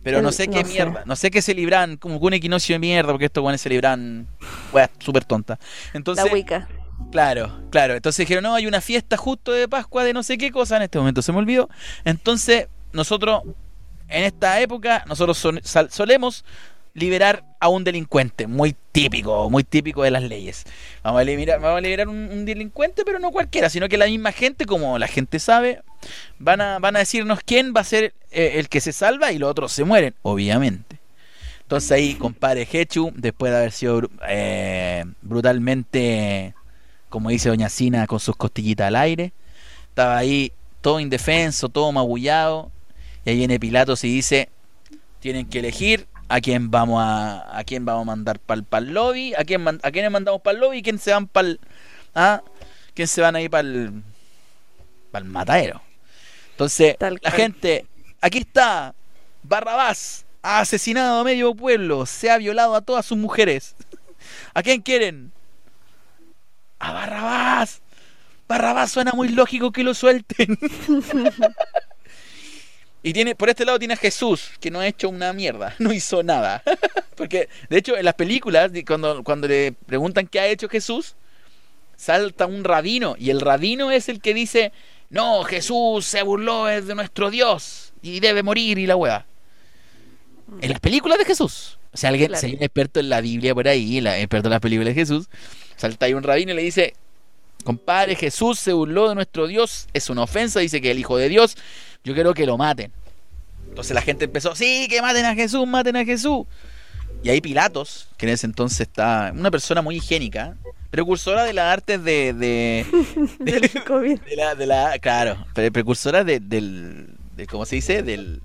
Pero 0.04 0.22
no 0.22 0.30
sé 0.30 0.46
qué 0.46 0.62
no 0.62 0.68
sé. 0.68 0.72
mierda. 0.72 1.02
No 1.04 1.16
sé 1.16 1.28
qué 1.32 1.42
celebran, 1.42 1.96
como 1.96 2.20
que 2.20 2.26
un 2.26 2.34
equinoccio 2.34 2.76
de 2.76 2.78
mierda, 2.78 3.10
porque 3.10 3.24
estos 3.24 3.42
guanes 3.42 3.60
celebran. 3.60 4.28
Weas 4.72 4.88
súper 5.00 5.24
tonta. 5.24 5.58
Entonces. 5.94 6.24
La 6.24 6.32
Wicca. 6.32 6.68
Claro, 7.10 7.60
claro. 7.70 7.94
Entonces 7.94 8.18
dijeron, 8.18 8.44
no, 8.44 8.54
hay 8.54 8.68
una 8.68 8.80
fiesta 8.80 9.16
justo 9.16 9.50
de 9.50 9.66
Pascua 9.66 10.04
de 10.04 10.12
no 10.12 10.22
sé 10.22 10.38
qué 10.38 10.52
cosa. 10.52 10.76
En 10.76 10.82
este 10.82 10.96
momento 10.96 11.22
se 11.22 11.32
me 11.32 11.38
olvidó. 11.38 11.68
Entonces, 12.04 12.68
nosotros, 12.92 13.42
en 14.08 14.22
esta 14.22 14.60
época, 14.60 15.02
nosotros 15.08 15.44
solemos 15.90 16.44
liberar 16.94 17.44
a 17.60 17.68
un 17.68 17.84
delincuente. 17.84 18.46
Muy 18.46 18.74
típico, 18.92 19.48
muy 19.50 19.64
típico 19.64 20.02
de 20.02 20.10
las 20.10 20.22
leyes. 20.22 20.64
Vamos 21.02 21.20
a 21.20 21.24
liberar, 21.24 21.60
vamos 21.60 21.78
a 21.78 21.80
liberar 21.80 22.08
un, 22.08 22.16
un 22.16 22.44
delincuente, 22.44 23.04
pero 23.04 23.18
no 23.18 23.30
cualquiera, 23.30 23.70
sino 23.70 23.88
que 23.88 23.96
la 23.96 24.06
misma 24.06 24.32
gente, 24.32 24.66
como 24.66 24.98
la 24.98 25.06
gente 25.06 25.38
sabe, 25.38 25.82
van 26.38 26.60
a, 26.60 26.78
van 26.78 26.96
a 26.96 27.00
decirnos 27.00 27.40
quién 27.44 27.72
va 27.76 27.80
a 27.80 27.84
ser 27.84 28.14
eh, 28.30 28.52
el 28.56 28.68
que 28.68 28.80
se 28.80 28.92
salva 28.92 29.32
y 29.32 29.38
los 29.38 29.50
otros 29.50 29.72
se 29.72 29.84
mueren, 29.84 30.14
obviamente. 30.22 30.98
Entonces 31.62 31.92
ahí, 31.92 32.14
compadre 32.14 32.66
Hechu, 32.70 33.12
después 33.14 33.52
de 33.52 33.58
haber 33.58 33.72
sido 33.72 34.02
eh, 34.28 35.04
brutalmente, 35.22 36.54
como 37.08 37.30
dice 37.30 37.48
Doña 37.48 37.68
Sina, 37.68 38.06
con 38.08 38.18
sus 38.18 38.34
costillitas 38.34 38.88
al 38.88 38.96
aire, 38.96 39.32
estaba 39.88 40.18
ahí 40.18 40.52
todo 40.80 40.98
indefenso, 40.98 41.68
todo 41.68 41.92
magullado, 41.92 42.72
y 43.24 43.30
ahí 43.30 43.36
viene 43.36 43.60
Pilatos 43.60 44.02
y 44.02 44.12
dice, 44.12 44.48
tienen 45.20 45.46
que 45.46 45.60
elegir 45.60 46.06
a 46.30 46.40
quién 46.40 46.70
vamos 46.70 47.02
a, 47.02 47.58
a 47.58 47.64
quién 47.64 47.84
vamos 47.84 48.02
a 48.02 48.06
mandar 48.06 48.38
para 48.38 48.78
el 48.78 48.94
lobby, 48.94 49.34
a 49.34 49.44
quién 49.44 49.62
man- 49.62 49.80
a 49.82 49.90
quiénes 49.90 50.10
mandamos 50.10 50.40
para 50.42 50.54
el 50.54 50.60
lobby 50.60 50.78
y 50.78 50.82
quién 50.82 50.98
se 50.98 51.12
van 51.12 51.26
para 51.26 51.48
el, 51.48 51.60
ah, 52.14 52.42
quién 52.94 53.08
se 53.08 53.20
van 53.20 53.36
ahí 53.36 53.48
para 53.48 53.68
el, 53.68 54.02
para 55.10 55.24
el 55.24 55.30
matadero. 55.30 55.82
Entonces, 56.52 56.96
Tal 56.98 57.14
la 57.22 57.30
cual. 57.30 57.32
gente, 57.32 57.86
aquí 58.20 58.38
está, 58.38 58.94
Barrabás, 59.42 60.24
ha 60.42 60.60
asesinado 60.60 61.20
a 61.20 61.24
medio 61.24 61.54
pueblo, 61.54 62.06
se 62.06 62.30
ha 62.30 62.38
violado 62.38 62.74
a 62.74 62.80
todas 62.82 63.04
sus 63.06 63.18
mujeres. 63.18 63.74
¿A 64.54 64.62
quién 64.62 64.82
quieren? 64.82 65.32
A 66.78 66.92
Barrabás. 66.92 67.82
Barrabás 68.48 68.90
suena 68.90 69.12
muy 69.12 69.28
lógico 69.28 69.70
que 69.72 69.82
lo 69.84 69.94
suelten. 69.94 70.58
y 73.02 73.12
tiene, 73.12 73.34
por 73.34 73.48
este 73.48 73.64
lado 73.64 73.78
tiene 73.78 73.94
a 73.94 73.96
Jesús, 73.96 74.50
que 74.60 74.70
no 74.70 74.80
ha 74.80 74.86
hecho 74.86 75.08
una 75.08 75.32
mierda, 75.32 75.74
no 75.78 75.92
hizo 75.92 76.22
nada. 76.22 76.62
Porque, 77.16 77.48
de 77.68 77.78
hecho, 77.78 77.96
en 77.96 78.04
las 78.04 78.14
películas, 78.14 78.70
cuando, 78.86 79.22
cuando 79.22 79.48
le 79.48 79.72
preguntan 79.72 80.26
qué 80.26 80.40
ha 80.40 80.46
hecho 80.46 80.68
Jesús, 80.68 81.14
salta 81.96 82.46
un 82.46 82.64
rabino, 82.64 83.16
y 83.18 83.30
el 83.30 83.40
rabino 83.40 83.90
es 83.90 84.08
el 84.08 84.20
que 84.20 84.34
dice, 84.34 84.72
no, 85.08 85.44
Jesús 85.44 86.06
se 86.06 86.22
burló 86.22 86.66
de 86.66 86.94
nuestro 86.94 87.30
Dios, 87.30 87.92
y 88.02 88.20
debe 88.20 88.42
morir, 88.42 88.78
y 88.78 88.86
la 88.86 88.96
hueá. 88.96 89.26
En 90.60 90.70
las 90.70 90.80
películas 90.80 91.18
de 91.18 91.24
Jesús. 91.24 91.78
O 91.92 91.96
sea, 91.96 92.10
alguien, 92.10 92.28
Claro. 92.28 92.40
si 92.40 92.46
hay 92.46 92.54
un 92.54 92.62
experto 92.62 93.00
en 93.00 93.08
la 93.08 93.20
Biblia 93.20 93.54
por 93.54 93.66
ahí, 93.66 94.00
la, 94.00 94.18
experto 94.18 94.48
en 94.48 94.52
las 94.52 94.60
películas 94.60 94.94
de 94.94 95.00
Jesús, 95.00 95.28
salta 95.76 96.06
ahí 96.06 96.14
un 96.14 96.22
rabino 96.22 96.52
y 96.52 96.56
le 96.56 96.62
dice, 96.62 96.94
compadre, 97.64 98.14
Jesús 98.14 98.58
se 98.58 98.72
burló 98.72 99.08
de 99.08 99.14
nuestro 99.14 99.46
Dios, 99.46 99.88
es 99.92 100.10
una 100.10 100.22
ofensa, 100.22 100.60
dice 100.60 100.80
que 100.80 100.90
el 100.90 100.98
Hijo 100.98 101.16
de 101.16 101.28
Dios, 101.28 101.56
yo 102.04 102.14
quiero 102.14 102.34
que 102.34 102.46
lo 102.46 102.56
maten. 102.56 102.92
Entonces 103.68 103.94
la 103.94 104.02
gente 104.02 104.24
empezó, 104.24 104.54
sí, 104.54 104.86
que 104.88 105.00
maten 105.02 105.24
a 105.26 105.34
Jesús, 105.34 105.66
maten 105.66 105.96
a 105.96 106.04
Jesús. 106.04 106.46
Y 107.22 107.28
ahí 107.28 107.40
Pilatos, 107.40 108.08
que 108.16 108.26
en 108.26 108.32
ese 108.32 108.46
entonces 108.46 108.80
está 108.80 109.32
una 109.34 109.50
persona 109.50 109.82
muy 109.82 109.96
higiénica, 109.96 110.56
precursora 110.90 111.44
de 111.44 111.52
las 111.52 111.72
artes 111.72 112.02
de... 112.02 112.32
de, 112.32 112.86
de- 113.38 113.52
Del 113.60 113.84
COVID. 113.84 114.20
de 114.20 114.36
la, 114.36 114.54
de 114.54 114.66
la, 114.66 114.98
claro, 114.98 115.46
pre- 115.54 115.70
precursora 115.70 116.24
de, 116.24 116.40
del, 116.40 117.08
de, 117.36 117.46
¿cómo 117.46 117.64
se 117.66 117.76
dice? 117.76 118.02
Del, 118.02 118.40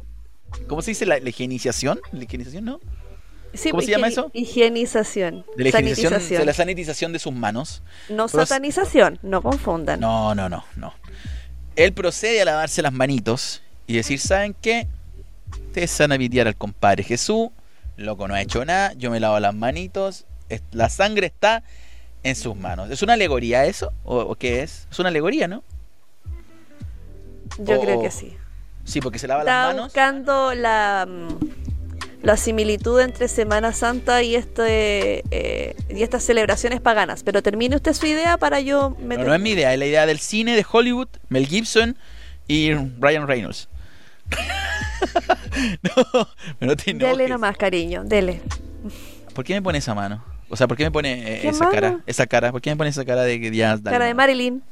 ¿cómo 0.67 0.81
se 0.81 0.91
dice? 0.91 1.05
La, 1.05 1.19
la 1.19 1.29
higienización, 1.29 1.99
la 2.11 2.23
higienización, 2.23 2.65
¿no? 2.65 2.79
Sí, 3.53 3.69
¿Cómo 3.71 3.81
se 3.81 3.91
llama 3.91 4.09
eso? 4.09 4.29
Higienización. 4.33 5.45
De 5.55 5.63
la 5.63 5.69
higienización, 5.69 6.09
sanitización. 6.11 6.39
de 6.41 6.45
la 6.45 6.53
sanitización 6.53 7.13
de 7.13 7.19
sus 7.19 7.33
manos. 7.33 7.81
No 8.09 8.27
Pero- 8.27 8.45
satanización, 8.45 9.17
no 9.23 9.41
confundan. 9.41 10.01
No, 10.01 10.35
no, 10.35 10.49
no, 10.49 10.65
no. 10.75 10.93
Él 11.75 11.93
procede 11.93 12.41
a 12.41 12.45
lavarse 12.45 12.81
las 12.81 12.93
manitos 12.93 13.61
y 13.87 13.95
decir, 13.95 14.19
¿saben 14.19 14.55
qué? 14.61 14.87
Ustedes 15.67 15.91
se 15.91 16.03
van 16.03 16.13
a 16.13 16.17
pitear 16.17 16.47
al 16.47 16.55
compadre 16.55 17.03
Jesús, 17.03 17.49
loco 17.97 18.27
no 18.27 18.33
ha 18.33 18.41
hecho 18.41 18.63
nada, 18.65 18.93
yo 18.93 19.11
me 19.11 19.19
lavo 19.19 19.39
las 19.39 19.53
manitos, 19.53 20.25
la 20.71 20.89
sangre 20.89 21.27
está 21.27 21.63
en 22.23 22.35
sus 22.35 22.55
manos. 22.55 22.89
¿Es 22.89 23.01
una 23.03 23.13
alegoría 23.13 23.65
eso? 23.65 23.91
¿O, 24.03 24.17
o 24.19 24.35
qué 24.35 24.63
es? 24.63 24.87
Es 24.91 24.99
una 24.99 25.09
alegoría, 25.09 25.47
¿no? 25.47 25.63
Yo 27.59 27.77
o- 27.77 27.81
creo 27.81 28.01
que 28.01 28.11
sí. 28.11 28.35
Sí, 28.83 29.01
porque 29.01 29.17
se 29.19 29.27
lava 29.27 29.43
las 29.43 29.67
manos. 29.67 29.85
buscando 29.87 30.53
la, 30.53 31.05
mm, 31.07 31.37
la 32.25 32.37
similitud 32.37 32.99
entre 32.99 33.27
Semana 33.27 33.71
Santa 33.71 34.23
y 34.23 34.35
este 34.35 35.23
eh, 35.31 35.75
y 35.89 36.01
estas 36.03 36.23
celebraciones 36.23 36.81
paganas. 36.81 37.23
Pero 37.23 37.41
termine 37.43 37.75
usted 37.75 37.93
su 37.93 38.07
idea 38.07 38.37
para 38.37 38.59
yo 38.59 38.95
No, 38.99 39.05
meter. 39.05 39.27
no 39.27 39.33
es 39.33 39.39
mi 39.39 39.51
idea, 39.51 39.71
es 39.73 39.79
la 39.79 39.85
idea 39.85 40.05
del 40.05 40.19
cine 40.19 40.55
de 40.55 40.65
Hollywood, 40.69 41.07
Mel 41.29 41.47
Gibson 41.47 41.95
y 42.47 42.73
Ryan 42.73 43.27
Reynolds. 43.27 43.69
no, 45.83 46.27
no 46.59 46.75
te 46.75 46.93
Dele 46.93 47.29
nomás, 47.29 47.57
cariño, 47.57 48.03
dele. 48.03 48.41
¿Por 49.33 49.45
qué 49.45 49.53
me 49.53 49.61
pone 49.61 49.77
esa 49.77 49.93
mano? 49.93 50.23
O 50.49 50.55
sea, 50.55 50.67
¿por 50.67 50.77
qué 50.77 50.83
me 50.83 50.91
pone 50.91 51.37
eh, 51.37 51.41
¿Qué 51.41 51.49
esa 51.49 51.65
mano? 51.65 51.71
cara? 51.71 51.99
Esa 52.07 52.25
cara, 52.27 52.51
¿por 52.51 52.61
qué 52.61 52.71
me 52.71 52.75
pone 52.75 52.89
esa 52.89 53.05
cara 53.05 53.23
de 53.23 53.39
que 53.39 53.55
ya 53.55 53.77
Cara 53.83 54.05
de? 54.05 54.13
Marilyn. 54.13 54.63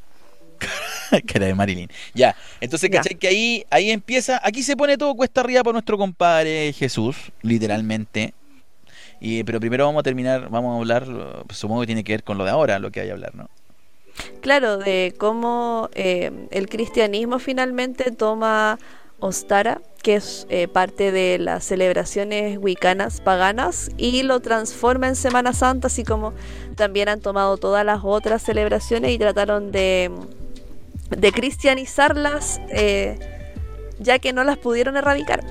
cara 1.27 1.45
de 1.45 1.55
Marilyn. 1.55 1.89
Ya, 2.13 2.35
entonces, 2.59 2.89
Ya. 2.89 2.97
¿cachai? 2.99 3.15
Que 3.15 3.27
ahí, 3.27 3.65
ahí 3.69 3.91
empieza, 3.91 4.39
aquí 4.43 4.63
se 4.63 4.75
pone 4.75 4.97
todo 4.97 5.15
cuesta 5.15 5.41
arriba 5.41 5.63
por 5.63 5.73
nuestro 5.73 5.97
compadre 5.97 6.73
Jesús, 6.73 7.15
literalmente. 7.41 8.33
Y, 9.19 9.43
pero 9.43 9.59
primero 9.59 9.85
vamos 9.85 10.01
a 10.01 10.03
terminar, 10.03 10.49
vamos 10.49 10.75
a 10.75 10.77
hablar, 10.79 11.07
supongo 11.49 11.81
que 11.81 11.87
tiene 11.87 12.03
que 12.03 12.13
ver 12.13 12.23
con 12.23 12.37
lo 12.37 12.43
de 12.43 12.51
ahora, 12.51 12.79
lo 12.79 12.91
que 12.91 12.99
hay 12.99 13.09
a 13.09 13.13
hablar, 13.13 13.33
¿no? 13.35 13.49
Claro, 14.41 14.77
de 14.77 15.15
cómo 15.17 15.89
eh, 15.95 16.31
el 16.51 16.67
cristianismo 16.67 17.39
finalmente 17.39 18.11
toma 18.11 18.77
Ostara, 19.19 19.81
que 20.01 20.15
es 20.15 20.45
eh, 20.49 20.67
parte 20.67 21.13
de 21.13 21.39
las 21.39 21.63
celebraciones 21.63 22.57
wicanas 22.59 23.21
paganas, 23.21 23.89
y 23.97 24.23
lo 24.23 24.41
transforma 24.41 25.07
en 25.07 25.15
Semana 25.15 25.53
Santa, 25.53 25.87
así 25.87 26.03
como 26.03 26.33
también 26.75 27.07
han 27.07 27.21
tomado 27.21 27.55
todas 27.55 27.85
las 27.85 28.01
otras 28.03 28.43
celebraciones 28.43 29.11
y 29.11 29.17
trataron 29.17 29.71
de, 29.71 30.11
de 31.15 31.31
cristianizarlas, 31.31 32.59
eh, 32.69 33.17
ya 33.99 34.19
que 34.19 34.33
no 34.33 34.43
las 34.43 34.57
pudieron 34.57 34.97
erradicar. 34.97 35.43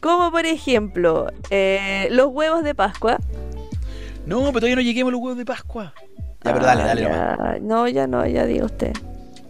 Como 0.00 0.30
por 0.30 0.44
ejemplo, 0.44 1.28
eh, 1.48 2.08
los 2.10 2.26
huevos 2.28 2.62
de 2.62 2.74
Pascua. 2.74 3.18
No, 4.26 4.40
pero 4.46 4.52
todavía 4.60 4.76
no 4.76 4.82
lleguemos 4.82 5.10
a 5.10 5.12
los 5.12 5.20
huevos 5.22 5.38
de 5.38 5.44
Pascua. 5.46 5.94
Ya, 6.44 6.52
pero 6.54 6.64
dale, 6.66 6.82
Ah, 6.82 6.86
dale 6.86 7.02
ya. 7.02 7.08
nomás. 7.36 7.60
No, 7.62 7.88
ya 7.88 8.06
no, 8.06 8.26
ya 8.26 8.44
digo 8.46 8.66
usted. 8.66 8.92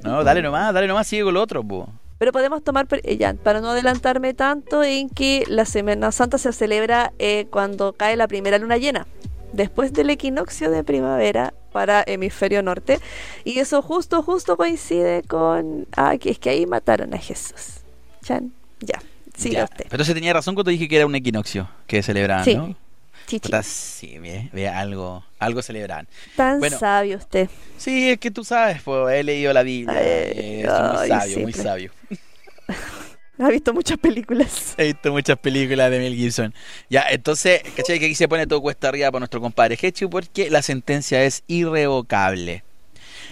No, 0.04 0.22
dale 0.24 0.40
nomás, 0.42 0.72
dale 0.72 0.86
nomás, 0.86 1.06
sigue 1.06 1.24
con 1.24 1.34
lo 1.34 1.42
otro, 1.42 1.62
po. 1.64 1.88
Pero 2.18 2.32
podemos 2.32 2.62
tomar, 2.62 2.86
eh, 3.02 3.16
ya, 3.16 3.34
para 3.34 3.60
no 3.60 3.70
adelantarme 3.70 4.34
tanto, 4.34 4.82
en 4.84 5.08
que 5.08 5.44
la 5.48 5.64
Semana 5.64 6.12
Santa 6.12 6.38
se 6.38 6.52
celebra 6.52 7.12
eh, 7.18 7.46
cuando 7.50 7.92
cae 7.94 8.14
la 8.16 8.28
primera 8.28 8.58
luna 8.58 8.76
llena, 8.76 9.06
después 9.52 9.92
del 9.92 10.10
equinoccio 10.10 10.70
de 10.70 10.84
primavera 10.84 11.52
para 11.72 12.02
hemisferio 12.06 12.62
norte. 12.62 12.98
Y 13.44 13.58
eso 13.58 13.82
justo, 13.82 14.22
justo 14.22 14.56
coincide 14.56 15.22
con... 15.22 15.86
Ah, 15.96 16.16
que 16.18 16.30
es 16.30 16.38
que 16.38 16.50
ahí 16.50 16.66
mataron 16.66 17.14
a 17.14 17.18
Jesús. 17.18 17.80
Chan, 18.24 18.52
ya, 18.80 19.00
siga 19.36 19.58
Ya. 19.60 19.64
usted. 19.64 19.84
Pero 19.84 19.94
entonces 19.94 20.14
tenía 20.14 20.32
razón 20.32 20.54
cuando 20.54 20.70
dije 20.70 20.88
que 20.88 20.96
era 20.96 21.06
un 21.06 21.14
equinoccio 21.14 21.68
que 21.86 22.02
celebraban, 22.02 22.44
Sí. 22.44 22.54
¿no? 22.54 22.74
Puta, 23.30 23.62
sí, 23.62 24.18
ve, 24.18 24.50
ve, 24.52 24.66
algo, 24.68 25.24
algo 25.38 25.62
celebraban. 25.62 26.08
tan 26.34 26.58
bueno. 26.58 26.76
sabio 26.76 27.16
usted. 27.16 27.48
Sí, 27.78 28.10
es 28.10 28.18
que 28.18 28.32
tú 28.32 28.42
sabes, 28.42 28.82
pues 28.82 29.14
he 29.14 29.22
leído 29.22 29.52
la 29.52 29.62
Biblia. 29.62 29.96
Ay, 29.96 30.04
eh, 30.04 30.64
soy 30.66 30.82
muy 30.88 30.98
ay, 30.98 31.08
sabio, 31.08 31.38
muy 31.38 31.52
simple. 31.52 31.62
sabio. 31.62 31.92
Ha 33.44 33.48
visto 33.48 33.72
muchas 33.72 33.98
películas. 33.98 34.74
He 34.76 34.86
visto 34.86 35.12
muchas 35.12 35.38
películas 35.38 35.90
de 35.90 35.98
Mel 35.98 36.14
Gibson. 36.14 36.54
Ya, 36.90 37.04
entonces, 37.10 37.62
¿cachai? 37.74 37.98
Que 37.98 38.06
aquí 38.06 38.14
se 38.14 38.28
pone 38.28 38.46
todo 38.46 38.60
cuesta 38.60 38.88
arriba 38.88 39.10
para 39.10 39.20
nuestro 39.20 39.40
compadre 39.40 39.78
Hechu 39.80 40.10
porque 40.10 40.50
la 40.50 40.60
sentencia 40.62 41.24
es 41.24 41.42
irrevocable. 41.46 42.64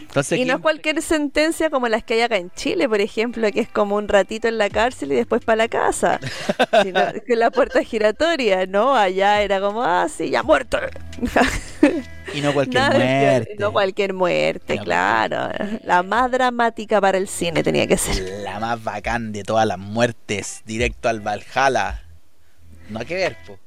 Entonces, 0.00 0.38
Y 0.38 0.44
no 0.44 0.54
es 0.54 0.61
cualquier 0.61 1.02
sentencia 1.02 1.68
como 1.68 1.88
las 1.88 2.04
que 2.04 2.14
hay 2.14 2.20
acá 2.22 2.36
en 2.36 2.50
Chile, 2.52 2.88
por 2.88 3.00
ejemplo, 3.00 3.50
que 3.50 3.61
es 3.61 3.68
como 3.68 3.96
un 3.96 4.09
ratito 4.09 4.48
en 4.48 4.56
la 4.56 4.70
cárcel 4.70 5.12
y 5.12 5.16
después 5.16 5.44
para 5.44 5.56
la 5.56 5.68
casa. 5.68 6.20
Sino 6.82 7.00
que 7.26 7.36
la 7.36 7.50
puerta 7.50 7.82
giratoria, 7.82 8.64
¿no? 8.64 8.94
Allá 8.94 9.42
era 9.42 9.61
como, 9.61 9.82
ah, 9.82 10.09
sí, 10.09 10.30
ya 10.30 10.42
muerto. 10.42 10.78
y 12.34 12.40
no 12.40 12.52
cualquier 12.52 12.82
Nada 12.82 12.98
muerte. 12.98 13.56
No 13.58 13.72
cualquier 13.72 14.14
muerte, 14.14 14.76
No 14.76 14.84
claro. 14.84 15.48
La 15.84 16.02
más 16.02 16.30
dramática 16.30 17.00
para 17.00 17.18
el 17.18 17.28
cine 17.28 17.62
tenía 17.62 17.86
que 17.86 17.96
ser. 17.98 18.42
La 18.42 18.60
más 18.60 18.82
bacán 18.82 19.32
de 19.32 19.42
todas 19.44 19.66
las 19.66 19.78
muertes, 19.78 20.62
directo 20.66 21.08
al 21.08 21.20
Valhalla. 21.20 22.02
No 22.88 23.00
hay 23.00 23.06
que 23.06 23.14
ver, 23.14 23.36
po. 23.46 23.58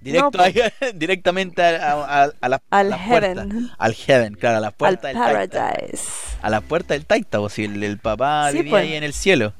Directo 0.00 0.38
No, 0.38 0.44
directamente 0.94 1.62
a, 1.62 1.92
a- 1.92 2.30
a- 2.40 2.48
la, 2.48 2.62
Al 2.70 2.90
la 2.90 2.96
puerta. 3.06 3.28
heaven. 3.42 3.70
Al 3.76 3.94
heaven, 3.94 4.34
claro, 4.34 4.56
a 4.56 4.60
la 4.60 4.68
Al 4.68 4.72
puerta 4.74 5.08
del 5.08 5.16
paradise. 5.18 6.08
a 6.40 6.48
la 6.50 6.60
puerta 6.62 6.94
del 6.94 7.04
Taita, 7.04 7.40
o 7.40 7.48
si 7.50 7.64
el, 7.64 7.82
el 7.84 7.98
papá 7.98 8.50
Sí, 8.50 8.58
vivía 8.58 8.70
pues. 8.70 8.82
ahí 8.84 8.94
en 8.94 9.04
el 9.04 9.12
cielo. 9.12 9.52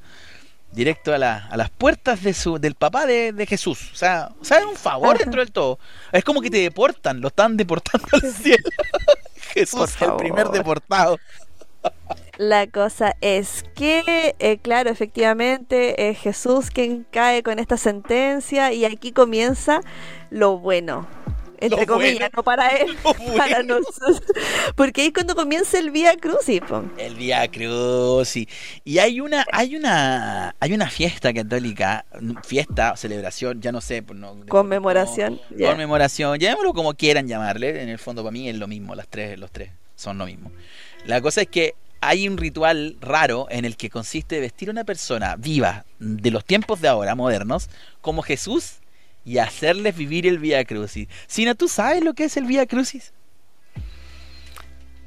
Directo 0.73 1.13
a, 1.13 1.19
la- 1.19 1.47
a 1.51 1.57
las 1.57 1.71
puertas 1.71 2.23
de 2.23 2.33
su, 2.33 2.59
del 2.59 2.75
papá 2.77 3.05
de, 3.07 3.33
de 3.33 3.47
Jesús. 3.47 3.91
O 3.93 3.97
sea, 3.97 4.31
o 4.41 4.45
sea, 4.45 4.59
es 4.59 4.65
un 4.65 4.77
favor 4.77 5.17
Ajá. 5.17 5.25
dentro 5.25 5.41
del 5.41 5.51
todo. 5.53 5.79
Es 6.13 6.23
como 6.25 6.41
que 6.41 6.51
te 6.51 6.59
deportan, 6.59 7.21
lo 7.21 7.29
están 7.29 7.57
deportando 7.57 8.07
al 8.13 8.33
cielo. 8.33 8.69
Jesús, 9.55 9.97
el 10.01 10.15
primer 10.17 10.49
deportado. 10.49 11.19
La 12.37 12.67
cosa 12.69 13.17
es 13.21 13.65
que, 13.75 14.35
eh, 14.39 14.59
claro, 14.59 14.91
efectivamente 14.91 16.09
es 16.11 16.19
Jesús 16.19 16.71
quien 16.71 17.05
cae 17.11 17.43
con 17.43 17.59
esta 17.59 17.77
sentencia 17.77 18.73
y 18.73 18.85
aquí 18.85 19.13
comienza 19.13 19.81
lo 20.31 20.59
bueno. 20.59 21.07
Entre 21.61 21.81
Lo 21.81 21.87
comillas, 21.87 22.15
bueno. 22.19 22.31
no 22.37 22.43
para 22.43 22.69
él, 22.71 22.97
Lo 23.05 23.13
para 23.37 23.57
bueno. 23.57 23.81
nosotros. 23.81 24.23
Porque 24.75 25.03
ahí 25.03 25.07
es 25.09 25.13
cuando 25.13 25.35
comienza 25.35 25.79
el 25.79 25.91
Vía 25.91 26.17
Crucis. 26.17 26.61
po. 26.63 26.85
El 26.97 27.15
Via 27.17 27.47
Crucis. 27.49 28.47
Y 28.85 28.99
hay 28.99 29.21
una, 29.21 29.45
hay 29.53 29.77
una, 29.77 30.55
hay 30.59 30.73
una 30.73 30.89
fiesta 30.89 31.33
católica, 31.35 32.05
fiesta, 32.45 32.97
celebración, 32.97 33.61
ya 33.61 33.73
no 33.73 33.81
sé, 33.81 34.03
pues 34.03 34.19
no- 34.19 34.37
Conmemoración, 34.49 35.41
no- 35.51 35.57
ya. 35.57 35.69
conmemoración, 35.71 36.39
llamémoslo 36.39 36.73
como 36.73 36.95
quieran 36.95 37.29
llamarle. 37.29 37.83
En 37.83 37.89
el 37.89 37.99
fondo 37.99 38.23
para 38.23 38.33
mí 38.33 38.49
es 38.49 38.57
lo 38.57 38.67
mismo, 38.67 38.95
las 38.95 39.09
tres, 39.09 39.39
los 39.39 39.51
tres 39.51 39.71
son 39.97 40.17
lo 40.19 40.27
mismo. 40.27 40.51
La 41.05 41.21
cosa 41.21 41.43
es 41.43 41.49
que 41.49 41.75
hay 42.01 42.27
un 42.27 42.39
ritual 42.39 42.97
raro 43.03 43.47
en 43.51 43.67
el 43.67 43.77
que 43.77 43.91
consiste 43.91 44.41
vestir 44.41 44.69
a 44.69 44.73
una 44.73 44.85
persona 44.85 45.37
viva 45.37 45.85
de 45.99 46.31
los 46.31 46.45
tiempos 46.45 46.81
de 46.81 46.89
ahora, 46.89 47.15
modernos, 47.15 47.69
como 48.01 48.23
Jesús 48.23 48.77
y 49.25 49.39
hacerles 49.39 49.97
vivir 49.97 50.27
el 50.27 50.39
Via 50.39 50.65
Crucis. 50.65 51.09
Sina, 51.27 51.55
¿tú 51.55 51.69
sabes 51.69 52.03
lo 52.03 52.15
que 52.15 52.25
es 52.25 52.37
el 52.37 52.45
Via 52.45 52.67
Crucis? 52.67 53.13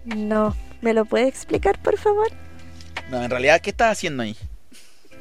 No, 0.06 0.56
¿me 0.82 0.94
lo 0.94 1.06
puede 1.06 1.28
explicar, 1.28 1.82
por 1.82 1.98
favor? 1.98 2.28
No, 3.10 3.24
en 3.24 3.30
realidad, 3.30 3.62
¿qué 3.62 3.70
estás 3.70 3.92
haciendo 3.92 4.24
ahí? 4.24 4.36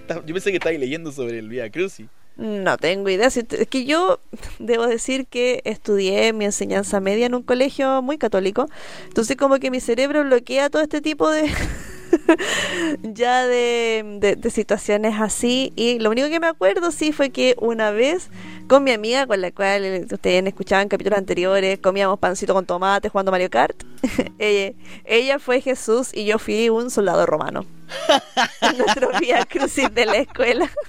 Yo 0.09 0.35
pensé 0.35 0.51
que 0.51 0.57
estabas 0.57 0.79
leyendo 0.79 1.13
sobre 1.13 1.39
el 1.39 1.49
Via 1.49 1.71
Crucis. 1.71 2.07
No 2.37 2.79
tengo 2.79 3.09
idea. 3.11 3.27
Es 3.27 3.45
que 3.69 3.85
yo 3.85 4.19
debo 4.59 4.87
decir 4.87 5.27
que 5.27 5.61
estudié 5.65 6.33
mi 6.33 6.45
enseñanza 6.45 6.99
media 7.01 7.27
en 7.27 7.35
un 7.35 7.43
colegio 7.43 8.03
muy 8.03 8.19
católico. 8.19 8.69
Entonces 9.07 9.37
como 9.37 9.59
que 9.59 9.71
mi 9.71 9.81
cerebro 9.81 10.25
bloquea 10.25 10.71
todo 10.71 10.83
este 10.83 11.01
tipo 11.01 11.31
de... 11.31 11.51
ya 13.03 13.47
de, 13.47 14.37
de- 14.37 14.51
situaciones 14.51 15.15
así. 15.21 15.73
Y 15.77 15.99
lo 15.99 16.11
único 16.11 16.29
que 16.29 16.41
me 16.41 16.47
acuerdo 16.47 16.91
sí 16.91 17.13
fue 17.13 17.31
que 17.31 17.57
una 17.61 17.91
vez 17.91 18.29
con 18.69 18.85
mi 18.85 18.91
amiga, 18.93 19.27
con 19.27 19.41
la 19.41 19.51
cual 19.51 19.85
eh, 19.85 20.07
ustedes 20.11 20.45
escuchaban 20.47 20.89
capítulos 20.89 21.19
anteriores, 21.19 21.79
comíamos 21.79 22.19
pancito 22.19 22.55
con 22.55 22.67
tomate 22.67 23.09
jugando 23.09 23.31
Mario 23.33 23.51
Kart. 23.51 23.83
ella, 24.39 24.75
ella 25.05 25.39
fue 25.39 25.61
Jesús 25.61 26.11
y 26.15 26.25
yo 26.25 26.39
fui 26.39 26.69
un 26.69 26.91
soldado 26.91 27.27
romano. 27.27 27.65
Nuestro 28.79 29.19
vía 29.19 29.45
crucis 29.45 29.93
de 29.95 30.07
la 30.07 30.17
escuela. 30.19 30.71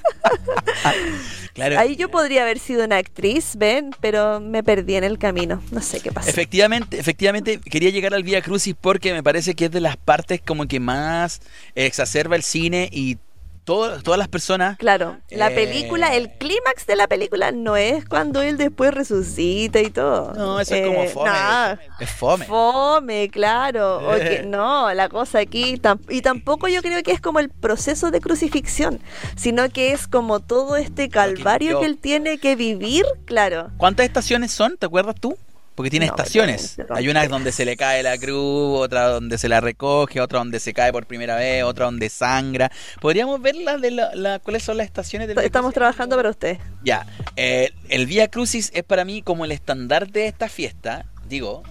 Claro. 1.54 1.78
Ahí 1.78 1.96
yo 1.96 2.10
podría 2.10 2.42
haber 2.42 2.58
sido 2.58 2.84
una 2.84 2.98
actriz, 2.98 3.56
ven, 3.58 3.92
pero 4.02 4.40
me 4.40 4.64
perdí 4.64 4.96
en 4.96 5.04
el 5.04 5.20
camino. 5.20 5.62
No 5.70 5.82
sé 5.82 6.00
qué 6.00 6.12
pasó. 6.12 6.28
Efectivamente, 6.28 6.98
efectivamente 6.98 7.60
quería 7.60 7.92
llegar 7.92 8.16
al 8.16 8.24
Via 8.24 8.42
Crucis 8.42 8.74
porque 8.80 9.14
me 9.14 9.22
parece 9.22 9.54
que 9.54 9.66
es 9.66 9.72
de 9.72 9.80
las 9.80 9.96
partes 9.96 10.42
como 10.42 10.68
que 10.68 10.80
más 10.80 11.42
exacerba 11.76 12.36
el 12.36 12.42
cine 12.42 12.90
y 12.92 13.20
todo- 13.64 14.02
todas 14.02 14.18
las 14.18 14.28
personas 14.28 14.78
Claro, 14.78 15.18
la 15.30 15.50
Eh. 15.52 15.56
película, 15.56 16.14
el 16.16 16.32
clímax 16.38 16.86
de 16.86 16.96
la 16.96 17.08
película 17.08 17.52
no 17.52 17.76
es 17.78 18.06
cuando 18.06 18.42
él 18.42 18.58
después 18.58 18.94
resucita 18.94 19.80
y 19.80 19.90
todo. 19.90 20.34
No, 20.34 20.60
eso 20.60 20.76
es 20.76 20.86
como 20.88 21.04
Eh, 21.04 21.08
fome. 21.10 21.30
no, 21.30 21.78
Es 22.00 22.10
fome. 22.10 22.46
Fome, 22.46 23.30
claro. 23.30 24.02
que- 24.42 24.44
no, 24.44 24.94
la 24.94 25.10
cosa 25.10 25.40
aquí. 25.40 25.78
tam- 25.78 26.00
y 26.10 26.22
tampoco 26.22 26.68
yo 26.68 26.82
creo 26.82 27.02
que 27.04 27.12
es 27.12 27.22
como 27.22 27.40
el 27.40 27.50
proceso 27.50 28.12
de 28.12 28.20
crucifixión, 28.22 29.00
sino 29.36 29.70
que 29.70 29.92
es 29.94 30.08
como 30.08 30.40
todo 30.42 30.76
este 30.76 31.10
calvario 31.10 31.72
yo- 31.72 31.80
que 31.80 31.86
él 31.86 31.98
tiene 31.98 32.38
que 32.40 32.56
vivir, 32.56 33.06
claro. 33.26 33.72
¿Cuántas 33.78 34.06
estaciones 34.06 34.52
son? 34.52 34.78
¿Te 34.78 34.86
acuerdas 34.86 35.16
tú? 35.20 35.38
Porque 35.76 35.90
tiene 35.90 36.06
No, 36.06 36.12
estaciones. 36.14 36.78
Hay 36.92 37.10
una 37.10 37.28
donde 37.28 37.52
se 37.52 37.66
le 37.66 37.76
cae 37.76 38.04
la 38.04 38.18
cruz, 38.18 38.80
otra 38.80 39.08
donde 39.10 39.38
se 39.38 39.50
la 39.50 39.60
recoge, 39.60 40.22
otra 40.22 40.40
donde 40.40 40.60
se 40.60 40.74
cae 40.74 40.92
por 40.92 41.08
primera 41.08 41.36
vez, 41.36 41.64
otra 41.64 41.86
donde 41.86 42.10
sangra. 42.10 42.72
¿Podríamos 43.02 43.42
ver 43.42 43.56
las 43.56 43.82
de 43.82 43.92
la, 43.92 44.14
la- 44.14 44.40
cuáles 44.40 44.64
son 44.64 44.78
las 44.78 44.86
estaciones 44.86 45.28
del 45.28 45.40
Estamos 45.40 45.74
trabajando 45.74 46.16
para 46.16 46.30
usted. 46.30 46.58
Ya, 46.84 47.08
eh, 47.36 47.72
el 47.90 48.06
Vía 48.06 48.28
Crucis 48.28 48.70
es 48.74 48.84
para 48.84 49.04
mí 49.04 49.22
como 49.24 49.46
el 49.46 49.52
estandarte 49.52 50.20
de 50.20 50.28
esta 50.28 50.48
fiesta. 50.48 51.06
Digo, 51.28 51.64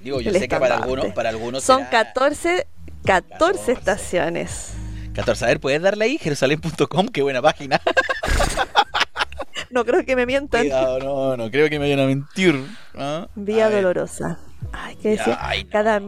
digo, 0.00 0.20
yo 0.20 0.30
El 0.30 0.38
sé 0.38 0.48
que 0.48 0.56
para 0.58 0.76
algunos, 0.76 1.12
para 1.12 1.28
algunos 1.28 1.62
Son 1.62 1.78
será 1.78 1.90
14, 2.12 2.66
14 3.04 3.28
14. 3.38 3.72
estaciones. 3.72 4.70
14. 5.14 5.44
A 5.44 5.48
ver, 5.48 5.60
¿puedes 5.60 5.80
darle 5.80 6.06
ahí? 6.06 6.18
Jerusalén.com, 6.18 7.06
qué 7.08 7.22
buena 7.22 7.40
página. 7.40 7.80
No 9.74 9.84
creo 9.84 10.04
que 10.04 10.14
me 10.14 10.24
mientan. 10.24 10.62
Cuidado, 10.62 10.98
no, 11.00 11.36
no 11.36 11.50
creo 11.50 11.68
que 11.68 11.78
me 11.80 11.86
vayan 11.86 12.00
a 12.00 12.06
mentir. 12.06 12.64
¿ah? 12.96 13.26
Vía 13.34 13.66
A 13.66 13.70
dolorosa. 13.70 14.38
Ay, 14.72 14.96
¿qué 15.02 15.18
ay, 15.38 15.64
no. 15.64 15.70
Cada, 15.70 16.00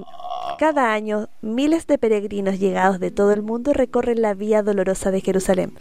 cada 0.59 0.93
año, 0.93 1.29
miles 1.43 1.87
de 1.89 1.99
peregrinos 1.99 2.59
llegados 2.61 3.01
de 3.01 3.11
todo 3.11 3.33
el 3.33 3.43
mundo 3.43 3.73
recorren 3.73 4.23
la 4.23 4.35
vía 4.35 4.63
dolorosa 4.63 5.11
de 5.11 5.21
Jerusalén, 5.21 5.73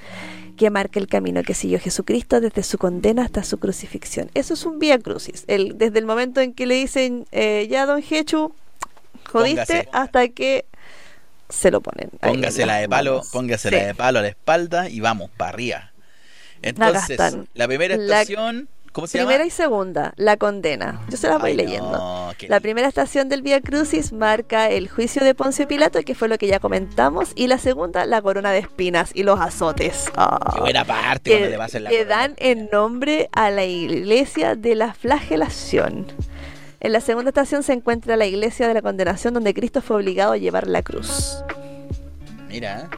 que 0.58 0.70
marca 0.72 1.00
el 1.00 1.08
camino 1.08 1.44
que 1.44 1.54
siguió 1.54 1.80
Jesucristo 1.80 2.42
desde 2.42 2.64
su 2.64 2.78
condena 2.78 3.24
hasta 3.24 3.44
su 3.44 3.60
crucifixión. 3.60 4.30
Eso 4.34 4.56
es 4.56 4.66
un 4.66 4.80
vía 4.80 4.98
crucis. 5.00 5.44
El, 5.48 5.78
desde 5.78 6.00
el 6.00 6.06
momento 6.06 6.42
en 6.42 6.54
que 6.54 6.66
le 6.66 6.76
dicen, 6.76 7.26
eh, 7.32 7.68
ya, 7.70 7.86
don 7.86 8.02
Jechu, 8.02 8.52
jodiste, 9.32 9.84
Póngase. 9.84 9.90
hasta 9.94 10.28
que 10.30 10.66
se 11.50 11.70
lo 11.72 11.82
ponen. 11.82 12.10
Póngasela 12.20 12.74
las 12.74 12.82
de 12.82 12.90
palo, 12.90 13.12
manos. 13.12 13.30
póngasela 13.32 13.80
Sí. 13.80 13.86
de 13.86 13.96
palo 13.96 14.20
a 14.20 14.22
la 14.24 14.28
espalda 14.30 14.90
y 14.90 15.00
vamos 15.00 15.30
para 15.38 15.50
arriba. 15.52 15.92
Entonces, 16.62 17.20
la 17.53 17.68
primera 17.68 17.95
La 17.97 18.22
estación, 18.22 18.68
¿cómo 18.91 19.08
se 19.08 19.18
Primera 19.20 19.39
llama? 19.39 19.47
y 19.47 19.51
segunda, 19.51 20.14
la 20.18 20.38
condena. 20.38 21.01
Yo 21.10 21.18
se 21.18 21.28
las 21.28 21.39
voy 21.39 21.51
Ay, 21.51 21.58
leyendo. 21.58 21.91
no, 21.91 22.32
La 22.47 22.60
primera 22.60 22.88
estación 22.88 23.30
del 23.30 23.41
Vía 23.41 23.62
Crucis 23.62 24.14
marca 24.14 24.70
el 24.70 24.89
juicio 24.89 25.24
de 25.24 25.36
Poncio 25.36 25.68
Pilato, 25.68 26.01
que 26.01 26.16
fue 26.16 26.28
lo 26.28 26.38
que 26.38 26.47
ya 26.47 26.60
comentamos, 26.60 27.32
y 27.36 27.47
la 27.47 27.58
segunda, 27.58 28.06
la 28.06 28.22
corona 28.22 28.51
de 28.51 28.60
espinas 28.60 29.12
y 29.14 29.24
los 29.24 29.39
azotes. 29.39 30.06
Ah, 30.16 30.39
Qué 30.56 30.60
buena 30.62 30.86
parte 30.86 31.30
que 31.30 31.56
cuando 31.56 31.80
le 31.80 31.80
la 31.84 31.89
corona. 31.89 32.06
dan 32.10 32.34
en 32.38 32.70
nombre 32.72 33.30
a 33.34 33.51
la 33.51 33.66
iglesia 33.66 34.56
de 34.56 34.76
la 34.76 34.93
flagelación. 34.93 36.08
En 36.80 36.91
la 36.93 37.01
segunda 37.01 37.30
estación 37.30 37.64
se 37.64 37.74
encuentra 37.74 38.16
la 38.16 38.26
iglesia 38.28 38.68
de 38.68 38.74
la 38.76 38.82
condenación, 38.82 39.34
donde 39.34 39.53
Cristo 39.53 39.82
fue 39.82 39.95
obligado 39.97 40.34
a 40.34 40.38
llevar 40.38 40.68
la 40.68 40.84
cruz. 40.84 41.38
Mira. 42.47 42.89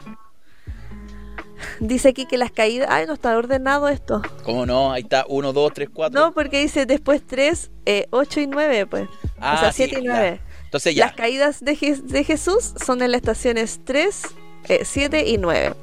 Dice 1.80 2.08
aquí 2.08 2.26
que 2.26 2.38
las 2.38 2.50
caídas. 2.50 2.88
Ay, 2.90 3.06
no 3.06 3.14
está 3.14 3.36
ordenado 3.36 3.88
esto. 3.88 4.22
¿cómo 4.44 4.66
no? 4.66 4.92
Ahí 4.92 5.02
está, 5.02 5.24
1, 5.28 5.52
2, 5.52 5.72
3, 5.74 5.88
4. 5.92 6.20
No, 6.20 6.32
porque 6.32 6.60
dice 6.60 6.86
después 6.86 7.22
3, 7.26 7.70
8 8.10 8.40
y 8.40 8.46
9, 8.46 8.86
pues. 8.86 9.08
Ah, 9.38 9.54
o 9.56 9.60
sea, 9.60 9.72
sí, 9.72 9.84
7 9.86 10.00
y 10.00 10.04
ya. 10.04 10.12
9. 10.12 10.40
Entonces 10.64 10.94
ya. 10.94 11.06
Las 11.06 11.14
caídas 11.14 11.64
de, 11.64 11.76
Je- 11.76 12.02
de 12.02 12.24
Jesús 12.24 12.74
son 12.84 13.00
en 13.02 13.12
las 13.12 13.20
estaciones 13.20 13.80
3, 13.84 14.22
7 14.82 15.26
y 15.28 15.38
9. 15.38 15.74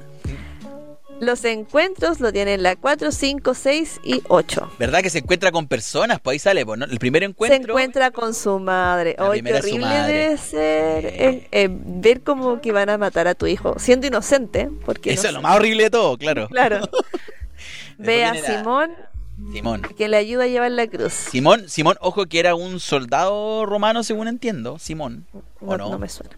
Los 1.22 1.46
encuentros 1.46 2.20
lo 2.20 2.32
tienen 2.34 2.62
la 2.62 2.76
4, 2.76 3.12
5, 3.12 3.54
6 3.54 4.02
y 4.04 4.22
8. 4.28 4.72
¿Verdad 4.78 5.02
que 5.02 5.10
se 5.10 5.20
encuentra 5.20 5.52
con 5.52 5.68
personas? 5.68 6.20
Pues 6.20 6.36
ahí 6.36 6.40
sale, 6.40 6.66
pues, 6.66 6.78
¿no? 6.78 6.86
El 6.86 7.00
primer 7.00 7.22
Se 7.24 7.26
encuentro. 7.30 7.72
encuentra 7.74 8.12
con 8.12 8.34
su 8.34 8.60
madre. 8.60 9.16
Su 9.18 9.24
horrible 9.24 9.62
madre. 9.80 10.14
debe 10.14 10.38
ser 10.38 11.06
eh, 11.06 11.48
eh, 11.52 11.70
ver 11.72 12.22
como 12.22 12.60
que 12.60 12.72
van 12.74 12.90
a 12.90 12.98
matar 12.98 13.28
a 13.28 13.36
tu 13.36 13.48
hijo, 13.48 13.76
siendo 13.80 14.08
inocente. 14.08 14.70
Porque 14.86 15.14
Eso 15.14 15.24
no 15.24 15.28
es 15.30 15.34
lo 15.36 15.42
más 15.42 15.56
horrible 15.56 15.84
de 15.84 15.90
todo, 15.90 16.18
claro. 16.18 16.48
Claro. 16.56 16.82
Ve 17.98 18.26
a 18.26 18.34
Simón 18.36 18.92
Simón. 19.54 19.82
que 19.98 20.08
le 20.10 20.18
ayuda 20.18 20.44
a 20.44 20.48
llevar 20.48 20.72
la 20.72 20.88
cruz. 20.88 21.14
Simón, 21.14 21.70
Simón, 21.70 21.96
ojo 22.02 22.26
que 22.26 22.40
era 22.40 22.56
un 22.56 22.80
soldado 22.82 23.66
romano, 23.66 24.04
según 24.04 24.28
entiendo. 24.28 24.80
Simón. 24.80 25.26
¿O 25.62 25.72
No, 25.72 25.78
no? 25.78 25.90
no 25.92 26.00
me 26.00 26.10
suena. 26.10 26.38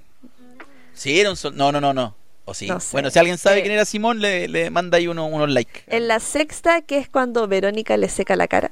Sí, 0.94 1.20
era 1.20 1.30
un 1.32 1.36
soldado. 1.36 1.72
No, 1.72 1.80
no, 1.80 1.94
no, 1.94 1.94
no. 1.94 2.16
¿O 2.50 2.54
sí? 2.54 2.68
No 2.68 2.80
sé. 2.80 2.90
Bueno, 2.94 3.10
si 3.10 3.20
alguien 3.20 3.38
sabe 3.38 3.60
Eh, 3.60 3.62
quién 3.62 3.74
era 3.74 3.84
Simón, 3.84 4.22
le, 4.22 4.48
le 4.48 4.70
manda 4.70 4.98
ahí 4.98 5.08
uno- 5.08 5.28
unos 5.28 5.50
likes. 5.50 5.84
En 5.88 6.08
la 6.08 6.20
sexta, 6.22 6.82
que 6.82 6.98
es 6.98 7.10
cuando 7.10 7.46
Verónica 7.48 7.98
le 7.98 8.08
seca 8.10 8.36
la 8.38 8.48
cara. 8.48 8.72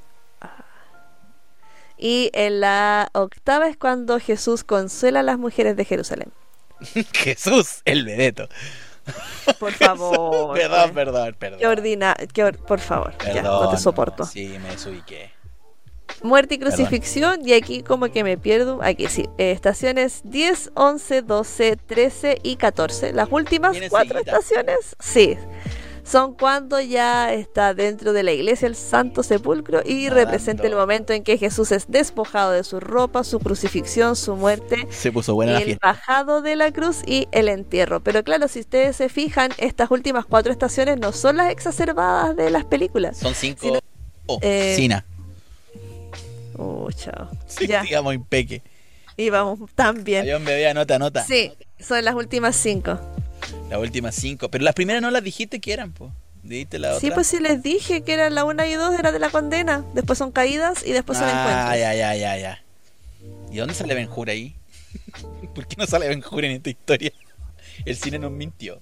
Y 1.97 2.30
en 2.34 2.59
la 2.61 3.09
octava 3.13 3.67
es 3.67 3.78
cuando 3.78 4.19
Jesús 4.19 4.63
consuela 4.63 5.21
a 5.21 5.23
las 5.23 5.38
mujeres 5.38 5.76
de 5.78 5.86
Jerusalén. 5.86 6.32
Jesús, 7.13 7.82
el 7.86 8.03
vedeto. 8.05 8.49
Por 9.59 9.71
favor. 9.73 10.57
perdón, 10.57 10.89
eh. 10.89 10.93
perdón, 10.93 11.36
perdón. 11.38 11.59
Qué 11.59 11.67
ordina, 11.67 12.15
qué 12.34 12.43
or- 12.43 12.57
por 12.57 12.80
favor, 12.80 13.13
ya, 13.19 13.41
no 13.41 13.59
Perdón, 13.59 13.76
te 13.76 13.82
soporto. 13.82 14.26
Sí, 14.26 14.57
me 14.61 14.69
desubiqué. 14.71 15.32
Muerte 16.24 16.55
y 16.55 16.57
crucifixión, 16.59 17.47
y 17.47 17.53
aquí 17.53 17.84
como 17.84 18.07
que 18.09 18.24
me 18.24 18.38
pierdo. 18.38 18.80
Aquí 18.82 19.07
sí, 19.07 19.28
eh, 19.38 19.51
estaciones 19.51 20.22
10, 20.24 20.72
11, 20.74 21.22
12, 21.22 21.78
13 21.86 22.39
y 22.43 22.55
14. 22.55 23.13
Las 23.13 23.28
últimas 23.32 23.78
cuatro 23.89 24.20
estaciones, 24.20 24.95
sí. 24.99 25.38
son 26.03 26.34
cuando 26.36 26.80
ya 26.80 27.34
está 27.34 27.74
dentro 27.74 28.13
de 28.13 28.22
la 28.24 28.32
iglesia 28.32 28.68
el 28.68 28.76
Santo 28.76 29.24
Sepulcro 29.24 29.82
y 29.86 30.03
Nadando. 30.03 30.16
representa 30.16 30.68
el 30.68 30.76
momento 30.76 31.13
en 31.13 31.24
que 31.24 31.38
Jesús 31.38 31.72
es 31.72 31.86
despojado 31.88 32.51
de 32.51 32.63
su 32.63 32.80
ropa, 32.80 33.24
su 33.24 33.39
crucifixión, 33.39 34.16
su 34.16 34.36
muerte, 34.36 34.88
Se 34.91 35.11
puso 35.11 35.34
buena 35.34 35.53
la 35.53 35.59
el 35.59 35.66
fiesta. 35.66 35.88
bajado 35.88 36.41
de 36.43 36.55
la 36.55 36.72
cruz 36.72 37.01
y 37.07 37.28
el 37.32 37.49
entierro. 37.49 38.01
Pero 38.03 38.24
claro, 38.24 38.47
si 38.47 38.59
ustedes 38.59 38.95
se 38.95 39.09
fijan, 39.09 39.51
estas 39.57 39.89
últimas 39.91 40.26
cuatro 40.26 40.51
estaciones 40.51 40.99
no 40.99 41.11
son 41.11 41.38
las 41.38 41.51
exacerbadas 41.51 42.36
de 42.36 42.49
las 42.51 42.66
películas. 42.66 43.18
Son 43.18 43.34
cinco. 43.34 43.59
Si 43.61 43.72
no- 43.72 43.80
oh, 44.28 44.39
eh, 44.43 44.74
Sina. 44.76 45.05
Oh, 46.58 46.89
chao. 46.91 47.30
Sí, 47.47 47.68
Ya, 47.68 47.82
digamos 47.84 48.14
impeque. 48.14 48.62
y 49.18 49.30
vamos 49.30 49.60
tan 49.76 50.03
bien. 50.03 50.26
Bebé, 50.26 50.68
anota, 50.68 50.95
anota. 50.95 51.24
Sí, 51.24 51.51
son 51.80 52.03
las 52.03 52.16
últimas 52.16 52.56
cinco. 52.56 52.99
Las 53.70 53.80
últimas 53.80 54.16
cinco. 54.16 54.49
Pero 54.49 54.64
las 54.64 54.74
primeras 54.74 55.01
no 55.01 55.12
las 55.12 55.24
dijiste 55.24 55.60
que 55.60 55.74
eran, 55.74 55.91
po. 55.91 56.12
Dijiste 56.43 56.78
la 56.80 56.89
otra. 56.89 56.99
Sí, 56.99 57.12
pues 57.12 57.28
sí 57.28 57.39
les 57.39 57.64
dije 57.64 58.03
que 58.03 58.14
eran 58.14 58.36
la 58.36 58.45
una 58.45 58.68
y 58.68 58.74
dos, 58.74 58.97
era 58.97 59.12
de 59.12 59.20
la 59.20 59.30
condena. 59.30 59.84
Después 59.93 60.20
son 60.20 60.32
caídas 60.32 60.86
y 60.86 60.91
después 60.91 61.18
son 61.18 61.28
ah, 61.28 61.32
encuentros. 61.32 61.80
ya, 61.80 61.95
ya, 61.95 62.16
ya, 62.16 62.38
ya. 62.38 62.64
¿Y 63.51 63.58
dónde 63.58 63.74
sale 63.74 63.95
Ben 63.95 64.10
Hur 64.14 64.30
ahí? 64.30 64.56
¿Por 65.56 65.68
qué 65.68 65.76
no 65.78 65.88
sale 65.88 66.08
Ben 66.08 66.24
Hur 66.30 66.45
en 66.45 66.51
esta 66.51 66.70
historia? 66.70 67.12
El 67.84 67.95
cine 67.95 68.20
nos 68.20 68.32
mintió. 68.32 68.82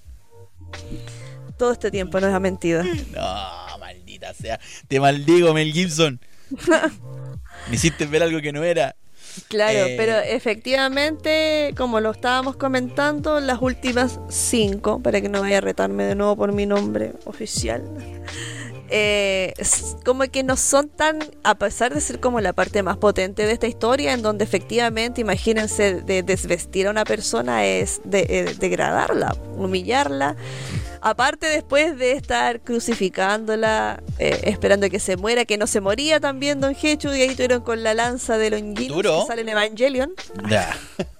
Todo 1.56 1.72
este 1.72 1.90
tiempo 1.90 2.20
nos 2.20 2.34
ha 2.34 2.40
mentido. 2.40 2.82
No, 3.12 3.78
maldita 3.78 4.34
sea. 4.34 4.60
Te 4.88 5.00
maldigo, 5.00 5.54
Mel 5.54 5.72
Gibson. 5.72 6.20
Me 7.68 7.76
hiciste 7.76 8.06
ver 8.06 8.22
algo 8.22 8.40
que 8.40 8.52
no 8.52 8.62
era. 8.62 8.96
Claro, 9.48 9.86
Eh. 9.86 9.94
pero 9.96 10.16
efectivamente, 10.18 11.74
como 11.76 11.98
lo 12.00 12.12
estábamos 12.12 12.56
comentando, 12.56 13.40
las 13.40 13.60
últimas 13.60 14.20
cinco, 14.28 15.00
para 15.00 15.20
que 15.20 15.28
no 15.28 15.40
vaya 15.40 15.58
a 15.58 15.60
retarme 15.60 16.04
de 16.04 16.14
nuevo 16.14 16.36
por 16.36 16.52
mi 16.52 16.66
nombre 16.66 17.14
oficial, 17.24 17.82
eh, 18.90 19.54
como 20.04 20.22
que 20.24 20.44
no 20.44 20.56
son 20.56 20.88
tan, 20.88 21.18
a 21.42 21.56
pesar 21.56 21.92
de 21.94 22.00
ser 22.00 22.20
como 22.20 22.40
la 22.40 22.52
parte 22.52 22.82
más 22.84 22.96
potente 22.96 23.44
de 23.44 23.52
esta 23.52 23.66
historia, 23.66 24.12
en 24.12 24.22
donde 24.22 24.44
efectivamente, 24.44 25.20
imagínense, 25.22 26.02
de 26.02 26.22
desvestir 26.22 26.86
a 26.86 26.90
una 26.90 27.04
persona 27.04 27.64
es 27.66 28.00
de, 28.04 28.26
eh, 28.28 28.54
degradarla, 28.58 29.34
humillarla. 29.56 30.36
Aparte 31.06 31.46
después 31.46 31.98
de 31.98 32.12
estar 32.12 32.62
crucificándola, 32.62 34.02
eh, 34.18 34.40
esperando 34.44 34.88
que 34.88 34.98
se 34.98 35.18
muera, 35.18 35.44
que 35.44 35.58
no 35.58 35.66
se 35.66 35.82
moría 35.82 36.18
también 36.18 36.62
Don 36.62 36.74
Hechu, 36.74 37.12
y 37.12 37.20
ahí 37.20 37.34
tuvieron 37.34 37.60
con 37.62 37.82
la 37.82 37.92
lanza 37.92 38.38
de 38.38 38.48
Longinus 38.48 38.88
Duro. 38.96 39.20
que 39.20 39.26
sale 39.26 39.42
en 39.42 39.50
Evangelion. 39.50 40.14
Ya. 40.48 40.74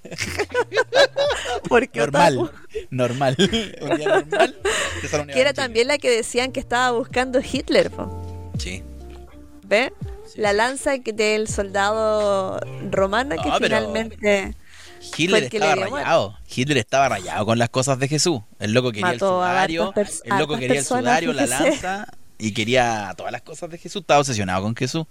Porque 1.69 2.01
Normal. 2.01 2.39
otaku. 2.39 2.59
Normal. 2.91 3.37
Un 3.83 3.97
día 3.99 4.09
normal. 4.09 4.57
Que 5.33 5.41
era 5.41 5.53
también 5.53 5.89
la 5.89 5.99
que 5.99 6.11
decían 6.11 6.53
que 6.53 6.61
estaba 6.61 6.91
buscando 6.97 7.41
Hitler, 7.41 7.91
po. 7.91 8.53
Sí. 8.59 8.83
¿ve? 9.67 9.93
Sí, 10.27 10.41
La 10.41 10.53
lanza 10.53 10.93
del 10.97 11.49
soldado 11.49 12.59
romano 12.91 13.37
que 13.37 13.43
pero- 13.59 13.59
finalmente 13.59 14.55
Hitler 15.17 15.45
estaba 15.45 15.75
rayado. 15.75 16.39
Hitler 16.55 16.79
estaba 16.79 17.09
rayado 17.09 17.47
con 17.47 17.59
las 17.59 17.69
cosas 17.71 17.99
de 17.99 18.09
Jesús. 18.09 18.41
El 18.59 18.73
loco 18.73 18.91
quería 18.93 19.07
Mató 19.07 19.15
el 19.15 19.43
sudario. 19.43 19.95
El 20.25 20.39
loco 20.39 20.59
quería 20.59 20.79
el 20.81 20.85
sudario, 20.85 21.33
la 21.33 21.47
lanza. 21.47 22.07
Y 22.39 22.53
quería 22.53 23.15
todas 23.17 23.33
las 23.33 23.43
cosas 23.43 23.71
de 23.71 23.79
Jesús. 23.79 24.03
Estaba 24.03 24.21
obsesionado 24.21 24.63
con 24.63 24.75
Jesús. 24.75 25.07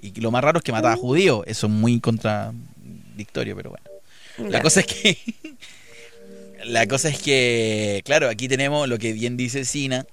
Y 0.00 0.18
lo 0.20 0.30
más 0.30 0.42
raro 0.42 0.58
es 0.58 0.64
que 0.64 0.72
mataba 0.72 0.94
a 0.94 0.96
Mm. 0.96 1.00
judíos. 1.00 1.42
Eso 1.46 1.66
es 1.66 1.72
muy 1.72 2.00
contradictorio, 2.00 3.56
pero 3.56 3.70
bueno. 3.70 4.50
La 4.50 4.62
cosa 4.62 4.80
es 4.80 4.86
que. 4.86 5.18
la 6.64 6.86
cosa 6.86 7.08
es 7.08 7.18
que. 7.20 8.02
Claro, 8.04 8.28
aquí 8.28 8.48
tenemos 8.48 8.88
lo 8.88 8.98
que 8.98 9.12
bien 9.12 9.36
dice 9.36 9.64
Sina. 9.64 10.06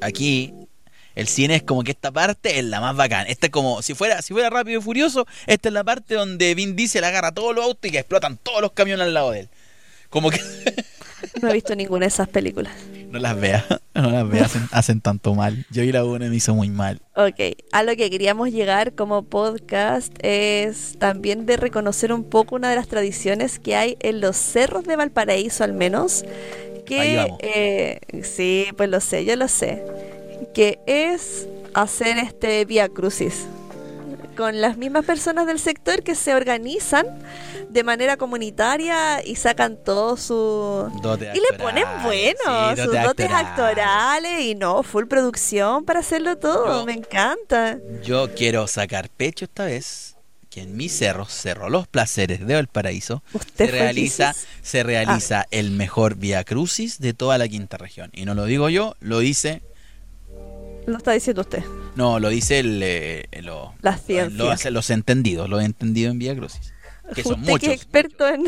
Aquí. 0.00 0.54
El 1.14 1.26
cine 1.28 1.56
es 1.56 1.62
como 1.62 1.82
que 1.82 1.90
esta 1.90 2.10
parte 2.12 2.58
es 2.58 2.64
la 2.64 2.80
más 2.80 2.96
bacán. 2.96 3.26
Esta 3.28 3.46
es 3.46 3.52
como, 3.52 3.82
si 3.82 3.94
fuera, 3.94 4.22
si 4.22 4.32
fuera 4.32 4.48
rápido 4.50 4.80
y 4.80 4.82
furioso, 4.82 5.26
esta 5.46 5.68
es 5.68 5.72
la 5.72 5.84
parte 5.84 6.14
donde 6.14 6.54
Vin 6.54 6.76
Diesel 6.76 7.04
agarra 7.04 7.32
todos 7.32 7.54
los 7.54 7.64
autos 7.64 7.88
y 7.88 7.92
que 7.92 7.98
explotan 7.98 8.36
todos 8.36 8.60
los 8.62 8.72
camiones 8.72 9.06
al 9.06 9.14
lado 9.14 9.32
de 9.32 9.40
él. 9.40 9.48
Como 10.08 10.30
que 10.30 10.40
no 11.42 11.50
he 11.50 11.52
visto 11.52 11.74
ninguna 11.74 12.00
de 12.00 12.08
esas 12.08 12.28
películas. 12.28 12.72
no 13.10 13.18
las 13.18 13.38
vea, 13.38 13.64
no 13.94 14.10
las 14.10 14.28
vea, 14.28 14.44
hacen, 14.44 14.68
hacen 14.72 15.00
tanto 15.00 15.34
mal. 15.34 15.66
Yo 15.70 15.82
vi 15.82 15.92
la 15.92 16.04
una 16.04 16.26
y 16.26 16.30
me 16.30 16.36
hizo 16.36 16.54
muy 16.54 16.68
mal. 16.70 17.00
Ok, 17.14 17.56
a 17.72 17.82
lo 17.82 17.94
que 17.96 18.08
queríamos 18.10 18.50
llegar 18.50 18.94
como 18.94 19.22
podcast 19.24 20.12
es 20.22 20.96
también 20.98 21.44
de 21.46 21.56
reconocer 21.56 22.12
un 22.12 22.24
poco 22.24 22.54
una 22.56 22.70
de 22.70 22.76
las 22.76 22.88
tradiciones 22.88 23.58
que 23.58 23.76
hay 23.76 23.96
en 24.00 24.20
los 24.20 24.36
cerros 24.36 24.84
de 24.84 24.96
Valparaíso 24.96 25.62
al 25.64 25.72
menos. 25.74 26.24
Ahí 26.24 26.82
Que, 26.86 27.16
vamos. 27.16 27.38
eh, 27.42 28.00
sí, 28.24 28.66
pues 28.76 28.88
lo 28.88 29.00
sé, 29.00 29.24
yo 29.24 29.36
lo 29.36 29.46
sé. 29.48 29.82
Que 30.54 30.78
es 30.86 31.46
hacer 31.74 32.18
este 32.18 32.64
Via 32.64 32.88
Crucis 32.88 33.46
con 34.36 34.60
las 34.60 34.76
mismas 34.78 35.04
personas 35.04 35.46
del 35.46 35.58
sector 35.58 36.02
que 36.02 36.14
se 36.14 36.34
organizan 36.34 37.06
de 37.68 37.84
manera 37.84 38.16
comunitaria 38.16 39.24
y 39.24 39.36
sacan 39.36 39.76
todo 39.76 40.16
su 40.16 40.90
Dotes 41.02 41.36
y 41.36 41.40
le 41.40 41.58
ponen 41.58 41.84
sí, 42.10 42.32
sus 42.82 42.92
dotes 43.02 43.30
actorales. 43.30 44.40
y 44.40 44.54
no, 44.54 44.82
full 44.82 45.04
producción 45.06 45.84
para 45.84 46.00
hacerlo 46.00 46.38
todo, 46.38 46.80
Yo- 46.80 46.86
me 46.86 46.94
encanta. 46.94 47.78
Yo 48.02 48.34
quiero 48.34 48.66
sacar 48.66 49.10
pecho 49.10 49.44
esta 49.44 49.66
vez 49.66 50.16
que 50.48 50.62
en 50.62 50.76
mi 50.76 50.88
cerro, 50.88 51.26
Cerro 51.26 51.68
Los 51.68 51.86
Placeres 51.86 52.44
de 52.44 52.54
Valparaíso, 52.54 53.22
se 53.56 53.66
realiza, 53.66 54.34
se 54.62 54.82
realiza 54.82 55.46
el 55.52 55.70
mejor 55.70 56.16
Via 56.16 56.42
Crucis 56.42 56.98
de 56.98 57.14
toda 57.14 57.38
la 57.38 57.46
quinta 57.46 57.76
región. 57.76 58.10
Y 58.12 58.24
no 58.24 58.34
lo 58.34 58.46
digo 58.46 58.68
yo, 58.68 58.96
lo 58.98 59.20
dice, 59.20 59.62
Lo 60.90 60.98
está 60.98 61.12
diciendo 61.12 61.42
usted. 61.42 61.62
no, 61.94 62.18
lo 62.18 62.28
dice 62.28 62.58
el, 62.58 62.80
eh, 62.82 63.28
lo- 63.42 63.74
La 63.80 63.98
lo 64.30 64.50
hacen 64.50 64.74
los 64.74 64.90
entendidos, 64.90 65.48
los 65.48 65.62
entendidos 65.62 66.12
en 66.12 66.18
Via 66.18 66.34
Crucis. 66.36 66.72
Que 67.14 67.22
son 67.24 67.40
usted 67.40 67.44
que 67.46 67.50
muchos, 67.52 67.68
es 67.70 67.74
experto 67.74 68.28
en... 68.28 68.44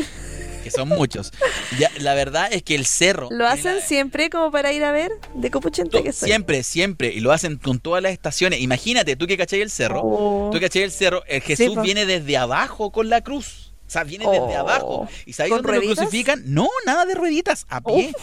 que 0.63 0.71
son 0.71 0.87
muchos. 0.87 1.33
Ya, 1.77 1.91
la 1.99 2.13
verdad 2.13 2.47
es 2.51 2.63
que 2.63 2.75
el 2.75 2.85
cerro... 2.85 3.27
¿Lo 3.31 3.45
hacen 3.45 3.75
la- 3.75 3.81
siempre 3.81 4.29
como 4.29 4.51
para 4.51 4.71
ir 4.71 4.83
a 4.85 4.91
ver? 4.93 5.11
De 5.35 5.51
copuchente 5.51 6.01
que 6.01 6.13
soy. 6.13 6.29
Siempre, 6.29 6.63
siempre. 6.63 7.09
Y 7.13 7.19
lo 7.19 7.33
hacen 7.33 7.57
con 7.57 7.79
todas 7.79 8.01
las 8.01 8.13
estaciones. 8.13 8.61
Imagínate, 8.61 9.15
tú 9.17 9.27
que 9.27 9.35
cachai 9.37 9.59
el 9.61 9.69
cerro. 9.69 10.01
Oh. 10.03 10.49
Tú 10.51 10.59
que 10.59 10.65
cachai 10.67 10.83
el 10.83 10.91
cerro, 10.91 11.23
el 11.27 11.41
Jesús 11.41 11.75
viene 11.81 12.05
desde 12.05 12.37
abajo 12.37 12.91
con 12.91 13.09
la 13.09 13.19
cruz. 13.21 13.73
O 13.85 13.89
sea, 13.93 14.05
viene 14.05 14.25
desde 14.25 14.39
Oh. 14.39 14.59
abajo. 14.59 15.07
¿Y 15.25 15.33
sabéis 15.33 15.55
¿Con 15.55 15.63
dónde 15.63 15.85
lo 15.85 15.93
crucifican? 15.95 16.41
No, 16.45 16.69
nada 16.85 17.05
de 17.05 17.15
rueditas, 17.15 17.65
a 17.69 17.81
pie. 17.81 18.13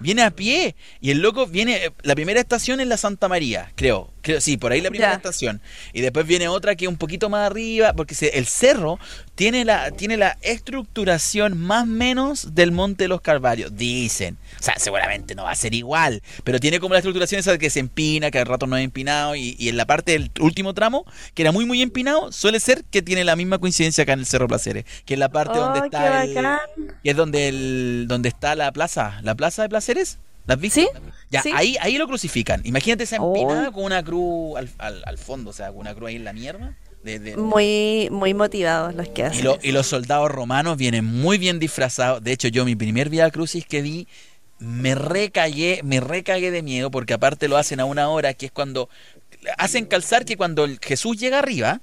Viene 0.00 0.22
a 0.22 0.30
pie. 0.30 0.76
Y 1.00 1.10
el 1.10 1.18
loco 1.18 1.46
viene. 1.46 1.84
eh, 1.86 1.90
La 2.02 2.14
primera 2.14 2.40
estación 2.40 2.80
es 2.80 2.86
la 2.86 2.96
Santa 2.96 3.28
María, 3.28 3.72
creo. 3.74 4.13
Creo 4.24 4.40
sí, 4.40 4.56
por 4.56 4.72
ahí 4.72 4.80
la 4.80 4.88
primera 4.90 5.12
Ya. 5.12 5.16
estación. 5.16 5.60
Y 5.92 6.00
después 6.00 6.26
viene 6.26 6.48
otra 6.48 6.74
que 6.74 6.86
es 6.86 6.88
un 6.88 6.96
poquito 6.96 7.28
más 7.30 7.48
arriba. 7.48 7.92
Porque 7.92 8.16
se- 8.16 8.36
el 8.38 8.46
cerro 8.46 8.98
tiene 9.36 9.64
la, 9.64 9.92
tiene 9.92 10.16
la 10.16 10.36
estructuración 10.42 11.56
más 11.58 11.86
menos 11.86 12.54
del 12.54 12.72
Monte 12.72 13.04
de 13.04 13.08
los 13.08 13.20
Calvarios. 13.20 13.76
Dicen. 13.76 14.36
O 14.58 14.62
sea, 14.62 14.74
seguramente 14.78 15.34
no 15.34 15.44
va 15.44 15.50
a 15.52 15.54
ser 15.54 15.74
igual. 15.74 16.22
Pero 16.42 16.58
tiene 16.58 16.80
como 16.80 16.94
la 16.94 16.98
estructuración 17.00 17.38
esa 17.38 17.56
que 17.58 17.70
se 17.70 17.80
empina, 17.80 18.30
que 18.30 18.38
al 18.38 18.46
rato 18.46 18.66
no 18.66 18.76
es 18.76 18.84
empinado. 18.84 19.36
Y, 19.36 19.54
y 19.58 19.68
en 19.68 19.76
la 19.76 19.86
parte 19.86 20.12
del 20.12 20.30
último 20.40 20.74
tramo, 20.74 21.04
que 21.34 21.42
era 21.42 21.52
muy, 21.52 21.66
muy 21.66 21.82
empinado, 21.82 22.32
suele 22.32 22.58
ser 22.60 22.82
que 22.90 23.02
tiene 23.02 23.22
la 23.24 23.36
misma 23.36 23.58
coincidencia 23.58 24.02
acá 24.02 24.14
en 24.14 24.20
el 24.20 24.26
Cerro 24.26 24.48
Placeres. 24.48 24.84
Que 25.04 25.14
es 25.14 25.20
la 25.20 25.28
parte 25.28 25.58
donde 25.58 25.80
Oh, 25.80 25.82
qué 25.82 25.86
está 25.88 26.22
el, 26.24 26.58
y 27.02 27.10
es 27.10 27.16
donde 27.16 27.48
el 27.48 28.06
donde 28.08 28.28
está 28.30 28.54
la 28.54 28.72
plaza, 28.72 29.18
la 29.22 29.34
plaza 29.34 29.62
de 29.62 29.68
placeres. 29.68 30.18
¿La 30.46 30.54
has 30.54 30.60
visto? 30.60 30.80
¿Sí? 30.80 30.88
Ya, 31.30 31.42
Sí. 31.42 31.50
ahí, 31.54 31.76
ahí 31.80 31.96
lo 31.98 32.06
crucifican. 32.06 32.60
Imagínate 32.64 33.04
esa 33.04 33.16
Oh. 33.20 33.34
empinada 33.34 33.70
con 33.72 33.84
una 33.84 34.02
cruz 34.02 34.56
al, 34.58 34.68
al, 34.78 35.02
al 35.06 35.18
fondo, 35.18 35.50
o 35.50 35.52
sea, 35.52 35.68
con 35.68 35.78
una 35.78 35.94
cruz 35.94 36.08
ahí 36.10 36.16
en 36.16 36.24
la 36.24 36.32
mierda. 36.32 36.76
de- 37.02 37.18
de- 37.18 37.36
Muy, 37.36 38.08
muy 38.10 38.32
motivados 38.32 38.94
los 38.94 39.06
que 39.10 39.20
y, 39.20 39.24
hacen. 39.26 39.44
lo- 39.44 39.52
eso. 39.56 39.60
y 39.62 39.72
los 39.72 39.86
soldados 39.86 40.30
romanos 40.30 40.78
vienen 40.78 41.04
muy 41.04 41.36
bien 41.36 41.58
disfrazados. 41.58 42.24
De 42.24 42.32
hecho, 42.32 42.48
yo 42.48 42.64
mi 42.64 42.76
primer 42.76 43.10
Via 43.10 43.30
Crucis 43.30 43.66
que 43.66 43.82
vi, 43.82 44.08
me 44.58 44.94
recagué, 44.94 45.80
me 45.84 46.00
recagué 46.00 46.50
de 46.50 46.62
miedo, 46.62 46.90
porque 46.90 47.12
aparte 47.12 47.46
lo 47.46 47.58
hacen 47.58 47.78
a 47.80 47.84
una 47.84 48.08
hora, 48.08 48.32
que 48.32 48.46
es 48.46 48.52
cuando 48.52 48.88
hacen 49.58 49.84
calzar 49.84 50.24
que 50.24 50.38
cuando 50.38 50.64
el 50.64 50.78
Jesús 50.80 51.18
llega 51.18 51.40
arriba, 51.40 51.82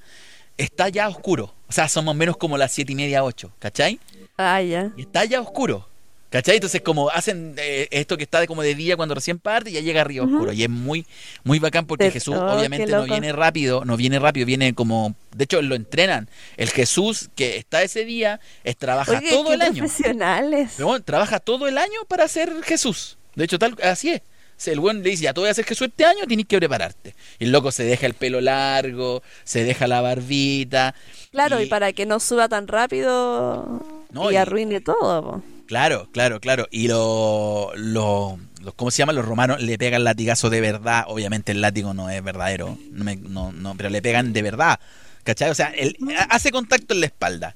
está 0.58 0.90
ya 0.90 1.08
oscuro. 1.08 1.54
O 1.70 1.72
sea, 1.72 1.88
somos 1.88 2.16
menos 2.16 2.36
como 2.38 2.58
las 2.58 2.72
siete 2.72 2.94
y 2.94 2.96
media, 2.96 3.24
ocho, 3.24 3.52
¿cachai? 3.60 4.00
Ah, 4.40 4.60
ya. 4.64 4.92
Y 4.98 5.02
está 5.04 5.24
ya 5.26 5.40
oscuro. 5.40 5.88
¿Cachai? 6.32 6.56
Entonces 6.56 6.82
como 6.82 7.10
hacen 7.10 7.54
eh, 7.58 7.88
esto 7.92 8.16
que 8.18 8.24
está 8.24 8.40
de 8.40 8.48
como 8.48 8.64
de 8.64 8.74
día 8.74 8.96
cuando 8.96 9.14
recién 9.14 9.38
parte 9.38 9.70
y 9.70 9.74
ya 9.74 9.82
llega 9.82 10.04
Ujú. 10.04 10.24
oscuro. 10.34 10.54
Y 10.54 10.64
es 10.64 10.70
muy, 10.70 11.06
muy 11.44 11.60
bacán 11.60 11.86
porque 11.86 12.06
Te- 12.06 12.12
Jesús 12.12 12.36
oh, 12.36 12.58
obviamente 12.58 12.90
no 12.92 13.04
viene 13.04 13.34
rápido, 13.34 13.84
no 13.86 13.98
viene 13.98 14.18
rápido, 14.18 14.46
viene 14.46 14.74
como... 14.74 15.14
De 15.36 15.44
hecho 15.44 15.62
lo 15.62 15.76
entrenan. 15.76 16.30
El 16.58 16.70
Jesús 16.70 17.30
que 17.36 17.58
está 17.58 17.84
ese 17.84 18.06
día 18.06 18.40
es, 18.64 18.78
trabaja 18.78 19.18
Oye, 19.20 19.30
todo 19.30 19.50
qué 19.50 19.54
el 19.56 19.62
año. 19.62 19.84
profesionales. 19.84 20.78
Trabaja 21.06 21.40
todo 21.40 21.68
el 21.68 21.78
año 21.78 22.00
para 22.08 22.28
ser 22.30 22.64
Jesús. 22.64 23.18
De 23.36 23.44
hecho, 23.44 23.60
tal 23.60 23.78
así 23.84 24.10
es. 24.12 24.22
El 24.68 24.80
buen 24.80 25.02
le 25.04 25.10
dice, 25.10 25.24
ya 25.24 25.34
tú 25.34 25.42
voy 25.42 25.50
a 25.50 25.54
ser 25.56 25.66
Jesús 25.66 25.88
este 25.88 26.06
año, 26.06 26.26
tienes 26.28 26.46
que 26.46 26.58
prepararte. 26.60 27.16
Y 27.40 27.46
el 27.46 27.52
loco 27.52 27.72
se 27.72 27.84
deja 27.84 28.06
el 28.06 28.14
pelo 28.14 28.40
largo, 28.42 29.24
se 29.44 29.64
deja 29.64 29.88
la 29.88 30.02
barbita. 30.02 30.94
Claro, 31.32 31.60
y, 31.60 31.64
y- 31.64 31.66
para 31.66 31.92
que 31.94 32.06
no 32.06 32.20
suba 32.20 32.48
tan 32.48 32.68
rápido 32.68 33.82
No, 34.12 34.30
y, 34.32 34.36
y- 34.36 34.38
arruine 34.38 34.80
todo. 34.80 35.24
po. 35.24 35.44
Claro, 35.72 36.10
claro, 36.12 36.42
claro. 36.42 36.68
Y 36.70 36.90
lo, 36.90 37.72
lo, 37.78 38.38
los- 38.62 38.74
¿cómo 38.74 38.92
se 38.92 38.98
llama? 38.98 39.14
Los 39.14 39.24
romanos 39.24 39.62
le 39.62 39.78
pegan 39.78 40.04
latigazo 40.04 40.50
de 40.50 40.60
verdad. 40.60 41.06
Obviamente 41.08 41.54
el 41.54 41.62
látigo 41.62 41.94
no 41.94 42.10
es 42.10 42.22
verdadero, 42.22 42.78
no, 42.92 43.06
me- 43.06 43.16
no, 43.16 43.54
no, 43.54 43.78
pero 43.78 43.90
le 43.90 44.02
pegan 44.02 44.34
de 44.34 44.42
verdad. 44.42 44.82
¿Cachai? 45.24 45.50
O 45.50 45.56
sea, 45.56 45.68
él 45.70 45.96
hace 46.30 46.52
contacto 46.52 46.94
en 46.94 47.00
la 47.00 47.06
espalda. 47.06 47.56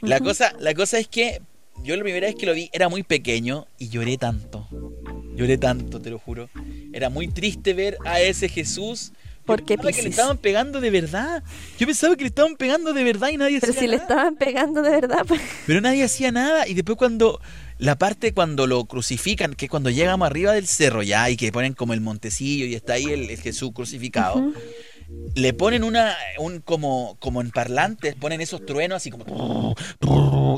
La 0.00 0.18
cosa, 0.18 0.52
la 0.58 0.74
cosa 0.74 0.98
es 0.98 1.06
que 1.06 1.40
yo 1.84 1.94
la 1.94 2.02
primera 2.02 2.26
vez 2.26 2.34
que 2.34 2.46
lo 2.46 2.52
vi 2.52 2.68
era 2.72 2.88
muy 2.88 3.04
pequeño 3.04 3.68
y 3.78 3.90
lloré 3.90 4.18
tanto. 4.18 4.66
Lloré 5.36 5.56
tanto, 5.56 6.00
te 6.00 6.10
lo 6.10 6.18
juro. 6.18 6.50
Era 6.92 7.10
muy 7.10 7.28
triste 7.28 7.74
ver 7.74 7.96
a 8.04 8.20
ese 8.20 8.48
Jesús. 8.48 9.12
Yo 9.42 9.46
¿Por 9.46 9.64
qué 9.64 9.76
pensaba 9.76 9.92
que 9.92 10.02
le 10.02 10.08
estaban 10.10 10.38
pegando 10.38 10.80
de 10.80 10.90
verdad. 10.90 11.42
Yo 11.78 11.86
pensaba 11.86 12.14
que 12.14 12.22
le 12.22 12.28
estaban 12.28 12.56
pegando 12.56 12.92
de 12.92 13.02
verdad 13.02 13.30
y 13.30 13.36
nadie 13.36 13.58
Pero 13.60 13.72
hacía 13.72 13.82
si 13.82 13.88
le 13.88 13.96
estaban 13.96 14.36
pegando 14.36 14.82
de 14.82 14.90
verdad, 14.90 15.24
pues. 15.26 15.40
Pero 15.66 15.80
nadie 15.80 16.04
hacía 16.04 16.30
nada. 16.30 16.68
Y 16.68 16.74
después 16.74 16.96
cuando 16.96 17.40
la 17.78 17.98
parte 17.98 18.32
cuando 18.32 18.68
lo 18.68 18.84
crucifican, 18.84 19.54
que 19.54 19.64
es 19.64 19.70
cuando 19.70 19.90
llegamos 19.90 20.26
arriba 20.26 20.52
del 20.52 20.68
cerro 20.68 21.02
ya 21.02 21.28
y 21.28 21.36
que 21.36 21.50
ponen 21.50 21.74
como 21.74 21.92
el 21.92 22.00
montecillo 22.00 22.66
y 22.66 22.74
está 22.76 22.92
ahí 22.92 23.06
el, 23.06 23.28
el 23.30 23.40
Jesús 23.40 23.72
crucificado, 23.74 24.52
le 25.34 25.52
ponen 25.52 25.82
una, 25.82 26.14
un 26.38 26.60
como, 26.60 27.16
como 27.18 27.40
en 27.40 27.50
parlantes, 27.50 28.14
ponen 28.14 28.40
esos 28.40 28.64
truenos 28.64 28.96
así 28.96 29.10
como 29.10 29.74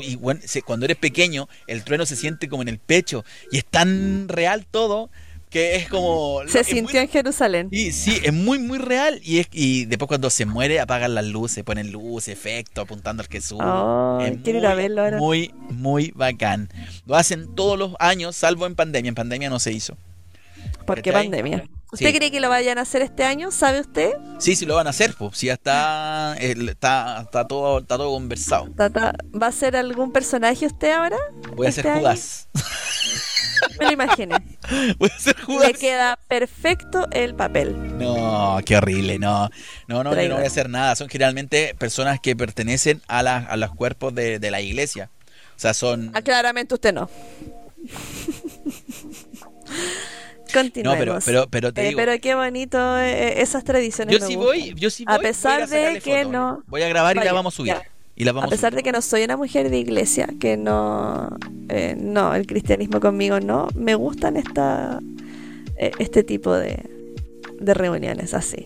y 0.03 0.15
bueno, 0.17 0.41
cuando 0.65 0.85
eres 0.85 0.97
pequeño, 0.97 1.47
el 1.67 1.83
trueno 1.83 2.05
se 2.05 2.15
siente 2.15 2.47
como 2.47 2.61
en 2.61 2.67
el 2.67 2.79
pecho 2.79 3.23
y 3.51 3.57
es 3.57 3.65
tan 3.65 4.27
real 4.27 4.67
todo 4.69 5.09
que 5.49 5.75
es 5.75 5.87
como 5.87 6.41
Se 6.47 6.59
es 6.61 6.67
muy- 6.67 6.79
sintió 6.79 6.99
en 7.01 7.07
Jerusalén. 7.07 7.69
Sí, 7.71 7.91
sí, 7.91 8.19
es 8.23 8.33
muy, 8.33 8.59
muy 8.59 8.77
real. 8.77 9.21
Y, 9.23 9.39
es, 9.39 9.47
y 9.51 9.85
después 9.85 10.07
cuando 10.07 10.29
se 10.29 10.45
muere, 10.45 10.79
apagan 10.79 11.15
las 11.15 11.25
luces, 11.25 11.63
ponen 11.63 11.91
luces, 11.91 12.29
efectos, 12.33 12.83
apuntando 12.83 13.23
al 13.23 13.29
Jesús. 13.29 13.59
Es 14.21 14.37
quiero 14.43 14.59
ir 14.59 14.65
a 14.65 14.69
muy, 14.73 14.77
verlo 14.77 15.01
ahora. 15.03 15.17
Muy, 15.17 15.53
muy 15.69 16.11
bacán. 16.15 16.69
Lo 17.05 17.15
hacen 17.15 17.55
todos 17.55 17.79
los 17.79 17.93
años, 17.99 18.35
salvo 18.35 18.65
en 18.65 18.75
pandemia. 18.75 19.09
En 19.09 19.15
pandemia 19.15 19.49
no 19.49 19.59
se 19.59 19.71
hizo. 19.71 19.95
¿Por 20.85 21.01
qué 21.01 21.11
pandemia? 21.11 21.63
¿Usted 21.95 22.11
Sí. 22.11 22.15
cree 22.17 22.31
que 22.31 22.39
lo 22.39 22.49
vayan 22.49 22.77
a 22.77 22.81
hacer 22.81 23.01
este 23.01 23.23
año? 23.23 23.51
¿Sabe 23.51 23.79
usted? 23.81 24.13
Sí, 24.39 24.55
sí 24.55 24.65
lo 24.65 24.75
van 24.75 24.87
a 24.87 24.91
hacer, 24.91 25.15
pues. 25.17 25.37
Sí, 25.37 25.47
ya 25.47 25.53
está, 25.53 26.35
está, 26.39 27.21
está, 27.23 27.47
todo, 27.47 27.79
está 27.79 27.97
todo 27.97 28.11
conversado. 28.11 28.67
¿Va 28.77 29.47
a 29.47 29.51
ser 29.51 29.75
algún 29.75 30.11
personaje 30.11 30.65
usted 30.65 30.91
ahora? 30.91 31.17
Voy 31.55 31.65
a 31.65 31.69
¿Este 31.69 31.81
ser? 31.81 31.97
Judas. 31.97 32.47
Me 33.79 33.85
lo 33.85 33.91
imaginé. 33.93 34.35
Voy 34.99 35.09
a 35.13 35.19
ser 35.19 35.39
Judas. 35.41 35.67
Le 35.69 35.73
queda 35.73 36.19
perfecto 36.27 37.07
el 37.11 37.33
papel. 37.35 37.97
No, 37.97 38.59
qué 38.65 38.77
horrible, 38.77 39.17
no. 39.17 39.49
No, 39.87 40.03
no, 40.03 40.13
yo 40.13 40.29
no 40.29 40.35
voy 40.35 40.43
a 40.43 40.47
hacer 40.47 40.69
nada. 40.69 40.95
Son 40.95 41.07
generalmente 41.09 41.73
personas 41.79 42.19
que 42.19 42.35
pertenecen 42.35 43.01
a, 43.07 43.23
la- 43.23 43.37
a 43.37 43.55
los 43.57 43.73
cuerpos 43.73 44.13
de, 44.13 44.39
de 44.39 44.51
la 44.51 44.59
iglesia. 44.61 45.09
O 45.55 45.59
sea, 45.59 45.73
son... 45.73 46.11
Ah, 46.13 46.21
claramente 46.21 46.73
usted 46.75 46.93
no. 46.93 47.09
No, 50.55 50.61
Continuemos. 50.61 50.97
pero, 50.97 51.19
pero, 51.25 51.47
pero 51.49 51.73
te 51.73 51.81
Eh, 51.81 51.87
digo, 51.89 51.97
pero 51.97 52.19
qué 52.21 52.35
bonito 52.35 52.77
eh, 52.99 53.41
esas 53.41 53.63
tradiciones. 53.63 54.17
yo 54.19 54.25
sí 54.25 54.35
gustan. 54.35 54.59
voy, 54.59 54.73
yo 54.75 54.89
sí 54.89 55.03
A 55.07 55.15
voy, 55.17 55.25
pesar 55.25 55.67
voy 55.67 55.77
a 55.77 55.89
de 55.93 56.01
que 56.01 56.25
no- 56.25 56.63
Voy 56.67 56.81
a 56.81 56.87
grabar 56.89 57.15
y 57.17 57.19
la 57.19 57.33
vamos 57.33 57.53
a 57.53 57.57
subir. 57.57 57.73
ya. 57.73 57.81
Y 58.17 58.23
la 58.23 58.31
vamos 58.31 58.47
A 58.47 58.49
pesar 58.49 58.71
subir. 58.71 58.77
de 58.77 58.83
que 58.83 58.91
no 58.93 59.01
soy 59.01 59.23
una 59.23 59.35
mujer 59.37 59.69
de 59.69 59.77
iglesia, 59.77 60.27
que 60.39 60.55
no, 60.57 61.29
eh, 61.69 61.95
no, 61.99 62.33
el 62.33 62.47
cristianismo 62.47 62.99
conmigo 63.01 63.39
no, 63.41 63.67
me 63.75 63.95
gustan 63.95 64.37
esta, 64.37 64.99
eh, 65.77 65.91
este 65.99 66.23
tipo 66.23 66.53
de, 66.53 66.79
de 67.59 67.73
reuniones 67.73 68.33
así. 68.33 68.63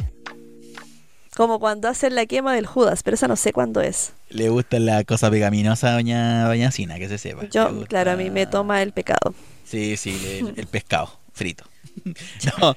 Como 1.36 1.60
cuando 1.60 1.88
hacen 1.88 2.16
la 2.16 2.26
quema 2.26 2.54
del 2.54 2.66
Judas, 2.66 3.02
pero 3.02 3.16
esa 3.16 3.28
no 3.28 3.36
sé 3.38 3.54
cuándo 3.54 3.82
es. 3.82 4.12
Le 4.30 4.50
gusta 4.50 4.78
la 4.78 5.04
cosa 5.06 5.32
pegaminosa 5.32 5.90
a 5.90 5.94
doña, 5.94 6.46
doña 6.48 6.70
Sina, 6.70 7.00
que 7.00 7.08
se 7.08 7.18
sepa. 7.18 7.46
Yo, 7.50 7.72
gusta- 7.72 7.88
claro, 7.88 8.12
a 8.12 8.16
mí 8.18 8.30
me 8.30 8.46
toma 8.46 8.82
el 8.82 8.92
pecado. 8.92 9.34
Sí, 9.64 9.96
sí, 9.98 10.42
el, 10.58 10.68
pescado 10.68 11.18
frito. 11.32 11.64
no. 12.62 12.76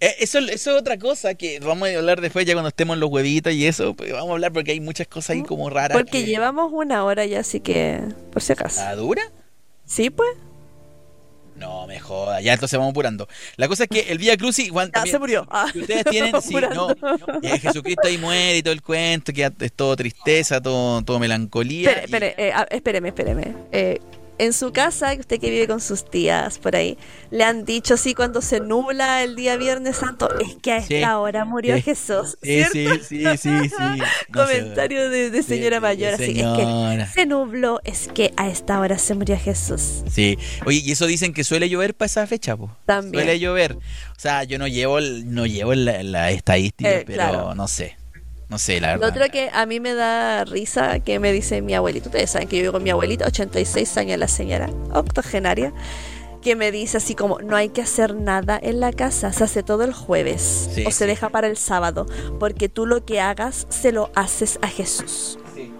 eh, 0.00 0.14
Eso, 0.20 0.38
eso 0.38 0.70
es 0.74 0.80
otra 0.80 0.98
cosa 0.98 1.34
que 1.34 1.60
vamos 1.60 1.88
a 1.88 1.96
hablar 1.98 2.20
después 2.20 2.44
ya 2.46 2.52
cuando 2.54 2.68
estemos 2.68 2.94
en 2.94 3.00
los 3.00 3.10
huevitos 3.10 3.52
y 3.52 3.66
eso, 3.66 3.94
pues 3.94 4.12
vamos 4.12 4.30
a 4.30 4.32
hablar 4.32 4.52
porque 4.52 4.72
hay 4.72 4.80
muchas 4.80 5.06
cosas 5.06 5.30
ahí 5.36 5.42
como 5.42 5.70
raras. 5.70 5.96
Porque 5.96 6.20
que- 6.22 6.26
llevamos 6.26 6.70
una 6.72 7.04
hora 7.04 7.24
ya, 7.26 7.40
así 7.40 7.60
que, 7.60 8.00
por 8.32 8.42
si 8.42 8.52
acaso. 8.52 8.80
¿Ah, 8.84 8.94
dura? 8.94 9.22
Sí, 9.86 10.10
pues. 10.10 10.28
No, 11.56 11.86
me 11.86 12.00
joda, 12.00 12.40
ya 12.40 12.54
entonces 12.54 12.76
vamos 12.76 12.90
apurando. 12.90 13.28
La 13.56 13.68
cosa 13.68 13.84
es 13.84 13.88
que 13.88 14.00
el 14.10 14.18
Vía 14.18 14.36
Crucis 14.36 14.70
Ya 14.74 14.88
también- 14.88 15.12
se 15.12 15.18
murió. 15.20 15.46
Ah. 15.50 15.68
que 15.72 15.78
ustedes 15.80 16.04
tienen, 16.06 16.34
sí, 16.42 16.52
no, 16.74 16.90
eh, 17.42 17.58
Jesucristo 17.60 18.02
ahí 18.08 18.18
muere 18.18 18.56
y 18.58 18.62
todo 18.64 18.74
el 18.74 18.82
cuento, 18.82 19.32
que 19.32 19.48
es 19.60 19.72
todo 19.72 19.94
tristeza, 19.94 20.60
todo, 20.60 21.02
todo 21.02 21.20
melancolía. 21.20 21.90
Espere, 21.92 22.26
y- 22.26 22.30
espere, 22.30 22.48
eh, 22.48 22.66
espéreme, 22.72 23.08
espéreme. 23.08 23.54
Eh, 23.70 24.00
en 24.38 24.52
su 24.52 24.72
casa, 24.72 25.14
usted 25.18 25.38
que 25.40 25.50
vive 25.50 25.66
con 25.68 25.80
sus 25.80 26.08
tías 26.10 26.58
por 26.58 26.74
ahí, 26.76 26.98
le 27.30 27.44
han 27.44 27.64
dicho 27.64 27.94
así 27.94 28.14
cuando 28.14 28.40
se 28.42 28.60
nubla 28.60 29.22
el 29.22 29.36
día 29.36 29.56
Viernes 29.56 29.96
Santo, 29.96 30.28
es 30.40 30.56
que 30.62 30.72
a 30.72 30.76
esta 30.78 30.88
Sí. 30.88 31.04
hora 31.04 31.44
murió 31.44 31.76
Sí. 31.76 31.82
Jesús. 31.82 32.36
¿cierto? 32.42 32.72
sí, 32.72 32.86
sí, 33.08 33.24
sí, 33.36 33.38
sí. 33.38 33.48
No 34.28 34.46
sé. 34.46 34.52
Comentario 34.58 35.10
de, 35.10 35.30
de 35.30 35.42
señora 35.42 35.80
mayor, 35.80 36.14
así 36.14 36.26
señora. 36.26 37.04
es 37.04 37.08
que 37.10 37.14
se 37.20 37.26
nubló, 37.26 37.80
es 37.84 38.08
que 38.08 38.32
a 38.36 38.48
esta 38.48 38.80
hora 38.80 38.98
se 38.98 39.14
murió 39.14 39.38
Jesús. 39.38 40.02
Sí. 40.10 40.38
Oye, 40.66 40.82
y 40.84 40.92
eso 40.92 41.06
dicen 41.06 41.32
que 41.32 41.44
suele 41.44 41.68
llover 41.68 41.94
para 41.94 42.06
esa 42.06 42.26
fecha, 42.26 42.56
po. 42.56 42.70
También. 42.86 43.24
Suele 43.24 43.38
llover. 43.38 43.72
O 43.74 44.20
sea, 44.20 44.44
yo 44.44 44.58
no 44.58 44.66
llevo 44.66 45.00
no 45.00 45.46
llevo 45.46 45.74
la, 45.74 46.02
la 46.02 46.30
estadística, 46.30 46.90
Eh, 46.90 47.04
pero 47.06 47.16
claro. 47.16 47.54
no 47.54 47.68
sé. 47.68 47.96
No 48.48 48.58
sé, 48.58 48.80
la 48.80 48.94
Lo 48.94 49.00
verdad. 49.00 49.16
otro 49.16 49.32
que 49.32 49.50
a 49.52 49.66
mí 49.66 49.80
me 49.80 49.94
da 49.94 50.44
risa, 50.44 51.00
que 51.00 51.18
me 51.18 51.32
dice 51.32 51.62
mi 51.62 51.74
abuelito, 51.74 52.08
ustedes 52.08 52.30
saben 52.30 52.46
que 52.48 52.56
yo 52.56 52.62
vivo 52.62 52.72
con 52.74 52.82
mi 52.82 52.90
abuelita, 52.90 53.26
86 53.26 53.96
años 53.96 54.18
la 54.18 54.28
señora, 54.28 54.68
octogenaria, 54.92 55.72
que 56.42 56.54
me 56.56 56.70
dice 56.70 56.98
así 56.98 57.14
como, 57.14 57.38
no 57.40 57.56
hay 57.56 57.70
que 57.70 57.80
hacer 57.80 58.14
nada 58.14 58.60
en 58.62 58.78
la 58.80 58.92
casa, 58.92 59.32
se 59.32 59.44
hace 59.44 59.62
todo 59.62 59.82
el 59.84 59.94
jueves 59.94 60.68
Sí, 60.74 60.84
o 60.86 60.90
se 60.90 61.04
sí. 61.04 61.06
deja 61.06 61.30
para 61.30 61.46
el 61.46 61.56
sábado, 61.56 62.06
porque 62.38 62.68
tú 62.68 62.84
lo 62.86 63.04
que 63.06 63.18
hagas 63.20 63.66
se 63.70 63.92
lo 63.92 64.10
haces 64.14 64.58
a 64.60 64.68
Jesús. 64.68 65.38
Sí. 65.54 65.72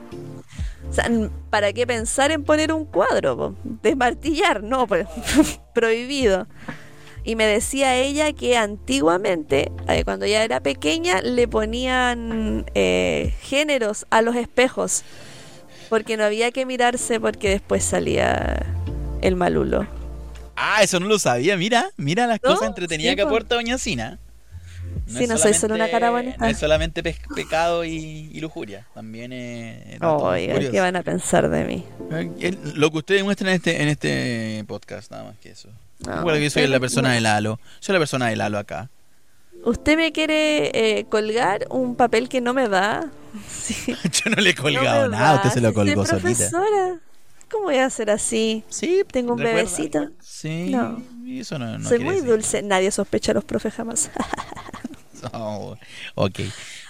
O 0.88 0.92
sea, 0.92 1.10
¿para 1.50 1.72
qué 1.74 1.86
pensar 1.86 2.30
en 2.32 2.44
poner 2.44 2.72
un 2.72 2.86
cuadro? 2.86 3.36
po? 3.36 3.54
Desmartillar, 3.82 4.62
no, 4.62 4.86
pues, 4.86 5.06
prohibido. 5.74 6.46
Y 7.24 7.36
me 7.36 7.46
decía 7.46 7.96
ella 7.96 8.32
que 8.34 8.56
antiguamente, 8.56 9.72
eh, 9.88 10.04
cuando 10.04 10.26
ella 10.26 10.44
era 10.44 10.60
pequeña, 10.60 11.22
le 11.22 11.48
ponían 11.48 12.66
eh, 12.74 13.32
géneros 13.40 14.06
a 14.10 14.20
los 14.22 14.36
espejos. 14.36 15.02
Porque 15.88 16.16
no 16.16 16.24
había 16.24 16.50
que 16.50 16.66
mirarse 16.66 17.20
porque 17.20 17.48
después 17.50 17.82
salía 17.84 18.66
el 19.22 19.36
malulo. 19.36 19.86
Ah, 20.56 20.82
eso 20.82 21.00
no 21.00 21.06
lo 21.06 21.18
sabía. 21.18 21.56
Mira, 21.56 21.90
mira 21.96 22.26
las 22.26 22.40
¿No? 22.42 22.50
cosas 22.50 22.68
entretenidas 22.68 23.12
Sí, 23.12 23.16
que 23.16 23.22
po. 23.22 23.28
aporta 23.28 23.54
Doña 23.54 23.78
Sina. 23.78 24.18
Sí, 25.06 25.26
no 25.26 25.36
soy 25.36 25.52
solo 25.54 25.74
una 25.74 25.90
cara 25.90 26.10
bonita. 26.10 26.36
No 26.38 26.46
es 26.46 26.58
solamente 26.58 27.02
pe- 27.02 27.16
pecado 27.34 27.84
y, 27.84 28.30
y 28.32 28.40
lujuria. 28.40 28.86
También 28.94 29.32
es. 29.32 30.00
Oiga. 30.00 30.58
¿qué 30.70 30.80
van 30.80 30.96
a 30.96 31.02
pensar 31.02 31.50
de 31.50 31.64
mí? 31.64 31.84
El- 32.40 32.58
Lo 32.74 32.90
que 32.90 32.98
ustedes 32.98 33.24
muestran 33.24 33.50
en 33.50 33.56
este, 33.56 33.82
en 33.82 33.88
este 33.88 34.64
podcast, 34.66 35.10
nada 35.10 35.24
más 35.24 35.36
que 35.38 35.50
eso. 35.50 35.68
No, 36.00 36.16
Recuerda 36.16 36.38
que 36.38 36.44
yo 36.44 36.50
soy 36.50 36.66
la 36.66 36.80
persona 36.80 37.12
del 37.12 37.26
halo. 37.26 37.58
Soy 37.80 37.92
la 37.94 37.98
persona 37.98 38.26
del 38.28 38.40
halo 38.40 38.58
acá. 38.58 38.90
¿Usted 39.64 39.96
me 39.96 40.12
quiere 40.12 40.70
eh, 40.98 41.04
colgar 41.08 41.66
un 41.70 41.96
papel 41.96 42.28
que 42.28 42.40
no 42.40 42.52
me 42.54 42.68
da? 42.68 43.10
Sí. 43.50 43.74
Yo 44.24 44.30
no 44.30 44.40
le 44.42 44.50
he 44.50 44.54
No 44.54 44.62
colgado 44.62 45.08
me 45.10 45.16
nada, 45.16 45.30
va, 45.30 45.36
usted 45.38 45.50
se 45.50 45.60
lo 45.60 45.72
colgó 45.74 46.04
solita. 46.06 46.20
profesora. 46.20 47.00
¿Cómo 47.50 47.64
voy 47.64 47.76
a 47.76 47.86
hacer 47.86 48.10
así? 48.10 48.62
Sí, 48.68 49.02
Tengo 49.10 49.32
un 49.32 49.38
recuerda. 49.38 49.56
bebecito. 49.62 50.10
Sí, 50.20 50.70
No. 50.70 51.02
eso 51.28 51.58
no, 51.58 51.78
no 51.78 51.88
Soy 51.88 51.98
muy 52.00 52.16
decir- 52.16 52.28
dulce. 52.28 52.62
Nadie 52.62 52.90
sospecha 52.90 53.32
a 53.32 53.34
los 53.34 53.44
profes 53.44 53.74
jamás. 53.74 54.10
Oh, 55.32 55.74
ok. 56.16 56.40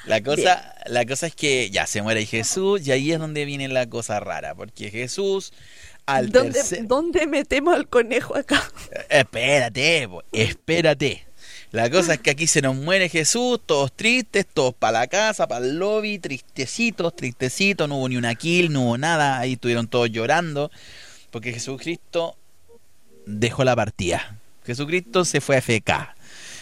La 0.07 0.21
cosa, 0.21 0.75
la 0.87 1.07
cosa 1.07 1.29
es 1.29 1.37
que 1.37 1.71
ya 1.71 1.87
se 1.87 2.03
muere 2.03 2.27
Jesús 2.27 2.85
y 2.85 2.91
ahí 2.91 3.13
es 3.13 3.21
donde 3.21 3.45
viene 3.45 3.69
la 3.69 3.89
cosa 3.89 4.19
rara, 4.19 4.57
porque 4.57 4.91
Jesús 4.91 5.53
al 6.07 6.31
¿Dónde, 6.31 6.53
tercer... 6.53 6.87
¿Dónde 6.87 7.27
metemos 7.27 7.75
al 7.75 7.89
conejo 7.89 8.37
acá? 8.37 8.63
Espérate, 9.09 10.09
po, 10.09 10.23
espérate. 10.33 11.27
La 11.71 11.91
cosa 11.91 12.15
es 12.15 12.21
que 12.21 12.31
aquí 12.31 12.47
se 12.47 12.63
nos 12.63 12.77
muere 12.77 13.09
Jesús, 13.09 13.61
todos 13.67 13.93
tristes, 13.93 14.47
todos 14.47 14.75
para 14.75 15.01
la 15.01 15.07
casa, 15.09 15.49
para 15.49 15.65
el 15.65 15.77
lobby, 15.77 16.21
tristecitos, 16.21 17.17
tristecitos, 17.17 17.89
no 17.89 17.97
hubo 17.97 18.09
ni 18.09 18.17
una 18.17 18.37
kill, 18.37 18.73
no 18.73 18.83
hubo 18.83 18.99
nada, 18.99 19.41
ahí 19.41 19.55
estuvieron 19.55 19.89
todos 19.89 20.09
llorando, 20.09 20.71
porque 21.33 21.53
Jesucristo 21.53 22.37
dejó 23.27 23.65
la 23.65 23.75
partida. 23.75 24.39
Jesucristo 24.65 25.25
se 25.25 25.41
fue 25.41 25.57
a 25.57 25.61
FK. 25.61 26.15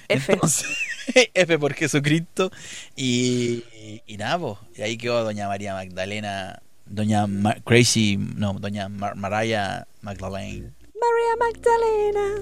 F. 0.08 0.32
Entonces, 0.32 0.66
F 1.34 1.58
por 1.58 1.74
Jesucristo. 1.74 2.50
Y, 2.96 3.64
y 4.06 4.16
nada, 4.16 4.38
po, 4.38 4.58
y 4.76 4.82
ahí 4.82 4.96
quedó 4.96 5.24
Doña 5.24 5.46
María 5.46 5.74
Magdalena, 5.74 6.62
Doña 6.86 7.26
Ma- 7.26 7.56
Crazy, 7.64 8.16
no, 8.18 8.52
Doña 8.54 8.88
Mar- 8.88 9.16
Mariah 9.16 9.86
Magdalene. 10.02 10.72
María 11.02 11.36
Magdalena. 11.38 12.40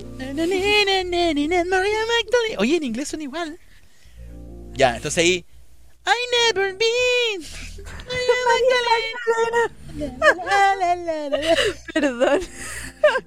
María 1.65 2.01
Magdalene. 2.07 2.57
Oye, 2.59 2.77
en 2.77 2.83
inglés 2.85 3.09
son 3.09 3.23
igual. 3.23 3.59
Ya, 4.75 4.97
entonces 4.97 5.23
ahí. 5.25 5.45
I 6.07 6.19
never 6.49 6.75
been. 6.77 7.41
María 8.07 8.39
Magdalena. 8.51 9.75
Perdón. 11.95 12.41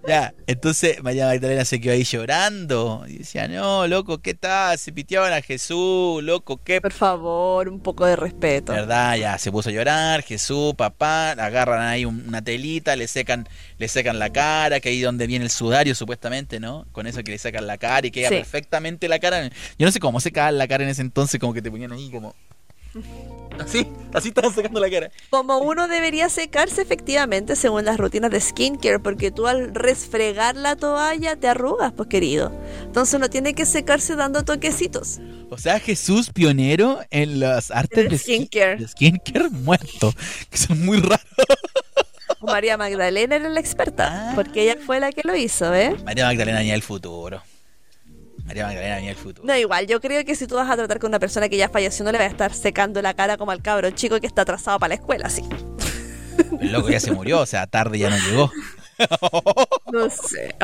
Ya, 0.07 0.33
entonces 0.47 1.01
María 1.01 1.25
Magdalena 1.27 1.65
se 1.65 1.79
quedó 1.81 1.93
ahí 1.93 2.03
llorando. 2.03 3.03
Y 3.07 3.19
decía, 3.19 3.47
no, 3.47 3.87
loco, 3.87 4.19
¿qué 4.19 4.33
tal? 4.33 4.77
Se 4.77 4.91
piteaban 4.91 5.33
a 5.33 5.41
Jesús, 5.41 6.23
loco, 6.23 6.61
¿qué 6.63 6.79
Por 6.81 6.93
favor, 6.93 7.67
un 7.69 7.79
poco 7.79 8.05
de 8.05 8.15
respeto. 8.15 8.71
¿Verdad? 8.73 9.15
Ya 9.17 9.37
se 9.37 9.51
puso 9.51 9.69
a 9.69 9.71
llorar, 9.71 10.21
Jesús, 10.23 10.73
papá, 10.75 11.31
agarran 11.31 11.81
ahí 11.81 12.05
un- 12.05 12.23
una 12.27 12.41
telita, 12.43 12.95
le 12.95 13.07
secan, 13.07 13.47
le 13.77 13.87
secan 13.87 14.19
la 14.19 14.31
cara, 14.31 14.79
que 14.79 14.89
ahí 14.89 15.01
donde 15.01 15.27
viene 15.27 15.45
el 15.45 15.51
sudario 15.51 15.95
supuestamente, 15.95 16.59
¿no? 16.59 16.85
Con 16.91 17.07
eso 17.07 17.23
que 17.23 17.31
le 17.31 17.37
sacan 17.37 17.65
la 17.67 17.77
cara 17.77 18.05
y 18.07 18.11
queda 18.11 18.29
Sí. 18.29 18.35
perfectamente 18.35 19.07
la 19.07 19.19
cara. 19.19 19.47
Yo 19.77 19.85
no 19.85 19.91
sé 19.91 19.99
cómo 19.99 20.19
se 20.19 20.31
cae 20.31 20.51
la 20.51 20.67
cara 20.67 20.83
en 20.83 20.89
ese 20.91 21.01
entonces, 21.01 21.39
como 21.39 21.53
que 21.53 21.61
te 21.61 21.71
ponían 21.71 21.91
ahí 21.91 22.09
como... 22.11 22.35
Así, 23.59 23.87
así 24.13 24.29
estaban 24.29 24.51
sacando 24.53 24.79
la 24.79 24.89
cara. 24.89 25.11
Como 25.29 25.59
uno 25.59 25.87
debería 25.87 26.27
secarse 26.29 26.81
efectivamente 26.81 27.55
según 27.55 27.85
las 27.85 27.97
rutinas 27.97 28.31
de 28.31 28.41
skincare, 28.41 28.99
porque 28.99 29.29
tú 29.29 29.45
al 29.47 29.75
resfregar 29.75 30.55
la 30.55 30.75
toalla 30.75 31.35
te 31.35 31.47
arrugas, 31.47 31.91
pues 31.93 32.09
querido. 32.09 32.51
Entonces 32.83 33.13
uno 33.13 33.29
tiene 33.29 33.53
que 33.53 33.65
secarse 33.67 34.15
dando 34.15 34.43
toquecitos. 34.43 35.19
O 35.51 35.57
sea, 35.59 35.79
Jesús 35.79 36.31
pionero 36.31 37.01
en 37.11 37.39
las 37.39 37.69
artes 37.69 38.05
De 38.05 38.09
de, 38.09 38.15
skin- 38.17 38.47
skincare. 38.47 38.77
de 38.77 38.87
skincare 38.87 39.49
muerto, 39.49 40.11
que 40.49 40.57
son 40.57 40.83
muy 40.83 40.99
raros. 40.99 41.19
María 42.41 42.75
Magdalena 42.75 43.35
era 43.35 43.49
la 43.49 43.59
experta, 43.59 44.31
Ah. 44.31 44.31
porque 44.35 44.63
ella 44.63 44.77
fue 44.83 44.99
la 44.99 45.11
que 45.11 45.21
lo 45.23 45.35
hizo, 45.35 45.73
¿eh? 45.75 45.95
María 46.03 46.25
Magdalena 46.25 46.59
del 46.59 46.81
futuro. 46.81 47.41
María 48.45 48.65
Magdalena 48.65 48.95
venía 48.95 49.09
del 49.09 49.17
futuro. 49.17 49.47
No, 49.47 49.55
igual, 49.55 49.87
yo 49.87 50.01
creo 50.01 50.25
que 50.25 50.35
si 50.35 50.47
tú 50.47 50.55
vas 50.55 50.69
a 50.69 50.75
tratar 50.75 50.99
con 50.99 51.09
una 51.09 51.19
persona 51.19 51.49
que 51.49 51.57
ya 51.57 51.69
falleció, 51.69 52.03
no 52.03 52.11
le 52.11 52.17
vas 52.17 52.27
a 52.27 52.31
estar 52.31 52.53
secando 52.53 53.01
la 53.01 53.13
cara 53.13 53.37
como 53.37 53.51
al 53.51 53.61
cabro 53.61 53.89
chico 53.91 54.19
que 54.19 54.27
está 54.27 54.41
atrasado 54.41 54.79
para 54.79 54.89
la 54.89 54.95
escuela, 54.95 55.27
así. 55.27 55.43
El 56.59 56.71
loco 56.71 56.89
ya 56.89 56.99
se 56.99 57.11
murió, 57.11 57.39
o 57.39 57.45
sea, 57.45 57.67
tarde 57.67 57.99
ya 57.99 58.09
no 58.09 58.17
llegó. 58.17 58.51
No 59.91 60.09
sé. 60.09 60.55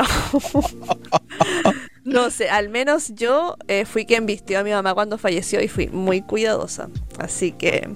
no 2.04 2.30
sé, 2.30 2.48
al 2.48 2.68
menos 2.68 3.12
yo 3.14 3.56
eh, 3.68 3.84
fui 3.84 4.06
quien 4.06 4.26
vistió 4.26 4.60
a 4.60 4.62
mi 4.62 4.70
mamá 4.70 4.94
cuando 4.94 5.18
falleció 5.18 5.60
y 5.60 5.68
fui 5.68 5.88
muy 5.88 6.22
cuidadosa. 6.22 6.88
Así 7.18 7.52
que 7.52 7.88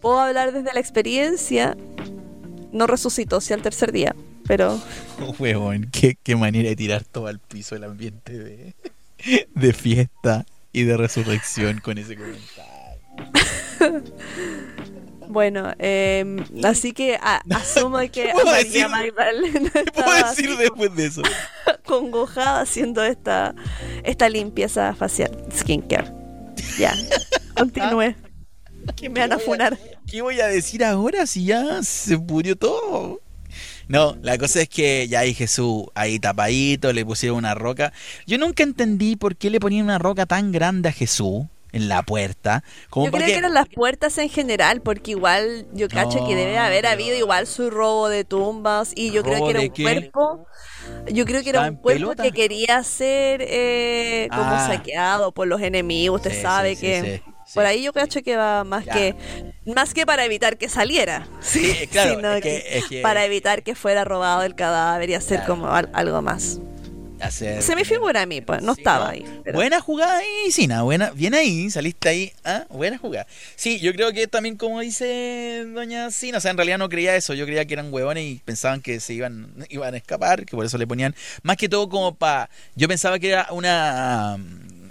puedo 0.00 0.18
hablar 0.18 0.52
desde 0.52 0.72
la 0.72 0.80
experiencia. 0.80 1.76
No 2.72 2.86
resucitó 2.86 3.40
sí 3.40 3.52
al 3.52 3.62
tercer 3.62 3.92
día, 3.92 4.14
pero 4.50 4.80
Huevón, 5.38 5.90
qué, 5.92 6.18
qué 6.20 6.34
manera 6.34 6.68
de 6.70 6.74
tirar 6.74 7.04
todo 7.04 7.28
al 7.28 7.38
piso 7.38 7.76
el 7.76 7.84
ambiente 7.84 8.36
de, 8.36 8.74
de 9.54 9.72
fiesta 9.72 10.44
y 10.72 10.82
de 10.82 10.96
resurrección 10.96 11.78
con 11.78 11.98
ese 11.98 12.16
comentario. 12.16 13.00
bueno, 15.28 15.72
eh, 15.78 16.24
así 16.64 16.90
que 16.92 17.14
a- 17.14 17.42
asumo 17.54 17.98
que 18.00 18.08
¿Qué 18.10 18.30
puedo 18.32 18.46
María 18.46 18.64
decir? 18.64 18.88
Magdalena 18.88 19.70
¿Qué 19.72 19.92
puedo 19.92 20.26
decir 20.26 20.56
después 20.56 20.96
de 20.96 21.06
eso? 21.06 21.22
congojada 21.84 22.62
haciendo 22.62 23.04
esta, 23.04 23.54
esta 24.02 24.28
limpieza 24.28 24.96
facial, 24.96 25.30
skincare. 25.56 26.10
Ya, 26.76 26.92
continúe. 27.56 28.16
Que 28.96 29.08
me 29.08 29.20
van 29.20 29.32
a 29.32 29.38
funar. 29.38 29.78
¿Qué 30.08 30.22
voy 30.22 30.40
a 30.40 30.48
decir 30.48 30.82
ahora 30.84 31.24
si 31.26 31.44
ya 31.44 31.84
se 31.84 32.16
murió 32.16 32.56
todo? 32.56 33.20
No, 33.90 34.16
la 34.22 34.38
cosa 34.38 34.60
es 34.62 34.68
que 34.68 35.08
ya 35.08 35.20
hay 35.20 35.34
Jesús 35.34 35.86
ahí 35.94 36.20
tapadito, 36.20 36.92
le 36.92 37.04
pusieron 37.04 37.38
una 37.38 37.54
roca. 37.54 37.92
Yo 38.26 38.38
nunca 38.38 38.62
entendí 38.62 39.16
por 39.16 39.36
qué 39.36 39.50
le 39.50 39.58
ponían 39.60 39.84
una 39.84 39.98
roca 39.98 40.26
tan 40.26 40.52
grande 40.52 40.88
a 40.90 40.92
Jesús 40.92 41.46
en 41.72 41.88
la 41.88 42.02
puerta. 42.04 42.62
Como 42.88 43.06
Yo 43.06 43.12
creo 43.12 43.30
que 43.32 43.38
eran 43.38 43.54
las 43.54 43.68
puertas 43.68 44.18
en 44.18 44.28
general, 44.28 44.82
porque 44.82 45.12
igual 45.12 45.66
yo 45.72 45.90
cacho 45.90 46.20
que 46.22 46.34
debe 46.36 46.58
haber 46.58 46.86
habido 46.86 47.16
igual 47.16 47.46
su 47.46 47.70
robo 47.70 48.08
de 48.08 48.24
tumbas 48.24 48.92
y 48.94 49.10
yo 49.10 49.24
creo 49.24 49.38
¿Robo 49.38 49.46
que 49.46 49.50
era 49.52 49.60
un 49.60 49.70
qué? 49.70 49.82
cuerpo, 49.82 50.46
yo 51.12 51.24
creo 51.24 51.42
que 51.42 51.50
era 51.50 51.60
¿Estaba 51.60 51.68
un 51.70 51.76
cuerpo 51.76 52.14
pelota? 52.14 52.16
que 52.16 52.32
quería 52.32 52.82
ser 52.84 53.42
eh, 53.42 54.30
como 54.34 54.56
Ah. 54.56 54.58
saqueado 54.58 55.32
por 55.32 55.46
los 55.48 55.60
enemigos, 55.62 56.16
usted 56.16 56.32
Sí, 56.32 56.42
sabe 56.42 56.76
sí, 56.76 56.76
que 56.76 56.94
sí, 56.94 57.22
sí, 57.50 57.54
por 57.54 57.66
ahí 57.66 57.82
yo 57.82 57.92
cacho 57.92 58.22
que 58.22 58.36
va 58.36 58.64
más 58.64 58.84
Ya. 58.84 58.92
que 58.92 59.14
más 59.66 59.92
que 59.94 60.06
para 60.06 60.24
evitar 60.24 60.56
que 60.56 60.68
saliera, 60.68 61.26
sí, 61.40 61.72
Sí, 61.72 61.86
claro, 61.90 62.14
sino 62.16 62.32
es 62.34 62.42
que- 62.42 62.78
es 62.78 62.84
que- 62.86 63.02
para 63.02 63.24
evitar 63.24 63.62
que 63.62 63.74
fuera 63.74 64.04
robado 64.04 64.42
el 64.42 64.54
cadáver 64.54 65.10
y 65.10 65.14
hacer 65.14 65.38
Claro. 65.40 65.54
como 65.54 65.68
al- 65.74 65.90
algo 65.92 66.22
más. 66.22 66.58
Hacer- 67.20 67.60
Se 67.60 67.76
me 67.76 67.84
figura 67.84 68.22
a 68.22 68.26
mí, 68.26 68.40
pues 68.40 68.62
no 68.62 68.72
estaba 68.72 69.10
ahí. 69.10 69.26
pero- 69.44 69.58
Buena 69.58 69.78
jugada 69.82 70.16
ahí, 70.16 70.50
Sina, 70.50 70.80
buena, 70.84 71.10
bien 71.10 71.34
ahí, 71.34 71.68
saliste 71.68 72.08
ahí, 72.08 72.32
¿ah? 72.46 72.64
buena 72.70 72.96
jugada. 72.96 73.26
Sí, 73.56 73.78
yo 73.78 73.92
creo 73.92 74.10
que 74.14 74.26
también 74.26 74.56
como 74.56 74.80
dice 74.80 75.66
doña 75.74 76.10
Sina, 76.12 76.38
o 76.38 76.40
sea, 76.40 76.50
en 76.52 76.56
realidad 76.56 76.78
no 76.78 76.88
creía 76.88 77.14
eso, 77.16 77.34
yo 77.34 77.44
creía 77.44 77.66
que 77.66 77.74
eran 77.74 77.92
huevones 77.92 78.24
y 78.24 78.40
pensaban 78.42 78.80
que 78.80 79.00
se 79.00 79.12
iban, 79.12 79.52
iban 79.68 79.92
a 79.92 79.98
escapar, 79.98 80.46
que 80.46 80.56
por 80.56 80.64
eso 80.64 80.78
le 80.78 80.86
ponían, 80.86 81.14
más 81.42 81.58
que 81.58 81.68
todo 81.68 81.90
como 81.90 82.14
para, 82.14 82.48
yo 82.74 82.88
pensaba 82.88 83.18
que 83.18 83.28
era 83.28 83.48
una 83.50 84.38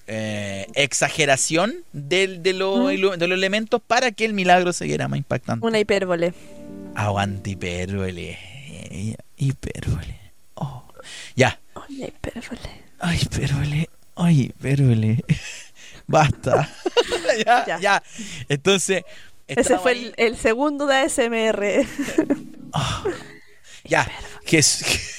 eh, 0.09 0.65
exageración 0.73 1.75
del- 1.93 2.41
de, 2.43 2.53
lo- 2.53 2.77
Mm. 2.91 3.17
de 3.17 3.27
los 3.27 3.37
elementos 3.37 3.81
para 3.85 4.11
que 4.11 4.25
el 4.25 4.33
milagro 4.33 4.73
se 4.73 4.85
viera 4.85 5.07
más 5.07 5.17
impactante. 5.17 5.65
Una 5.65 5.79
hipérbole. 5.79 6.33
Aguante 6.95 7.51
hipérbole, 7.51 8.37
hipérbole. 9.37 10.19
Oh. 10.55 10.83
Ya, 11.35 11.59
Una 11.75 12.07
hipérbole. 12.07 12.69
Ay, 12.99 13.19
hipérbole. 13.21 13.89
Ay, 14.15 14.41
hipérbole. 14.41 15.23
Basta. 16.07 16.67
ya, 17.45 17.65
ya, 17.67 17.79
Ya. 17.79 18.03
Entonces. 18.49 19.03
Ese 19.47 19.77
fue 19.79 19.93
el, 19.93 20.13
el 20.17 20.37
segundo 20.37 20.85
de 20.87 20.95
ASMR. 20.95 21.85
Ah, 22.73 23.03
ya. 23.83 24.07
Jes- 24.45 25.15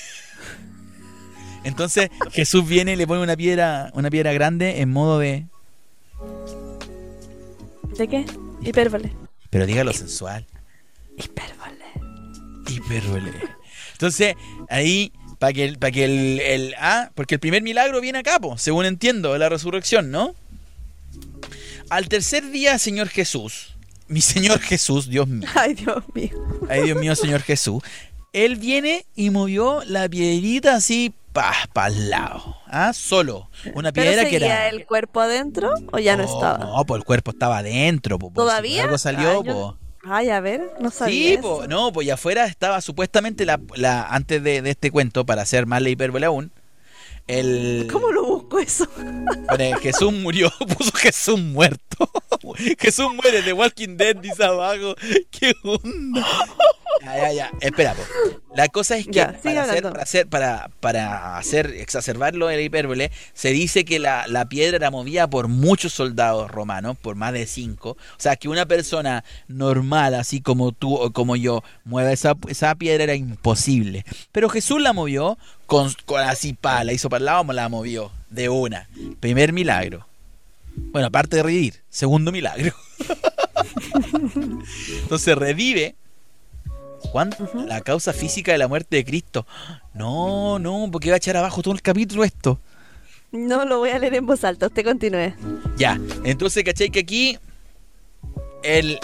Entonces 1.65 2.11
Jesús 2.33 2.67
viene 2.67 2.93
y 2.95 2.97
le 2.97 3.07
pone 3.07 3.23
una 3.23 3.37
piedra, 3.37 3.91
una 3.95 4.11
piedra 4.11 4.33
grande 4.33 4.81
en 4.81 4.91
modo 4.91 5.19
de. 5.19 5.47
¿De 7.97 8.09
qué? 8.09 8.25
Hipérbole. 8.63 9.13
Pero 9.51 9.67
dígalo 9.67 9.93
sensual. 9.93 10.47
Hipérbole. 11.17 11.85
Hipérbole. 12.69 13.33
Entonces, 13.93 14.35
ahí, 14.69 15.13
para 15.39 15.53
que, 15.53 15.65
el, 15.65 15.79
para 15.79 15.91
que 15.91 16.05
el, 16.05 16.41
el- 16.41 16.75
Ah, 16.79 17.11
porque 17.15 17.35
el 17.35 17.41
primer 17.41 17.63
milagro 17.63 18.01
viene 18.01 18.19
a 18.19 18.23
cabo, 18.23 18.57
según 18.59 18.87
entiendo, 18.87 19.33
de 19.33 19.39
la 19.39 19.49
resurrección, 19.49 20.11
¿no? 20.11 20.35
Al 21.91 22.09
tercer 22.09 22.51
día, 22.51 22.79
Señor 22.79 23.09
Jesús, 23.09 23.75
mi 24.09 24.21
Señor 24.21 24.61
Jesús, 24.61 25.09
Dios 25.09 25.27
mío. 25.29 25.49
Ay, 25.55 25.75
Dios 25.75 26.05
mío. 26.15 26.31
Ay, 26.69 26.83
Dios 26.85 26.99
mío, 26.99 27.15
Señor 27.17 27.43
Jesús. 27.43 27.83
Él 28.33 28.57
viene 28.57 29.05
y 29.17 29.31
movió 29.31 29.83
la 29.85 30.09
piedrita 30.09 30.77
así 30.77 31.13
para 31.33 31.89
el 31.89 32.11
lado. 32.11 32.57
¿Ah? 32.66 32.93
Solo. 32.93 33.49
Una 33.74 33.93
¿Pero 33.93 34.11
piedra 34.11 34.28
que 34.28 34.37
era. 34.37 34.68
el 34.68 34.87
cuerpo 34.87 35.20
adentro 35.20 35.72
o 35.93 35.99
ya 35.99 36.16
no 36.16 36.24
Oh, 36.24 36.35
estaba? 36.35 36.59
No, 36.59 36.85
pues 36.85 36.99
el 37.01 37.05
cuerpo 37.05 37.31
estaba 37.31 37.59
adentro. 37.59 38.18
po, 38.18 38.31
por 38.33 38.45
si 38.45 38.49
¿Todavía? 38.49 38.85
Algo 38.85 38.99
salió, 38.99 39.31
Ay, 39.31 39.43
yo- 39.45 39.53
po. 39.53 39.76
Ay, 40.03 40.31
a 40.31 40.41
ver, 40.41 40.62
no 40.81 40.91
sabía 40.91 41.33
Sí, 41.33 41.39
po, 41.43 41.66
no, 41.68 41.93
pues 41.93 42.07
y 42.07 42.11
afuera 42.11 42.47
estaba 42.47 42.81
supuestamente 42.81 43.45
la, 43.45 43.61
la 43.74 44.07
antes 44.07 44.43
de, 44.43 44.62
de 44.62 44.70
este 44.70 44.91
cuento, 44.91 45.26
para 45.26 45.43
hacer 45.43 45.66
más 45.66 45.83
la 45.83 45.91
hipérbole 45.91 46.24
aún, 46.24 46.53
el 47.27 47.89
¿Cómo 47.91 48.11
lo 48.11 48.25
busco 48.25 48.59
eso? 48.59 48.87
pone, 49.49 49.75
Jesús 49.81 50.12
murió, 50.12 50.53
puso 50.79 50.93
Jesús 50.93 51.41
muerto. 51.41 52.11
Jesús 52.79 53.07
muere 53.14 53.43
de 53.43 53.53
Walking 53.53 53.97
Dead, 53.97 54.16
dice 54.16 54.45
abajo. 54.45 54.95
¿Qué 55.31 55.55
onda? 55.62 56.27
Ya, 57.03 57.16
ya, 57.16 57.33
ya. 57.33 57.51
Espera, 57.61 57.95
po. 57.95 58.03
La 58.55 58.68
cosa 58.68 58.97
es 58.97 59.07
que 59.07 59.12
Ya, 59.12 59.39
para, 59.43 59.62
hacer, 59.62 59.83
para 59.83 60.03
hacer, 60.03 60.29
para, 60.29 60.71
para 60.81 61.39
hacer 61.39 61.66
exacerbarlo 61.66 62.49
de 62.49 62.57
la 62.57 62.62
hipérbole, 62.62 63.11
se 63.33 63.51
dice 63.51 63.84
que 63.84 63.99
la, 63.99 64.26
la 64.26 64.49
piedra 64.49 64.76
era 64.76 64.91
movida 64.91 65.30
por 65.30 65.49
muchos 65.49 65.92
soldados 65.92 66.51
romanos, 66.51 66.97
por 67.01 67.14
más 67.14 67.33
de 67.33 67.47
cinco. 67.47 67.91
O 67.91 67.97
sea, 68.18 68.37
que 68.37 68.49
una 68.49 68.67
persona 68.67 69.25
normal, 69.49 70.14
así 70.14 70.41
como 70.41 70.72
tú 70.72 70.95
o 70.95 71.13
como 71.13 71.37
yo, 71.37 71.63
mueva 71.84 72.13
esa, 72.13 72.37
esa 72.49 72.75
piedra 72.75 73.05
era 73.05 73.14
imposible. 73.14 74.05
Pero 74.33 74.49
Jesús 74.49 74.83
la 74.83 74.92
movió 74.92 75.38
con, 75.71 75.95
con 76.05 76.21
así, 76.21 76.53
pa, 76.53 76.83
la 76.83 76.92
hizo 76.92 77.09
para 77.09 77.21
el 77.21 77.26
lado, 77.26 77.53
la 77.53 77.68
movió 77.68 78.11
de 78.29 78.49
una. 78.49 78.88
Primer 79.21 79.53
milagro. 79.53 80.05
Bueno, 80.75 81.07
aparte 81.07 81.37
de 81.37 81.45
revivir, 81.45 81.80
segundo 81.88 82.33
milagro. 82.33 82.75
Entonces 85.03 85.38
revive. 85.38 85.95
Juan, 86.99 87.30
la 87.68 87.83
causa 87.83 88.13
física 88.13 88.51
de 88.51 88.59
la 88.59 88.67
muerte 88.67 88.97
de 88.97 89.05
Cristo. 89.05 89.47
No, 89.95 90.59
no, 90.59 90.88
porque 90.91 91.11
va 91.11 91.14
a 91.14 91.18
echar 91.18 91.37
abajo 91.37 91.63
todo 91.63 91.72
el 91.72 91.83
capítulo 91.83 92.25
esto. 92.25 92.59
No 93.30 93.64
lo 93.64 93.79
voy 93.79 93.91
a 93.91 94.01
leer 94.01 94.14
en 94.14 94.26
voz 94.26 94.42
alta, 94.42 94.67
usted 94.67 94.84
continúe. 94.84 95.34
Ya, 95.76 96.01
entonces, 96.25 96.64
¿cachai? 96.64 96.91
Que 96.91 96.99
aquí 96.99 97.38
el, 98.64 98.99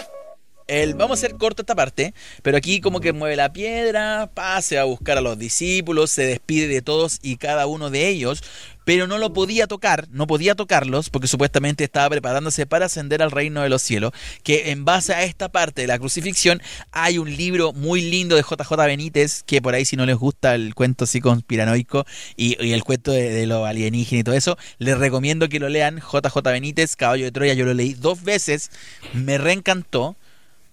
el, 0.67 0.93
vamos 0.93 1.17
a 1.17 1.25
hacer 1.25 1.37
corta 1.37 1.61
esta 1.61 1.75
parte, 1.75 2.13
pero 2.41 2.57
aquí 2.57 2.81
como 2.81 2.99
que 2.99 3.13
mueve 3.13 3.35
la 3.35 3.53
piedra, 3.53 4.29
pase 4.33 4.77
a 4.77 4.83
buscar 4.83 5.17
a 5.17 5.21
los 5.21 5.37
discípulos, 5.37 6.11
se 6.11 6.25
despide 6.25 6.67
de 6.67 6.81
todos 6.81 7.19
y 7.21 7.37
cada 7.37 7.67
uno 7.67 7.89
de 7.89 8.07
ellos, 8.07 8.43
pero 8.87 9.05
no 9.05 9.17
lo 9.17 9.33
podía 9.33 9.67
tocar, 9.67 10.07
no 10.11 10.27
podía 10.27 10.55
tocarlos 10.55 11.09
porque 11.09 11.27
supuestamente 11.27 11.83
estaba 11.83 12.09
preparándose 12.09 12.65
para 12.65 12.85
ascender 12.85 13.21
al 13.21 13.31
reino 13.31 13.61
de 13.61 13.69
los 13.69 13.81
cielos, 13.81 14.11
que 14.43 14.71
en 14.71 14.85
base 14.85 15.13
a 15.13 15.23
esta 15.23 15.49
parte 15.49 15.81
de 15.81 15.87
la 15.87 15.99
crucifixión 15.99 16.61
hay 16.91 17.17
un 17.17 17.35
libro 17.35 17.73
muy 17.73 18.01
lindo 18.01 18.35
de 18.35 18.43
JJ 18.43 18.71
Benítez, 18.77 19.43
que 19.43 19.61
por 19.61 19.73
ahí 19.73 19.83
si 19.83 19.97
no 19.97 20.05
les 20.05 20.15
gusta 20.15 20.55
el 20.55 20.73
cuento 20.73 21.03
así 21.03 21.19
conspiranoico 21.19 22.05
y, 22.37 22.61
y 22.63 22.71
el 22.71 22.83
cuento 22.83 23.11
de, 23.11 23.29
de 23.29 23.45
lo 23.45 23.65
alienígena 23.65 24.21
y 24.21 24.23
todo 24.23 24.35
eso, 24.35 24.57
les 24.77 24.97
recomiendo 24.97 25.49
que 25.49 25.59
lo 25.59 25.67
lean, 25.69 25.99
JJ 25.99 26.41
Benítez, 26.43 26.95
Caballo 26.95 27.25
de 27.25 27.31
Troya, 27.31 27.53
yo 27.53 27.65
lo 27.65 27.73
leí 27.73 27.93
dos 27.93 28.23
veces, 28.23 28.71
me 29.13 29.37
reencantó 29.37 30.15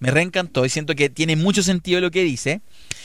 me 0.00 0.10
reencantó 0.10 0.64
y 0.64 0.68
siento 0.68 0.94
que 0.94 1.08
tiene 1.10 1.36
mucho 1.36 1.62
sentido 1.62 2.00
lo 2.00 2.10
que 2.10 2.22
dice 2.22 2.60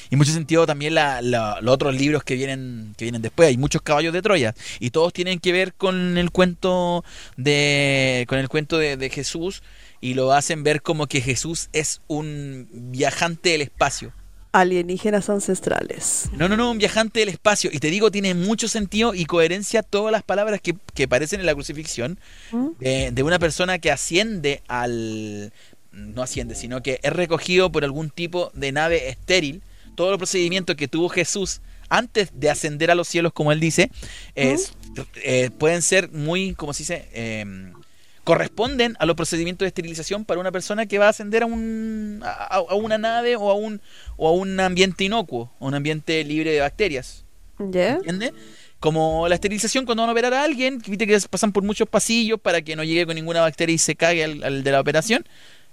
y 0.10 0.16
mucho 0.16 0.32
sentido 0.32 0.66
también 0.66 0.95
la- 0.95 1.22
la- 1.22 1.60
los 1.61 1.74
otros 1.74 1.94
libros 1.95 2.24
que 2.24 2.36
vienen 2.36 2.94
que 2.98 3.06
vienen 3.06 3.22
después 3.22 3.48
hay 3.49 3.57
muchos 3.57 3.82
caballos 3.82 4.14
de 4.14 4.22
Troya 4.22 4.56
y 4.80 4.90
todos 4.90 5.14
tienen 5.14 5.40
que 5.40 5.52
ver 5.52 5.74
con 5.74 6.18
el 6.18 6.32
cuento 6.32 7.03
de 7.38 8.26
con 8.28 8.40
el 8.40 8.49
cuento 8.49 8.78
de, 8.78 8.98
de 8.98 9.10
Jesús 9.10 9.61
y 10.02 10.14
lo 10.14 10.32
hacen 10.34 10.64
ver 10.64 10.82
como 10.82 11.07
que 11.07 11.22
Jesús 11.22 11.70
es 11.74 12.02
un 12.07 12.68
viajante 12.72 13.49
del 13.49 13.61
espacio 13.61 14.11
Alienígenas 14.52 15.30
ancestrales. 15.30 16.24
no, 16.36 16.49
no, 16.49 16.57
no, 16.57 16.72
un 16.72 16.80
viajante 16.80 17.20
del 17.20 17.30
espacio. 17.30 17.70
Y 17.72 17.78
te 17.78 17.91
digo, 17.91 18.10
tiene 18.10 18.34
mucho 18.34 18.68
sentido 18.68 19.14
y 19.14 19.26
coherencia 19.26 19.84
todas 19.84 20.11
las 20.11 20.24
palabras 20.24 20.60
que, 20.60 20.76
que 20.95 21.03
aparecen 21.03 21.40
en 21.40 21.45
la 21.45 21.53
crucifixión 21.53 22.18
¿Mm? 22.52 22.70
de 22.80 23.22
una 23.24 23.38
persona 23.38 23.78
que 23.78 23.91
asciende 23.91 24.64
al... 24.68 25.53
No 25.91 26.22
asciende, 26.22 26.56
sino 26.56 26.82
que 26.82 26.99
es 27.03 27.14
recogido 27.14 27.72
por 27.72 27.84
algún 27.84 28.10
tipo 28.10 28.52
de 28.53 28.72
nave 28.72 29.10
estéril. 29.10 29.61
Todo 29.95 30.11
el 30.11 30.18
procedimiento 30.18 30.76
que 30.76 30.88
tuvo 30.88 31.10
Jesús 31.10 31.61
antes 31.90 32.30
de 32.34 32.49
ascender 32.49 32.91
a 32.91 32.95
los 32.95 33.07
cielos, 33.07 33.34
como 33.34 33.52
él 33.52 33.60
dice, 33.60 33.91
es, 34.36 34.74
eh, 35.24 35.49
pueden 35.57 35.82
ser 35.82 36.11
muy, 36.11 36.53
como 36.53 36.74
se 36.74 36.84
dice, 36.84 37.10
Em, 37.11 37.74
corresponden 38.24 38.95
a 38.99 39.07
los 39.07 39.16
procedimientos 39.16 39.66
de 39.66 39.70
esterilización 39.70 40.24
para 40.24 40.40
una 40.40 40.52
persona 40.52 40.86
que 40.86 40.99
va 40.99 41.07
a 41.07 41.10
ascender 41.10 41.41
a, 41.41 41.45
un, 41.48 42.22
a, 42.24 42.57
a 42.57 42.76
una 42.76 42.99
nave 42.99 43.36
o 43.36 43.49
a 43.49 43.56
un, 43.56 43.82
o 44.18 44.28
a 44.28 44.32
un 44.32 44.60
ambiente 44.60 45.03
inocuo, 45.03 45.52
a 45.60 45.66
un 45.66 45.74
ambiente 45.74 46.24
libre 46.24 46.52
de 46.52 46.60
bacterias. 46.60 47.26
¿Ya? 47.57 47.95
¿Entiendes? 47.95 48.34
Como 48.80 49.28
la 49.28 49.34
esterilización 49.34 49.86
cuando 49.86 50.03
van 50.03 50.10
a 50.10 50.14
operar 50.14 50.36
a 50.36 50.44
alguien, 50.44 50.80
que 50.80 50.91
viste 50.91 51.07
que 51.07 51.20
pasan 51.28 51.52
por 51.52 51.64
muchos 51.64 51.90
pasillos 51.90 52.40
para 52.40 52.61
que 52.61 52.76
no 52.76 52.84
llegue 52.84 53.07
con 53.07 53.16
ninguna 53.16 53.41
bacteria 53.41 53.74
y 53.74 53.80
se 53.80 53.95
cague 53.95 54.24
al, 54.24 54.44
al 54.44 54.64
de 54.64 54.72
la 54.72 54.80
operación. 54.80 55.26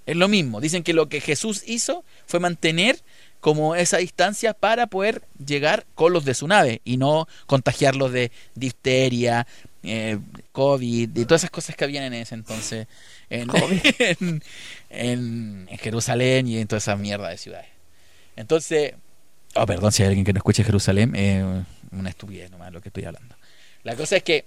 Es 0.07 0.15
lo 0.15 0.27
mismo. 0.27 0.59
Dicen 0.61 0.81
que 0.81 0.93
lo 0.93 1.07
que 1.09 1.21
Jesús 1.21 1.63
hizo 1.67 2.03
fue 2.25 2.39
mantener 2.39 2.99
como 3.39 3.75
esa 3.75 3.97
distancia 3.97 4.53
para 4.55 4.87
poder 4.87 5.21
llegar 5.45 5.85
con 5.93 6.11
los 6.11 6.25
de 6.25 6.33
su 6.33 6.47
nave 6.47 6.81
y 6.83 6.97
no 6.97 7.27
contagiarlos 7.45 8.11
de 8.11 8.31
difteria, 8.55 9.45
eh, 9.83 10.17
COVID 10.53 11.15
y 11.15 11.25
todas 11.25 11.41
esas 11.41 11.51
cosas 11.51 11.75
que 11.75 11.83
habían 11.83 12.03
en 12.03 12.15
ese 12.15 12.33
entonces 12.33 12.87
en, 13.29 13.47
en, 14.19 14.41
en- 14.89 15.67
en 15.69 15.77
Jerusalén 15.77 16.47
y 16.47 16.57
en 16.57 16.67
toda 16.67 16.79
esa 16.79 16.95
mierda 16.95 17.29
de 17.29 17.37
ciudades. 17.37 17.67
Entonces, 18.35 18.93
oh, 19.55 19.65
perdón 19.67 19.91
si 19.91 20.01
hay 20.03 20.09
alguien 20.09 20.25
que 20.25 20.33
no 20.33 20.37
escuche 20.39 20.63
Jerusalén, 20.63 21.13
eh, 21.15 21.63
una 21.91 22.09
estupidez 22.09 22.49
nomás 22.51 22.73
lo 22.73 22.81
que 22.81 22.89
estoy 22.89 23.05
hablando. 23.05 23.35
La 23.87 23.95
cosa 23.95 24.17
es 24.17 24.23
que, 24.23 24.45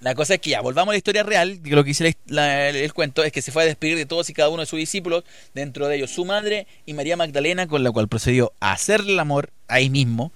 la 0.00 0.14
cosa 0.14 0.34
es 0.34 0.40
que 0.40 0.50
ya, 0.50 0.60
volvamos 0.60 0.92
a 0.92 0.94
la 0.94 0.98
historia 0.98 1.22
real, 1.22 1.60
que 1.62 1.70
lo 1.70 1.82
que 1.84 1.90
hice 1.90 2.04
la- 2.26 2.46
la- 2.46 2.68
el, 2.68 2.76
el 2.76 2.92
cuento 2.92 3.24
es 3.24 3.32
que 3.32 3.40
se 3.42 3.50
fue 3.50 3.62
a 3.62 3.66
despedir 3.66 3.96
de 3.96 4.04
todos 4.06 4.28
y 4.28 4.34
cada 4.34 4.50
uno 4.50 4.60
de 4.60 4.66
sus 4.66 4.78
discípulos, 4.78 5.24
dentro 5.54 5.88
de 5.88 5.96
ellos 5.96 6.10
su 6.10 6.24
madre 6.24 6.66
y 6.84 6.92
María 6.92 7.16
Magdalena, 7.16 7.66
con 7.66 7.82
la 7.82 7.90
cual 7.90 8.08
procedió 8.08 8.52
a 8.60 8.72
hacerle 8.72 9.14
el 9.14 9.20
amor 9.20 9.50
ahí 9.68 9.88
mismo. 9.90 10.32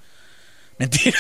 Mentira, 0.79 1.19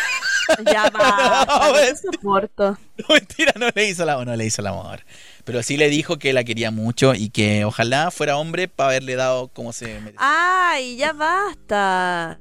Ya 0.72 0.88
va. 0.90 1.44
No, 1.48 1.68
no 1.68 1.74
te 1.74 1.96
soporto. 1.96 2.78
no, 2.98 3.04
mentira, 3.14 3.52
no 3.56 3.68
le 3.74 3.88
hizo 3.88 4.02
el 4.04 4.10
amor, 4.10 4.26
no 4.26 4.36
le 4.36 4.44
hizo 4.46 4.60
el 4.62 4.66
amor. 4.68 5.00
Pero 5.44 5.62
sí 5.62 5.76
le 5.76 5.88
dijo 5.88 6.18
que 6.18 6.32
la 6.32 6.44
quería 6.44 6.70
mucho 6.70 7.14
y 7.14 7.30
que 7.30 7.64
ojalá 7.64 8.10
fuera 8.10 8.36
hombre 8.36 8.68
para 8.68 8.90
haberle 8.90 9.16
dado 9.16 9.48
como 9.48 9.72
se 9.72 9.86
merecía. 10.00 10.18
¡Ay, 10.18 10.96
ya 10.96 11.12
basta! 11.12 12.38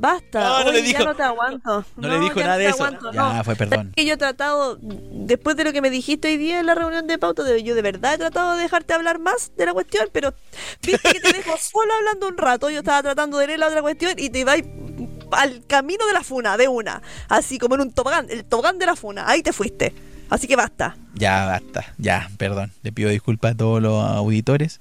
Basta. 0.00 0.40
No, 0.40 0.64
no 0.64 0.72
le 0.72 0.80
dijo- 0.82 0.98
ya 0.98 1.04
no 1.04 1.14
te 1.14 1.22
aguanto. 1.22 1.84
no 1.96 2.08
le 2.08 2.18
dijo 2.20 2.34
ya 2.36 2.46
nada 2.46 2.54
no 2.54 2.58
de 2.58 2.64
te 2.64 2.70
eso. 2.70 2.84
aguanto, 2.84 3.12
Ya, 3.12 3.32
no. 3.34 3.44
fue 3.44 3.54
perdón. 3.54 3.78
¿Sabes 3.78 3.94
que 3.96 4.04
yo 4.06 4.14
he 4.14 4.16
tratado, 4.16 4.78
después 4.80 5.56
de 5.56 5.64
lo 5.64 5.72
que 5.72 5.82
me 5.82 5.90
dijiste 5.90 6.28
hoy 6.28 6.38
día 6.38 6.58
en 6.60 6.66
la 6.66 6.74
reunión 6.74 7.06
de 7.06 7.18
pauta, 7.18 7.42
de- 7.42 7.62
yo 7.62 7.74
de 7.74 7.82
verdad 7.82 8.14
he 8.14 8.18
tratado 8.18 8.54
de 8.56 8.62
dejarte 8.62 8.94
hablar 8.94 9.18
más 9.18 9.52
de 9.56 9.66
la 9.66 9.74
cuestión, 9.74 10.08
pero 10.12 10.32
viste 10.82 11.12
que 11.12 11.20
te 11.20 11.32
dejo 11.34 11.52
solo 11.60 11.92
hablando 11.94 12.28
un 12.28 12.38
rato. 12.38 12.70
Yo 12.70 12.78
estaba 12.78 13.02
tratando 13.02 13.36
de 13.38 13.46
leer 13.48 13.58
la 13.58 13.66
otra 13.68 13.82
cuestión 13.82 14.14
y 14.16 14.30
te 14.30 14.44
vais 14.44 14.64
al 15.32 15.64
camino 15.66 16.06
de 16.06 16.12
la 16.14 16.22
funa, 16.24 16.56
de 16.56 16.66
una. 16.68 17.02
Así 17.28 17.58
como 17.58 17.74
en 17.74 17.82
un 17.82 17.92
tobogán, 17.92 18.26
el 18.30 18.44
tobogán 18.44 18.78
de 18.78 18.86
la 18.86 18.96
funa. 18.96 19.24
Ahí 19.28 19.42
te 19.42 19.52
fuiste. 19.52 19.94
Así 20.30 20.46
que 20.46 20.56
basta. 20.56 20.96
Ya 21.14 21.44
basta, 21.44 21.84
ya, 21.98 22.30
perdón. 22.38 22.72
Le 22.82 22.92
pido 22.92 23.10
disculpas 23.10 23.52
a 23.52 23.56
todos 23.56 23.82
los 23.82 24.02
auditores. 24.02 24.80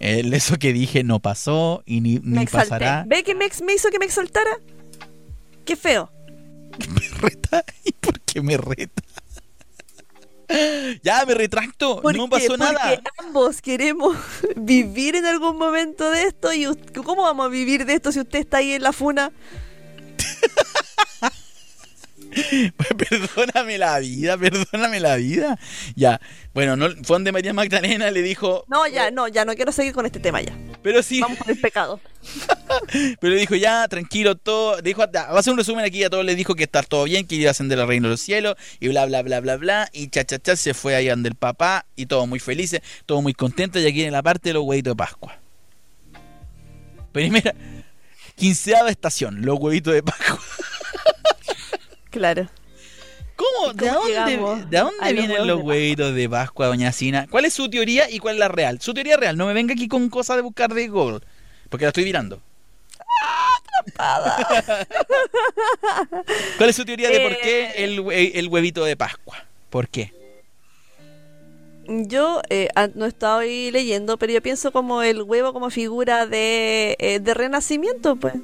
Eso 0.00 0.58
que 0.58 0.72
dije 0.72 1.04
no 1.04 1.20
pasó 1.20 1.82
y 1.84 2.00
ni, 2.00 2.18
pasará. 2.46 3.04
¿Ve 3.06 3.22
que 3.22 3.34
me, 3.34 3.46
hizo 3.46 3.90
que 3.90 3.98
me 3.98 4.06
exaltara? 4.06 4.58
Qué 5.64 5.76
feo. 5.76 6.10
Me 6.88 7.18
reta. 7.20 7.64
¿Y 7.84 7.92
por 7.92 8.18
qué 8.20 8.40
me 8.40 8.56
reta? 8.56 9.02
Ya, 11.04 11.24
me 11.26 11.34
retracto. 11.34 12.02
¿Por 12.02 12.16
no 12.16 12.28
pasó 12.28 12.56
nada. 12.56 12.90
Porque 12.96 13.08
ambos 13.18 13.62
queremos 13.62 14.16
vivir 14.56 15.14
en 15.14 15.24
algún 15.24 15.56
momento 15.56 16.10
de 16.10 16.24
esto 16.24 16.52
y 16.52 16.66
¿cómo 17.04 17.22
vamos 17.22 17.46
a 17.46 17.48
vivir 17.48 17.86
de 17.86 17.94
esto 17.94 18.10
si 18.10 18.18
usted 18.18 18.40
está 18.40 18.56
ahí 18.56 18.72
en 18.72 18.82
la 18.82 18.92
funa? 18.92 19.30
Perdóname 22.96 23.78
la 23.78 23.98
vida, 23.98 24.36
perdóname 24.38 25.00
la 25.00 25.16
vida. 25.16 25.58
Ya, 25.96 26.20
bueno, 26.54 26.76
no, 26.76 26.88
fue 27.02 27.16
donde 27.16 27.32
María 27.32 27.52
Magdalena 27.52 28.10
le 28.10 28.22
dijo, 28.22 28.64
No, 28.68 28.86
ya, 28.86 29.10
no, 29.10 29.28
ya 29.28 29.44
no 29.44 29.54
quiero 29.54 29.72
seguir 29.72 29.92
con 29.92 30.06
este 30.06 30.20
tema 30.20 30.40
ya. 30.40 30.52
pero 30.82 31.02
sí, 31.02 31.20
Vamos 31.20 31.38
con 31.38 31.50
el 31.50 31.58
pecado. 31.58 32.00
pero 33.20 33.34
le 33.34 33.40
dijo 33.40 33.54
ya, 33.54 33.86
tranquilo, 33.88 34.36
todo, 34.36 34.80
dijo, 34.80 35.00
va 35.00 35.20
a 35.20 35.38
hacer 35.38 35.52
un 35.52 35.58
resumen 35.58 35.84
aquí, 35.84 36.04
a 36.04 36.10
todos 36.10 36.24
les 36.24 36.36
dijo 36.36 36.54
que 36.54 36.64
está 36.64 36.82
todo 36.82 37.04
bien, 37.04 37.26
que 37.26 37.34
iba 37.34 37.48
a 37.48 37.50
ascender 37.52 37.80
al 37.80 37.88
reino 37.88 38.08
de 38.08 38.14
los 38.14 38.20
cielos, 38.20 38.56
y 38.78 38.88
bla, 38.88 39.06
bla, 39.06 39.22
bla, 39.22 39.40
bla, 39.40 39.56
bla, 39.56 39.88
y 39.92 40.08
cha, 40.08 40.24
cha, 40.24 40.38
cha, 40.38 40.56
se 40.56 40.74
fue 40.74 40.94
ahí 40.94 41.08
donde 41.08 41.28
el 41.30 41.34
papá, 41.34 41.86
y 41.96 42.06
todos 42.06 42.28
muy 42.28 42.38
felices, 42.38 42.80
todos 43.06 43.22
muy 43.22 43.34
contentos, 43.34 43.82
y 43.82 43.86
aquí 43.86 44.04
en 44.04 44.12
la 44.12 44.22
parte 44.22 44.50
de 44.50 44.54
los 44.54 44.64
huevitos 44.64 44.92
de 44.92 44.96
Pascua. 44.96 45.38
Primera, 47.12 47.54
quinceava 48.36 48.90
estación, 48.90 49.44
los 49.44 49.58
huevitos 49.58 49.94
de 49.94 50.02
Pascua. 50.02 50.38
Claro. 52.10 52.48
¿Cómo? 53.36 53.72
¿De 53.72 53.86
¿Cómo 53.88 54.00
dónde, 54.00 54.08
llegamos 54.10 54.70
¿de 54.70 54.78
dónde 54.78 54.96
a 55.00 55.06
los 55.06 55.14
vienen 55.14 55.46
los 55.46 55.58
de 55.58 55.62
huevitos 55.64 56.14
de 56.14 56.28
Pascua, 56.28 56.66
doña 56.66 56.92
Sina? 56.92 57.26
¿Cuál 57.30 57.46
es 57.46 57.54
su 57.54 57.70
teoría 57.70 58.10
y 58.10 58.18
cuál 58.18 58.34
es 58.34 58.40
la 58.40 58.48
real? 58.48 58.80
Su 58.80 58.92
teoría 58.92 59.16
real, 59.16 59.36
no 59.36 59.46
me 59.46 59.54
venga 59.54 59.72
aquí 59.72 59.88
con 59.88 60.10
cosas 60.10 60.36
de 60.36 60.42
buscar 60.42 60.74
de 60.74 60.88
Google, 60.88 61.20
porque 61.70 61.84
la 61.86 61.88
estoy 61.88 62.04
mirando. 62.04 62.40
¿Cuál 66.58 66.68
es 66.70 66.76
su 66.76 66.84
teoría 66.84 67.08
de 67.10 67.20
por 67.20 67.36
qué 67.38 67.64
Eh. 67.66 67.84
el, 67.84 68.00
hue- 68.00 68.32
el 68.34 68.48
huevito 68.48 68.84
de 68.84 68.96
Pascua? 68.96 69.44
¿Por 69.70 69.88
qué? 69.88 70.12
Yo 71.86 72.40
eh, 72.50 72.68
ah, 72.76 72.88
no 72.94 73.06
estoy 73.06 73.70
leyendo, 73.70 74.16
pero 74.18 74.32
yo 74.32 74.42
pienso 74.42 74.70
como 74.70 75.02
el 75.02 75.22
huevo 75.22 75.52
como 75.52 75.70
figura 75.70 76.26
de, 76.26 76.96
eh, 76.98 77.18
de 77.20 77.34
renacimiento, 77.34 78.16
pues. 78.16 78.34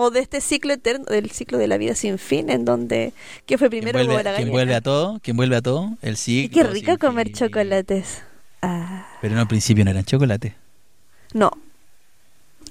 O 0.00 0.10
de 0.12 0.20
este 0.20 0.40
ciclo 0.40 0.72
eterno, 0.74 1.06
del 1.06 1.32
ciclo 1.32 1.58
de 1.58 1.66
la 1.66 1.76
vida 1.76 1.96
sin 1.96 2.18
fin, 2.18 2.50
en 2.50 2.64
donde... 2.64 3.12
¿Qué 3.46 3.58
fue 3.58 3.68
¿Quién 3.68 3.82
primero 3.82 3.98
vuelve, 3.98 4.22
la 4.22 4.36
quién 4.36 4.48
vuelve 4.50 4.74
a 4.76 4.80
todo? 4.80 5.18
¿Quién 5.24 5.36
vuelve 5.36 5.56
a 5.56 5.60
todo? 5.60 5.90
El 6.02 6.12
Y 6.14 6.16
siglo. 6.16 6.54
qué 6.54 6.62
rico 6.62 6.98
comer 6.98 7.26
fin. 7.26 7.34
chocolates. 7.34 8.22
Ah, 8.62 9.08
Pero 9.20 9.34
no, 9.34 9.40
al 9.40 9.48
principio 9.48 9.84
no 9.84 9.90
eran 9.90 10.04
chocolates, 10.04 10.52
no. 11.32 11.50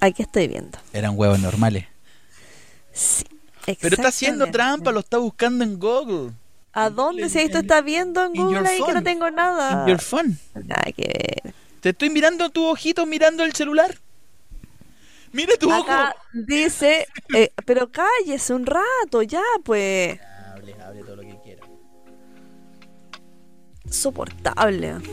Aquí 0.00 0.22
estoy 0.22 0.48
viendo. 0.48 0.78
eran 0.94 1.12
huevos 1.18 1.38
normales. 1.38 1.84
Sí, 2.92 3.24
Pero 3.80 3.94
está 3.96 4.08
haciendo 4.08 4.46
trampa, 4.50 4.90
lo 4.90 5.00
está 5.00 5.18
buscando 5.18 5.64
en 5.64 5.78
Google. 5.78 6.32
¿A 6.72 6.88
dónde? 6.90 7.28
Si 7.28 7.38
esto 7.40 7.58
está 7.58 7.82
viendo 7.82 8.24
en 8.24 8.32
Google 8.32 8.66
ahí 8.68 8.80
que 8.86 8.92
no 8.94 9.02
tengo 9.02 9.30
nada. 9.30 9.82
In 9.82 9.88
your 9.88 10.00
phone. 10.00 10.38
Nada 10.54 10.92
que 10.96 11.02
ver. 11.44 11.54
Te 11.80 11.90
estoy 11.90 12.10
mirando 12.10 12.48
tu 12.50 12.64
ojito, 12.66 13.04
mirando 13.06 13.44
el 13.44 13.52
celular. 13.52 13.98
Mira 15.32 15.54
tu 15.58 15.70
Acá 15.72 16.14
ojo. 16.16 16.18
dice, 16.32 17.06
eh, 17.34 17.50
pero 17.66 17.90
cállese 17.90 18.54
un 18.54 18.66
rato, 18.66 19.22
ya, 19.22 19.42
pues. 19.64 20.18
Hable, 20.54 20.74
hable 20.82 21.02
todo 21.02 21.16
lo 21.16 21.22
que 21.22 21.38
quiera. 21.42 21.62
Soportable. 23.90 24.94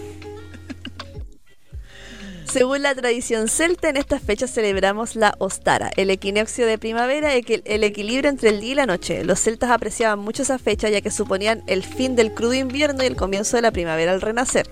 Según 2.46 2.84
la 2.84 2.96
tradición 2.96 3.50
celta, 3.50 3.90
en 3.90 3.98
estas 3.98 4.22
fechas 4.22 4.52
celebramos 4.54 5.16
la 5.18 5.36
Ostara, 5.40 5.92
el 5.98 6.10
equinoccio 6.10 6.66
de 6.66 6.78
primavera, 6.78 7.34
el 7.34 7.84
equilibrio 7.84 8.30
entre 8.30 8.50
el 8.50 8.62
día 8.62 8.72
y 8.72 8.76
la 8.76 8.86
noche. 8.86 9.26
Los 9.26 9.42
celtas 9.42 9.72
apreciaban 9.72 10.20
mucho 10.20 10.44
esa 10.44 10.58
fecha 10.58 10.88
ya 10.90 11.02
que 11.02 11.12
suponían 11.12 11.64
el 11.68 11.84
fin 11.84 12.16
del 12.16 12.34
crudo 12.34 12.54
invierno 12.54 13.04
y 13.04 13.08
el 13.08 13.18
comienzo 13.18 13.58
de 13.58 13.62
la 13.64 13.72
primavera 13.72 14.14
al 14.14 14.22
renacer. 14.22 14.70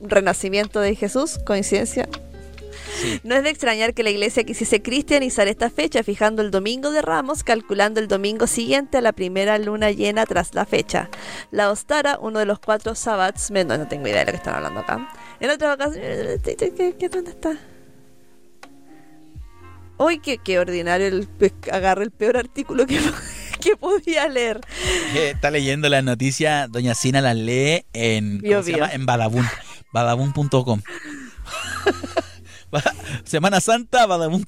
Renacimiento 0.00 0.80
de 0.80 0.94
Jesús, 0.94 1.40
coincidencia. 1.44 2.08
Sí. 3.00 3.20
No 3.24 3.34
es 3.34 3.42
de 3.42 3.50
extrañar 3.50 3.94
que 3.94 4.02
la 4.02 4.10
iglesia 4.10 4.44
quisiese 4.44 4.82
cristianizar 4.82 5.48
esta 5.48 5.70
fecha, 5.70 6.02
fijando 6.02 6.42
el 6.42 6.50
domingo 6.50 6.90
de 6.90 7.02
Ramos, 7.02 7.44
calculando 7.44 8.00
el 8.00 8.08
domingo 8.08 8.46
siguiente 8.46 8.98
a 8.98 9.00
la 9.00 9.12
primera 9.12 9.58
luna 9.58 9.90
llena 9.90 10.26
tras 10.26 10.54
la 10.54 10.64
fecha. 10.64 11.10
La 11.50 11.70
Ostara, 11.70 12.18
uno 12.20 12.38
de 12.38 12.46
los 12.46 12.58
cuatro 12.58 12.94
sabbats, 12.94 13.50
no, 13.50 13.64
no 13.64 13.88
tengo 13.88 14.08
idea 14.08 14.20
de 14.20 14.26
lo 14.26 14.32
que 14.32 14.36
están 14.36 14.54
hablando 14.54 14.80
acá. 14.80 15.08
En 15.40 15.50
otras 15.50 15.74
ocasiones, 15.74 16.40
¿qué, 16.42 16.96
qué, 16.98 17.08
dónde 17.08 17.30
está? 17.30 17.56
Uy, 19.98 20.20
qué, 20.20 20.38
qué 20.38 20.58
ordinario, 20.58 21.06
el, 21.08 21.28
agarré 21.72 22.04
el 22.04 22.10
peor 22.10 22.36
artículo 22.36 22.86
que, 22.86 23.00
que 23.60 23.76
podía 23.76 24.28
leer. 24.28 24.60
Está 25.14 25.50
leyendo 25.50 25.88
las 25.88 26.04
noticias, 26.04 26.70
doña 26.70 26.94
Sina 26.94 27.20
las 27.20 27.36
lee 27.36 27.84
en, 27.92 28.40
¿cómo 28.40 28.62
se 28.62 28.72
llama? 28.72 28.92
En 28.92 29.06
Badabun, 29.06 29.46
badabun.com. 29.92 30.82
Ba- 32.70 32.82
Semana 33.24 33.60
Santa, 33.60 34.06
la- 34.06 34.28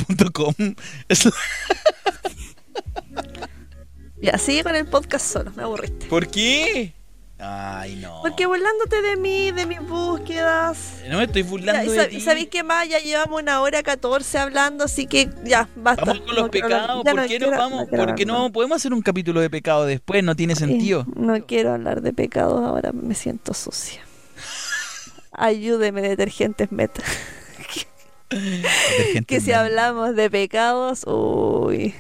Ya, 4.23 4.37
sigue 4.37 4.63
con 4.63 4.75
el 4.77 4.87
podcast 4.87 5.25
solo, 5.27 5.51
me 5.57 5.63
aburriste. 5.63 6.07
¿Por 6.07 6.27
qué? 6.29 6.93
Ay, 7.39 7.97
no. 7.97 8.21
Porque 8.21 8.45
burlándote 8.45 9.01
de 9.01 9.17
mí, 9.17 9.51
de 9.51 9.65
mis 9.65 9.81
búsquedas. 9.81 10.97
No 11.09 11.17
me 11.17 11.25
estoy 11.25 11.43
Ya, 11.43 11.49
burlando 11.49 11.95
y, 11.95 11.97
de 11.97 12.07
ti. 12.09 12.17
y 12.17 12.21
sabéis 12.21 12.49
qué 12.51 12.63
más, 12.63 12.87
ya 12.87 12.99
llevamos 12.99 13.41
una 13.41 13.63
hora 13.63 13.83
14 13.83 14.37
hablando, 14.39 14.85
así 14.85 15.07
que 15.07 15.31
ya, 15.45 15.71
basta. 15.75 16.05
Vamos 16.05 16.21
con 16.27 16.35
los 16.35 16.45
No 16.45 16.51
pecados. 16.51 17.03
ya 17.07 17.13
¿Por 17.13 17.27
qué 17.27 17.39
no 17.39 17.47
quiero- 17.47 17.51
vamos? 17.59 17.89
quiero 17.89 18.05
¿Por 18.05 18.15
qué 18.15 18.23
hablar 18.25 18.37
no 18.37 18.43
más. 18.43 18.53
podemos 18.53 18.77
hacer 18.77 18.93
un 18.93 19.01
capítulo 19.01 19.41
de 19.41 19.49
pecado 19.49 19.87
después? 19.87 20.23
No 20.23 20.37
tiene 20.37 20.55
sentido. 20.55 21.07
Eh, 21.09 21.13
No 21.17 21.47
quiero 21.47 21.73
hablar 21.73 22.03
de 22.03 22.13
pecados 22.13 22.63
ahora, 22.63 22.93
me 22.93 23.15
siento 23.15 23.55
sucia. 23.55 24.03
Ayúdeme, 25.33 26.03
detergentes 26.03 26.71
meta. 26.71 27.03
Que 29.27 29.41
si 29.41 29.53
hablamos 29.53 30.15
de 30.15 30.31
pecados, 30.31 31.03
uy. 31.07 31.95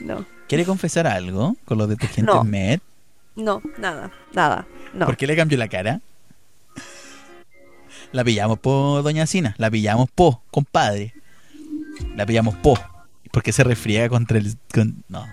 No, 0.00 0.26
¿Quiere 0.48 0.64
confesar 0.64 1.06
algo 1.06 1.56
con 1.64 1.78
los 1.78 1.88
detergentes 1.88 2.34
No. 2.34 2.44
Med? 2.44 2.80
no, 3.36 3.62
nada, 3.78 4.10
nada, 4.32 4.66
no. 4.92 5.06
¿Por 5.06 5.16
qué 5.16 5.26
le 5.26 5.36
cambió 5.36 5.58
la 5.58 5.68
cara? 5.68 6.00
La 8.12 8.24
pillamos 8.24 8.58
po, 8.60 9.02
doña 9.02 9.26
Sina. 9.26 9.54
La 9.58 9.70
pillamos 9.70 10.08
po, 10.14 10.42
compadre. 10.50 11.14
La 12.16 12.24
pillamos 12.26 12.54
po. 12.56 12.78
Porque 13.32 13.52
se 13.52 13.64
refriega 13.64 14.08
contra 14.08 14.38
el... 14.38 14.56
con- 14.72 15.02
no. 15.08 15.26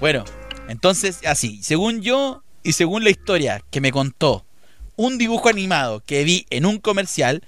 Bueno, 0.00 0.24
entonces, 0.68 1.20
así. 1.26 1.60
Según 1.62 2.00
yo 2.00 2.42
y 2.62 2.72
según 2.72 3.02
la 3.02 3.10
historia 3.10 3.60
que 3.70 3.80
me 3.80 3.90
contó 3.90 4.44
un 4.96 5.18
dibujo 5.18 5.48
animado 5.48 6.02
que 6.06 6.22
vi 6.24 6.46
en 6.50 6.64
un 6.66 6.78
comercial, 6.78 7.42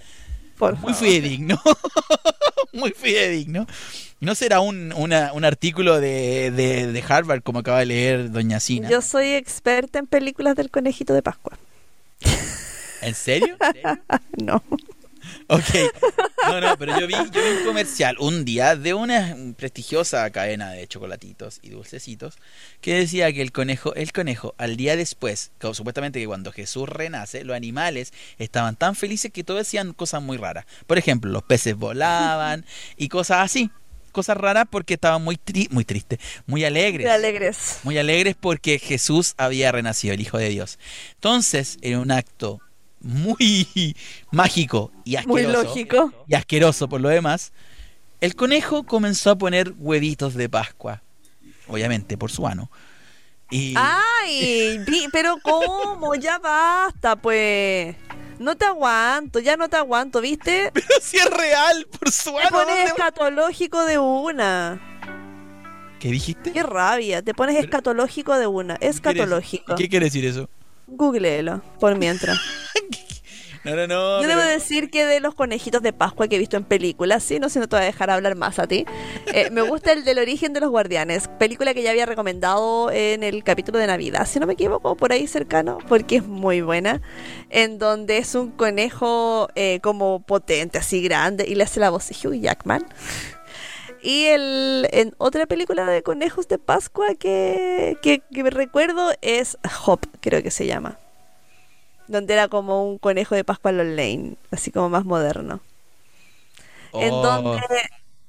Por 0.62 0.78
muy 0.78 0.94
fidedigno. 0.94 1.60
muy 2.72 2.93
fidedigno. 2.93 3.66
No 4.20 4.36
será 4.36 4.60
un, 4.60 4.93
una- 4.97 5.32
un 5.32 5.44
artículo 5.44 5.98
de, 6.01 6.52
de, 6.52 6.86
de 6.93 7.05
Harvard 7.09 7.43
como 7.43 7.59
acaba 7.59 7.80
de 7.80 7.86
leer 7.86 8.30
doña 8.30 8.60
Sina. 8.60 8.89
Yo 8.89 9.02
soy 9.02 9.32
experta 9.32 9.98
en 9.98 10.06
películas 10.06 10.55
del 10.55 10.70
conejito 10.70 11.14
de 11.14 11.22
Pascua. 11.22 11.59
¿En 13.01 13.14
serio? 13.16 13.56
No. 14.40 14.62
Ok. 15.48 15.64
No, 16.48 16.60
no, 16.60 16.77
pero 16.77 16.98
yo 16.98 17.06
vi, 17.06 17.14
yo 17.14 17.31
vi 17.43 17.59
un 17.60 17.64
comercial 17.64 18.16
un 18.19 18.44
día 18.44 18.74
de 18.77 18.94
una 18.94 19.36
prestigiosa 19.56 20.28
cadena 20.31 20.70
de 20.73 20.86
chocolatitos 20.89 21.60
y 21.62 21.70
dulcecitos 21.70 22.36
que 22.81 22.94
decía 22.94 23.32
que 23.32 23.43
el 23.43 23.52
conejo, 23.52 23.94
el 23.94 24.12
conejo, 24.12 24.55
al 24.59 24.77
día 24.77 24.97
después, 24.97 25.52
que 25.59 25.73
supuestamente 25.74 26.19
que 26.20 26.27
cuando 26.27 26.51
Jesús 26.52 26.89
renace, 26.89 27.44
los 27.44 27.56
animales 27.56 28.12
estaban 28.39 28.77
tan 28.77 28.97
felices 28.97 29.31
que 29.32 29.44
todos 29.44 29.60
hacían 29.60 29.93
cosas 29.93 30.23
muy 30.23 30.36
raras. 30.36 30.64
Por 30.86 30.98
ejemplo, 30.98 31.31
los 31.31 31.43
peces 31.44 31.77
volaban 31.77 32.64
y 32.97 33.09
cosas 33.09 33.39
así. 33.44 33.70
Cosas 34.10 34.36
raras 34.36 34.66
porque 34.69 34.94
estaban 34.94 35.23
muy, 35.24 35.36
tri- 35.36 35.70
muy 35.70 35.86
tristes, 35.86 36.19
muy 36.47 36.64
alegres. 36.64 37.06
De 37.06 37.12
alegres. 37.12 37.78
Muy 37.82 37.97
alegres 37.97 38.36
porque 38.39 38.78
Jesús 38.78 39.32
había 39.39 39.73
renacido, 39.73 40.12
el 40.12 40.20
Hijo 40.20 40.36
de 40.36 40.51
Dios. 40.51 40.78
Entonces, 41.14 41.78
era 41.81 41.98
un 41.98 42.10
acto 42.10 42.60
muy 43.03 43.97
mágico 44.31 44.91
y 45.05 45.16
Muy 45.27 45.43
asqueroso. 45.43 45.62
lógico. 45.65 46.12
Y 46.29 46.35
asqueroso 46.35 46.89
por 46.89 47.01
lo 47.01 47.09
demás. 47.09 47.53
El 48.20 48.37
conejo 48.37 48.85
comenzó 48.85 49.31
a 49.31 49.37
poner 49.39 49.74
huevitos 49.79 50.35
de 50.35 50.49
Pascua. 50.49 51.03
Obviamente, 51.66 52.16
por 52.16 52.31
su 52.31 52.47
ano. 52.47 52.70
Y 53.51 53.74
Ay, 53.77 54.81
pero 55.12 55.37
¿cómo? 55.43 56.15
Ya 56.15 56.39
basta, 56.39 57.16
pues. 57.16 57.97
No 58.39 58.57
te 58.57 58.65
aguanto, 58.65 59.39
ya 59.41 59.57
no 59.57 59.69
te 59.69 59.77
aguanto, 59.77 60.20
¿viste? 60.20 60.70
Pero 60.73 60.87
si 61.01 61.16
es 61.19 61.27
real, 61.31 61.87
por 61.99 62.11
su 62.11 62.33
Te 62.33 62.41
ano. 62.41 62.51
pones 62.51 62.66
¿dónde- 62.69 62.85
escatológico 62.85 63.85
de 63.85 63.99
una. 63.99 64.81
¿Qué 66.01 66.09
dijiste? 66.09 66.51
Qué 66.53 66.62
rabia, 66.65 67.23
te 67.23 67.35
pones 67.35 67.57
escatológico 67.62 68.37
de 68.37 68.47
una. 68.49 68.74
Escatológico. 68.77 69.77
¿Qué 69.77 69.89
quiere 69.89 70.07
decir 70.07 70.24
eso? 70.24 70.49
Googleelo, 70.97 71.62
por 71.81 71.97
mientras. 71.97 72.39
No, 73.64 73.77
no, 73.77 73.86
no. 73.86 74.20
Yo 74.23 74.27
pero- 74.27 74.40
debo 74.40 74.51
decir 74.51 74.90
que 74.90 75.06
de 75.06 75.20
los 75.20 75.36
conejitos 75.36 75.82
de 75.82 75.93
Pascua 75.93 76.27
que 76.27 76.35
he 76.35 76.39
visto 76.40 76.56
en 76.56 76.64
películas, 76.64 77.23
sí, 77.23 77.39
no 77.39 77.48
sé, 77.48 77.60
no 77.60 77.69
te 77.69 77.77
voy 77.77 77.85
a 77.85 77.86
dejar 77.86 78.10
hablar 78.10 78.35
más 78.35 78.59
a 78.59 78.66
ti. 78.66 78.85
eh, 79.32 79.51
me 79.52 79.62
gusta 79.62 79.93
el 79.93 80.02
del 80.02 80.19
origen 80.19 80.52
de 80.52 80.59
los 80.59 80.70
guardianes, 80.70 81.28
película 81.39 81.73
que 81.73 81.81
ya 81.85 81.90
había 81.93 82.05
recomendado 82.05 82.90
en 82.90 83.23
el 83.23 83.44
capítulo 83.44 83.78
de 83.78 83.86
Navidad, 83.86 84.27
si 84.27 84.40
no 84.40 84.48
me 84.48 84.55
equivoco, 84.55 84.97
por 84.97 85.12
ahí 85.12 85.28
cercano, 85.28 85.78
porque 85.89 86.16
es 86.16 86.27
muy 86.27 86.60
buena. 86.60 87.02
En 87.51 87.78
donde 87.78 88.19
es 88.19 88.35
un 88.35 88.51
conejo 88.51 89.47
eh, 89.55 89.78
como 89.81 90.23
potente, 90.27 90.78
así 90.78 91.01
grande, 91.01 91.44
y 91.47 91.55
le 91.55 91.62
hace 91.62 91.78
la 91.78 91.90
voz 91.90 92.09
de 92.09 92.16
Hugh 92.28 92.35
Jackman. 92.40 92.85
Y 94.03 94.27
el, 94.27 94.89
en 94.93 95.15
otra 95.19 95.47
película 95.47 95.87
de 95.87 96.03
conejos 96.03 96.49
de 96.49 96.59
Pascua 96.59 97.15
que, 97.15 97.97
que, 98.03 98.20
que 98.20 98.43
me 98.43 98.51
recuerdo 98.51 99.12
es 99.23 99.59
Hop, 99.87 100.01
creo 100.20 100.43
que 100.43 100.51
se 100.51 100.66
llama. 100.66 100.99
Donde 102.09 102.35
era 102.35 102.49
como 102.49 102.85
un 102.89 102.99
conejo 102.99 103.35
de 103.35 103.45
Pascua 103.45 103.73
Lane, 103.73 104.37
así 104.51 104.70
como 104.70 104.89
más 104.89 105.05
moderno. 105.05 105.61
En 106.93 107.11
Oh, 107.15 107.23
donde. 107.23 107.61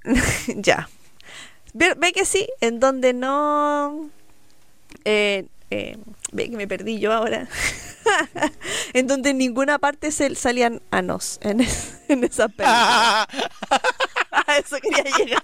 ya. 0.56 0.90
Ve, 1.74 1.96
ve 1.98 2.14
que 2.14 2.26
sí, 2.26 2.48
en 2.62 2.80
donde 2.80 3.14
no. 3.14 4.10
eh, 5.06 5.46
eh, 5.72 5.98
ve 6.32 6.50
que 6.50 6.58
me 6.58 6.68
perdí 6.68 7.00
yo 7.00 7.14
ahora. 7.14 7.48
en 8.94 9.08
donde 9.08 9.32
en 9.32 9.38
ninguna 9.38 9.80
parte 9.80 10.12
se 10.12 10.36
salían 10.36 10.82
anos 10.92 11.40
en, 11.42 11.62
es- 11.62 12.00
en 12.10 12.24
esa 12.24 12.48
película. 12.50 13.28
A 14.48 14.58
eso 14.58 14.78
quería 14.82 15.04
llegar. 15.18 15.44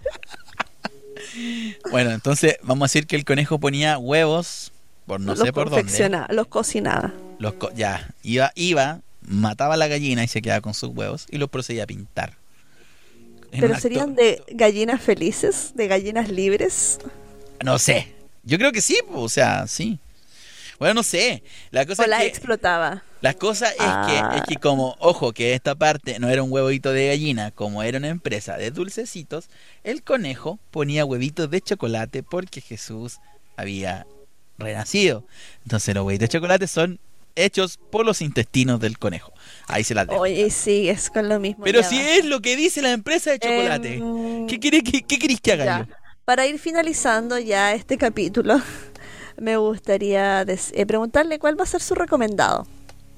Bueno, 1.92 2.12
entonces 2.12 2.58
vamos 2.64 2.84
a 2.84 2.88
decir 2.90 3.08
que 3.08 3.16
el 3.16 3.26
conejo 3.26 3.60
ponía 3.60 3.98
huevos, 3.98 4.72
por 5.06 5.20
no 5.20 5.34
los 5.34 5.40
sé 5.40 5.54
por 5.54 5.70
dónde. 5.70 6.28
Los 6.30 6.48
cocinaba. 6.48 7.14
Los 7.40 7.54
co- 7.54 7.72
ya, 7.74 8.14
iba, 8.24 8.52
iba, 8.56 9.02
mataba 9.22 9.74
a 9.76 9.78
la 9.78 9.88
gallina 9.88 10.24
y 10.24 10.28
se 10.28 10.42
quedaba 10.42 10.62
con 10.62 10.74
sus 10.74 10.90
huevos 10.90 11.28
y 11.30 11.38
los 11.38 11.50
procedía 11.50 11.84
a 11.84 11.88
pintar. 11.88 12.38
En 13.52 13.62
Pero 13.62 13.80
serían 13.80 14.16
de 14.16 14.44
gallinas 14.50 15.02
felices, 15.02 15.72
de 15.76 15.88
gallinas 15.88 16.30
libres. 16.30 17.00
No 17.64 17.80
sé. 17.80 18.14
Yo 18.44 18.58
creo 18.58 18.72
que 18.72 18.82
sí, 18.82 18.98
o 19.12 19.28
sea, 19.30 19.68
sí. 19.68 20.00
Bueno, 20.80 20.94
no 20.96 21.04
sé. 21.04 21.44
La 21.72 21.86
cosa 21.86 22.02
O 22.02 22.06
es 22.06 22.10
las 22.10 22.22
que, 22.22 22.28
explotaba. 22.28 23.04
la 23.22 23.34
cosa 23.34 23.68
es 23.70 23.76
Ah. 23.80 24.32
que 24.32 24.38
es 24.40 24.44
que 24.48 24.56
como, 24.56 24.96
ojo, 25.00 25.34
que 25.34 25.54
esta 25.54 25.76
parte 25.76 26.18
no 26.20 26.30
era 26.30 26.42
un 26.42 26.52
huevito 26.52 26.92
de 26.94 27.08
gallina, 27.08 27.52
como 27.52 27.84
era 27.84 27.98
una 27.98 28.08
empresa 28.08 28.58
de 28.58 28.72
dulcecitos, 28.72 29.50
el 29.84 30.04
conejo 30.04 30.58
ponía 30.72 31.06
huevitos 31.06 31.50
de 31.52 31.62
chocolate 31.62 32.24
porque 32.24 32.62
Jesús 32.62 33.18
había 33.58 34.08
renacido. 34.58 35.26
Entonces 35.64 35.94
los 35.96 36.06
huevitos 36.06 36.30
de 36.30 36.32
chocolate 36.38 36.68
son 36.68 37.00
hechos 37.36 37.78
por 37.92 38.06
los 38.06 38.22
intestinos 38.22 38.80
del 38.80 38.98
conejo. 38.98 39.34
Ahí 39.68 39.84
se 39.84 39.94
las 39.96 40.08
dejo. 40.08 40.22
Oye, 40.22 40.50
sí, 40.50 40.90
es 40.90 41.10
con 41.10 41.30
lo 41.30 41.40
mismo. 41.40 41.64
Pero 41.64 41.84
si 41.84 41.98
va. 41.98 42.10
es 42.12 42.26
lo 42.26 42.42
que 42.42 42.56
dice 42.56 42.82
la 42.82 42.92
empresa 42.92 43.32
de 43.32 43.40
chocolate. 43.40 43.96
Em, 43.96 44.48
¿Qué 44.48 44.60
querés 44.60 44.84
que, 44.84 45.02
qué 45.04 45.20
querés 45.20 45.40
que 45.42 45.52
haga 45.54 45.66
ya. 45.66 45.80
yo? 45.88 45.94
Para 46.26 46.46
ir 46.48 46.60
finalizando 46.60 47.40
ya 47.40 47.74
este 47.74 47.98
capítulo, 47.98 48.62
me 49.42 49.58
gustaría 49.58 50.42
eh, 50.42 50.86
preguntarle 50.86 51.40
cuál 51.40 51.60
va 51.60 51.64
a 51.64 51.68
ser 51.68 51.82
su 51.82 51.96
recomendado. 51.96 52.68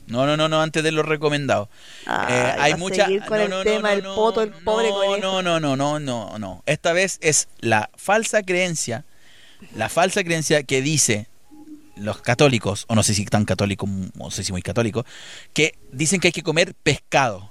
No, 0.08 0.26
no, 0.26 0.36
no, 0.36 0.50
no, 0.50 0.62
antes 0.62 0.84
de 0.84 0.92
lo 0.92 1.04
recomendado. 1.04 1.70
Ay, 2.06 2.34
Eh, 2.34 2.56
hay 2.60 2.76
mucha. 2.76 3.06
con 3.28 3.38
no, 3.38 3.44
el 3.44 3.50
no, 3.50 3.58
no, 3.58 3.64
tema 3.64 3.90
no, 3.90 3.96
del 3.96 4.04
no, 4.04 4.16
poto, 4.16 4.42
el 4.42 4.50
pobre 4.52 4.90
no. 4.90 5.42
No, 5.42 5.42
no, 5.42 5.60
no, 5.60 5.76
no, 5.78 6.00
no, 6.00 6.38
no. 6.40 6.64
Esta 6.66 6.92
vez 6.92 7.18
es 7.22 7.48
la 7.60 7.90
falsa 7.96 8.44
creencia, 8.44 9.06
la 9.76 9.88
falsa 9.88 10.24
creencia 10.24 10.64
que 10.64 10.82
dice 10.82 11.28
los 11.96 12.22
católicos, 12.22 12.86
o 12.88 12.96
no 12.96 13.04
sé 13.04 13.14
si 13.14 13.26
tan 13.26 13.46
católicos, 13.46 13.90
no 14.16 14.32
sé 14.32 14.44
si 14.44 14.52
muy 14.52 14.62
católicos, 14.62 15.06
que 15.54 15.76
dicen 15.92 16.20
que 16.20 16.30
hay 16.30 16.32
que 16.34 16.44
comer 16.44 16.74
pescado 16.74 17.50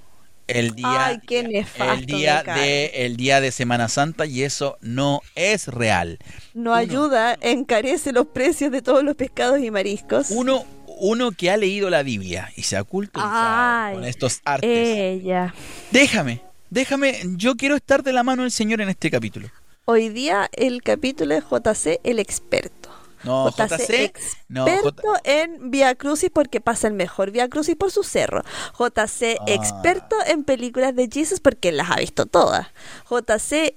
el 0.50 0.74
día, 0.74 1.06
Ay, 1.06 1.18
qué 1.26 1.42
nefasto 1.42 1.92
el 1.94 2.06
día 2.06 2.42
de 2.42 2.86
el 3.06 3.16
día 3.16 3.40
de 3.40 3.52
Semana 3.52 3.88
Santa 3.88 4.26
y 4.26 4.42
eso 4.42 4.78
no 4.80 5.20
es 5.34 5.68
real. 5.68 6.18
No 6.54 6.70
Uno. 6.70 6.74
ayuda, 6.74 7.38
encarece 7.40 8.12
los 8.12 8.26
precios 8.26 8.72
de 8.72 8.82
todos 8.82 9.04
los 9.04 9.14
pescados 9.16 9.60
y 9.60 9.70
mariscos. 9.70 10.30
Uno, 10.30 10.64
uno 10.98 11.32
que 11.32 11.50
ha 11.50 11.56
leído 11.56 11.90
la 11.90 12.02
Biblia 12.02 12.50
y 12.56 12.62
se 12.62 12.76
ha 12.76 12.84
culturizado 12.84 13.94
con 13.94 14.04
estos 14.04 14.40
artes. 14.44 14.70
Ella. 14.70 15.54
Déjame, 15.90 16.42
déjame, 16.68 17.20
yo 17.36 17.56
quiero 17.56 17.76
estar 17.76 18.02
de 18.02 18.12
la 18.12 18.22
mano 18.22 18.42
del 18.42 18.50
Señor 18.50 18.80
en 18.80 18.88
este 18.88 19.10
capítulo. 19.10 19.48
Hoy 19.86 20.08
día 20.08 20.48
el 20.52 20.82
capítulo 20.82 21.34
es 21.34 21.44
JC 21.44 22.00
el 22.04 22.18
experto. 22.18 22.89
No, 23.24 23.50
JC, 23.50 23.78
JC, 23.78 24.12
no, 24.48 24.66
experto 24.66 25.02
J- 25.02 25.20
en 25.24 25.70
Via 25.70 25.94
Crucis 25.94 26.30
porque 26.32 26.60
pasa 26.60 26.88
el 26.88 26.94
mejor 26.94 27.30
Via 27.30 27.48
Crucis 27.48 27.76
por 27.76 27.90
su 27.90 28.02
cerro. 28.02 28.42
JC 28.78 29.36
Ah. 29.40 29.44
experto 29.46 30.16
en 30.26 30.44
películas 30.44 30.94
de 30.96 31.08
Jesus 31.12 31.40
porque 31.40 31.72
las 31.72 31.90
ha 31.90 31.96
visto 31.96 32.26
todas. 32.26 32.68
JC 33.08 33.74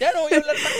ya 0.00 0.12
no 0.12 0.22
voy 0.22 0.32
a 0.32 0.36
hablar 0.36 0.56
más. 0.62 0.72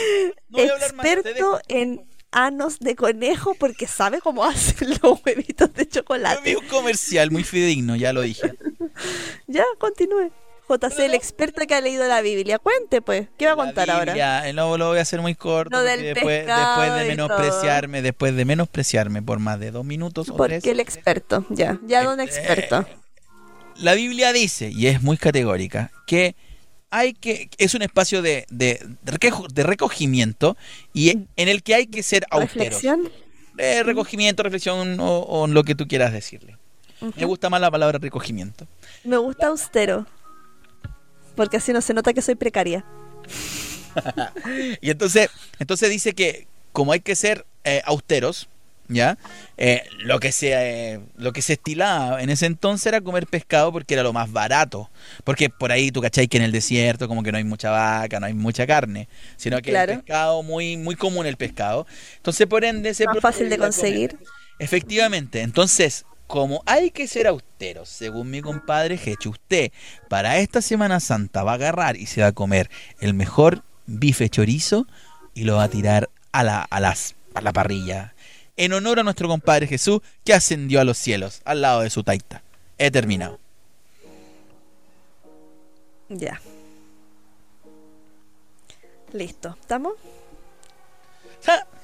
No 0.49 0.57
voy 0.57 0.67
a 0.69 0.73
hablar 0.73 0.93
más. 0.95 1.05
te 1.05 1.09
dejo. 1.09 1.57
experto 1.57 1.59
en 1.67 2.05
anos 2.31 2.79
de 2.79 2.95
conejo 2.95 3.55
porque 3.55 3.87
sabe 3.87 4.21
cómo 4.21 4.43
hacen 4.45 4.89
los 5.01 5.19
huevitos 5.25 5.73
de 5.73 5.85
Yo 5.85 6.01
chocolate. 6.01 6.41
vi 6.43 6.55
un 6.55 6.67
comercial 6.67 7.31
muy 7.31 7.43
fidedigno, 7.43 7.95
ya 7.95 8.13
lo 8.13 8.21
dije. 8.21 8.53
Ya, 9.47 9.63
continúe. 9.79 10.31
JC, 10.69 10.99
el 10.99 11.13
experto 11.15 11.65
que 11.65 11.73
ha 11.75 11.81
leído 11.81 12.07
la 12.07 12.21
Biblia. 12.21 12.59
Cuente, 12.59 13.01
pues. 13.01 13.27
¿Qué 13.37 13.45
va 13.47 13.53
a 13.53 13.55
contar 13.55 13.89
ahora? 13.89 14.15
Ya, 14.15 14.51
no 14.53 14.77
lo 14.77 14.89
voy 14.89 14.99
a 14.99 15.01
hacer 15.01 15.21
muy 15.21 15.35
corto. 15.35 15.75
Lo 15.75 15.81
del 15.83 16.01
después, 16.01 16.45
después 16.45 16.93
de 16.95 17.05
menospreciarme, 17.07 18.01
después 18.01 18.35
de 18.35 18.45
menospreciarme 18.45 19.21
por 19.21 19.39
más 19.39 19.59
de 19.59 19.71
dos 19.71 19.83
minutos 19.85 20.29
o 20.29 20.35
tres. 20.35 20.57
Porque 20.59 20.71
el 20.71 20.79
experto, 20.79 21.45
ya. 21.49 21.79
Ya 21.85 22.03
don 22.03 22.19
experto. 22.19 22.85
La 23.77 23.93
Biblia 23.93 24.33
dice, 24.33 24.69
y 24.69 24.87
es 24.87 25.01
muy 25.01 25.17
categórica, 25.17 25.91
que 26.05 26.35
hay 26.91 27.13
que 27.13 27.49
es 27.57 27.75
un 27.75 27.81
espacio 27.81 28.21
de, 28.21 28.45
de, 28.49 28.85
de 29.03 29.11
reco- 29.13 29.47
de 29.47 29.63
recogimiento 29.63 30.57
y 30.93 31.09
en 31.11 31.27
el 31.35 31.63
que 31.63 31.75
hay 31.75 31.87
que 31.87 32.03
ser 32.03 32.25
austeros. 32.29 32.55
Reflexión. 32.81 33.11
Eh, 33.57 33.83
recogimiento, 33.83 34.43
reflexión 34.43 34.99
o, 34.99 35.19
o 35.21 35.47
lo 35.47 35.63
que 35.63 35.75
tú 35.75 35.87
quieras 35.87 36.11
decirle. 36.13 36.57
Me 37.15 37.23
gusta 37.25 37.49
más 37.49 37.61
la 37.61 37.71
palabra 37.71 37.97
recogimiento. 37.99 38.67
Me 39.05 39.15
gusta 39.17 39.47
austero. 39.47 40.05
Porque 41.39 41.55
así 41.55 41.71
no 41.71 41.79
se 41.79 41.93
nota 41.93 42.11
que 42.11 42.21
soy 42.21 42.35
precaria. 42.35 42.83
Y 44.81 44.89
entonces, 44.89 45.29
entonces 45.57 45.89
dice 45.89 46.11
que 46.11 46.47
como 46.73 46.91
hay 46.91 46.99
que 46.99 47.15
ser 47.15 47.45
eh, 47.63 47.81
austeros, 47.85 48.49
¿ya? 48.89 49.17
Eh, 49.57 49.83
lo, 49.99 50.19
que 50.19 50.33
se, 50.33 50.51
eh, 50.53 50.99
lo 51.15 51.31
que 51.31 51.41
se 51.41 51.53
estilaba 51.53 52.21
en 52.21 52.29
ese 52.29 52.45
entonces 52.45 52.87
era 52.87 52.99
comer 52.99 53.25
pescado 53.25 53.71
porque 53.71 53.93
era 53.93 54.03
lo 54.03 54.11
más 54.11 54.29
barato. 54.33 54.89
Porque 55.23 55.49
por 55.49 55.71
ahí 55.71 55.91
tú 55.91 56.01
cachai 56.01 56.27
que 56.27 56.35
en 56.35 56.43
el 56.43 56.51
desierto 56.51 57.07
como 57.07 57.23
que 57.23 57.31
no 57.31 57.37
hay 57.37 57.45
mucha 57.45 57.71
vaca, 57.71 58.19
no 58.19 58.25
hay 58.25 58.33
mucha 58.33 58.67
carne, 58.67 59.07
sino 59.37 59.61
que 59.61 59.71
Claro. 59.71 59.93
el 59.93 59.99
pescado, 59.99 60.43
muy, 60.43 60.75
muy 60.75 60.95
común 60.95 61.25
el 61.25 61.37
pescado. 61.37 61.87
Entonces, 62.17 62.47
por 62.47 62.65
ende, 62.65 62.93
se 62.93 63.05
Más 63.05 63.19
fácil 63.21 63.49
de 63.49 63.55
comer. 63.55 63.71
conseguir. 63.71 64.17
Efectivamente, 64.59 65.39
entonces, 65.41 66.05
como 66.29 66.61
hay 66.67 66.91
que 66.91 67.07
ser 67.07 67.25
austeros, 67.25 67.89
según 67.89 68.29
mi 68.29 68.39
compadre 68.39 68.99
Hecho, 69.03 69.31
usted 69.31 69.71
para 70.09 70.37
esta 70.37 70.61
Semana 70.61 70.99
Santa 70.99 71.43
va 71.43 71.53
a 71.53 71.55
agarrar 71.55 71.97
y 71.97 72.05
se 72.05 72.21
va 72.21 72.27
a 72.27 72.33
comer 72.33 72.69
el 73.01 73.15
mejor 73.15 73.63
bife 73.87 74.29
chorizo 74.29 74.85
y 75.33 75.45
lo 75.45 75.55
va 75.55 75.63
a 75.63 75.69
tirar 75.69 76.07
a 76.31 76.43
la, 76.43 76.61
a 76.61 76.79
las, 76.79 77.15
a 77.33 77.41
la 77.41 77.51
parrilla. 77.51 78.13
En 78.57 78.73
honor 78.73 78.99
a 78.99 79.03
nuestro 79.03 79.27
compadre 79.27 79.65
Jesús 79.65 80.01
que 80.23 80.35
ascendió 80.35 80.79
a 80.79 80.83
los 80.83 80.99
cielos 80.99 81.41
al 81.45 81.61
lado 81.61 81.81
de 81.81 81.89
su 81.89 82.03
taita. 82.03 82.43
He 82.77 82.91
terminado. 82.91 83.39
Ya. 86.09 86.39
Listo. 89.13 89.57
¿Estamos? 89.59 89.93
O 89.93 91.78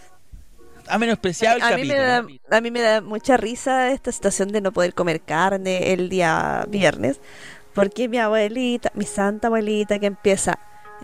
ha 0.88 0.98
menospreciado 0.98 1.58
el 1.58 1.64
A 1.64 1.76
mí, 1.76 1.86
me 1.86 1.96
da, 1.96 2.26
a 2.52 2.62
mí 2.62 2.72
me 2.72 2.82
da 2.82 3.02
mucha 3.02 3.38
risa 3.38 3.92
esta 3.92 4.12
situación 4.12 4.50
de 4.50 4.62
no 4.62 4.72
poder 4.72 4.94
comer 4.94 5.22
carne 5.22 5.94
el 5.94 6.10
día 6.10 6.66
viernes. 6.70 7.20
Porque 7.74 8.08
mi 8.08 8.18
abuelita, 8.18 8.92
mi 8.96 9.06
santa 9.06 9.48
abuelita 9.48 10.00
que 10.00 10.06
empieza, 10.06 10.60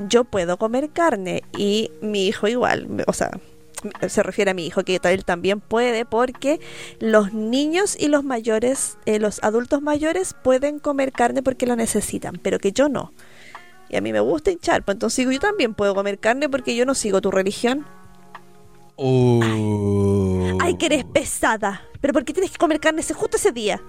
yo 0.08 0.24
puedo 0.24 0.58
comer 0.58 0.90
carne 0.92 1.44
y 1.58 1.92
mi 2.02 2.28
hijo 2.28 2.48
igual, 2.48 3.04
o 3.08 3.14
sea, 3.14 3.32
se 4.08 4.24
refiere 4.24 4.52
a 4.52 4.54
mi 4.54 4.66
hijo 4.66 4.84
que 4.84 5.00
él 5.04 5.26
también 5.26 5.60
puede 5.60 6.06
porque 6.06 6.60
los 7.00 7.34
niños 7.34 7.98
y 8.00 8.08
los 8.08 8.24
mayores, 8.24 8.98
eh, 9.06 9.20
los 9.20 9.44
adultos 9.44 9.82
mayores 9.82 10.36
pueden 10.44 10.80
comer 10.80 11.12
carne 11.12 11.44
porque 11.44 11.66
lo 11.66 11.76
necesitan, 11.76 12.40
pero 12.42 12.60
que 12.60 12.72
yo 12.72 12.90
no. 12.90 13.12
Y 13.90 13.98
a 13.98 14.02
mí 14.02 14.14
me 14.14 14.22
gusta 14.22 14.52
hinchar, 14.52 14.84
pues 14.84 14.96
entonces 14.96 15.18
digo, 15.18 15.32
yo 15.32 15.40
también 15.40 15.74
puedo 15.74 15.94
comer 15.94 16.20
carne 16.20 16.48
porque 16.48 16.76
yo 16.76 16.86
no 16.86 16.96
sigo 16.96 17.20
tu 17.22 17.32
religión. 17.32 17.86
Uh. 18.98 20.58
Ay, 20.62 20.76
que 20.78 20.86
eres 20.88 21.04
pesada. 21.06 21.82
Pero 22.00 22.14
¿por 22.14 22.26
qué 22.26 22.34
tienes 22.34 22.52
que 22.52 22.58
comer 22.58 22.80
carne 22.80 23.02
ese- 23.02 23.14
justo 23.14 23.38
ese 23.38 23.52
día? 23.52 23.82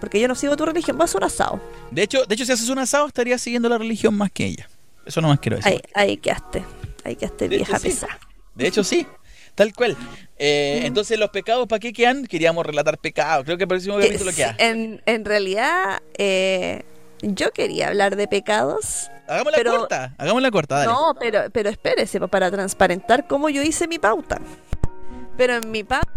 Porque 0.00 0.18
yo 0.20 0.28
no 0.28 0.34
sigo 0.34 0.56
tu 0.56 0.64
religión. 0.66 0.96
Vas 0.98 1.14
a 1.14 1.18
un 1.18 1.24
asado. 1.24 1.60
De 1.90 2.02
hecho, 2.02 2.24
de 2.24 2.34
hecho, 2.34 2.44
si 2.44 2.52
haces 2.52 2.68
un 2.68 2.78
asado, 2.78 3.06
estarías 3.06 3.40
siguiendo 3.40 3.68
la 3.68 3.78
religión 3.78 4.14
más 4.14 4.30
que 4.32 4.46
ella. 4.46 4.68
Eso 5.04 5.20
no 5.20 5.28
más 5.28 5.40
quiero 5.40 5.56
decir. 5.56 5.72
Ahí, 5.72 5.80
ahí 6.10 6.16
quedaste. 6.16 6.64
Ahí 7.04 7.16
quedaste 7.16 7.48
De 7.48 7.56
hecho, 7.56 7.64
vieja 7.64 7.78
sí. 7.78 7.88
pesada. 7.88 8.18
De 8.54 8.66
hecho, 8.66 8.84
sí. 8.84 9.06
Tal 9.54 9.72
cual. 9.74 9.96
Eh, 10.38 10.82
entonces, 10.84 11.18
los 11.18 11.28
pecados, 11.30 11.66
¿para 11.66 11.80
qué 11.80 11.92
quedan? 11.92 12.24
Queríamos 12.26 12.64
relatar 12.64 12.96
pecados. 12.98 13.44
Creo 13.44 13.56
que 13.58 13.64
el 13.64 13.68
próximo 13.68 13.98
Que 13.98 14.06
capítulo 14.06 14.32
queda. 14.32 14.54
en, 14.58 15.02
en 15.06 15.24
realidad, 15.24 16.00
eh, 16.16 16.84
yo 17.22 17.50
quería 17.52 17.88
hablar 17.88 18.16
de 18.16 18.26
pecados. 18.28 19.10
Hagámosla 19.28 19.56
pero- 19.58 19.78
corta. 19.78 20.14
Hagámosla 20.18 20.50
corta, 20.50 20.74
dale. 20.78 20.92
No, 20.92 21.14
pero, 21.18 21.42
pero 21.52 21.68
espérese, 21.70 22.18
pa- 22.20 22.26
para 22.28 22.50
transparentar 22.50 23.26
cómo 23.26 23.48
yo 23.48 23.62
hice 23.62 23.86
mi 23.88 23.98
pauta. 23.98 24.40
Pero 25.36 25.54
en 25.56 25.70
mi 25.70 25.84
pauta... 25.84 26.08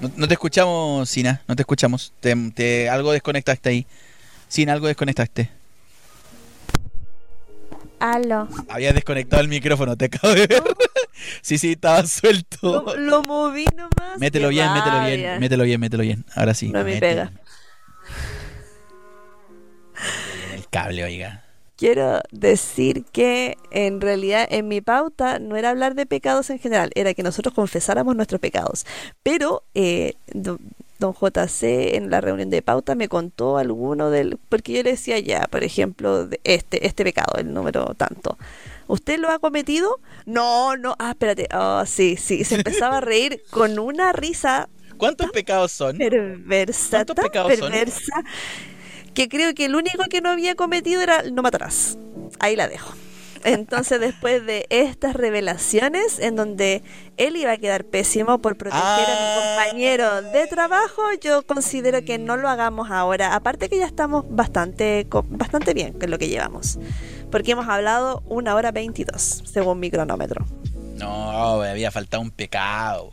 No, 0.00 0.10
no 0.16 0.28
te 0.28 0.34
escuchamos, 0.34 1.08
Sina. 1.08 1.40
No 1.46 1.54
te 1.56 1.62
escuchamos. 1.62 2.12
Te, 2.20 2.34
te- 2.54 2.88
algo 2.90 3.12
desconectaste 3.12 3.68
ahí. 3.70 3.86
Sina, 4.48 4.72
algo 4.72 4.86
desconectaste. 4.88 5.50
Aló. 8.00 8.48
Habías 8.68 8.94
desconectado 8.94 9.40
el 9.40 9.48
micrófono, 9.48 9.96
te 9.96 10.06
acabo 10.06 10.34
de 10.34 10.46
ver. 10.46 10.62
sí, 11.42 11.56
sí, 11.56 11.72
estaba 11.72 12.04
suelto. 12.06 12.82
Lo, 12.84 12.96
lo 12.96 13.22
moví 13.22 13.64
nomás. 13.74 14.18
Mételo 14.18 14.48
bien, 14.48 14.70
mételo 14.74 15.00
bien, 15.06 15.40
mételo 15.40 15.64
bien, 15.64 15.80
mételo 15.80 16.02
bien. 16.02 16.24
Ahora 16.34 16.52
sí. 16.52 16.68
No 16.68 16.80
me 16.84 16.94
mételo. 16.94 17.30
pega. 17.30 17.32
El 20.74 20.82
cable, 20.82 21.04
oiga. 21.04 21.44
Quiero 21.76 22.20
decir 22.32 23.04
que 23.12 23.56
en 23.70 24.00
realidad 24.00 24.46
en 24.50 24.66
mi 24.66 24.80
pauta 24.80 25.38
no 25.38 25.56
era 25.56 25.70
hablar 25.70 25.94
de 25.94 26.04
pecados 26.04 26.50
en 26.50 26.58
general, 26.58 26.90
era 26.94 27.14
que 27.14 27.22
nosotros 27.22 27.54
confesáramos 27.54 28.16
nuestros 28.16 28.40
pecados. 28.40 28.84
Pero 29.22 29.62
eh, 29.74 30.14
don, 30.32 30.58
JC 31.00 31.94
en 31.94 32.10
la 32.10 32.20
reunión 32.20 32.50
de 32.50 32.62
pauta 32.62 32.94
me 32.94 33.08
contó 33.08 33.58
alguno 33.58 34.10
del... 34.10 34.38
Porque 34.48 34.72
yo 34.72 34.82
le 34.82 34.92
decía 34.92 35.18
ya, 35.20 35.46
por 35.48 35.62
ejemplo, 35.62 36.26
de 36.26 36.40
este, 36.44 36.86
este 36.86 37.04
pecado, 37.04 37.38
el 37.38 37.52
número 37.52 37.94
tanto. 37.96 38.36
¿Usted 38.86 39.18
lo 39.18 39.30
ha 39.30 39.38
cometido? 39.38 40.00
No, 40.26 40.76
no. 40.76 40.96
Ah, 40.98 41.10
espérate. 41.10 41.48
Oh, 41.54 41.84
sí, 41.86 42.16
sí. 42.16 42.44
Se 42.44 42.56
empezaba 42.56 42.98
a 42.98 43.00
reír 43.02 43.42
con 43.50 43.78
una 43.78 44.12
risa 44.12 44.68
¿Cuántos 44.96 45.30
pecados 45.30 45.72
son? 45.72 45.98
perversa, 45.98 47.04
¿Cuántos 47.04 47.24
pecados 47.24 47.58
son? 47.58 47.72
Que 49.14 49.28
creo 49.28 49.54
que 49.54 49.66
el 49.66 49.74
único 49.76 50.04
que 50.10 50.20
no 50.20 50.30
había 50.30 50.54
cometido 50.54 51.00
era 51.02 51.22
no 51.22 51.42
matarás. 51.42 51.96
Ahí 52.40 52.56
la 52.56 52.68
dejo. 52.68 52.92
Entonces, 53.44 54.00
después 54.00 54.44
de 54.46 54.66
estas 54.70 55.12
revelaciones, 55.14 56.18
en 56.18 56.34
donde 56.34 56.82
él 57.18 57.36
iba 57.36 57.52
a 57.52 57.58
quedar 57.58 57.84
pésimo 57.84 58.38
por 58.38 58.56
proteger 58.56 58.80
a 58.82 58.96
Ah. 58.96 59.18
mi 59.20 59.66
compañero 59.66 60.22
de 60.22 60.46
trabajo, 60.46 61.02
yo 61.20 61.42
considero 61.46 62.02
que 62.06 62.16
no 62.18 62.38
lo 62.38 62.48
hagamos 62.48 62.90
ahora. 62.90 63.34
Aparte 63.34 63.68
que 63.68 63.76
ya 63.76 63.84
estamos 63.86 64.24
bastante, 64.30 65.06
bastante 65.28 65.74
bien 65.74 65.92
con 65.92 66.10
lo 66.10 66.16
que 66.18 66.28
llevamos. 66.28 66.78
Porque 67.30 67.52
hemos 67.52 67.68
hablado 67.68 68.22
una 68.28 68.54
hora 68.54 68.72
22, 68.72 69.42
según 69.44 69.78
mi 69.78 69.90
cronómetro. 69.90 70.46
No, 70.96 71.58
me 71.58 71.68
había 71.68 71.90
faltado 71.90 72.22
un 72.22 72.30
pecado. 72.30 73.12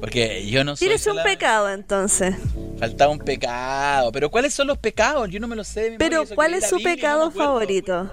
Porque 0.00 0.46
yo 0.48 0.64
no 0.64 0.76
soy. 0.76 0.88
Tienes 0.88 1.06
un 1.06 1.22
pecado 1.22 1.70
entonces. 1.70 2.34
Faltaba 2.78 3.10
un 3.12 3.18
pecado. 3.18 4.12
Pero 4.12 4.30
¿cuáles 4.30 4.52
son 4.54 4.66
los 4.66 4.78
pecados? 4.78 5.28
Yo 5.30 5.40
no 5.40 5.46
me 5.48 5.56
lo 5.56 5.64
sé 5.64 5.90
de 5.90 5.98
Pero, 5.98 6.24
¿cuál 6.34 6.54
es 6.54 6.68
su 6.68 6.76
Biblia 6.76 6.92
y 6.92 6.96
no 6.96 7.00
pecado 7.00 7.30
favorito? 7.30 8.10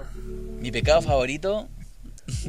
Mi 0.60 0.70
pecado 0.70 1.02
favorito. 1.02 1.68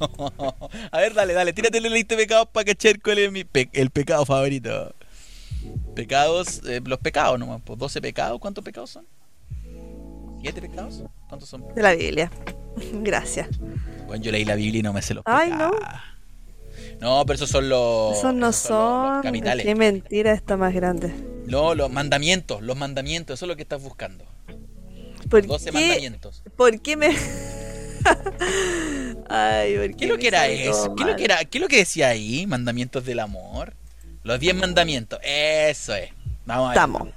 no. 0.00 0.54
A 0.90 0.98
ver, 1.00 1.14
dale, 1.14 1.32
dale, 1.34 1.52
tírate 1.52 1.80
la 1.80 1.88
lista 1.88 2.14
de 2.14 2.22
pecados 2.22 2.48
para 2.52 2.64
cachar 2.64 3.00
cuál 3.00 3.18
es 3.18 3.32
mi 3.32 3.44
pe- 3.44 3.68
el 3.72 3.90
pecado 3.90 4.24
favorito. 4.24 4.94
Pecados, 5.94 6.60
eh, 6.66 6.80
los 6.84 6.98
pecados 6.98 7.38
nomás, 7.38 7.60
pues 7.64 7.78
12 7.78 8.00
pecados, 8.00 8.38
¿cuántos 8.40 8.64
pecados 8.64 8.90
son? 8.90 9.06
¿Siete 10.40 10.60
pecados? 10.60 11.02
¿Cuántos 11.28 11.48
son? 11.48 11.64
De 11.74 11.82
la 11.82 11.94
Biblia. 11.94 12.30
Gracias. 12.92 13.48
Bueno, 14.06 14.22
yo 14.22 14.30
leí 14.30 14.44
la 14.44 14.54
Biblia 14.54 14.80
y 14.80 14.82
no 14.82 14.92
me 14.92 15.02
sé 15.02 15.14
los 15.14 15.24
Ay, 15.26 15.50
pecados. 15.50 15.76
No, 15.80 16.15
pero 16.98 17.32
esos 17.34 17.48
son 17.50 17.68
los. 17.68 18.16
Esos 18.18 18.34
no 18.34 18.48
esos 18.48 18.70
los- 18.70 18.70
los 18.70 19.16
son. 19.16 19.22
capitales. 19.22 19.64
Qué 19.66 19.74
mentira 19.74 20.32
está 20.32 20.56
más 20.56 20.74
grande. 20.74 21.12
No, 21.46 21.74
los 21.74 21.90
mandamientos, 21.90 22.62
los 22.62 22.76
mandamientos, 22.76 23.34
eso 23.38 23.44
es 23.44 23.48
lo 23.48 23.56
que 23.56 23.62
estás 23.62 23.82
buscando. 23.82 24.24
¿Por 25.30 25.46
12 25.46 25.70
qué? 25.70 25.72
mandamientos. 25.72 26.42
¿Por 26.56 26.80
qué 26.80 26.96
me.? 26.96 27.08
Ay, 29.28 29.76
¿por 29.76 29.96
¿Qué 29.96 30.04
es 30.04 30.10
lo 30.10 30.18
que 30.18 30.28
era 30.28 30.46
eso? 30.48 30.94
¿Qué 30.94 31.02
es 31.02 31.08
lo 31.10 31.16
que 31.16 31.24
era? 31.24 31.44
¿Qué 31.44 31.58
lo 31.58 31.68
que 31.68 31.76
decía 31.78 32.08
ahí? 32.08 32.46
Mandamientos 32.46 33.04
del 33.04 33.18
amor. 33.20 33.74
Los 34.22 34.38
10 34.40 34.54
mandamientos. 34.56 35.18
Eso 35.22 35.94
es. 35.94 36.10
Vamos 36.44 36.66
a 36.66 36.68
ver. 36.70 36.76
Estamos. 36.76 37.08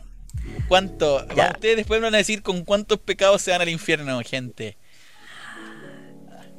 ¿Cuánto? 0.68 1.28
Ya. 1.36 1.52
Ustedes 1.54 1.78
después 1.78 2.00
me 2.00 2.06
van 2.08 2.16
a 2.16 2.20
decir 2.20 2.42
con 2.42 2.64
cuántos 2.64 3.00
pecados 3.00 3.42
se 3.42 3.52
van 3.52 3.62
al 3.62 3.70
infierno, 3.70 4.20
gente. 4.26 4.78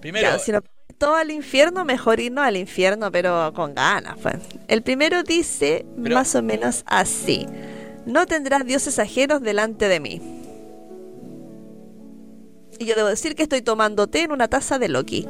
Primero, 0.01 0.29
Ya, 0.29 0.39
si 0.39 0.53
nos 0.53 0.63
todo 1.01 1.17
al 1.17 1.31
infierno, 1.31 1.85
mejor 1.87 2.21
irnos 2.21 2.45
al 2.45 2.59
infierno, 2.59 3.11
pero 3.11 3.53
con 3.55 3.75
ganas. 3.75 4.19
Pues. 4.23 4.37
El 4.69 4.83
primero 4.83 5.23
dice 5.23 5.87
Pero- 6.01 6.15
más 6.15 6.35
o 6.35 6.43
menos 6.43 6.83
así. 6.87 7.47
No 8.05 8.27
tendrás 8.27 8.67
dioses 8.67 8.99
ajenos 8.99 9.41
delante 9.41 9.89
de 9.89 9.99
mí. 9.99 10.21
Y 12.79 12.85
yo 12.85 12.95
debo 12.95 13.09
decir 13.09 13.35
que 13.35 13.43
estoy 13.45 13.63
tomando 13.63 14.07
té 14.09 14.23
en 14.25 14.33
una 14.33 14.49
taza 14.49 14.79
de 14.79 14.89
Loki. 14.89 15.27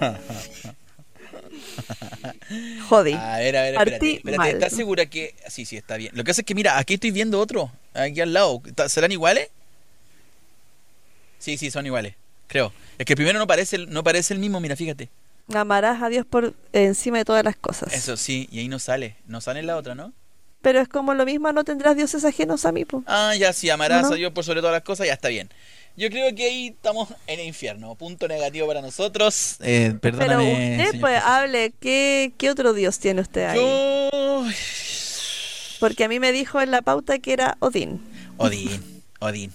Jodí. 2.88 3.12
a 3.14 3.38
ver, 3.38 3.56
a 3.56 3.62
ver, 3.62 3.74
espérate, 3.74 4.12
espérate. 4.16 4.50
¿estás 4.50 4.72
segura 4.72 5.06
que...? 5.06 5.34
Sí, 5.48 5.64
sí, 5.64 5.76
está 5.76 5.96
bien. 5.96 6.12
Lo 6.14 6.24
que 6.24 6.30
pasa 6.30 6.40
es 6.42 6.46
que, 6.46 6.54
mira, 6.54 6.78
aquí 6.78 6.94
estoy 6.94 7.10
viendo 7.10 7.40
otro, 7.40 7.70
aquí 7.94 8.20
al 8.20 8.32
lado. 8.32 8.62
¿Ta- 8.74 8.88
¿Serán 8.88 9.12
iguales? 9.12 9.48
Sí, 11.38 11.56
sí, 11.58 11.70
son 11.70 11.86
iguales, 11.86 12.14
creo. 12.46 12.72
Es 12.98 13.04
que 13.06 13.14
primero 13.16 13.38
no 13.38 13.46
parece, 13.46 13.76
el- 13.76 13.90
no 13.90 14.02
parece 14.04 14.34
el 14.34 14.40
mismo, 14.40 14.60
mira, 14.60 14.76
fíjate. 14.76 15.08
Amarás 15.54 16.02
a 16.02 16.08
Dios 16.08 16.26
por 16.26 16.54
encima 16.72 17.18
de 17.18 17.24
todas 17.24 17.44
las 17.44 17.56
cosas. 17.56 17.92
Eso 17.92 18.16
sí, 18.16 18.48
y 18.50 18.58
ahí 18.60 18.68
no 18.68 18.78
sale, 18.78 19.16
no 19.26 19.40
sale 19.40 19.60
en 19.60 19.66
la 19.66 19.76
otra, 19.76 19.94
¿no? 19.94 20.12
Pero 20.62 20.80
es 20.80 20.88
como 20.88 21.14
lo 21.14 21.24
mismo, 21.24 21.52
no 21.52 21.62
tendrás 21.62 21.94
dioses 21.96 22.24
ajenos 22.24 22.64
a 22.64 22.72
mí. 22.72 22.84
po. 22.84 23.04
Ah, 23.06 23.34
ya, 23.38 23.52
sí, 23.52 23.70
amarás 23.70 24.02
¿No? 24.08 24.12
a 24.12 24.16
Dios 24.16 24.32
por 24.32 24.42
sobre 24.44 24.60
todas 24.60 24.74
las 24.74 24.82
cosas, 24.82 25.06
ya 25.06 25.12
está 25.12 25.28
bien. 25.28 25.48
Yo 25.96 26.10
creo 26.10 26.34
que 26.34 26.44
ahí 26.46 26.66
estamos 26.68 27.08
en 27.26 27.40
el 27.40 27.46
infierno. 27.46 27.94
Punto 27.94 28.26
negativo 28.28 28.66
para 28.66 28.82
nosotros. 28.82 29.56
Eh, 29.60 29.94
Pero 30.00 30.18
perdóname. 30.18 30.52
usted, 30.52 30.86
señor 30.90 31.00
pues, 31.00 31.22
hable, 31.24 31.72
¿qué, 31.80 32.32
¿qué 32.36 32.50
otro 32.50 32.72
Dios 32.74 32.98
tiene 32.98 33.20
usted 33.22 33.44
ahí? 33.44 33.56
Yo. 33.58 34.44
Porque 35.78 36.04
a 36.04 36.08
mí 36.08 36.18
me 36.20 36.32
dijo 36.32 36.60
en 36.60 36.70
la 36.70 36.82
pauta 36.82 37.18
que 37.18 37.32
era 37.32 37.56
Odín. 37.60 38.00
Odín, 38.38 39.02
Odín. 39.20 39.52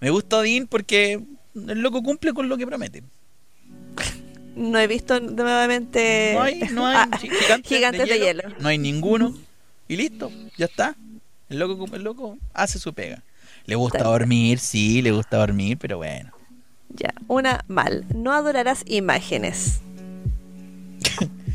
Me 0.00 0.10
gusta 0.10 0.38
Odín 0.38 0.66
porque 0.66 1.20
el 1.54 1.80
loco 1.80 2.02
cumple 2.02 2.32
con 2.32 2.48
lo 2.48 2.56
que 2.56 2.66
promete. 2.66 3.02
No 4.56 4.78
he 4.78 4.86
visto 4.88 5.20
nuevamente 5.20 6.32
No 6.34 6.42
hay, 6.42 6.60
no 6.72 6.86
hay 6.86 6.96
Ah, 6.96 7.18
gi- 7.18 7.30
gigantes, 7.30 7.68
gigantes 7.68 8.08
de 8.08 8.18
hielo. 8.18 8.42
No 8.58 8.68
hay 8.68 8.78
ninguno. 8.78 9.34
Y 9.88 9.96
listo, 9.96 10.30
ya 10.56 10.66
está. 10.66 10.96
El 11.48 11.58
loco, 11.58 11.86
el 11.94 12.02
loco 12.02 12.38
hace 12.52 12.78
su 12.78 12.92
pega. 12.92 13.22
Le 13.66 13.74
gusta 13.76 13.98
Está 13.98 14.08
bien. 14.08 14.18
dormir, 14.18 14.58
sí, 14.58 15.02
le 15.02 15.12
gusta 15.12 15.36
dormir, 15.38 15.78
pero 15.78 15.96
bueno. 15.98 16.30
Ya, 16.90 17.12
una 17.28 17.64
mal. 17.68 18.04
No 18.14 18.32
adorarás 18.32 18.82
imágenes. 18.86 19.80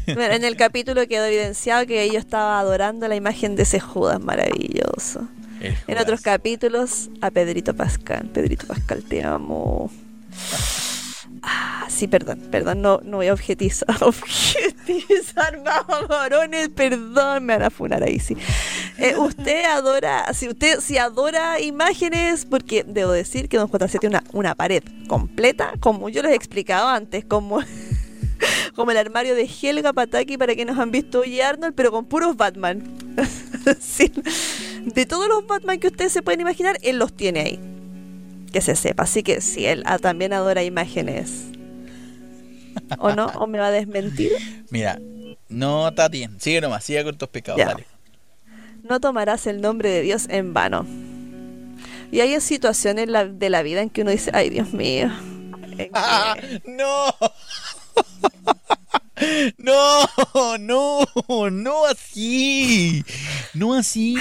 Bueno, 0.08 0.36
en 0.36 0.44
el 0.46 0.56
capítulo 0.56 1.08
quedó 1.08 1.26
evidenciado 1.26 1.86
que 1.88 2.08
yo 2.12 2.20
estaba 2.20 2.60
adorando 2.60 3.08
la 3.08 3.16
imagen 3.16 3.56
de 3.56 3.64
ese 3.64 3.80
Judas 3.80 4.22
maravilloso. 4.22 5.28
En 5.88 5.98
otros 5.98 6.22
capítulos, 6.22 7.10
a 7.22 7.32
Pedrito 7.32 7.74
Pascal. 7.76 8.30
Pedrito 8.34 8.68
Pascal, 8.68 9.04
te 9.04 9.24
amo. 9.24 9.90
Ah, 11.48 11.86
sí, 11.90 12.08
perdón, 12.08 12.42
perdón, 12.50 12.82
no, 12.82 13.00
no 13.04 13.18
voy 13.18 13.28
a 13.28 13.34
objetizar, 13.34 13.96
objetizar 14.04 15.62
más, 15.64 16.08
varones, 16.08 16.70
perdón, 16.70 17.46
me 17.46 17.54
van 17.54 17.64
a 17.64 17.70
funar 17.70 18.02
ahí, 18.02 18.20
sí. 18.20 18.36
Eh, 18.98 19.16
usted 19.16 19.64
adora, 19.66 20.34
si 20.34 20.50
usted 20.50 20.80
si 20.80 20.98
adora 20.98 21.62
imágenes, 21.62 22.46
porque 22.46 22.84
debo 22.84 23.12
decir 23.12 23.48
que 23.48 23.58
Don 23.58 23.70
JC 23.70 24.00
tiene 24.00 24.18
una, 24.18 24.24
una 24.34 24.56
pared 24.56 24.84
completa, 25.08 25.74
como 25.80 26.10
yo 26.10 26.24
les 26.24 26.32
he 26.32 26.36
explicado 26.36 26.88
antes, 26.88 27.24
como, 27.26 27.60
como 28.76 28.90
el 28.90 28.98
armario 28.98 29.36
de 29.36 29.48
Helga 29.48 29.94
Pataki 29.94 30.38
para 30.38 30.56
que 30.56 30.66
nos 30.66 30.80
han 30.80 30.90
visto 30.90 31.20
hoy 31.20 31.42
Arnold, 31.42 31.76
pero 31.76 31.92
con 31.92 32.06
puros 32.06 32.36
Batman. 32.36 32.84
Sí. 33.80 34.12
De 34.86 35.06
todos 35.06 35.28
los 35.28 35.46
Batman 35.48 35.80
que 35.80 35.88
ustedes 35.88 36.12
se 36.14 36.22
pueden 36.22 36.42
imaginar, 36.42 36.78
él 36.82 36.98
los 37.00 37.14
tiene 37.14 37.40
ahí. 37.42 37.60
Que 38.54 38.62
se 38.62 38.76
sepa. 38.76 39.04
Así 39.04 39.24
que 39.24 39.42
si 39.42 39.66
él 39.66 39.84
también 40.02 40.32
adora 40.34 40.64
imágenes. 40.64 41.46
¿O 43.00 43.12
no? 43.14 43.26
¿O 43.28 43.48
me 43.48 43.58
va 43.58 43.68
a 43.68 43.72
desmentir? 43.72 44.32
Mira, 44.70 45.00
no 45.50 45.88
está 45.90 46.08
bien. 46.08 46.40
Sigue 46.40 46.62
nomás, 46.62 46.84
sigue 46.84 47.04
con 47.04 47.18
tus 47.18 47.30
pecados, 47.30 47.60
Ya. 47.60 47.68
dale. 47.68 47.86
No 48.84 49.00
tomarás 49.00 49.48
el 49.48 49.62
nombre 49.62 49.90
de 49.90 50.02
Dios 50.02 50.28
en 50.30 50.54
vano. 50.54 50.86
Y 52.12 52.20
hay 52.20 52.40
situaciones 52.40 53.08
de 53.40 53.50
la 53.50 53.64
vida 53.64 53.82
en 53.82 53.90
que 53.90 54.04
uno 54.04 54.12
dice, 54.12 54.30
ay 54.34 54.50
Dios 54.50 54.72
mío. 54.74 55.10
¡Ah! 55.94 56.36
¡No! 56.66 57.14
No, 59.58 60.08
no, 60.60 61.06
no 61.52 61.86
así. 61.86 63.04
No 63.54 63.74
así. 63.74 64.16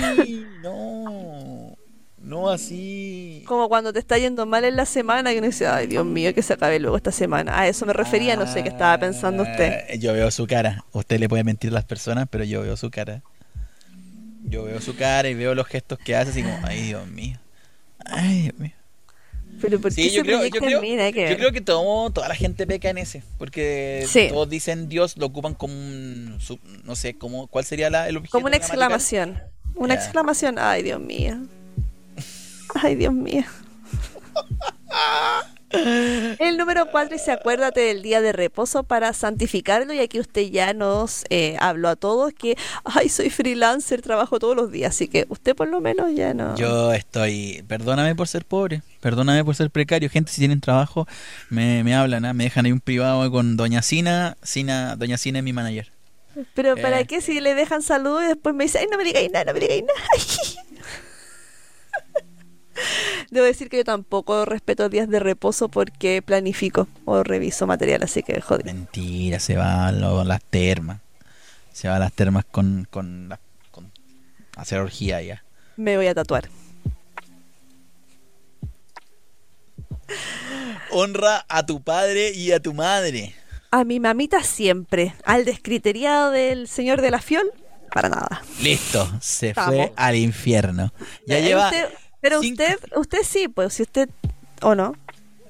No. 0.62 1.76
No 2.18 2.48
así. 2.48 3.44
Como 3.46 3.68
cuando 3.68 3.92
te 3.92 3.98
está 3.98 4.16
yendo 4.16 4.46
mal 4.46 4.64
en 4.64 4.76
la 4.76 4.86
semana 4.86 5.32
y 5.32 5.38
uno 5.38 5.46
dice, 5.46 5.66
ay 5.66 5.86
Dios 5.86 6.06
mío, 6.06 6.32
que 6.34 6.40
se 6.42 6.54
acabe 6.54 6.78
luego 6.80 6.96
esta 6.96 7.12
semana. 7.12 7.58
A 7.58 7.68
eso 7.68 7.84
me 7.84 7.92
refería, 7.92 8.34
no 8.36 8.46
sé 8.46 8.62
qué 8.62 8.70
estaba 8.70 8.96
pensando 8.98 9.42
usted. 9.42 9.84
Ah, 9.90 9.94
Yo 9.96 10.14
veo 10.14 10.30
su 10.30 10.46
cara. 10.46 10.84
Usted 10.92 11.20
le 11.20 11.28
puede 11.28 11.44
mentir 11.44 11.70
a 11.70 11.74
las 11.74 11.84
personas, 11.84 12.26
pero 12.30 12.44
yo 12.44 12.62
veo 12.62 12.76
su 12.78 12.90
cara. 12.90 13.22
Yo 14.44 14.64
veo 14.64 14.80
su 14.80 14.96
cara 14.96 15.28
y 15.28 15.34
veo 15.34 15.54
los 15.54 15.66
gestos 15.66 15.98
que 15.98 16.16
hace 16.16 16.30
así 16.30 16.42
como, 16.42 16.58
ay 16.64 16.82
Dios 16.82 17.06
mío. 17.08 17.38
Ay 18.06 18.42
Dios 18.42 18.58
mío. 18.58 18.72
Pero 19.64 19.80
¿por 19.80 19.90
Sí, 19.94 20.02
qué 20.02 20.10
yo 20.10 20.22
creo, 20.22 20.44
yo 20.44 20.60
creo, 20.60 20.82
mí? 20.82 20.94
Nada 20.94 21.10
que 21.10 21.26
yo 21.30 21.36
creo 21.38 21.50
que 21.50 21.62
todo, 21.62 22.10
toda 22.10 22.28
la 22.28 22.34
gente 22.34 22.66
peca 22.66 22.90
en 22.90 22.98
ese, 22.98 23.22
porque 23.38 24.04
Sí. 24.06 24.26
todos 24.28 24.46
dicen 24.50 24.90
Dios, 24.90 25.16
lo 25.16 25.24
ocupan 25.24 25.54
como 25.54 25.72
un, 25.72 26.38
no 26.84 26.94
sé, 26.96 27.14
como, 27.16 27.46
¿cuál 27.46 27.64
sería 27.64 27.88
la, 27.88 28.06
el 28.08 28.18
objeto 28.18 28.32
Como 28.32 28.46
una 28.46 28.56
exclamación. 28.58 29.40
Una 29.74 29.94
exclamación. 29.94 30.58
Ay, 30.58 30.82
Dios 30.82 31.00
mío. 31.00 31.38
Ay, 32.74 32.94
Dios 32.96 33.14
mío. 33.14 33.42
El 36.38 36.56
número 36.56 36.86
4 36.90 37.14
dice 37.16 37.32
acuérdate 37.32 37.80
del 37.80 38.02
día 38.02 38.20
de 38.20 38.32
reposo 38.32 38.82
para 38.84 39.12
santificarlo 39.12 39.92
y 39.92 40.00
aquí 40.00 40.20
usted 40.20 40.42
ya 40.50 40.72
nos 40.74 41.24
eh, 41.30 41.56
habló 41.60 41.88
a 41.88 41.96
todos 41.96 42.32
que, 42.32 42.56
ay, 42.84 43.08
soy 43.08 43.30
freelancer, 43.30 44.02
trabajo 44.02 44.38
todos 44.38 44.56
los 44.56 44.70
días, 44.70 44.90
así 44.94 45.08
que 45.08 45.26
usted 45.28 45.54
por 45.54 45.68
lo 45.68 45.80
menos 45.80 46.14
ya 46.14 46.34
no... 46.34 46.54
Yo 46.56 46.92
estoy, 46.92 47.64
perdóname 47.68 48.14
por 48.14 48.28
ser 48.28 48.44
pobre, 48.44 48.82
perdóname 49.00 49.44
por 49.44 49.54
ser 49.54 49.70
precario, 49.70 50.08
gente 50.10 50.30
si 50.32 50.40
tienen 50.40 50.60
trabajo 50.60 51.06
me, 51.50 51.84
me 51.84 51.94
hablan, 51.94 52.24
¿ah? 52.24 52.32
me 52.32 52.44
dejan 52.44 52.66
ahí 52.66 52.72
un 52.72 52.80
privado 52.80 53.30
con 53.30 53.56
Doña 53.56 53.82
Sina, 53.82 54.36
Sina, 54.42 54.96
Doña 54.96 55.16
Sina 55.18 55.38
es 55.38 55.44
mi 55.44 55.52
manager. 55.52 55.90
Pero 56.54 56.76
¿para 56.76 57.00
Eh. 57.00 57.06
qué 57.06 57.20
si 57.20 57.40
le 57.40 57.54
dejan 57.54 57.80
saludos 57.80 58.24
y 58.24 58.26
después 58.26 58.54
me 58.56 58.64
dice, 58.64 58.78
ay, 58.78 58.86
no 58.90 58.98
me 58.98 59.04
digáis 59.04 59.30
nada, 59.30 59.44
no 59.44 59.52
me 59.54 59.60
digáis 59.60 59.84
nada? 59.84 60.00
Debo 63.30 63.46
decir 63.46 63.68
que 63.68 63.78
yo 63.78 63.84
tampoco 63.84 64.44
respeto 64.44 64.88
días 64.88 65.08
de 65.08 65.20
reposo 65.20 65.68
porque 65.68 66.22
planifico 66.22 66.88
o 67.04 67.22
reviso 67.22 67.66
material, 67.66 68.02
así 68.02 68.22
que 68.22 68.40
joder. 68.40 68.64
Mentira, 68.66 69.38
se 69.40 69.56
va 69.56 69.88
a 69.88 69.92
lo- 69.92 70.24
las 70.24 70.42
termas, 70.42 70.98
se 71.72 71.88
va 71.88 71.96
a 71.96 71.98
las 71.98 72.12
termas 72.12 72.44
con, 72.44 72.86
con, 72.90 73.28
la- 73.28 73.40
con 73.70 73.90
hacer 74.56 74.78
orgía 74.80 75.20
ya. 75.22 75.44
Me 75.76 75.96
voy 75.96 76.06
a 76.06 76.14
tatuar. 76.14 76.48
Honra 80.90 81.44
a 81.48 81.64
tu 81.66 81.82
padre 81.82 82.32
y 82.32 82.52
a 82.52 82.60
tu 82.60 82.74
madre. 82.74 83.34
A 83.70 83.84
mi 83.84 83.98
mamita 83.98 84.42
siempre. 84.44 85.14
Al 85.24 85.44
descriteriado 85.44 86.30
del 86.30 86.68
señor 86.68 87.00
de 87.00 87.10
la 87.10 87.20
fiol, 87.20 87.50
para 87.92 88.08
nada. 88.08 88.42
Listo, 88.60 89.10
se 89.20 89.48
Estamos. 89.48 89.74
fue 89.74 89.92
al 89.96 90.14
infierno. 90.16 90.92
Ya 91.26 91.38
Eh, 91.38 91.42
lleva 91.42 91.70
pero 92.24 92.40
cinco- 92.40 92.62
usted, 92.62 92.78
usted 92.96 93.18
sí, 93.22 93.48
pues 93.48 93.74
si 93.74 93.82
usted 93.82 94.08
o 94.62 94.74
no, 94.74 94.94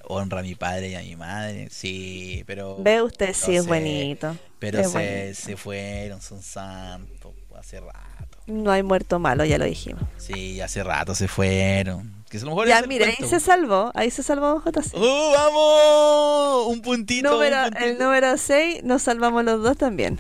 honra 0.07 0.41
a 0.41 0.43
mi 0.43 0.55
padre 0.55 0.89
y 0.91 0.95
a 0.95 1.01
mi 1.01 1.17
madre, 1.17 1.69
sí, 1.71 2.45
pero 2.47 2.77
ve 2.79 3.01
usted 3.03 3.33
sí 3.35 3.57
es 3.57 3.67
bonito. 3.67 4.37
Pero 4.59 4.79
es 4.81 4.91
se, 4.91 4.99
bonito. 4.99 5.41
se 5.41 5.57
fueron, 5.57 6.21
son 6.21 6.43
santos, 6.43 7.33
hace 7.59 7.81
rato. 7.81 8.39
No 8.47 8.71
hay 8.71 8.83
muerto 8.83 9.19
malo, 9.19 9.45
ya 9.45 9.57
lo 9.59 9.65
dijimos. 9.65 10.03
Sí, 10.19 10.61
hace 10.61 10.83
rato 10.83 11.15
se 11.15 11.29
fueron. 11.29 12.13
Que 12.29 12.39
a 12.39 12.41
lo 12.41 12.47
mejor 12.49 12.67
Ya, 12.69 12.83
mire, 12.83 13.05
ahí 13.07 13.29
se 13.29 13.41
salvó, 13.41 13.91
ahí 13.95 14.11
se 14.11 14.23
salvó 14.23 14.61
JC. 14.63 14.95
¡Uh, 14.97 15.33
vamos! 15.33 16.67
Un 16.67 16.83
puntito. 16.83 17.39
un 17.39 17.43
puntito. 17.43 17.85
el 17.85 17.99
número 17.99 18.37
6 18.37 18.83
nos 18.85 19.03
salvamos 19.03 19.45
los 19.45 19.63
dos 19.63 19.77
también. 19.77 20.19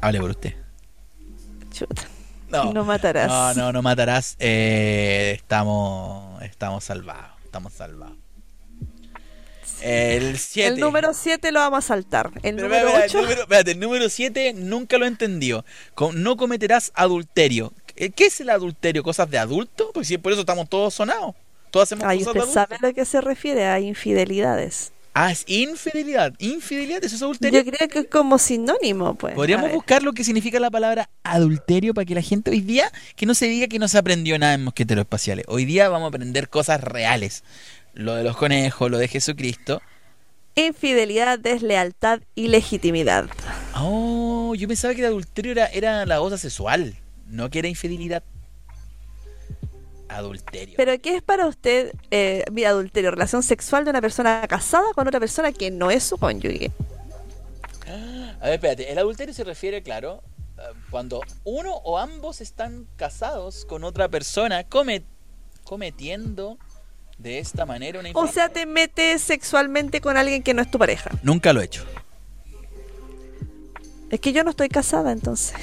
Hable 0.00 0.20
por 0.20 0.30
usted. 0.30 0.54
Chuta. 1.72 2.02
No, 2.48 2.72
No 2.72 2.84
matarás. 2.84 3.28
No, 3.28 3.54
no, 3.54 3.72
no 3.72 3.82
matarás. 3.82 4.36
Eh, 4.38 5.32
estamos, 5.36 6.42
estamos 6.42 6.84
salvados. 6.84 7.32
Estamos 7.44 7.72
salvados. 7.72 8.16
El 9.82 10.38
7. 10.38 10.74
El 10.74 10.80
número 10.80 11.12
7 11.12 11.52
lo 11.52 11.60
vamos 11.60 11.84
a 11.84 11.88
saltar. 11.88 12.30
El 12.42 12.56
Pero, 12.56 12.68
número 12.68 12.88
espera, 12.88 13.04
8. 13.06 13.18
el 13.18 13.24
número, 13.24 13.42
espérate, 13.42 13.70
el 13.72 13.80
número 13.80 14.08
7 14.08 14.52
nunca 14.54 14.96
lo 14.98 15.06
entendió. 15.06 15.64
No 16.14 16.36
cometerás 16.36 16.92
adulterio. 16.94 17.72
¿Qué 17.94 18.12
es 18.26 18.40
el 18.40 18.50
adulterio? 18.50 19.02
¿Cosas 19.02 19.30
de 19.30 19.38
adulto? 19.38 19.90
Porque 19.92 20.06
si 20.06 20.18
por 20.18 20.32
eso 20.32 20.40
estamos 20.42 20.68
todos 20.68 20.94
sonados. 20.94 21.34
Todos 21.70 21.88
hacemos 21.88 22.04
Ay, 22.06 22.18
cosas 22.20 22.34
usted 22.34 22.46
de 22.48 22.52
sabe 22.54 22.76
a 22.76 22.78
lo 22.86 22.94
que 22.94 23.04
se 23.04 23.20
refiere 23.20 23.66
a 23.66 23.80
infidelidades. 23.80 24.92
Ah, 25.18 25.32
es 25.32 25.44
infidelidad. 25.46 26.34
Infidelidad, 26.38 27.02
eso 27.02 27.16
es 27.16 27.22
adulterio. 27.22 27.62
Yo 27.62 27.72
creo 27.72 27.88
que 27.88 28.00
es 28.00 28.06
como 28.06 28.36
sinónimo, 28.36 29.14
pues. 29.14 29.34
Podríamos 29.34 29.72
buscar 29.72 30.02
lo 30.02 30.12
que 30.12 30.22
significa 30.22 30.60
la 30.60 30.70
palabra 30.70 31.08
adulterio 31.24 31.94
para 31.94 32.04
que 32.04 32.14
la 32.14 32.20
gente 32.20 32.50
hoy 32.50 32.60
día, 32.60 32.92
que 33.16 33.24
no 33.24 33.32
se 33.32 33.46
diga 33.46 33.66
que 33.66 33.78
no 33.78 33.88
se 33.88 33.96
aprendió 33.96 34.38
nada 34.38 34.52
en 34.52 34.64
mosqueteros 34.64 35.04
espaciales. 35.04 35.46
Hoy 35.48 35.64
día 35.64 35.88
vamos 35.88 36.04
a 36.04 36.08
aprender 36.08 36.50
cosas 36.50 36.82
reales. 36.82 37.44
Lo 37.94 38.14
de 38.14 38.24
los 38.24 38.36
conejos, 38.36 38.90
lo 38.90 38.98
de 38.98 39.08
Jesucristo. 39.08 39.80
Infidelidad, 40.54 41.38
deslealtad 41.38 42.20
y 42.34 42.48
legitimidad. 42.48 43.24
Oh, 43.74 44.54
yo 44.54 44.68
pensaba 44.68 44.94
que 44.94 45.00
el 45.00 45.06
adulterio 45.06 45.52
era, 45.52 45.64
era 45.68 46.04
la 46.04 46.18
cosa 46.18 46.36
sexual, 46.36 46.94
no 47.26 47.48
que 47.48 47.60
era 47.60 47.68
infidelidad. 47.68 48.22
Adulterio. 50.08 50.74
Pero 50.76 50.98
¿qué 51.00 51.16
es 51.16 51.22
para 51.22 51.46
usted 51.46 51.92
eh, 52.10 52.44
mi 52.52 52.64
adulterio? 52.64 53.10
Relación 53.10 53.42
sexual 53.42 53.84
de 53.84 53.90
una 53.90 54.00
persona 54.00 54.46
casada 54.48 54.92
con 54.94 55.06
otra 55.08 55.18
persona 55.20 55.52
que 55.52 55.70
no 55.70 55.90
es 55.90 56.04
su 56.04 56.16
cónyuge. 56.16 56.70
A 58.40 58.44
ver, 58.44 58.54
espérate, 58.54 58.92
el 58.92 58.98
adulterio 58.98 59.32
se 59.34 59.42
refiere, 59.44 59.82
claro, 59.82 60.22
eh, 60.58 60.62
cuando 60.90 61.22
uno 61.44 61.74
o 61.76 61.98
ambos 61.98 62.40
están 62.40 62.86
casados 62.96 63.64
con 63.64 63.82
otra 63.84 64.08
persona 64.08 64.64
come- 64.64 65.04
cometiendo 65.64 66.58
de 67.18 67.38
esta 67.38 67.64
manera 67.66 67.98
una 67.98 68.10
O 68.14 68.26
sea, 68.26 68.48
te 68.50 68.66
metes 68.66 69.22
sexualmente 69.22 70.00
con 70.00 70.16
alguien 70.16 70.42
que 70.42 70.52
no 70.54 70.62
es 70.62 70.70
tu 70.70 70.78
pareja. 70.78 71.10
Nunca 71.22 71.52
lo 71.52 71.60
he 71.62 71.64
hecho. 71.64 71.84
Es 74.10 74.20
que 74.20 74.32
yo 74.32 74.44
no 74.44 74.50
estoy 74.50 74.68
casada, 74.68 75.10
entonces. 75.12 75.54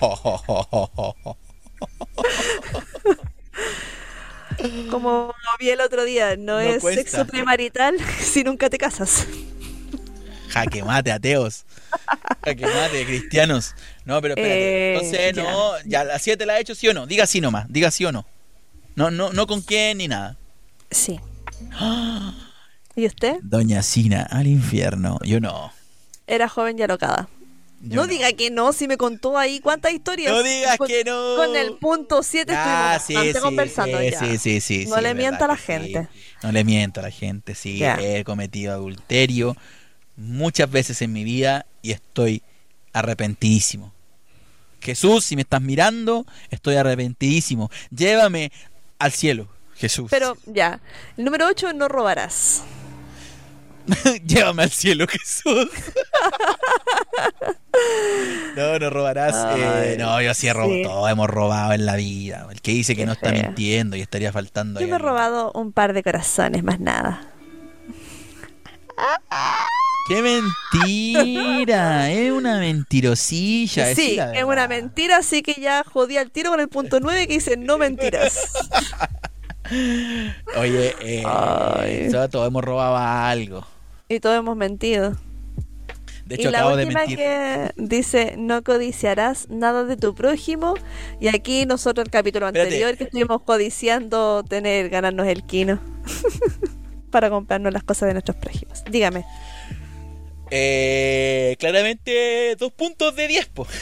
Como 4.90 5.34
vi 5.58 5.70
el 5.70 5.80
otro 5.80 6.04
día, 6.04 6.36
no, 6.36 6.54
No 6.54 6.60
es 6.60 6.82
sexo 6.82 7.26
premarital 7.26 7.96
si 8.20 8.44
nunca 8.44 8.68
te 8.68 8.78
casas. 8.78 9.26
Jaque 10.50 10.82
mate, 10.82 11.12
ateos. 11.12 11.64
Jaque 12.44 12.66
mate, 12.66 13.06
cristianos. 13.06 13.74
No, 14.04 14.20
pero 14.20 14.34
espérate. 14.34 14.60
Eh, 14.60 14.94
Entonces, 14.94 15.32
ya. 15.34 15.42
no, 15.44 15.72
ya 15.86 16.04
la 16.04 16.18
7 16.18 16.44
la 16.44 16.54
ha 16.54 16.58
hecho, 16.58 16.74
sí 16.74 16.88
o 16.88 16.94
no. 16.94 17.06
Diga 17.06 17.26
sí 17.26 17.40
nomás, 17.40 17.66
diga 17.68 17.90
sí 17.90 18.04
o 18.04 18.12
no. 18.12 18.26
No, 18.96 19.10
no, 19.10 19.32
no 19.32 19.46
con 19.46 19.62
quién 19.62 19.98
ni 19.98 20.08
nada. 20.08 20.36
Sí. 20.90 21.20
¿Y 22.96 23.06
usted? 23.06 23.36
Doña 23.42 23.82
Sina, 23.82 24.24
al 24.24 24.46
infierno. 24.46 25.18
Yo 25.22 25.40
no. 25.40 25.72
Era 26.26 26.48
joven 26.48 26.78
y 26.78 26.82
alocada. 26.82 27.28
Yo 27.82 27.96
no, 28.02 28.06
diga 28.06 28.30
que 28.34 28.50
no, 28.50 28.74
si 28.74 28.86
me 28.86 28.98
contó 28.98 29.38
ahí 29.38 29.58
cuántas 29.60 29.92
historias. 29.92 30.30
No 30.32 30.42
digas 30.42 30.76
Con- 30.76 30.86
que 30.86 31.02
no. 31.02 31.36
Con 31.36 31.56
el 31.56 31.76
punto 31.78 32.22
7 32.22 32.52
Ah, 32.54 32.96
estuvimos 32.98 33.26
sí, 33.36 33.40
conversando 33.40 33.98
sí, 33.98 34.10
ya. 34.10 34.38
sí, 34.38 34.60
sí, 34.60 34.86
No 34.86 35.00
le 35.00 35.14
mienta 35.14 35.46
a 35.46 35.48
la 35.48 35.56
gente. 35.56 36.08
No 36.42 36.52
le 36.52 36.62
miento 36.62 37.00
a 37.00 37.04
la 37.04 37.10
gente, 37.10 37.54
sí. 37.54 37.82
He 37.82 38.22
cometido 38.24 38.72
adulterio 38.74 39.56
muchas 40.16 40.70
veces 40.70 41.00
en 41.00 41.12
mi 41.14 41.24
vida 41.24 41.64
y 41.80 41.92
estoy 41.92 42.42
arrepentidísimo. 42.92 43.92
Jesús, 44.82 45.24
si 45.24 45.36
me 45.36 45.42
estás 45.42 45.60
mirando, 45.62 46.26
estoy 46.50 46.76
arrepentidísimo. 46.76 47.70
Llévame 47.90 48.52
al 48.98 49.12
cielo, 49.12 49.48
Jesús. 49.76 50.08
Pero 50.10 50.36
ya, 50.46 50.80
el 51.16 51.24
número 51.24 51.46
8, 51.46 51.72
no 51.72 51.88
robarás. 51.88 52.62
Llévame 54.26 54.62
al 54.64 54.70
cielo, 54.70 55.06
Jesús. 55.08 55.68
no, 58.56 58.78
no 58.78 58.90
robarás. 58.90 59.34
eh, 59.56 59.96
no, 59.98 60.20
yo 60.20 60.34
sí 60.34 60.48
he 60.48 60.52
robado. 60.52 60.74
sí. 60.74 60.82
Todos 60.82 61.10
hemos 61.10 61.28
robado 61.28 61.72
en 61.72 61.86
la 61.86 61.96
vida. 61.96 62.46
El 62.50 62.60
que 62.60 62.72
dice 62.72 62.94
que 62.94 63.02
Qué 63.02 63.06
no 63.06 63.12
está 63.12 63.32
mintiendo 63.32 63.96
y 63.96 64.00
estaría 64.00 64.32
faltando. 64.32 64.80
Yo 64.80 64.88
me 64.88 64.96
he 64.96 64.98
robado 64.98 65.52
un 65.54 65.72
par 65.72 65.92
de 65.92 66.02
corazones, 66.02 66.62
más 66.62 66.80
nada. 66.80 67.26
¡Qué 70.08 70.22
mentira! 70.22 72.10
es 72.12 72.32
una 72.32 72.58
mentirosilla. 72.58 73.94
sí, 73.94 74.16
la 74.16 74.32
es 74.34 74.44
una 74.44 74.66
mentira, 74.68 75.18
así 75.18 75.42
que 75.42 75.54
ya 75.60 75.84
jodí 75.84 76.16
al 76.16 76.30
tiro 76.30 76.50
con 76.50 76.60
el 76.60 76.68
punto 76.68 77.00
9 77.00 77.26
que 77.26 77.34
dice 77.34 77.56
no 77.56 77.78
mentiras. 77.78 78.50
Oye, 80.56 80.94
eh, 81.00 81.22
Ay. 81.26 82.08
todos 82.10 82.30
todos 82.30 82.48
hemos 82.48 82.64
robado 82.64 82.96
algo. 82.96 83.66
y 84.08 84.20
todos 84.20 84.36
hemos 84.38 84.56
mentido. 84.56 85.16
De 86.26 86.36
y 86.36 86.40
hecho, 86.40 86.50
la 86.52 86.58
acabo 86.58 86.76
de 86.76 86.86
mentir. 86.86 87.16
que 87.16 87.70
dice 87.76 88.34
no 88.38 88.62
codiciarás 88.62 89.48
nada 89.48 89.84
de 89.84 89.96
tu 89.96 90.14
prójimo. 90.14 90.74
Y 91.20 91.28
aquí 91.28 91.66
nosotros 91.66 92.04
el 92.04 92.10
capítulo 92.10 92.46
Espérate. 92.46 92.68
anterior 92.70 92.96
que 92.96 93.04
estuvimos 93.04 93.42
codiciando 93.42 94.44
tener, 94.48 94.88
ganarnos 94.90 95.26
el 95.26 95.42
quino. 95.44 95.80
para 97.10 97.28
comprarnos 97.30 97.72
las 97.72 97.82
cosas 97.82 98.06
de 98.08 98.12
nuestros 98.14 98.36
prójimos. 98.36 98.84
Dígame. 98.88 99.24
Eh, 100.52 101.56
claramente, 101.58 102.56
dos 102.58 102.72
puntos 102.72 103.14
de 103.16 103.28
diez, 103.28 103.46
po. 103.46 103.66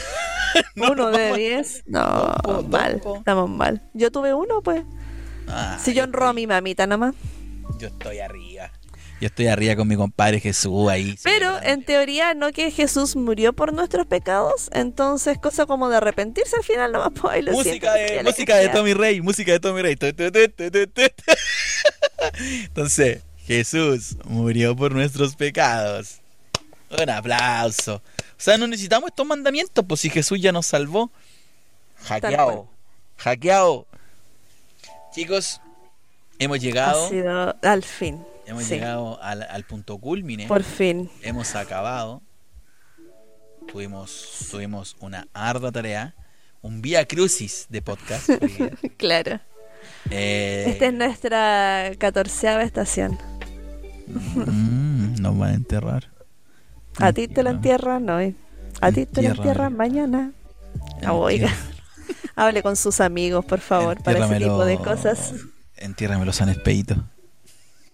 No, 0.75 0.93
uno 0.93 1.11
no, 1.11 1.11
de 1.11 1.23
vamos- 1.25 1.37
10. 1.37 1.83
No, 1.85 2.01
Dos 2.01 2.35
po- 2.43 2.53
dos 2.53 2.69
mal. 2.69 3.01
Estamos 3.17 3.49
mal. 3.51 3.83
Yo 3.93 4.11
tuve 4.11 4.33
uno, 4.33 4.63
pues. 4.63 4.83
Ah, 5.49 5.79
Si 5.83 5.93
yo 5.93 6.03
honro 6.03 6.27
a 6.27 6.33
mi 6.33 6.47
mamita 6.47 6.87
nomás. 6.87 7.15
Yo 7.77 7.87
estoy 7.87 8.19
arriba. 8.19 8.71
Yo 9.19 9.27
estoy 9.27 9.47
arriba 9.47 9.75
con 9.75 9.87
mi 9.87 9.97
compadre 9.97 10.39
Jesús 10.39 10.89
ahí. 10.89 11.17
Pero 11.23 11.61
en 11.61 11.83
teoría 11.83 12.33
no 12.33 12.53
que 12.53 12.71
Jesús 12.71 13.17
murió 13.17 13.51
por 13.51 13.73
nuestros 13.73 14.05
pecados, 14.07 14.69
entonces 14.71 15.37
cosa 15.37 15.65
como 15.65 15.89
de 15.89 15.97
arrepentirse 15.97 16.55
al 16.55 16.63
final 16.63 16.93
nomás 16.93 17.11
pues, 17.19 17.43
lo 17.43 17.51
música 17.51 17.93
siento, 17.95 18.13
de, 18.13 18.23
música 18.23 18.71
Tommy 18.71 18.93
Rey, 18.93 19.19
música 19.21 19.51
de 19.51 19.59
Tommy 19.59 19.81
Rey. 19.81 19.97
Entonces, 22.39 23.23
Jesús 23.45 24.15
murió 24.23 24.75
por 24.75 24.93
nuestros 24.93 25.35
pecados. 25.35 26.21
Un 26.89 27.09
aplauso. 27.09 27.95
O 27.95 28.01
sea, 28.37 28.57
no 28.57 28.67
necesitamos 28.67 29.09
estos 29.09 29.25
mandamientos, 29.25 29.83
pues 29.85 29.99
si 29.99 30.09
Jesús 30.09 30.39
ya 30.39 30.53
nos 30.53 30.65
salvó. 30.65 31.11
Hackeado. 32.03 32.69
Hackeado. 33.17 33.85
Chicos, 35.11 35.61
hemos 36.37 36.59
llegado. 36.59 37.05
Ha 37.05 37.09
sido 37.09 37.55
al 37.61 37.83
fin. 37.83 38.23
Hemos 38.45 38.63
sí, 38.63 38.75
llegado 38.75 39.21
al, 39.21 39.43
al 39.43 39.63
punto 39.63 39.97
culmine. 39.97 40.47
Por 40.47 40.63
fin. 40.63 41.09
Hemos 41.21 41.55
acabado. 41.55 42.21
Tuvimos, 43.71 44.47
tuvimos 44.51 44.95
una 44.99 45.27
ardua 45.33 45.71
tarea. 45.71 46.15
Un 46.61 46.81
vía 46.81 47.05
crucis 47.05 47.67
de 47.69 47.81
podcast. 47.81 48.29
Claro. 48.97 49.39
Eh, 50.11 50.65
Esta 50.67 50.87
es 50.87 50.93
nuestra 50.93 51.91
catorceava 51.97 52.63
estación. 52.63 53.17
mm, 54.07 55.21
nos 55.21 55.37
van 55.37 55.51
a 55.51 55.53
enterrar. 55.53 56.09
A 56.97 57.13
ti 57.13 57.27
te 57.29 57.43
lo 57.43 57.51
Entierran. 57.51 58.09
hoy. 58.09 58.35
A 58.81 58.91
ti 58.91 59.05
te 59.05 59.21
lo 59.21 59.29
entierran 59.29 59.75
mañana. 59.77 60.33
Ah, 61.03 61.13
Oiga. 61.13 61.49
Hable 62.35 62.63
con 62.63 62.75
sus 62.75 62.99
amigos, 62.99 63.45
por 63.45 63.59
favor, 63.59 64.01
para 64.01 64.25
ese 64.25 64.37
tipo 64.37 64.65
de 64.65 64.77
cosas. 64.77 65.33
Entiérramelo, 65.77 66.33
San 66.33 66.49
Espeito. 66.49 66.95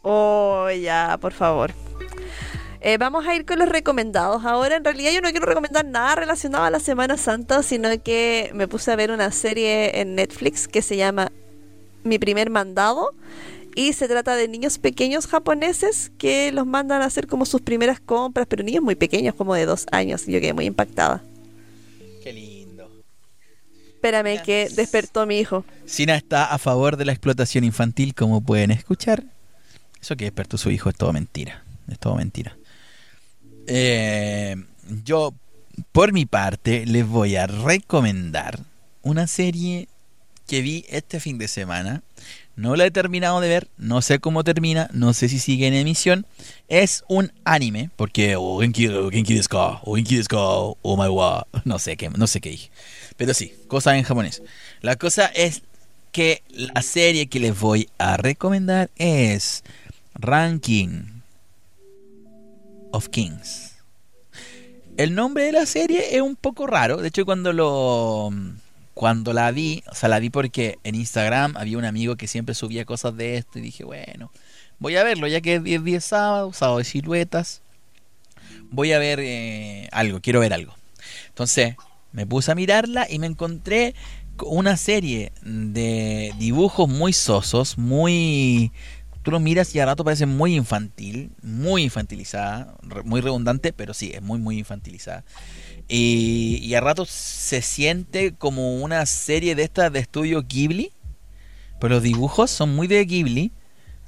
Oh, 0.01 0.69
ya, 0.69 1.17
por 1.19 1.33
favor. 1.33 1.71
Eh, 2.81 2.99
vamos 2.99 3.25
a 3.25 3.35
ir 3.35 3.45
con 3.45 3.57
los 3.57 3.67
recomendados. 3.67 4.45
Ahora, 4.45 4.75
en 4.75 4.83
realidad, 4.83 5.11
yo 5.11 5.19
no 5.21 5.31
quiero 5.31 5.47
recomendar 5.47 5.83
nada 5.85 6.13
relacionado 6.13 6.65
a 6.65 6.69
la 6.69 6.79
Semana 6.79 7.17
Santa, 7.17 7.63
sino 7.63 7.89
que 8.03 8.51
me 8.53 8.67
puse 8.67 8.91
a 8.91 8.95
ver 8.95 9.09
una 9.09 9.31
serie 9.31 9.99
en 10.01 10.13
Netflix 10.13 10.67
que 10.67 10.83
se 10.83 10.95
llama 10.95 11.31
Mi 12.03 12.19
primer 12.19 12.51
mandado. 12.51 13.15
Y 13.73 13.93
se 13.93 14.07
trata 14.07 14.35
de 14.35 14.47
niños 14.47 14.77
pequeños 14.77 15.25
japoneses 15.25 16.11
que 16.19 16.51
los 16.51 16.67
mandan 16.67 17.01
a 17.01 17.05
hacer 17.05 17.25
como 17.25 17.45
sus 17.45 17.61
primeras 17.61 17.99
compras, 17.99 18.45
pero 18.47 18.63
niños 18.63 18.83
muy 18.83 18.95
pequeños, 18.95 19.33
como 19.33 19.55
de 19.55 19.65
dos 19.65 19.87
años. 19.91 20.27
Y 20.27 20.33
yo 20.33 20.39
quedé 20.39 20.53
muy 20.53 20.65
impactada. 20.65 21.23
Qué 22.23 22.31
lindo. 22.31 22.55
Espérame, 24.06 24.40
que 24.44 24.69
despertó 24.69 25.26
mi 25.26 25.40
hijo. 25.40 25.65
Sina 25.88 26.15
está 26.15 26.45
a 26.45 26.60
favor 26.60 26.95
de 26.95 27.06
la 27.06 27.11
explotación 27.11 27.64
infantil, 27.64 28.14
como 28.14 28.40
pueden 28.40 28.69
escuchar. 28.69 29.23
Eso 29.99 30.15
que 30.15 30.26
despertó 30.26 30.60
su 30.60 30.69
hijo 30.69 30.90
es 30.90 30.95
todo 30.95 31.11
mentira. 31.11 31.64
Es 31.90 31.98
todo 31.98 32.14
mentira. 32.14 32.56
Eh, 33.65 34.57
yo, 35.03 35.34
por 35.91 36.14
mi 36.14 36.27
parte, 36.27 36.86
les 36.86 37.07
voy 37.07 37.36
a 37.36 37.48
recomendar 37.48 38.60
una 39.02 39.26
serie 39.26 39.88
que 40.45 40.61
vi 40.61 40.86
este 40.90 41.19
fin 41.19 41.40
de 41.40 41.48
semana. 41.48 42.03
No 42.56 42.76
la 42.76 42.86
he 42.86 42.91
terminado 42.91 43.41
de 43.41 43.49
ver, 43.49 43.69
no 43.77 44.03
sé 44.03 44.19
cómo 44.19 44.44
termina, 44.44 44.88
no 44.94 45.14
sé 45.14 45.30
si 45.30 45.40
sigue 45.40 45.65
en 45.65 45.73
emisión. 45.73 46.27
Es 46.68 47.03
un 47.10 47.34
anime, 47.44 47.90
porque 47.95 48.38
no 51.65 51.80
sé 51.80 51.98
qué, 51.98 52.10
no 52.11 52.27
sé 52.27 52.40
qué 52.40 52.49
dije. 52.52 52.69
Pero 53.17 53.33
sí, 53.33 53.53
cosas 53.67 53.95
en 53.95 54.03
japonés. 54.03 54.41
La 54.81 54.95
cosa 54.95 55.25
es 55.27 55.61
que 56.11 56.43
la 56.49 56.81
serie 56.81 57.27
que 57.27 57.39
les 57.39 57.59
voy 57.59 57.89
a 57.97 58.17
recomendar 58.17 58.89
es 58.95 59.63
Ranking 60.13 61.21
of 62.91 63.09
Kings. 63.09 63.75
El 64.97 65.13
nombre 65.13 65.43
de 65.43 65.51
la 65.51 65.65
serie 65.65 66.15
es 66.15 66.21
un 66.21 66.37
poco 66.37 66.67
raro. 66.67 66.97
De 66.97 67.09
hecho, 67.09 67.25
cuando 67.25 67.51
lo 67.51 68.31
cuando 68.93 69.33
la 69.33 69.51
vi, 69.51 69.83
o 69.91 69.93
sea, 69.93 70.07
la 70.07 70.19
vi 70.19 70.29
porque 70.29 70.79
en 70.85 70.95
Instagram 70.95 71.57
había 71.57 71.77
un 71.77 71.83
amigo 71.83 72.15
que 72.15 72.27
siempre 72.27 72.55
subía 72.55 72.85
cosas 72.85 73.15
de 73.17 73.35
esto 73.35 73.59
y 73.59 73.61
dije, 73.61 73.83
bueno, 73.83 74.31
voy 74.79 74.95
a 74.95 75.03
verlo, 75.03 75.27
ya 75.27 75.41
que 75.41 75.55
es 75.55 75.63
10 75.63 75.83
días 75.83 76.05
sábado, 76.05 76.53
sábado 76.53 76.77
de 76.77 76.85
siluetas. 76.85 77.61
Voy 78.71 78.93
a 78.93 78.99
ver 78.99 79.19
eh, 79.19 79.89
algo, 79.91 80.21
quiero 80.21 80.39
ver 80.39 80.53
algo. 80.53 80.73
Entonces, 81.27 81.75
me 82.15 82.25
puse 82.25 82.51
a 82.51 82.55
mirarla 82.55 83.05
y 83.09 83.19
me 83.19 83.27
encontré 83.27 83.93
con 84.37 84.57
una 84.57 84.77
serie 84.77 85.33
de 85.43 86.33
dibujos 86.39 86.89
muy 86.89 87.13
sosos, 87.13 87.77
muy... 87.77 88.71
Tú 89.21 89.31
lo 89.31 89.39
miras 89.39 89.73
y 89.73 89.79
a 89.79 89.85
rato 89.85 90.03
parece 90.03 90.27
muy 90.27 90.55
infantil, 90.55 91.31
muy 91.41 91.81
infantilizada, 91.81 92.77
muy 93.05 93.21
redundante, 93.21 93.73
pero 93.73 93.93
sí, 93.95 94.11
es 94.13 94.21
muy, 94.21 94.37
muy 94.37 94.59
infantilizada. 94.59 95.25
Y, 95.87 96.59
y 96.61 96.75
a 96.75 96.81
rato 96.81 97.05
se 97.05 97.63
siente 97.63 98.35
como 98.35 98.75
una 98.75 99.03
serie 99.07 99.55
de 99.55 99.63
estas 99.63 99.91
de 99.91 99.99
estudio 99.99 100.43
Ghibli, 100.43 100.91
pero 101.79 101.95
los 101.95 102.03
dibujos 102.03 102.51
son 102.51 102.75
muy 102.75 102.85
de 102.85 103.03
Ghibli, 103.03 103.51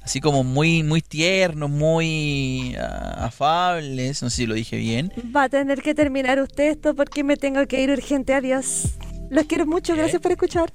así 0.08 0.20
como 0.20 0.42
muy, 0.42 0.82
muy 0.82 1.02
tiernos, 1.02 1.68
muy 1.68 2.74
ah, 2.80 3.26
afables, 3.26 4.22
no 4.22 4.30
sé 4.30 4.36
si 4.36 4.46
lo 4.46 4.54
dije 4.54 4.78
bien. 4.78 5.12
Va 5.36 5.44
a 5.44 5.48
tener 5.50 5.82
que 5.82 5.94
terminar 5.94 6.40
usted 6.40 6.70
esto 6.70 6.94
porque 6.94 7.22
me 7.22 7.36
tengo 7.36 7.66
que 7.66 7.82
ir 7.82 7.90
urgente. 7.90 8.32
Adiós. 8.32 8.94
Los 9.28 9.44
quiero 9.44 9.66
mucho. 9.66 9.92
¿Qué? 9.92 10.00
Gracias 10.00 10.22
por 10.22 10.32
escuchar. 10.32 10.72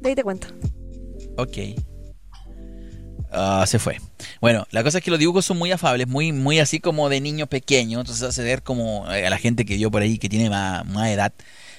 De 0.00 0.08
ahí 0.08 0.14
te 0.14 0.22
cuento. 0.22 0.48
Ok. 1.36 1.58
Ah, 3.30 3.64
se 3.66 3.78
fue. 3.78 3.98
Bueno, 4.40 4.66
la 4.70 4.82
cosa 4.82 4.96
es 4.96 5.04
que 5.04 5.10
los 5.10 5.20
dibujos 5.20 5.44
son 5.44 5.58
muy 5.58 5.70
afables, 5.70 6.08
muy, 6.08 6.32
muy 6.32 6.58
así 6.58 6.80
como 6.80 7.10
de 7.10 7.20
niño 7.20 7.48
pequeño. 7.48 8.00
Entonces 8.00 8.24
hace 8.24 8.42
ver 8.42 8.62
como 8.62 9.12
eh, 9.12 9.26
a 9.26 9.30
la 9.30 9.36
gente 9.36 9.66
que 9.66 9.78
yo 9.78 9.90
por 9.90 10.00
ahí 10.00 10.16
que 10.16 10.30
tiene 10.30 10.48
más, 10.48 10.86
más 10.86 11.08
edad, 11.10 11.34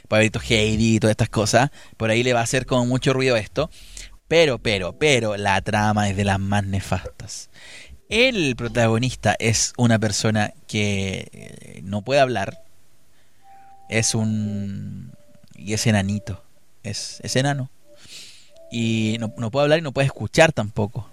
Pablito 0.07 0.39
Heidi 0.39 0.97
y 0.97 0.99
todas 0.99 1.13
estas 1.13 1.29
cosas, 1.29 1.71
por 1.97 2.11
ahí 2.11 2.21
le 2.21 2.33
va 2.33 2.41
a 2.41 2.43
hacer 2.43 2.67
como 2.67 2.85
mucho 2.85 3.11
ruido 3.11 3.35
esto. 3.37 3.71
Pero, 4.29 4.59
pero, 4.59 4.93
pero, 4.93 5.35
la 5.35 5.59
trama 5.61 6.07
es 6.07 6.15
de 6.15 6.23
las 6.23 6.39
más 6.39 6.63
nefastas. 6.63 7.49
El 8.07 8.55
protagonista 8.55 9.35
es 9.39 9.73
una 9.75 9.99
persona 9.99 10.53
que 10.67 11.27
eh, 11.33 11.81
no 11.83 12.03
puede 12.03 12.21
hablar. 12.21 12.63
Es 13.89 14.15
un... 14.15 15.11
Y 15.55 15.73
es 15.73 15.85
enanito. 15.87 16.41
Es, 16.83 17.19
es 17.23 17.35
enano. 17.35 17.69
Y 18.71 19.17
no, 19.19 19.33
no 19.35 19.49
puede 19.49 19.63
hablar 19.63 19.79
y 19.79 19.81
no 19.81 19.91
puede 19.91 20.05
escuchar 20.05 20.53
tampoco. 20.53 21.09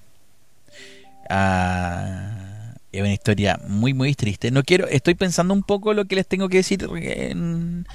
Ah, 1.30 2.74
es 2.92 3.00
una 3.00 3.12
historia 3.12 3.58
muy, 3.66 3.94
muy 3.94 4.14
triste. 4.14 4.50
No 4.50 4.62
quiero, 4.62 4.88
estoy 4.88 5.14
pensando 5.14 5.54
un 5.54 5.62
poco 5.62 5.94
lo 5.94 6.04
que 6.04 6.16
les 6.16 6.26
tengo 6.26 6.50
que 6.50 6.58
decir 6.58 6.86
en, 6.94 7.86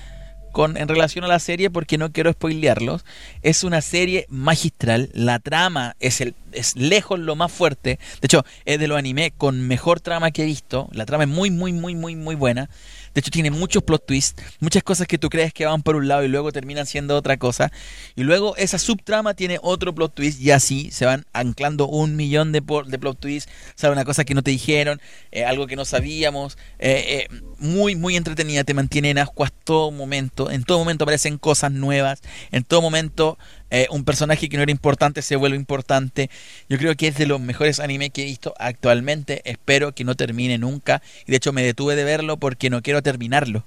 con, 0.51 0.77
en 0.77 0.87
relación 0.87 1.25
a 1.25 1.27
la 1.27 1.39
serie 1.39 1.69
porque 1.69 1.97
no 1.97 2.11
quiero 2.11 2.31
spoilearlos. 2.31 3.05
Es 3.41 3.63
una 3.63 3.81
serie 3.81 4.25
magistral. 4.29 5.09
La 5.13 5.39
trama 5.39 5.95
es, 5.99 6.21
el, 6.21 6.35
es 6.51 6.75
lejos 6.75 7.19
lo 7.19 7.35
más 7.35 7.51
fuerte. 7.51 7.99
De 8.21 8.25
hecho, 8.25 8.45
es 8.65 8.79
de 8.79 8.87
los 8.87 8.97
anime 8.97 9.31
con 9.37 9.67
mejor 9.67 9.99
trama 9.99 10.31
que 10.31 10.43
he 10.43 10.45
visto. 10.45 10.89
La 10.91 11.05
trama 11.05 11.23
es 11.23 11.29
muy, 11.29 11.51
muy, 11.51 11.73
muy, 11.73 11.95
muy, 11.95 12.15
muy 12.15 12.35
buena. 12.35 12.69
De 13.13 13.19
hecho, 13.19 13.31
tiene 13.31 13.51
muchos 13.51 13.83
plot 13.83 14.05
twists, 14.05 14.41
muchas 14.59 14.83
cosas 14.83 15.07
que 15.07 15.17
tú 15.17 15.29
crees 15.29 15.53
que 15.53 15.65
van 15.65 15.83
por 15.83 15.95
un 15.95 16.07
lado 16.07 16.23
y 16.23 16.27
luego 16.27 16.51
terminan 16.51 16.85
siendo 16.85 17.15
otra 17.15 17.37
cosa. 17.37 17.71
Y 18.15 18.23
luego 18.23 18.55
esa 18.57 18.77
subtrama 18.77 19.33
tiene 19.33 19.59
otro 19.61 19.93
plot 19.93 20.13
twist 20.15 20.41
y 20.41 20.51
así 20.51 20.91
se 20.91 21.05
van 21.05 21.25
anclando 21.33 21.87
un 21.87 22.15
millón 22.15 22.51
de, 22.51 22.61
de 22.87 22.99
plot 22.99 23.19
twists. 23.19 23.51
Sale 23.75 23.93
una 23.93 24.05
cosa 24.05 24.23
que 24.23 24.33
no 24.33 24.43
te 24.43 24.51
dijeron, 24.51 25.01
eh, 25.31 25.45
algo 25.45 25.67
que 25.67 25.75
no 25.75 25.85
sabíamos. 25.85 26.57
eh, 26.79 27.27
eh, 27.29 27.41
muy, 27.57 27.95
muy 27.95 28.15
entretenida, 28.15 28.63
te 28.63 28.73
mantiene 28.73 29.11
en 29.11 29.19
ascuas 29.19 29.51
todo 29.63 29.91
momento. 29.91 30.49
En 30.49 30.63
todo 30.63 30.79
momento 30.79 31.03
aparecen 31.03 31.37
cosas 31.37 31.71
nuevas. 31.71 32.21
En 32.51 32.63
todo 32.63 32.81
momento 32.81 33.37
eh, 33.71 33.87
un 33.89 34.03
personaje 34.03 34.49
que 34.49 34.57
no 34.57 34.63
era 34.63 34.71
importante 34.71 35.21
se 35.21 35.37
vuelve 35.37 35.55
importante. 35.55 36.29
Yo 36.69 36.77
creo 36.77 36.95
que 36.95 37.07
es 37.07 37.17
de 37.17 37.25
los 37.25 37.39
mejores 37.39 37.79
animes 37.79 38.11
que 38.11 38.23
he 38.23 38.25
visto 38.25 38.53
actualmente. 38.59 39.41
Espero 39.49 39.95
que 39.95 40.03
no 40.03 40.15
termine 40.15 40.57
nunca. 40.57 41.01
Y 41.25 41.31
de 41.31 41.37
hecho 41.37 41.53
me 41.53 41.63
detuve 41.63 41.95
de 41.95 42.03
verlo 42.03 42.35
porque 42.37 42.69
no 42.69 42.81
quiero 42.81 43.01
terminarlo. 43.01 43.63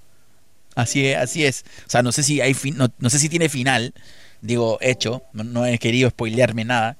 Así 0.74 1.06
es, 1.06 1.16
así 1.16 1.46
es. 1.46 1.64
O 1.86 1.90
sea, 1.90 2.02
no 2.02 2.12
sé 2.12 2.22
si 2.22 2.42
hay 2.42 2.54
no 2.98 3.10
sé 3.10 3.18
si 3.18 3.30
tiene 3.30 3.48
final. 3.48 3.94
Digo, 4.42 4.76
hecho. 4.82 5.22
No, 5.32 5.42
no 5.42 5.64
he 5.64 5.78
querido 5.78 6.10
spoilearme 6.10 6.66
nada. 6.66 6.98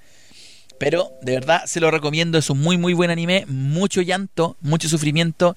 Pero 0.78 1.12
de 1.20 1.32
verdad 1.32 1.64
se 1.66 1.80
lo 1.80 1.90
recomiendo. 1.90 2.38
Es 2.38 2.48
un 2.48 2.60
muy 2.60 2.78
muy 2.78 2.94
buen 2.94 3.10
anime. 3.10 3.44
Mucho 3.46 4.00
llanto, 4.00 4.56
mucho 4.62 4.88
sufrimiento. 4.88 5.56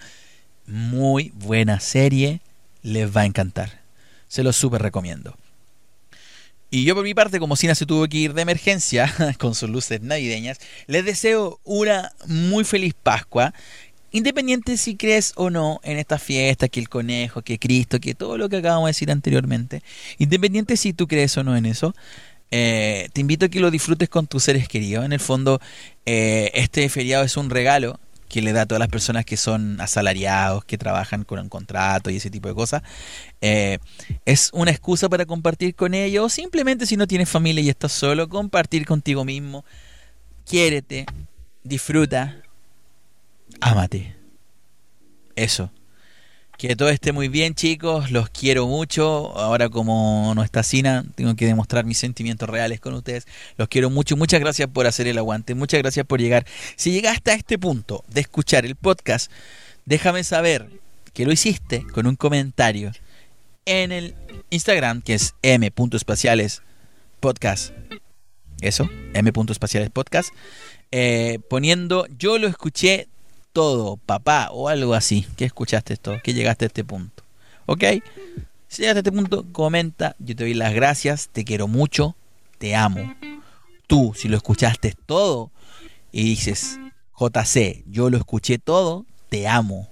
Muy 0.66 1.32
buena 1.34 1.80
serie. 1.80 2.42
Les 2.84 3.16
va 3.16 3.22
a 3.22 3.26
encantar. 3.26 3.80
Se 4.28 4.44
lo 4.44 4.52
súper 4.52 4.82
recomiendo. 4.82 5.38
Y 6.70 6.84
yo 6.84 6.96
por 6.96 7.04
mi 7.04 7.14
parte, 7.14 7.40
como 7.40 7.56
Sina 7.56 7.76
se 7.76 7.86
tuvo 7.86 8.08
que 8.08 8.18
ir 8.18 8.34
de 8.34 8.42
emergencia 8.42 9.14
con 9.40 9.56
sus 9.56 9.70
luces 9.70 10.02
navideñas, 10.02 10.60
les 10.88 11.06
deseo 11.06 11.60
una 11.64 12.12
muy 12.28 12.64
feliz 12.64 12.94
Pascua. 12.94 13.54
Independiente 14.12 14.78
si 14.78 14.96
crees 14.96 15.34
o 15.36 15.50
no 15.50 15.80
en 15.84 15.98
esta 15.98 16.18
fiesta, 16.18 16.68
que 16.68 16.80
el 16.80 16.90
conejo, 16.90 17.42
que 17.42 17.60
Cristo, 17.60 18.00
que 18.00 18.16
todo 18.16 18.38
lo 18.38 18.50
que 18.50 18.58
acabamos 18.58 18.88
de 18.88 18.90
decir 18.90 19.12
anteriormente, 19.12 19.82
independiente 20.18 20.78
si 20.78 20.94
tú 20.94 21.08
crees 21.08 21.38
o 21.38 21.44
no 21.44 21.56
en 21.56 21.66
eso, 21.66 21.94
eh, 22.52 23.10
te 23.14 23.22
invito 23.22 23.46
a 23.46 23.50
que 23.50 23.60
lo 23.60 23.72
disfrutes 23.72 24.10
con 24.10 24.28
tus 24.28 24.44
seres 24.44 24.68
queridos. 24.68 25.06
En 25.06 25.14
el 25.14 25.20
fondo, 25.20 25.60
eh, 26.06 26.52
este 26.54 26.88
feriado 26.90 27.24
es 27.24 27.38
un 27.38 27.50
regalo 27.50 28.00
que 28.28 28.42
le 28.42 28.54
da 28.54 28.62
a 28.62 28.66
todas 28.66 28.80
las 28.80 28.90
personas 28.90 29.26
que 29.26 29.38
son 29.38 29.80
asalariados, 29.80 30.66
que 30.66 30.78
trabajan 30.78 31.24
con 31.24 31.40
un 31.40 31.50
contrato 31.50 32.10
y 32.10 32.18
ese 32.18 32.30
tipo 32.30 32.48
de 32.48 32.56
cosas. 32.56 32.84
Eh, 33.42 33.80
es 34.26 34.50
una 34.54 34.72
excusa 34.72 35.10
para 35.10 35.26
compartir 35.26 35.76
con 35.76 35.94
ellos, 35.94 36.26
o 36.26 36.30
simplemente 36.30 36.86
si 36.86 36.98
no 36.98 37.08
tienes 37.08 37.30
familia 37.30 37.62
y 37.64 37.70
estás 37.70 37.92
solo, 37.92 38.28
compartir 38.28 38.86
contigo 38.86 39.24
mismo. 39.24 39.64
Quiérete, 40.46 41.06
disfruta, 41.64 42.42
ámate. 43.62 44.16
Eso. 45.36 45.70
Que 46.58 46.76
todo 46.76 46.90
esté 46.90 47.12
muy 47.12 47.28
bien, 47.28 47.54
chicos. 47.54 48.10
Los 48.10 48.30
quiero 48.30 48.66
mucho. 48.66 49.38
Ahora, 49.38 49.70
como 49.70 50.34
no 50.34 50.44
está 50.44 50.64
Sina, 50.64 51.06
tengo 51.14 51.36
que 51.36 51.46
demostrar 51.46 51.86
mis 51.86 52.00
sentimientos 52.00 52.50
reales 52.50 52.80
con 52.80 52.96
ustedes. 52.96 53.28
Los 53.58 53.68
quiero 53.68 53.92
mucho. 53.92 54.18
Muchas 54.18 54.40
gracias 54.40 54.68
por 54.68 54.88
hacer 54.88 55.08
el 55.08 55.20
aguante. 55.20 55.54
Muchas 55.54 55.80
gracias 55.84 56.04
por 56.08 56.20
llegar. 56.20 56.48
Si 56.76 56.92
llegaste 56.92 57.30
a 57.30 57.36
este 57.36 57.60
punto 57.60 58.04
de 58.08 58.22
escuchar 58.22 58.66
el 58.66 58.76
podcast, 58.76 59.32
déjame 59.86 60.24
saber 60.24 60.68
que 61.14 61.26
lo 61.26 61.32
hiciste 61.32 61.86
con 61.94 62.08
un 62.08 62.16
comentario 62.16 62.92
en 63.66 63.92
el 63.92 64.16
Instagram, 64.50 65.04
que 65.04 65.14
es 65.14 65.36
m.espaciales 65.44 66.64
podcast. 67.20 67.72
Eso, 68.62 68.90
m.espaciales 69.14 69.92
podcast. 69.92 70.30
Eh, 70.92 71.38
poniendo 71.52 72.08
yo 72.18 72.40
lo 72.40 72.48
escuché 72.48 73.10
todo, 73.58 73.98
papá, 73.98 74.50
o 74.52 74.70
algo 74.70 74.94
así. 74.94 75.26
que 75.36 75.46
escuchaste 75.46 75.94
esto? 75.94 76.16
que 76.24 76.36
llegaste 76.36 76.66
a 76.66 76.68
este 76.68 76.84
punto? 76.84 77.24
¿Ok? 77.66 77.86
Si 78.68 78.84
llegaste 78.84 79.00
a 79.00 79.02
este 79.02 79.12
punto, 79.12 79.48
comenta. 79.52 80.16
Yo 80.20 80.36
te 80.36 80.44
doy 80.44 80.54
las 80.54 80.76
gracias. 80.76 81.28
Te 81.30 81.44
quiero 81.44 81.68
mucho. 81.68 82.16
Te 82.60 82.76
amo. 82.76 83.16
Tú, 83.88 84.14
si 84.16 84.28
lo 84.28 84.38
escuchaste 84.38 84.94
todo 85.08 85.50
y 86.12 86.24
dices, 86.24 86.80
JC, 87.20 87.84
yo 87.88 88.12
lo 88.12 88.18
escuché 88.18 88.60
todo, 88.60 89.08
te 89.30 89.48
amo. 89.48 89.90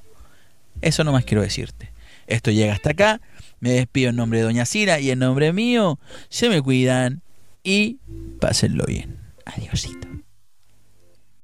Eso 0.82 1.04
nomás 1.04 1.26
quiero 1.26 1.42
decirte. 1.42 1.92
Esto 2.28 2.52
llega 2.52 2.72
hasta 2.72 2.92
acá. 2.92 3.20
Me 3.60 3.72
despido 3.72 4.12
en 4.12 4.18
nombre 4.18 4.38
de 4.38 4.46
Doña 4.46 4.68
Cira 4.68 5.00
y 5.00 5.10
en 5.10 5.18
nombre 5.18 5.54
mío. 5.54 5.98
Se 6.30 6.50
me 6.50 6.62
cuidan 6.62 7.24
y 7.64 7.98
pásenlo 8.40 8.86
bien. 8.86 9.18
Adiósito. 9.44 10.15